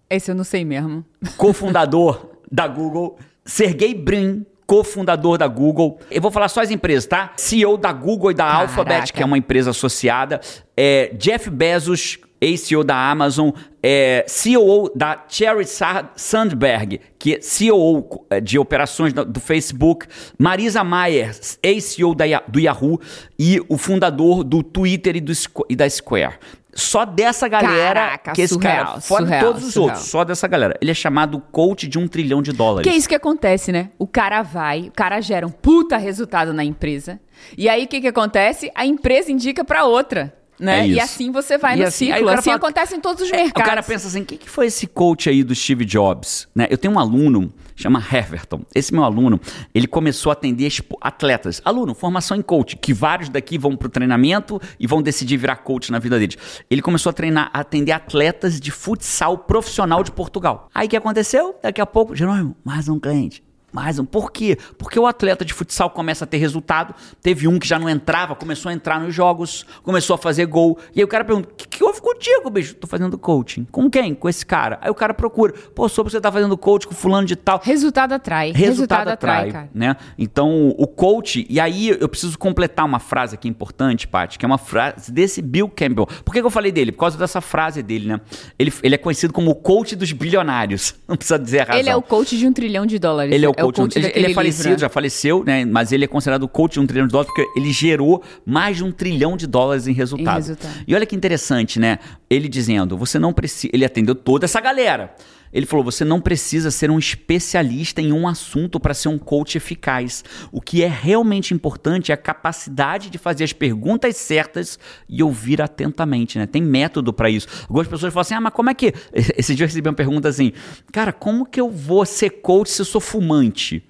Esse 0.09 0.31
eu 0.31 0.35
não 0.35 0.43
sei 0.43 0.65
mesmo. 0.65 1.05
cofundador 1.37 2.29
da 2.51 2.67
Google, 2.67 3.17
Sergey 3.45 3.93
Brin, 3.93 4.45
cofundador 4.65 5.37
da 5.37 5.47
Google. 5.47 5.99
Eu 6.09 6.21
vou 6.21 6.31
falar 6.31 6.47
só 6.49 6.61
as 6.61 6.71
empresas, 6.71 7.05
tá? 7.05 7.33
CEO 7.37 7.77
da 7.77 7.91
Google 7.91 8.31
e 8.31 8.33
da 8.33 8.45
Caraca. 8.45 8.61
Alphabet, 8.63 9.13
que 9.13 9.21
é 9.21 9.25
uma 9.25 9.37
empresa 9.37 9.71
associada. 9.71 10.39
É, 10.75 11.11
Jeff 11.17 11.49
Bezos, 11.49 12.17
ex-CEO 12.41 12.83
da 12.83 12.95
Amazon. 12.95 13.49
É, 13.81 14.25
COO 14.27 14.91
da 14.95 15.23
Cherry 15.27 15.65
Sa- 15.65 16.11
Sandberg, 16.15 16.99
que 17.17 17.35
é 17.35 17.39
COO 17.39 18.25
de 18.43 18.59
operações 18.59 19.13
do, 19.13 19.39
Facebook. 19.39 20.05
Marisa 20.37 20.83
Mayer, 20.83 21.35
ex-CEO 21.63 22.15
do 22.47 22.59
Yahoo. 22.59 22.99
E 23.37 23.59
o 23.69 23.77
fundador 23.77 24.43
do 24.43 24.61
Twitter 24.63 25.15
e, 25.15 25.21
do, 25.21 25.33
e 25.69 25.75
da 25.75 25.89
Square. 25.89 26.35
Só 26.73 27.03
dessa 27.03 27.47
galera 27.47 28.01
Caraca, 28.01 28.31
que 28.33 28.41
esse 28.43 28.53
surreal, 28.53 28.85
cara, 28.85 29.01
fora 29.01 29.23
surreal, 29.25 29.43
todos 29.45 29.63
os 29.67 29.73
surreal. 29.73 29.89
outros, 29.95 30.09
só 30.09 30.23
dessa 30.23 30.47
galera. 30.47 30.77
Ele 30.79 30.91
é 30.91 30.93
chamado 30.93 31.39
coach 31.51 31.87
de 31.87 31.97
um 31.97 32.07
trilhão 32.07 32.41
de 32.41 32.51
dólares. 32.53 32.87
Que 32.87 32.93
é 32.95 32.97
isso 32.97 33.09
que 33.09 33.15
acontece, 33.15 33.71
né? 33.71 33.89
O 33.97 34.05
cara 34.07 34.43
vai, 34.43 34.81
o 34.87 34.91
cara 34.91 35.19
gera 35.19 35.45
um 35.47 35.49
puta 35.49 35.97
resultado 35.97 36.53
na 36.53 36.63
empresa. 36.63 37.19
E 37.57 37.67
aí 37.67 37.85
o 37.85 37.87
que, 37.87 37.99
que 38.01 38.07
acontece? 38.07 38.71
A 38.75 38.85
empresa 38.85 39.31
indica 39.31 39.63
pra 39.65 39.85
outra. 39.85 40.33
né? 40.59 40.81
É 40.81 40.87
e 40.87 40.99
assim 40.99 41.31
você 41.31 41.57
vai 41.57 41.75
E 41.77 41.79
no 41.81 41.87
assim- 41.87 42.11
ciclo. 42.13 42.29
Assim 42.29 42.43
fala- 42.43 42.55
acontece 42.57 42.95
em 42.95 42.99
todos 42.99 43.23
os 43.23 43.31
É, 43.31 43.37
mercados. 43.37 43.61
o 43.61 43.65
cara 43.65 43.81
pensa 43.81 44.07
assim, 44.09 44.23
quem 44.25 44.37
que 44.37 44.49
foi 44.49 44.65
esse 44.67 44.85
coach 44.87 45.29
aí 45.29 45.41
do 45.41 45.55
Steve 45.55 45.85
Jobs? 45.85 46.47
Né? 46.53 46.67
Eu 46.69 46.77
tenho 46.77 46.93
um 46.93 46.99
aluno, 46.99 47.51
chama 47.81 48.03
Heverton. 48.11 48.61
Esse 48.75 48.93
meu 48.93 49.03
aluno, 49.03 49.39
ele 49.73 49.87
começou 49.87 50.29
a 50.29 50.33
atender 50.33 50.69
atletas. 51.01 51.61
Aluno, 51.63 51.95
formação 51.95 52.37
em 52.37 52.41
coach, 52.41 52.75
que 52.75 52.93
vários 52.93 53.29
daqui 53.29 53.57
vão 53.57 53.75
pro 53.75 53.89
treinamento 53.89 54.61
e 54.79 54.85
vão 54.85 55.01
decidir 55.01 55.37
virar 55.37 55.57
coach 55.57 55.91
na 55.91 55.99
vida 55.99 56.19
deles. 56.19 56.37
Ele 56.69 56.81
começou 56.81 57.09
a 57.09 57.13
treinar, 57.13 57.49
a 57.53 57.61
atender 57.61 57.91
atletas 57.91 58.59
de 58.59 58.71
futsal 58.71 59.37
profissional 59.37 60.03
de 60.03 60.11
Portugal. 60.11 60.69
Aí 60.73 60.87
o 60.87 60.89
que 60.89 60.97
aconteceu? 60.97 61.55
Daqui 61.61 61.81
a 61.81 61.85
pouco, 61.85 62.15
Jerônimo, 62.15 62.55
mais 62.63 62.89
um 62.89 62.99
cliente. 62.99 63.48
Mais 63.71 63.99
um. 63.99 64.05
Por 64.05 64.31
quê? 64.31 64.57
Porque 64.77 64.99
o 64.99 65.05
atleta 65.05 65.45
de 65.45 65.53
futsal 65.53 65.89
começa 65.89 66.25
a 66.25 66.27
ter 66.27 66.37
resultado. 66.37 66.93
Teve 67.21 67.47
um 67.47 67.59
que 67.59 67.67
já 67.67 67.77
não 67.77 67.89
entrava, 67.89 68.35
começou 68.35 68.69
a 68.69 68.73
entrar 68.73 68.99
nos 68.99 69.13
jogos, 69.13 69.65
começou 69.83 70.15
a 70.15 70.17
fazer 70.17 70.45
gol. 70.45 70.77
E 70.95 70.99
aí 70.99 71.03
o 71.03 71.07
cara 71.07 71.23
pergunta: 71.23 71.49
o 71.51 71.55
que, 71.55 71.67
que 71.67 71.83
houve 71.83 72.01
contigo, 72.01 72.49
bicho? 72.49 72.75
Tô 72.75 72.87
fazendo 72.87 73.17
coaching. 73.17 73.65
Com 73.71 73.89
quem? 73.89 74.13
Com 74.13 74.27
esse 74.27 74.45
cara. 74.45 74.79
Aí 74.81 74.89
o 74.89 74.95
cara 74.95 75.13
procura: 75.13 75.53
pô, 75.75 75.87
soube 75.87 76.09
que 76.09 76.15
você 76.15 76.21
tá 76.21 76.31
fazendo 76.31 76.57
coach 76.57 76.87
com 76.87 76.93
fulano 76.93 77.27
de 77.27 77.35
tal. 77.35 77.61
Resultado 77.63 78.13
atrai. 78.13 78.51
Resultado, 78.51 79.09
atrai, 79.09 79.51
cara. 79.51 79.69
né? 79.73 79.95
Então, 80.17 80.69
o 80.77 80.87
coach, 80.87 81.45
e 81.49 81.59
aí 81.59 81.89
eu 81.89 82.09
preciso 82.09 82.37
completar 82.37 82.85
uma 82.85 82.99
frase 82.99 83.35
aqui 83.35 83.47
importante, 83.47 84.07
Paty, 84.07 84.37
que 84.37 84.45
é 84.45 84.47
uma 84.47 84.57
frase 84.57 85.11
desse 85.11 85.41
Bill 85.41 85.69
Campbell. 85.69 86.05
Por 86.05 86.33
que, 86.33 86.39
que 86.39 86.45
eu 86.45 86.51
falei 86.51 86.71
dele? 86.71 86.91
Por 86.91 86.99
causa 86.99 87.17
dessa 87.17 87.41
frase 87.41 87.81
dele, 87.81 88.07
né? 88.07 88.21
Ele, 88.57 88.73
ele 88.83 88.95
é 88.95 88.97
conhecido 88.97 89.33
como 89.33 89.51
o 89.51 89.55
coach 89.55 89.95
dos 89.95 90.11
bilionários. 90.11 90.95
Não 91.07 91.15
precisa 91.15 91.39
dizer 91.39 91.61
a 91.61 91.63
razão. 91.65 91.79
Ele 91.79 91.89
é 91.89 91.95
o 91.95 92.01
coach 92.01 92.37
de 92.37 92.47
um 92.47 92.53
trilhão 92.53 92.85
de 92.85 92.99
dólares. 92.99 93.33
Ele 93.33 93.45
é 93.45 93.49
o 93.49 93.53
coach, 93.61 93.95
ele, 93.95 94.05
daquele 94.05 94.09
ele 94.09 94.25
é 94.25 94.27
livro, 94.27 94.33
falecido, 94.35 94.69
né? 94.69 94.77
já 94.77 94.89
faleceu, 94.89 95.43
né? 95.45 95.65
Mas 95.65 95.91
ele 95.91 96.05
é 96.05 96.07
considerado 96.07 96.43
o 96.43 96.47
coach 96.47 96.73
de 96.73 96.79
um 96.79 96.87
trilhão 96.87 97.07
de 97.07 97.11
dólares 97.11 97.31
porque 97.33 97.59
ele 97.59 97.71
gerou 97.71 98.23
mais 98.45 98.77
de 98.77 98.83
um 98.83 98.91
trilhão 98.91 99.37
de 99.37 99.47
dólares 99.47 99.87
em 99.87 99.93
resultado. 99.93 100.37
Em 100.37 100.41
resultado. 100.41 100.83
E 100.87 100.95
olha 100.95 101.05
que 101.05 101.15
interessante, 101.15 101.79
né? 101.79 101.99
Ele 102.29 102.47
dizendo, 102.47 102.97
você 102.97 103.19
não 103.19 103.33
precisa. 103.33 103.71
Ele 103.73 103.85
atendeu 103.85 104.15
toda 104.15 104.45
essa 104.45 104.59
galera. 104.59 105.13
Ele 105.51 105.65
falou: 105.65 105.83
você 105.83 106.05
não 106.05 106.21
precisa 106.21 106.71
ser 106.71 106.91
um 106.91 106.99
especialista 106.99 108.01
em 108.01 108.11
um 108.11 108.27
assunto 108.27 108.79
para 108.79 108.93
ser 108.93 109.09
um 109.09 109.17
coach 109.17 109.57
eficaz. 109.57 110.23
O 110.51 110.61
que 110.61 110.83
é 110.83 110.87
realmente 110.87 111.53
importante 111.53 112.11
é 112.11 112.13
a 112.13 112.17
capacidade 112.17 113.09
de 113.09 113.17
fazer 113.17 113.43
as 113.43 113.53
perguntas 113.53 114.15
certas 114.17 114.79
e 115.07 115.23
ouvir 115.23 115.61
atentamente, 115.61 116.37
né? 116.37 116.45
Tem 116.45 116.61
método 116.61 117.11
para 117.11 117.29
isso. 117.29 117.47
Algumas 117.63 117.87
pessoas 117.87 118.13
falam 118.13 118.21
assim: 118.21 118.35
ah, 118.35 118.41
mas 118.41 118.53
como 118.53 118.69
é 118.69 118.73
que. 118.73 118.93
Esse 119.37 119.55
dia 119.55 119.63
eu 119.63 119.67
recebi 119.67 119.87
uma 119.87 119.95
pergunta 119.95 120.29
assim: 120.29 120.51
cara, 120.91 121.11
como 121.11 121.45
que 121.45 121.59
eu 121.59 121.69
vou 121.69 122.05
ser 122.05 122.29
coach 122.41 122.69
se 122.69 122.81
eu 122.81 122.85
sou 122.85 123.01
fumante? 123.01 123.88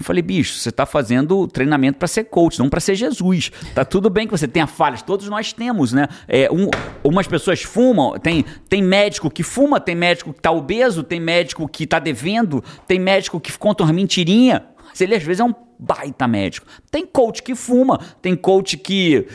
Eu 0.00 0.04
falei, 0.04 0.22
bicho, 0.22 0.54
você 0.54 0.70
está 0.70 0.86
fazendo 0.86 1.46
treinamento 1.46 1.98
para 1.98 2.08
ser 2.08 2.24
coach, 2.24 2.58
não 2.58 2.70
para 2.70 2.80
ser 2.80 2.94
Jesus. 2.94 3.52
Tá 3.74 3.84
tudo 3.84 4.08
bem 4.08 4.26
que 4.26 4.30
você 4.30 4.48
tenha 4.48 4.66
falhas, 4.66 5.02
todos 5.02 5.28
nós 5.28 5.52
temos, 5.52 5.92
né? 5.92 6.08
É, 6.26 6.50
um- 6.50 6.70
umas 7.04 7.26
pessoas 7.26 7.62
fumam, 7.62 8.18
tem, 8.18 8.42
tem 8.66 8.82
médico 8.82 9.30
que 9.30 9.42
fuma, 9.42 9.78
tem 9.78 9.94
médico 9.94 10.32
que 10.32 10.38
está 10.38 10.50
obeso, 10.50 11.02
tem 11.02 11.20
médico 11.20 11.68
que 11.68 11.84
está 11.84 11.98
devendo, 11.98 12.64
tem 12.88 12.98
médico 12.98 13.38
que 13.38 13.56
conta 13.58 13.84
uma 13.84 13.92
mentirinha. 13.92 14.64
Mas 14.88 15.02
ele 15.02 15.14
às 15.14 15.22
vezes 15.22 15.40
é 15.40 15.44
um 15.44 15.54
baita 15.78 16.26
médico. 16.26 16.66
Tem 16.90 17.04
coach 17.04 17.42
que 17.42 17.54
fuma, 17.54 18.00
tem 18.22 18.34
coach 18.34 18.78
que 18.78 19.26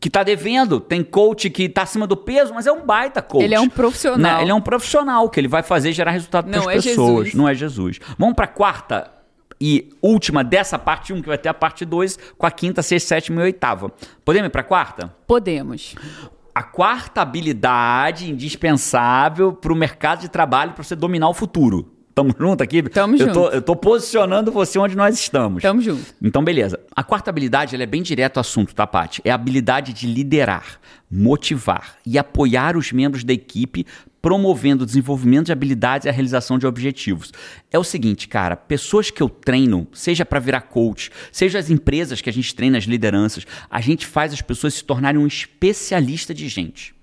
que 0.00 0.10
tá 0.10 0.24
devendo, 0.24 0.80
tem 0.80 1.04
coach 1.04 1.48
que 1.48 1.68
tá 1.68 1.82
acima 1.82 2.08
do 2.08 2.16
peso, 2.16 2.52
mas 2.52 2.66
é 2.66 2.72
um 2.72 2.84
baita 2.84 3.22
coach. 3.22 3.44
Ele 3.44 3.54
é 3.54 3.60
um 3.60 3.68
profissional. 3.68 4.18
Né? 4.38 4.42
Ele 4.42 4.50
é 4.50 4.54
um 4.54 4.60
profissional 4.60 5.30
que 5.30 5.38
ele 5.38 5.46
vai 5.46 5.62
fazer 5.62 5.92
gerar 5.92 6.10
resultado 6.10 6.50
para 6.50 6.58
as 6.58 6.66
é 6.66 6.72
pessoas. 6.72 7.26
Jesus. 7.26 7.34
Não 7.34 7.48
é 7.48 7.54
Jesus. 7.54 8.00
Vamos 8.18 8.34
para 8.34 8.46
a 8.46 8.48
quarta 8.48 9.21
e 9.64 9.90
última 10.02 10.42
dessa 10.42 10.76
parte 10.76 11.12
1, 11.12 11.22
que 11.22 11.28
vai 11.28 11.38
ter 11.38 11.48
a 11.48 11.54
parte 11.54 11.84
2, 11.84 12.18
com 12.36 12.44
a 12.44 12.50
quinta, 12.50 12.82
sexta, 12.82 13.10
sétima 13.10 13.42
e 13.42 13.44
oitava. 13.44 13.92
Podemos 14.24 14.48
ir 14.48 14.50
para 14.50 14.62
a 14.62 14.64
quarta? 14.64 15.14
Podemos. 15.24 15.94
A 16.52 16.64
quarta 16.64 17.22
habilidade 17.22 18.28
indispensável 18.28 19.52
para 19.52 19.72
o 19.72 19.76
mercado 19.76 20.22
de 20.22 20.28
trabalho 20.28 20.72
para 20.72 20.82
você 20.82 20.96
dominar 20.96 21.28
o 21.28 21.32
futuro. 21.34 21.92
Tamo 22.12 22.34
junto 22.36 22.60
aqui? 22.60 22.82
Tamo 22.82 23.14
eu 23.14 23.32
Tô, 23.32 23.44
junto. 23.44 23.54
eu 23.54 23.62
tô 23.62 23.76
posicionando 23.76 24.50
você 24.50 24.80
onde 24.80 24.96
nós 24.96 25.14
estamos. 25.14 25.62
Tamo 25.62 25.80
junto. 25.80 26.12
Então, 26.20 26.42
beleza. 26.42 26.80
A 26.94 27.04
quarta 27.04 27.30
habilidade 27.30 27.76
ela 27.76 27.84
é 27.84 27.86
bem 27.86 28.02
direto 28.02 28.38
ao 28.38 28.40
assunto, 28.40 28.74
tá, 28.74 28.84
Paty? 28.84 29.22
É 29.24 29.30
a 29.30 29.36
habilidade 29.36 29.92
de 29.92 30.08
liderar, 30.08 30.80
motivar 31.08 31.98
e 32.04 32.18
apoiar 32.18 32.76
os 32.76 32.90
membros 32.90 33.22
da 33.22 33.32
equipe, 33.32 33.86
promovendo 34.22 34.84
o 34.84 34.86
desenvolvimento 34.86 35.46
de 35.46 35.52
habilidades 35.52 36.06
e 36.06 36.08
a 36.08 36.12
realização 36.12 36.56
de 36.56 36.66
objetivos. 36.66 37.32
É 37.72 37.78
o 37.78 37.82
seguinte, 37.82 38.28
cara, 38.28 38.54
pessoas 38.54 39.10
que 39.10 39.20
eu 39.20 39.28
treino, 39.28 39.88
seja 39.92 40.24
para 40.24 40.38
virar 40.38 40.60
coach, 40.60 41.10
seja 41.32 41.58
as 41.58 41.68
empresas 41.68 42.20
que 42.20 42.30
a 42.30 42.32
gente 42.32 42.54
treina, 42.54 42.78
as 42.78 42.84
lideranças, 42.84 43.44
a 43.68 43.80
gente 43.80 44.06
faz 44.06 44.32
as 44.32 44.40
pessoas 44.40 44.74
se 44.74 44.84
tornarem 44.84 45.20
um 45.20 45.26
especialista 45.26 46.32
de 46.32 46.48
gente. 46.48 46.94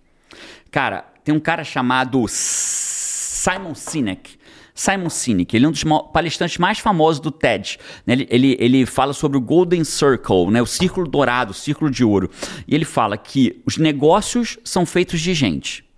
Cara, 0.72 1.02
tem 1.24 1.36
um 1.36 1.40
cara 1.40 1.66
chamado 1.66 2.26
Simon 2.30 3.76
Sinek. 3.76 4.40
Simon 4.74 5.10
Sinek, 5.10 5.54
ele 5.54 5.66
é 5.66 5.68
um 5.68 5.72
dos 5.74 5.84
palestrantes 6.14 6.58
mais 6.58 6.80
famosos 6.80 7.20
do 7.20 7.32
TED. 7.32 7.78
né? 8.08 8.14
Ele, 8.14 8.28
ele, 8.30 8.58
ele 8.62 8.86
fala 8.86 9.12
sobre 9.12 9.38
o 9.38 9.42
Golden 9.42 9.84
Circle, 9.84 10.50
né? 10.52 10.62
o 10.62 10.66
círculo 10.66 11.06
dourado, 11.06 11.52
o 11.52 11.54
círculo 11.54 11.92
de 11.92 12.06
ouro. 12.06 12.32
E 12.66 12.74
ele 12.74 12.86
fala 12.86 13.18
que 13.18 13.62
os 13.66 13.78
negócios 13.78 14.58
são 14.64 14.86
feitos 14.86 15.20
de 15.20 15.34
gente. 15.34 15.89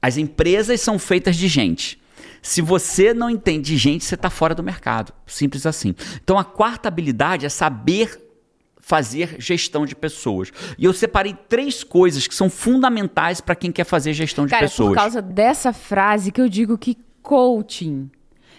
As 0.00 0.16
empresas 0.16 0.80
são 0.80 0.98
feitas 0.98 1.36
de 1.36 1.48
gente. 1.48 2.00
Se 2.40 2.62
você 2.62 3.12
não 3.12 3.28
entende 3.28 3.70
de 3.72 3.76
gente, 3.76 4.04
você 4.04 4.14
está 4.14 4.30
fora 4.30 4.54
do 4.54 4.62
mercado. 4.62 5.12
Simples 5.26 5.66
assim. 5.66 5.94
Então 6.22 6.38
a 6.38 6.44
quarta 6.44 6.88
habilidade 6.88 7.44
é 7.44 7.48
saber 7.48 8.24
fazer 8.78 9.36
gestão 9.38 9.84
de 9.84 9.94
pessoas. 9.94 10.50
E 10.78 10.84
eu 10.84 10.92
separei 10.94 11.36
três 11.48 11.84
coisas 11.84 12.26
que 12.26 12.34
são 12.34 12.48
fundamentais 12.48 13.40
para 13.40 13.54
quem 13.54 13.70
quer 13.70 13.84
fazer 13.84 14.12
gestão 14.14 14.46
de 14.46 14.50
Cara, 14.50 14.62
pessoas. 14.66 14.88
por 14.90 14.94
causa 14.94 15.20
dessa 15.20 15.72
frase 15.72 16.32
que 16.32 16.40
eu 16.40 16.48
digo 16.48 16.78
que 16.78 16.96
coaching 17.20 18.08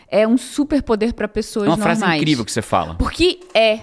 é 0.07 0.27
um 0.27 0.37
superpoder 0.37 1.13
para 1.13 1.27
pessoas 1.27 1.65
É 1.65 1.69
uma 1.69 1.77
normais. 1.77 1.99
frase 1.99 2.17
incrível 2.17 2.45
que 2.45 2.51
você 2.51 2.61
fala. 2.61 2.95
Porque 2.95 3.39
é. 3.55 3.79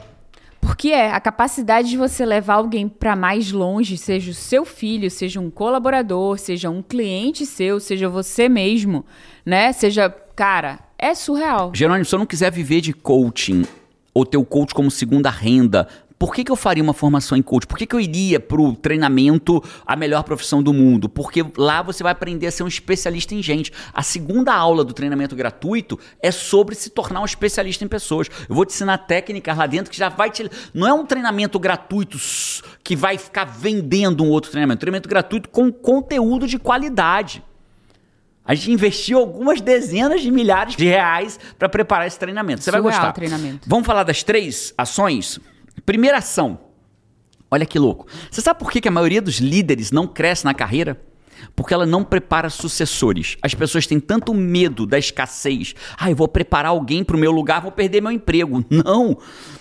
Porque 0.66 0.88
é 0.88 1.12
a 1.12 1.20
capacidade 1.20 1.88
de 1.88 1.96
você 1.96 2.26
levar 2.26 2.54
alguém 2.54 2.88
para 2.88 3.14
mais 3.14 3.52
longe, 3.52 3.96
seja 3.96 4.32
o 4.32 4.34
seu 4.34 4.64
filho, 4.64 5.08
seja 5.08 5.38
um 5.40 5.48
colaborador, 5.48 6.38
seja 6.38 6.68
um 6.68 6.82
cliente 6.82 7.46
seu, 7.46 7.78
seja 7.78 8.08
você 8.08 8.48
mesmo, 8.48 9.06
né? 9.44 9.72
Seja, 9.72 10.10
cara, 10.34 10.80
é 10.98 11.14
surreal. 11.14 11.70
Jerônimo, 11.72 12.04
se 12.04 12.12
eu 12.12 12.18
não 12.18 12.26
quiser 12.26 12.50
viver 12.50 12.80
de 12.80 12.92
coaching 12.92 13.64
ou 14.12 14.26
ter 14.26 14.38
o 14.38 14.44
coach 14.44 14.74
como 14.74 14.90
segunda 14.90 15.30
renda, 15.30 15.86
por 16.18 16.34
que, 16.34 16.44
que 16.44 16.50
eu 16.50 16.56
faria 16.56 16.82
uma 16.82 16.94
formação 16.94 17.36
em 17.36 17.42
coach? 17.42 17.66
Por 17.66 17.76
que, 17.76 17.86
que 17.86 17.94
eu 17.94 18.00
iria 18.00 18.40
pro 18.40 18.74
treinamento 18.74 19.62
a 19.84 19.94
melhor 19.94 20.22
profissão 20.22 20.62
do 20.62 20.72
mundo? 20.72 21.08
Porque 21.08 21.44
lá 21.56 21.82
você 21.82 22.02
vai 22.02 22.12
aprender 22.12 22.46
a 22.46 22.50
ser 22.50 22.62
um 22.62 22.68
especialista 22.68 23.34
em 23.34 23.42
gente. 23.42 23.70
A 23.92 24.02
segunda 24.02 24.54
aula 24.54 24.82
do 24.82 24.94
treinamento 24.94 25.36
gratuito 25.36 25.98
é 26.22 26.30
sobre 26.30 26.74
se 26.74 26.88
tornar 26.88 27.20
um 27.20 27.24
especialista 27.24 27.84
em 27.84 27.88
pessoas. 27.88 28.28
Eu 28.48 28.54
vou 28.54 28.64
te 28.64 28.72
ensinar 28.72 28.98
técnicas 28.98 29.56
lá 29.56 29.66
dentro 29.66 29.90
que 29.90 29.98
já 29.98 30.08
vai 30.08 30.30
te. 30.30 30.50
Não 30.72 30.86
é 30.86 30.92
um 30.92 31.04
treinamento 31.04 31.58
gratuito 31.58 32.18
que 32.82 32.96
vai 32.96 33.18
ficar 33.18 33.44
vendendo 33.44 34.24
um 34.24 34.30
outro 34.30 34.50
treinamento. 34.50 34.80
Treinamento 34.80 35.08
gratuito 35.08 35.50
com 35.50 35.70
conteúdo 35.70 36.46
de 36.46 36.58
qualidade. 36.58 37.42
A 38.42 38.54
gente 38.54 38.70
investiu 38.70 39.18
algumas 39.18 39.60
dezenas 39.60 40.22
de 40.22 40.30
milhares 40.30 40.76
de 40.76 40.84
reais 40.84 41.38
para 41.58 41.68
preparar 41.68 42.06
esse 42.06 42.18
treinamento. 42.18 42.62
Você 42.62 42.70
vai 42.70 42.80
Surreal 42.80 43.00
gostar. 43.00 43.10
o 43.10 43.14
treinamento. 43.14 43.68
Vamos 43.68 43.84
falar 43.84 44.04
das 44.04 44.22
três 44.22 44.72
ações? 44.78 45.40
Primeira 45.86 46.18
ação. 46.18 46.58
Olha 47.48 47.64
que 47.64 47.78
louco. 47.78 48.08
Você 48.28 48.40
sabe 48.40 48.58
por 48.58 48.72
que 48.72 48.86
a 48.88 48.90
maioria 48.90 49.22
dos 49.22 49.36
líderes 49.36 49.92
não 49.92 50.08
cresce 50.08 50.44
na 50.44 50.52
carreira? 50.52 51.00
Porque 51.54 51.72
ela 51.72 51.86
não 51.86 52.02
prepara 52.02 52.50
sucessores. 52.50 53.36
As 53.40 53.54
pessoas 53.54 53.86
têm 53.86 54.00
tanto 54.00 54.34
medo 54.34 54.84
da 54.84 54.98
escassez. 54.98 55.74
Ah, 55.96 56.10
eu 56.10 56.16
vou 56.16 56.26
preparar 56.26 56.70
alguém 56.70 57.04
para 57.04 57.14
o 57.14 57.18
meu 57.20 57.30
lugar, 57.30 57.60
vou 57.62 57.70
perder 57.70 58.00
meu 58.00 58.10
emprego. 58.10 58.64
Não. 58.68 59.16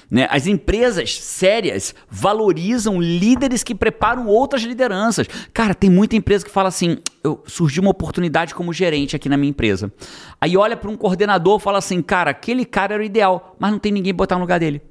Né? 0.09 0.27
As 0.31 0.47
empresas 0.47 1.19
sérias 1.19 1.93
valorizam 2.09 2.99
líderes 2.99 3.63
que 3.63 3.75
preparam 3.75 4.27
outras 4.27 4.63
lideranças. 4.63 5.27
Cara, 5.53 5.75
tem 5.75 5.91
muita 5.91 6.15
empresa 6.15 6.43
que 6.43 6.51
fala 6.51 6.69
assim: 6.69 6.97
eu, 7.23 7.43
surgiu 7.45 7.83
uma 7.83 7.91
oportunidade 7.91 8.55
como 8.55 8.73
gerente 8.73 9.15
aqui 9.15 9.29
na 9.29 9.37
minha 9.37 9.51
empresa. 9.51 9.93
Aí 10.41 10.57
olha 10.57 10.75
para 10.75 10.89
um 10.89 10.97
coordenador 10.97 11.59
e 11.59 11.63
fala 11.63 11.77
assim: 11.77 12.01
cara, 12.01 12.31
aquele 12.31 12.65
cara 12.65 12.95
era 12.95 13.03
o 13.03 13.05
ideal, 13.05 13.55
mas 13.59 13.71
não 13.71 13.77
tem 13.77 13.91
ninguém 13.91 14.13
botar 14.13 14.35
no 14.35 14.41
lugar 14.41 14.59
dele. 14.59 14.81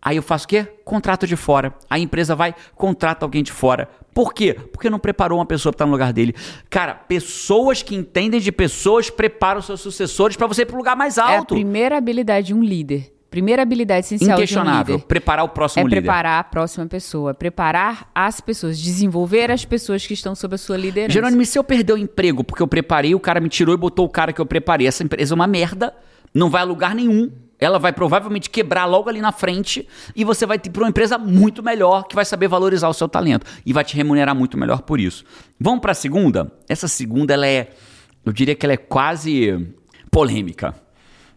Aí 0.00 0.16
eu 0.16 0.22
faço 0.22 0.44
o 0.44 0.48
quê? 0.48 0.66
Contrato 0.84 1.26
de 1.26 1.34
fora. 1.36 1.74
A 1.90 1.98
empresa 1.98 2.34
vai, 2.36 2.54
contrata 2.76 3.24
alguém 3.24 3.42
de 3.42 3.50
fora. 3.52 3.88
Por 4.14 4.32
quê? 4.32 4.54
Porque 4.54 4.88
não 4.88 4.98
preparou 4.98 5.38
uma 5.38 5.46
pessoa 5.46 5.72
para 5.72 5.76
estar 5.76 5.86
no 5.86 5.92
lugar 5.92 6.12
dele. 6.12 6.34
Cara, 6.70 6.94
pessoas 6.94 7.82
que 7.82 7.94
entendem 7.94 8.40
de 8.40 8.50
pessoas 8.52 9.10
preparam 9.10 9.60
seus 9.60 9.80
sucessores 9.80 10.36
para 10.36 10.46
você 10.46 10.62
ir 10.62 10.66
para 10.66 10.76
lugar 10.76 10.96
mais 10.96 11.18
É 11.18 11.20
a 11.20 11.38
alto. 11.38 11.54
primeira 11.54 11.96
habilidade 11.98 12.48
de 12.48 12.54
um 12.54 12.62
líder. 12.62 13.12
Primeira 13.30 13.60
habilidade 13.60 14.06
essencial 14.06 14.38
Inquestionável. 14.38 14.84
de 14.84 14.90
um 14.92 14.94
líder. 14.96 15.06
Preparar 15.06 15.44
o 15.44 15.48
próximo 15.50 15.82
É 15.82 15.84
líder. 15.84 16.00
preparar 16.00 16.40
a 16.40 16.44
próxima 16.44 16.86
pessoa, 16.86 17.34
preparar 17.34 18.10
as 18.14 18.40
pessoas, 18.40 18.78
desenvolver 18.78 19.50
as 19.50 19.64
pessoas 19.66 20.06
que 20.06 20.14
estão 20.14 20.34
sob 20.34 20.54
a 20.54 20.58
sua 20.58 20.76
liderança. 20.78 21.12
Jerônimo, 21.12 21.42
e 21.42 21.46
se 21.46 21.58
eu 21.58 21.62
perder 21.64 21.92
o 21.92 21.98
emprego 21.98 22.42
porque 22.42 22.62
eu 22.62 22.66
preparei, 22.68 23.14
o 23.14 23.20
cara 23.20 23.38
me 23.40 23.48
tirou 23.50 23.74
e 23.74 23.78
botou 23.78 24.06
o 24.06 24.08
cara 24.08 24.32
que 24.32 24.40
eu 24.40 24.46
preparei? 24.46 24.86
Essa 24.86 25.02
empresa 25.04 25.34
é 25.34 25.36
uma 25.36 25.46
merda, 25.46 25.92
não 26.32 26.48
vai 26.48 26.62
a 26.62 26.64
lugar 26.64 26.94
nenhum. 26.94 27.30
Ela 27.58 27.78
vai 27.78 27.92
provavelmente 27.92 28.48
quebrar 28.48 28.84
logo 28.84 29.08
ali 29.08 29.20
na 29.20 29.32
frente 29.32 29.86
e 30.14 30.24
você 30.24 30.46
vai 30.46 30.58
ter 30.58 30.70
para 30.70 30.82
uma 30.82 30.88
empresa 30.88 31.18
muito 31.18 31.62
melhor 31.62 32.06
que 32.06 32.14
vai 32.14 32.24
saber 32.24 32.48
valorizar 32.48 32.88
o 32.88 32.94
seu 32.94 33.08
talento 33.08 33.44
e 33.66 33.72
vai 33.72 33.84
te 33.84 33.96
remunerar 33.96 34.34
muito 34.34 34.56
melhor 34.56 34.82
por 34.82 35.00
isso. 35.00 35.24
Vamos 35.58 35.80
para 35.80 35.92
a 35.92 35.94
segunda? 35.94 36.52
Essa 36.68 36.86
segunda 36.86 37.34
ela 37.34 37.46
é, 37.46 37.70
eu 38.24 38.32
diria 38.32 38.54
que 38.54 38.64
ela 38.64 38.74
é 38.74 38.76
quase 38.76 39.74
polêmica. 40.10 40.74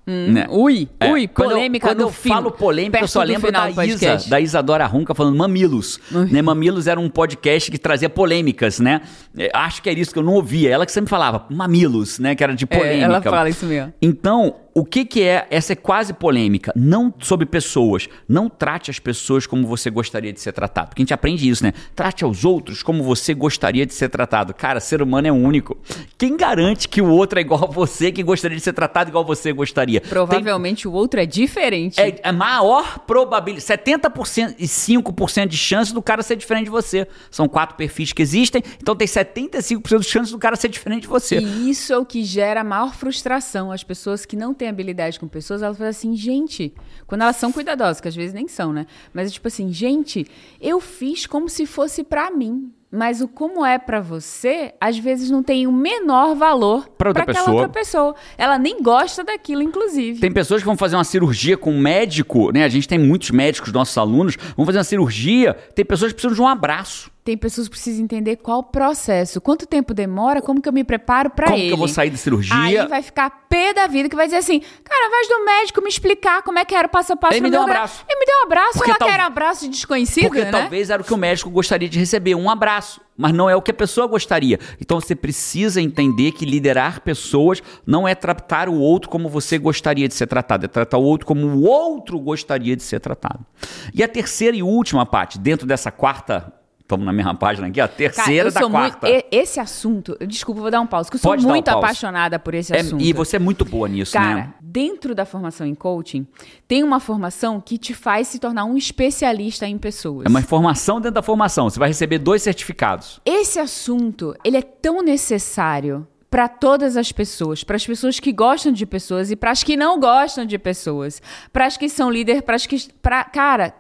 Hum, 0.08 0.32
né? 0.32 0.48
Ui, 0.50 0.90
é, 1.00 1.12
ui, 1.12 1.28
polêmica 1.28 1.88
Quando 1.88 2.02
eu, 2.02 2.08
quando 2.08 2.28
eu 2.28 2.34
falo 2.34 2.52
polêmica, 2.52 3.00
eu 3.00 3.08
só 3.08 3.22
lembro 3.22 3.52
da 3.52 3.86
Isa, 3.86 4.18
da 4.28 4.40
Isadora 4.40 4.86
Runca 4.88 5.14
falando 5.14 5.38
Mamilos. 5.38 6.00
Né? 6.32 6.42
Mamilos 6.42 6.88
era 6.88 7.00
um 7.00 7.08
podcast 7.08 7.70
que 7.70 7.78
trazia 7.78 8.10
polêmicas, 8.10 8.80
né? 8.80 9.02
É, 9.38 9.52
acho 9.54 9.82
que 9.82 9.90
era 9.90 10.00
isso 10.00 10.12
que 10.12 10.18
eu 10.18 10.24
não 10.24 10.34
ouvia. 10.34 10.72
Ela 10.72 10.88
que 10.88 10.92
sempre 10.92 11.10
falava 11.10 11.46
Mamilos, 11.52 12.18
né? 12.18 12.34
Que 12.34 12.44
era 12.44 12.56
de 12.56 12.66
polêmica. 12.66 12.96
É, 12.96 13.02
ela 13.02 13.22
fala 13.22 13.48
isso 13.48 13.66
mesmo. 13.66 13.94
Então, 14.02 14.56
o 14.74 14.86
que, 14.86 15.06
que 15.06 15.22
é? 15.22 15.48
Essa 15.50 15.74
é 15.74 15.76
quase 15.76 16.14
polêmica. 16.14 16.72
Não 16.76 17.14
sobre 17.20 17.46
pessoas. 17.46 18.08
Não 18.28 18.50
trate 18.50 18.90
as 18.90 19.00
pessoas 19.00 19.46
como 19.46 19.68
você 19.68 19.90
gostaria 19.90 20.32
de 20.32 20.40
ser 20.40 20.54
tratado. 20.54 20.90
Porque 20.90 21.02
a 21.02 21.04
gente 21.04 21.14
aprende 21.14 21.48
isso, 21.50 21.64
né? 21.64 21.74
Trate 21.96 22.24
aos 22.24 22.46
outros 22.46 22.82
como 22.82 23.04
você 23.04 23.34
gostaria 23.34 23.86
de 23.86 23.94
ser 23.94 24.10
tratado. 24.10 24.54
Cara, 24.54 24.80
ser 24.80 25.02
humano 25.02 25.28
é 25.28 25.32
único. 25.32 25.78
Quem 26.18 26.38
garante 26.38 26.88
que 26.88 27.02
o 27.02 27.10
outro 27.10 27.40
é 27.40 27.42
igual 27.42 27.66
a 27.66 27.68
você, 27.68 28.12
que 28.12 28.24
gostaria 28.24 28.58
de 28.58 28.64
ser 28.64 28.74
tratado 28.74 29.10
igual 29.10 29.26
você 29.26 29.52
gostaria? 29.52 30.02
Provavelmente 30.02 30.84
Tem... 30.84 30.92
o 30.92 30.96
outro 30.96 31.20
é 31.20 31.26
diferente. 31.26 32.00
É 32.00 32.20
a 32.24 32.32
maior 32.32 33.00
probabilidade. 33.00 33.66
70% 33.66 34.56
e 34.58 34.66
5% 34.66 35.48
de 35.48 35.58
chance 35.58 35.94
do 35.94 36.02
cara 36.02 36.24
ser 36.24 36.36
diferente 36.36 36.66
de 36.66 36.72
você. 36.72 37.08
São 37.30 37.48
quatro 37.48 37.76
perfis 37.76 38.14
que 38.14 38.22
existem, 38.22 38.64
então 38.80 38.96
tem 38.96 39.08
75% 39.08 40.00
de 40.00 40.06
chance 40.06 40.32
do 40.32 40.40
cara 40.40 40.56
ser 40.56 40.70
diferente 40.70 41.04
de 41.04 41.08
você. 41.08 41.40
E 41.40 41.70
isso 41.70 41.92
é 41.92 41.98
o 41.98 42.06
que 42.06 42.24
gera 42.24 42.64
maior 42.64 42.96
frustração. 42.96 43.72
As 43.72 43.84
pessoas 43.84 44.26
que 44.26 44.36
não 44.36 44.54
têm 44.62 44.70
habilidade 44.70 45.20
com 45.20 45.28
pessoas, 45.28 45.64
elas 45.64 45.76
falam 45.76 45.90
assim, 45.90 46.16
gente, 46.16 46.72
quando 47.08 47.24
elas 47.24 47.36
são 47.36 47.52
cuidadosas, 47.52 48.00
que 48.00 48.08
às 48.08 48.16
vezes 48.16 48.32
nem 48.32 48.48
são, 48.48 48.72
né? 48.72 48.86
Mas 49.12 49.28
é 49.28 49.34
tipo 49.34 49.48
assim, 49.48 49.74
gente, 49.74 50.28
eu 50.62 50.80
fiz 50.80 51.26
como 51.26 51.50
se 51.50 51.66
fosse 51.66 52.04
para 52.04 52.30
mim. 52.30 52.72
Mas 52.94 53.22
o 53.22 53.28
como 53.28 53.66
é 53.66 53.80
para 53.80 54.02
você, 54.02 54.74
às 54.80 55.00
vezes 55.00 55.32
não 55.32 55.42
tem 55.42 55.66
o 55.66 55.72
menor 55.72 56.36
valor 56.36 56.90
para 56.90 57.12
aquela 57.12 57.26
pessoa. 57.26 57.52
outra 57.52 57.70
pessoa. 57.70 58.16
Ela 58.38 58.60
nem 58.60 58.84
gosta 58.84 59.24
daquilo, 59.24 59.62
inclusive. 59.62 60.20
Tem 60.20 60.32
pessoas 60.32 60.62
que 60.62 60.66
vão 60.66 60.76
fazer 60.76 60.98
uma 60.98 61.06
cirurgia 61.06 61.56
com 61.56 61.72
um 61.72 61.80
médico, 61.80 62.52
né? 62.52 62.66
A 62.66 62.70
gente 62.70 62.90
tem 62.90 63.00
muitos 63.00 63.32
médicos, 63.32 63.72
nossos 63.72 63.98
alunos, 63.98 64.36
vão 64.58 64.66
fazer 64.66 64.78
uma 64.80 64.84
cirurgia, 64.84 65.54
tem 65.74 65.86
pessoas 65.86 66.12
que 66.12 66.16
precisam 66.16 66.36
de 66.36 66.42
um 66.42 66.48
abraço. 66.48 67.10
Tem 67.24 67.38
pessoas 67.38 67.68
que 67.68 67.76
precisam 67.76 68.04
entender 68.04 68.38
qual 68.38 68.60
o 68.60 68.64
processo, 68.64 69.40
quanto 69.40 69.68
tempo 69.68 69.94
demora, 69.94 70.42
como 70.42 70.60
que 70.60 70.68
eu 70.68 70.74
me 70.74 70.84
preparo 70.84 71.30
para 71.30 71.48
ele. 71.50 71.56
Como 71.56 71.68
que 71.68 71.74
eu 71.74 71.78
vou 71.78 71.88
sair 71.88 72.10
da 72.10 72.18
cirurgia? 72.18 72.56
Aí 72.56 72.88
vai 72.88 73.04
ficar 73.04 73.30
pé 73.48 73.76
da 73.76 73.86
vida 73.86 74.10
que 74.10 74.16
vai 74.16 74.26
dizer 74.26 74.38
assim, 74.38 74.60
cara, 74.60 75.10
vai 75.10 75.28
do 75.28 75.46
médico 75.46 75.82
me 75.84 75.90
explicar 75.90 76.42
como 76.42 76.58
é 76.58 76.66
que 76.66 76.74
era 76.74 76.88
o 76.88 76.90
passo 76.90 77.14
a 77.14 77.16
passo. 77.16 77.36
Ele 77.36 77.42
me 77.42 77.52
deu 77.52 77.62
um 77.62 77.66
abraço. 77.66 78.04
Ele 78.10 78.20
me 78.20 78.26
deu 78.26 78.36
um 78.40 78.44
abraço, 78.46 78.74
Porque 78.74 78.90
ela 78.90 78.98
tal... 78.98 79.08
quer 79.08 79.20
um 79.20 79.26
abraço 79.26 79.66
de 79.66 79.70
desconhecido, 79.70 80.24
Porque 80.24 80.46
né? 80.46 80.50
talvez 80.50 80.90
era 80.90 81.00
o 81.00 81.06
que 81.06 81.14
o 81.14 81.18
médico 81.18 81.52
gostaria 81.52 81.88
de 81.88 82.00
receber, 82.00 82.34
um 82.34 82.50
abraço. 82.50 83.00
Mas 83.16 83.34
não 83.34 83.48
é 83.48 83.56
o 83.56 83.62
que 83.62 83.70
a 83.70 83.74
pessoa 83.74 84.08
gostaria. 84.08 84.60
Então 84.80 85.00
você 85.00 85.14
precisa 85.14 85.80
entender 85.80 86.32
que 86.32 86.44
liderar 86.44 87.02
pessoas 87.02 87.62
não 87.86 88.08
é 88.08 88.16
tratar 88.16 88.68
o 88.68 88.80
outro 88.80 89.12
como 89.12 89.30
você 89.30 89.60
gostaria 89.60 90.08
de 90.08 90.16
ser 90.16 90.26
tratado, 90.26 90.66
é 90.66 90.68
tratar 90.68 90.98
o 90.98 91.04
outro 91.04 91.28
como 91.28 91.46
o 91.46 91.64
outro 91.68 92.18
gostaria 92.20 92.76
de 92.76 92.82
ser 92.82 93.00
tratado. 93.00 93.46
E 93.94 94.02
a 94.02 94.08
terceira 94.08 94.58
e 94.58 94.64
última 94.64 95.06
parte, 95.06 95.38
dentro 95.38 95.68
dessa 95.68 95.92
quarta 95.92 96.52
Estamos 96.92 97.06
na 97.06 97.14
mesma 97.14 97.34
página 97.34 97.68
aqui, 97.68 97.80
a 97.80 97.88
terceira 97.88 98.52
Cara, 98.52 98.66
da 98.66 98.70
quarta. 98.70 99.08
Muito, 99.08 99.26
esse 99.32 99.62
assunto, 99.62 100.18
desculpa, 100.28 100.60
vou 100.60 100.70
dar 100.70 100.82
um 100.82 100.86
pause, 100.86 101.08
porque 101.08 101.16
eu 101.16 101.22
sou 101.22 101.32
Pode 101.32 101.48
muito 101.48 101.72
um 101.72 101.78
apaixonada 101.78 102.38
por 102.38 102.54
esse 102.54 102.76
é, 102.76 102.82
assunto. 102.82 103.02
E 103.02 103.14
você 103.14 103.38
é 103.38 103.40
muito 103.40 103.64
boa 103.64 103.88
nisso, 103.88 104.12
Cara, 104.12 104.36
né? 104.36 104.54
dentro 104.60 105.16
da 105.16 105.26
formação 105.26 105.66
em 105.66 105.74
coaching, 105.74 106.28
tem 106.68 106.84
uma 106.84 107.00
formação 107.00 107.62
que 107.62 107.78
te 107.78 107.94
faz 107.94 108.28
se 108.28 108.40
tornar 108.40 108.66
um 108.66 108.76
especialista 108.76 109.66
em 109.66 109.78
pessoas. 109.78 110.26
É 110.26 110.30
uma 110.30 110.42
formação 110.42 110.98
dentro 110.98 111.14
da 111.14 111.22
formação. 111.22 111.70
Você 111.70 111.80
vai 111.80 111.88
receber 111.88 112.20
dois 112.20 112.42
certificados. 112.42 113.22
Esse 113.26 113.58
assunto, 113.58 114.36
ele 114.44 114.58
é 114.58 114.62
tão 114.62 115.02
necessário 115.02 116.06
para 116.30 116.48
todas 116.48 116.96
as 116.96 117.12
pessoas, 117.12 117.64
para 117.64 117.76
as 117.76 117.86
pessoas 117.86 118.20
que 118.20 118.32
gostam 118.32 118.72
de 118.72 118.86
pessoas 118.86 119.32
e 119.32 119.36
para 119.36 119.52
as 119.52 119.64
que 119.64 119.76
não 119.76 120.00
gostam 120.00 120.46
de 120.46 120.58
pessoas, 120.58 121.22
para 121.52 121.66
as 121.66 121.76
que 121.76 121.88
são 121.90 122.10
líderes, 122.10 122.42
para 122.42 122.56
as 122.56 122.66
que, 122.66 122.90
pra, 123.02 123.26
cara, 123.26 123.74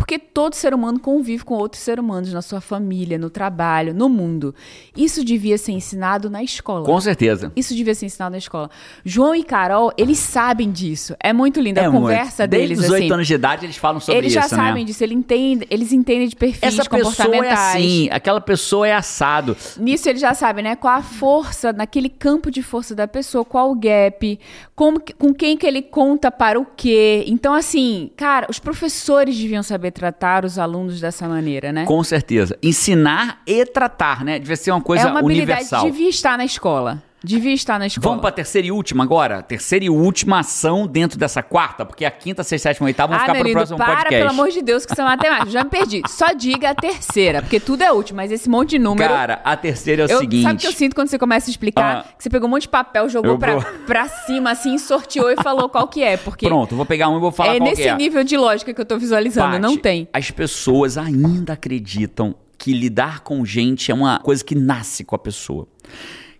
porque 0.00 0.18
todo 0.18 0.54
ser 0.54 0.72
humano 0.72 0.98
convive 0.98 1.44
com 1.44 1.52
outros 1.56 1.82
seres 1.82 2.02
humanos 2.02 2.32
na 2.32 2.40
sua 2.40 2.58
família, 2.58 3.18
no 3.18 3.28
trabalho, 3.28 3.92
no 3.92 4.08
mundo. 4.08 4.54
Isso 4.96 5.22
devia 5.22 5.58
ser 5.58 5.72
ensinado 5.72 6.30
na 6.30 6.42
escola. 6.42 6.86
Com 6.86 6.98
certeza. 7.02 7.52
Isso 7.54 7.74
devia 7.74 7.94
ser 7.94 8.06
ensinado 8.06 8.32
na 8.32 8.38
escola. 8.38 8.70
João 9.04 9.34
e 9.34 9.44
Carol, 9.44 9.92
eles 9.98 10.18
sabem 10.18 10.72
disso. 10.72 11.14
É 11.22 11.34
muito 11.34 11.60
linda 11.60 11.82
é 11.82 11.84
a 11.84 11.90
conversa 11.90 12.44
muito. 12.44 12.50
deles. 12.50 12.68
Desde 12.78 12.84
os 12.86 12.90
oito 12.92 13.04
assim, 13.04 13.12
anos 13.12 13.26
de 13.26 13.34
idade 13.34 13.66
eles 13.66 13.76
falam 13.76 14.00
sobre 14.00 14.18
eles 14.20 14.32
isso, 14.32 14.38
Eles 14.38 14.50
já 14.50 14.56
sabem 14.56 14.84
né? 14.84 14.86
disso. 14.86 15.04
Eles 15.04 15.18
entendem, 15.18 15.68
eles 15.70 15.92
entendem 15.92 16.28
de 16.28 16.34
perfis 16.34 16.62
Essa 16.62 16.88
comportamentais. 16.88 17.42
pessoa 17.42 17.44
é 17.44 17.52
assim, 17.52 18.08
aquela 18.10 18.40
pessoa 18.40 18.88
é 18.88 18.94
assado. 18.94 19.54
Nisso 19.76 20.08
eles 20.08 20.22
já 20.22 20.32
sabem, 20.32 20.64
né? 20.64 20.76
Qual 20.76 20.94
a 20.94 21.02
força, 21.02 21.74
naquele 21.74 22.08
campo 22.08 22.50
de 22.50 22.62
força 22.62 22.94
da 22.94 23.06
pessoa, 23.06 23.44
qual 23.44 23.70
o 23.70 23.74
gap, 23.74 24.40
como, 24.74 24.98
com 25.18 25.34
quem 25.34 25.58
que 25.58 25.66
ele 25.66 25.82
conta 25.82 26.30
para 26.30 26.58
o 26.58 26.64
quê. 26.64 27.22
Então, 27.26 27.52
assim, 27.52 28.10
cara, 28.16 28.46
os 28.48 28.58
professores 28.58 29.36
deviam 29.36 29.62
saber 29.62 29.89
tratar 29.90 30.44
os 30.44 30.58
alunos 30.58 30.70
alunos 30.80 31.00
dessa 31.00 31.28
maneira, 31.28 31.72
né? 31.72 31.84
Com 31.84 32.02
certeza. 32.02 32.56
Ensinar 32.62 33.42
e 33.46 33.64
tratar, 33.66 34.24
né? 34.24 34.38
Deve 34.38 34.56
ser 34.56 34.70
uma 34.70 34.80
coisa 34.80 35.04
universal. 35.04 35.08
É 35.08 35.12
uma 35.12 35.20
habilidade 35.20 35.60
universal. 35.60 35.84
devia 35.90 36.08
estar 36.08 36.38
na 36.38 36.44
escola. 36.44 37.02
Devia 37.22 37.52
estar 37.52 37.78
na 37.78 37.86
escola. 37.86 38.08
Vamos 38.08 38.20
para 38.22 38.30
a 38.30 38.32
terceira 38.32 38.66
e 38.66 38.72
última 38.72 39.04
agora? 39.04 39.42
Terceira 39.42 39.84
e 39.84 39.90
última 39.90 40.40
ação 40.40 40.86
dentro 40.86 41.18
dessa 41.18 41.42
quarta, 41.42 41.84
porque 41.84 42.04
a 42.04 42.10
quinta, 42.10 42.42
sexta, 42.42 42.70
sétima 42.70 42.88
e 42.88 42.90
oitava 42.90 43.12
vão 43.12 43.16
ah, 43.16 43.20
ficar 43.20 43.38
para 43.38 43.48
o 43.48 43.52
próximo 43.52 43.78
para, 43.78 43.86
podcast. 43.86 44.16
pelo 44.16 44.30
amor 44.30 44.50
de 44.50 44.62
Deus, 44.62 44.86
que 44.86 44.94
são 44.94 45.04
matemáticos. 45.04 45.52
Já 45.52 45.64
me 45.64 45.70
perdi. 45.70 46.02
Só 46.08 46.32
diga 46.32 46.70
a 46.70 46.74
terceira, 46.74 47.42
porque 47.42 47.60
tudo 47.60 47.82
é 47.82 47.92
útil, 47.92 48.16
mas 48.16 48.32
esse 48.32 48.48
monte 48.48 48.70
de 48.70 48.78
número... 48.78 49.12
Cara, 49.12 49.40
a 49.44 49.56
terceira 49.56 50.02
é 50.02 50.06
o 50.06 50.10
eu, 50.10 50.18
seguinte... 50.20 50.44
Sabe 50.44 50.56
o 50.56 50.60
que 50.60 50.66
eu 50.66 50.72
sinto 50.72 50.94
quando 50.94 51.08
você 51.08 51.18
começa 51.18 51.50
a 51.50 51.52
explicar? 51.52 51.96
Ah, 51.98 52.14
que 52.16 52.22
você 52.22 52.30
pegou 52.30 52.48
um 52.48 52.50
monte 52.50 52.62
de 52.62 52.68
papel, 52.68 53.08
jogou 53.08 53.38
para 53.38 53.56
vou... 53.56 53.72
pra 53.86 54.08
cima, 54.08 54.50
assim, 54.52 54.78
sorteou 54.78 55.30
e 55.30 55.36
falou 55.42 55.68
qual 55.68 55.88
que 55.88 56.02
é, 56.02 56.16
porque... 56.16 56.46
Pronto, 56.46 56.74
vou 56.74 56.86
pegar 56.86 57.08
um 57.08 57.18
e 57.18 57.20
vou 57.20 57.32
falar 57.32 57.56
é 57.56 57.58
qual 57.58 57.74
que 57.74 57.82
é. 57.82 57.86
É 57.86 57.92
nesse 57.92 57.98
nível 57.98 58.24
de 58.24 58.36
lógica 58.36 58.72
que 58.72 58.80
eu 58.80 58.86
tô 58.86 58.98
visualizando, 58.98 59.58
não 59.58 59.76
tem. 59.76 60.08
as 60.12 60.30
pessoas 60.30 60.96
ainda 60.96 61.52
acreditam 61.52 62.34
que 62.56 62.72
lidar 62.72 63.20
com 63.20 63.44
gente 63.44 63.90
é 63.90 63.94
uma 63.94 64.20
coisa 64.20 64.44
que 64.44 64.54
nasce 64.54 65.02
com 65.02 65.16
a 65.16 65.18
pessoa. 65.18 65.66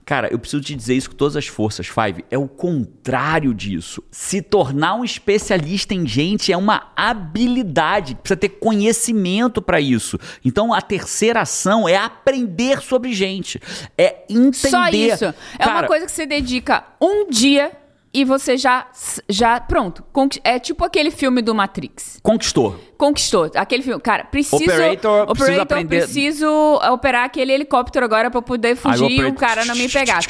Cara, 0.05 0.28
eu 0.32 0.38
preciso 0.38 0.62
te 0.62 0.74
dizer 0.74 0.94
isso 0.94 1.11
com 1.11 1.16
todas 1.16 1.36
as 1.36 1.46
forças, 1.46 1.86
Five. 1.86 2.24
É 2.30 2.36
o 2.36 2.48
contrário 2.48 3.55
disso. 3.55 4.03
Se 4.11 4.42
tornar 4.42 4.94
um 4.94 5.05
especialista 5.05 5.94
em 5.94 6.07
gente 6.07 6.53
é 6.53 6.57
uma 6.57 6.90
habilidade, 6.96 8.16
precisa 8.16 8.36
ter 8.36 8.48
conhecimento 8.48 9.62
para 9.62 9.80
isso. 9.80 10.18
Então 10.44 10.72
a 10.72 10.80
terceira 10.80 11.42
ação 11.42 11.88
é 11.88 11.96
aprender 11.96 12.82
sobre 12.82 13.12
gente, 13.12 13.61
é 13.96 14.24
entender. 14.28 14.70
Só 14.70 14.88
isso. 14.88 15.24
É 15.24 15.34
Cara, 15.59 15.80
uma 15.80 15.86
coisa 15.86 16.07
que 16.07 16.12
você 16.12 16.26
dedica 16.26 16.84
um 17.01 17.28
dia 17.30 17.72
e 18.12 18.24
você 18.24 18.56
já, 18.56 18.88
já 19.28 19.61
pronto. 19.61 20.04
É 20.42 20.58
tipo 20.58 20.84
aquele 20.84 21.11
filme 21.11 21.40
do 21.40 21.54
Matrix. 21.54 22.18
Conquistou. 22.22 22.78
Conquistou. 22.98 23.50
Aquele 23.54 23.82
filme. 23.82 24.00
Cara, 24.00 24.24
preciso. 24.24 24.56
Operator, 24.56 25.30
operator 25.30 25.61
aprender... 25.61 25.98
preciso 25.98 26.48
operar 26.92 27.24
aquele 27.24 27.52
helicóptero 27.52 28.04
agora 28.04 28.30
para 28.30 28.42
poder 28.42 28.76
fugir 28.76 29.11
e 29.11 29.24
o 29.24 29.34
cara 29.34 29.64
não 29.64 29.74
me 29.74 29.88
pegar 29.88 30.20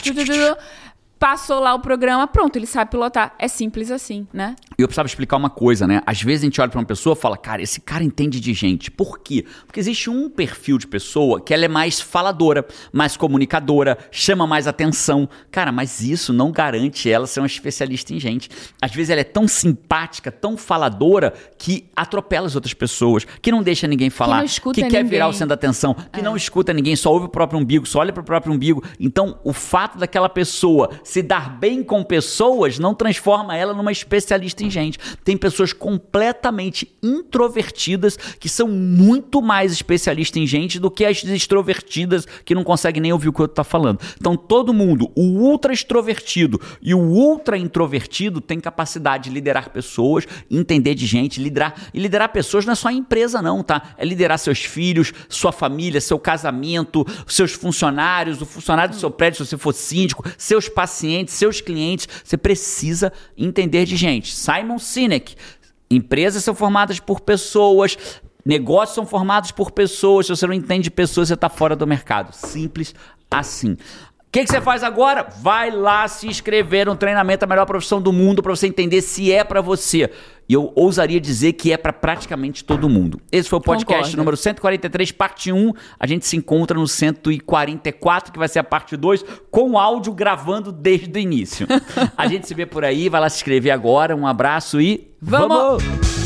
passou 1.21 1.61
lá 1.61 1.75
o 1.75 1.81
programa, 1.81 2.27
pronto, 2.27 2.57
ele 2.57 2.67
sabe 2.67 2.91
pilotar. 2.91 3.35
É 3.39 3.47
simples 3.47 3.91
assim, 3.91 4.27
né? 4.33 4.57
E 4.79 4.81
eu 4.81 4.89
precisava 4.89 5.07
explicar 5.07 5.37
uma 5.37 5.51
coisa, 5.51 5.87
né? 5.87 6.01
Às 6.07 6.23
vezes 6.23 6.41
a 6.43 6.47
gente 6.47 6.59
olha 6.59 6.71
para 6.71 6.81
uma 6.81 6.87
pessoa 6.87 7.13
e 7.13 7.21
fala, 7.21 7.37
cara, 7.37 7.61
esse 7.61 7.79
cara 7.79 8.03
entende 8.03 8.41
de 8.41 8.55
gente. 8.55 8.91
Por 8.91 9.19
quê? 9.19 9.45
Porque 9.67 9.79
existe 9.79 10.09
um 10.09 10.31
perfil 10.31 10.79
de 10.79 10.87
pessoa 10.87 11.39
que 11.39 11.53
ela 11.53 11.67
é 11.67 11.69
mais 11.69 12.01
faladora, 12.01 12.67
mais 12.91 13.19
comunicadora, 13.19 13.99
chama 14.11 14.47
mais 14.47 14.67
atenção. 14.67 15.29
Cara, 15.51 15.71
mas 15.71 16.01
isso 16.01 16.33
não 16.33 16.51
garante 16.51 17.11
ela 17.11 17.27
ser 17.27 17.41
uma 17.41 17.47
especialista 17.47 18.15
em 18.15 18.19
gente. 18.19 18.49
Às 18.81 18.95
vezes 18.95 19.11
ela 19.11 19.21
é 19.21 19.25
tão 19.25 19.47
simpática, 19.47 20.33
tão 20.33 20.57
faladora, 20.57 21.35
que 21.59 21.91
atropela 21.95 22.47
as 22.47 22.55
outras 22.55 22.73
pessoas, 22.73 23.27
que 23.43 23.53
não 23.53 23.63
deixa 23.63 23.87
ninguém 23.87 24.09
falar, 24.09 24.43
que, 24.47 24.73
que 24.73 24.89
quer 24.89 25.05
virar 25.05 25.29
o 25.29 25.35
centro 25.35 25.49
da 25.49 25.55
atenção, 25.55 25.95
que 26.11 26.21
é. 26.21 26.23
não 26.23 26.35
escuta 26.35 26.73
ninguém, 26.73 26.97
só 26.97 27.13
ouve 27.13 27.27
o 27.27 27.29
próprio 27.29 27.61
umbigo, 27.61 27.85
só 27.85 27.99
olha 27.99 28.13
para 28.13 28.23
o 28.23 28.25
próprio 28.25 28.55
umbigo. 28.55 28.83
Então, 28.99 29.39
o 29.45 29.53
fato 29.53 29.99
daquela 29.99 30.31
pessoa 30.31 30.89
se 31.11 31.23
dar 31.23 31.59
bem 31.59 31.83
com 31.83 32.05
pessoas 32.05 32.79
não 32.79 32.95
transforma 32.95 33.57
ela 33.57 33.75
numa 33.75 33.91
especialista 33.91 34.63
em 34.63 34.71
gente. 34.71 34.97
Tem 35.25 35.37
pessoas 35.37 35.73
completamente 35.73 36.95
introvertidas 37.03 38.17
que 38.39 38.49
são 38.49 38.69
muito 38.69 39.43
mais 39.43 39.73
especialistas 39.73 40.41
em 40.41 40.47
gente 40.47 40.79
do 40.79 40.89
que 40.89 41.05
as 41.05 41.25
extrovertidas 41.25 42.27
que 42.45 42.55
não 42.55 42.63
conseguem 42.63 43.03
nem 43.03 43.13
ouvir 43.13 43.29
o 43.29 43.33
que 43.33 43.41
o 43.41 43.43
outro 43.43 43.55
está 43.55 43.65
falando. 43.65 43.99
Então 44.17 44.37
todo 44.37 44.73
mundo, 44.73 45.11
o 45.17 45.23
ultra 45.23 45.73
extrovertido 45.73 46.61
e 46.81 46.95
o 46.95 47.01
ultra 47.01 47.59
introvertido 47.59 48.41
tem 48.41 48.61
capacidade 48.61 49.25
de 49.25 49.31
liderar 49.31 49.71
pessoas, 49.71 50.27
entender 50.49 50.95
de 50.95 51.07
gente, 51.07 51.43
liderar 51.43 51.75
e 51.93 51.99
liderar 51.99 52.31
pessoas 52.31 52.65
não 52.65 52.73
é 52.73 52.77
só 52.77 52.87
a 52.87 52.93
empresa 52.93 53.43
não, 53.43 53.65
tá? 53.65 53.95
É 53.99 54.05
liderar 54.05 54.39
seus 54.39 54.61
filhos, 54.61 55.13
sua 55.29 55.51
família, 55.51 56.01
seu 56.01 56.21
casamento, 56.21 57.05
seus 57.27 57.51
funcionários, 57.51 58.41
o 58.41 58.47
funcionário 58.47 58.95
do 58.95 59.01
seu 59.01 59.11
prédio 59.11 59.45
se 59.45 59.51
você 59.51 59.59
for 59.59 59.75
síndico, 59.75 60.25
seus 60.39 60.69
pacientes 60.69 61.00
pacientes, 61.01 61.35
seus 61.35 61.61
clientes, 61.61 62.07
você 62.23 62.37
precisa 62.37 63.13
entender 63.37 63.85
de 63.87 63.97
gente. 63.97 64.35
Simon 64.35 64.79
Sinek. 64.79 65.35
Empresas 65.91 66.45
são 66.45 66.55
formadas 66.55 67.01
por 67.01 67.21
pessoas, 67.21 67.99
negócios 68.45 68.95
são 68.95 69.07
formados 69.07 69.51
por 69.51 69.71
pessoas. 69.73 70.27
Se 70.27 70.37
você 70.37 70.47
não 70.47 70.55
entende 70.55 70.91
pessoas, 70.91 71.29
você 71.29 71.35
está 71.35 71.49
fora 71.49 71.75
do 71.75 71.87
mercado. 71.87 72.33
Simples 72.33 72.95
assim. 73.31 73.77
O 74.31 74.33
que, 74.33 74.45
que, 74.45 74.49
você 74.49 74.61
faz 74.61 74.85
agora? 74.85 75.27
Vai 75.43 75.73
lá 75.73 76.07
se 76.07 76.29
inscrever 76.29 76.87
no 76.87 76.95
treinamento 76.95 77.45
A 77.45 77.49
Melhor 77.49 77.67
Profissão 77.67 78.01
do 78.01 78.13
Mundo 78.13 78.41
para 78.41 78.55
você 78.55 78.69
entender 78.69 79.03
se 79.03 79.33
é 79.33 79.43
para 79.43 79.61
você. 79.61 80.09
E 80.49 80.55
eu 80.55 80.71
ousaria 80.77 81.21
dizer 81.21 81.55
que 81.55 81.73
é 81.73 81.77
para 81.77 81.93
praticamente 81.93 82.65
todo 82.65 82.89
mundo. 82.89 83.21
Esse 83.33 83.49
foi 83.49 83.59
o 83.59 83.61
podcast 83.61 84.03
Concordo. 84.03 84.17
número 84.19 84.37
143, 84.37 85.11
parte 85.11 85.51
1. 85.53 85.73
A 85.99 86.07
gente 86.07 86.29
se 86.29 86.37
encontra 86.37 86.79
no 86.79 86.87
144, 86.87 88.33
que 88.33 88.39
vai 88.39 88.47
ser 88.47 88.61
a 88.61 88.65
parte 88.65 88.97
2, 88.97 89.25
com 89.51 89.77
áudio 89.77 90.13
gravando 90.13 90.71
desde 90.71 91.11
o 91.11 91.21
início. 91.21 91.67
a 92.17 92.29
gente 92.29 92.47
se 92.47 92.55
vê 92.55 92.65
por 92.65 92.85
aí, 92.85 93.09
vai 93.09 93.21
lá 93.21 93.29
se 93.29 93.39
inscrever 93.39 93.73
agora. 93.73 94.15
Um 94.15 94.29
abraço 94.29 94.81
e 94.81 95.13
vamos! 95.21 95.83
vamos! 95.83 96.20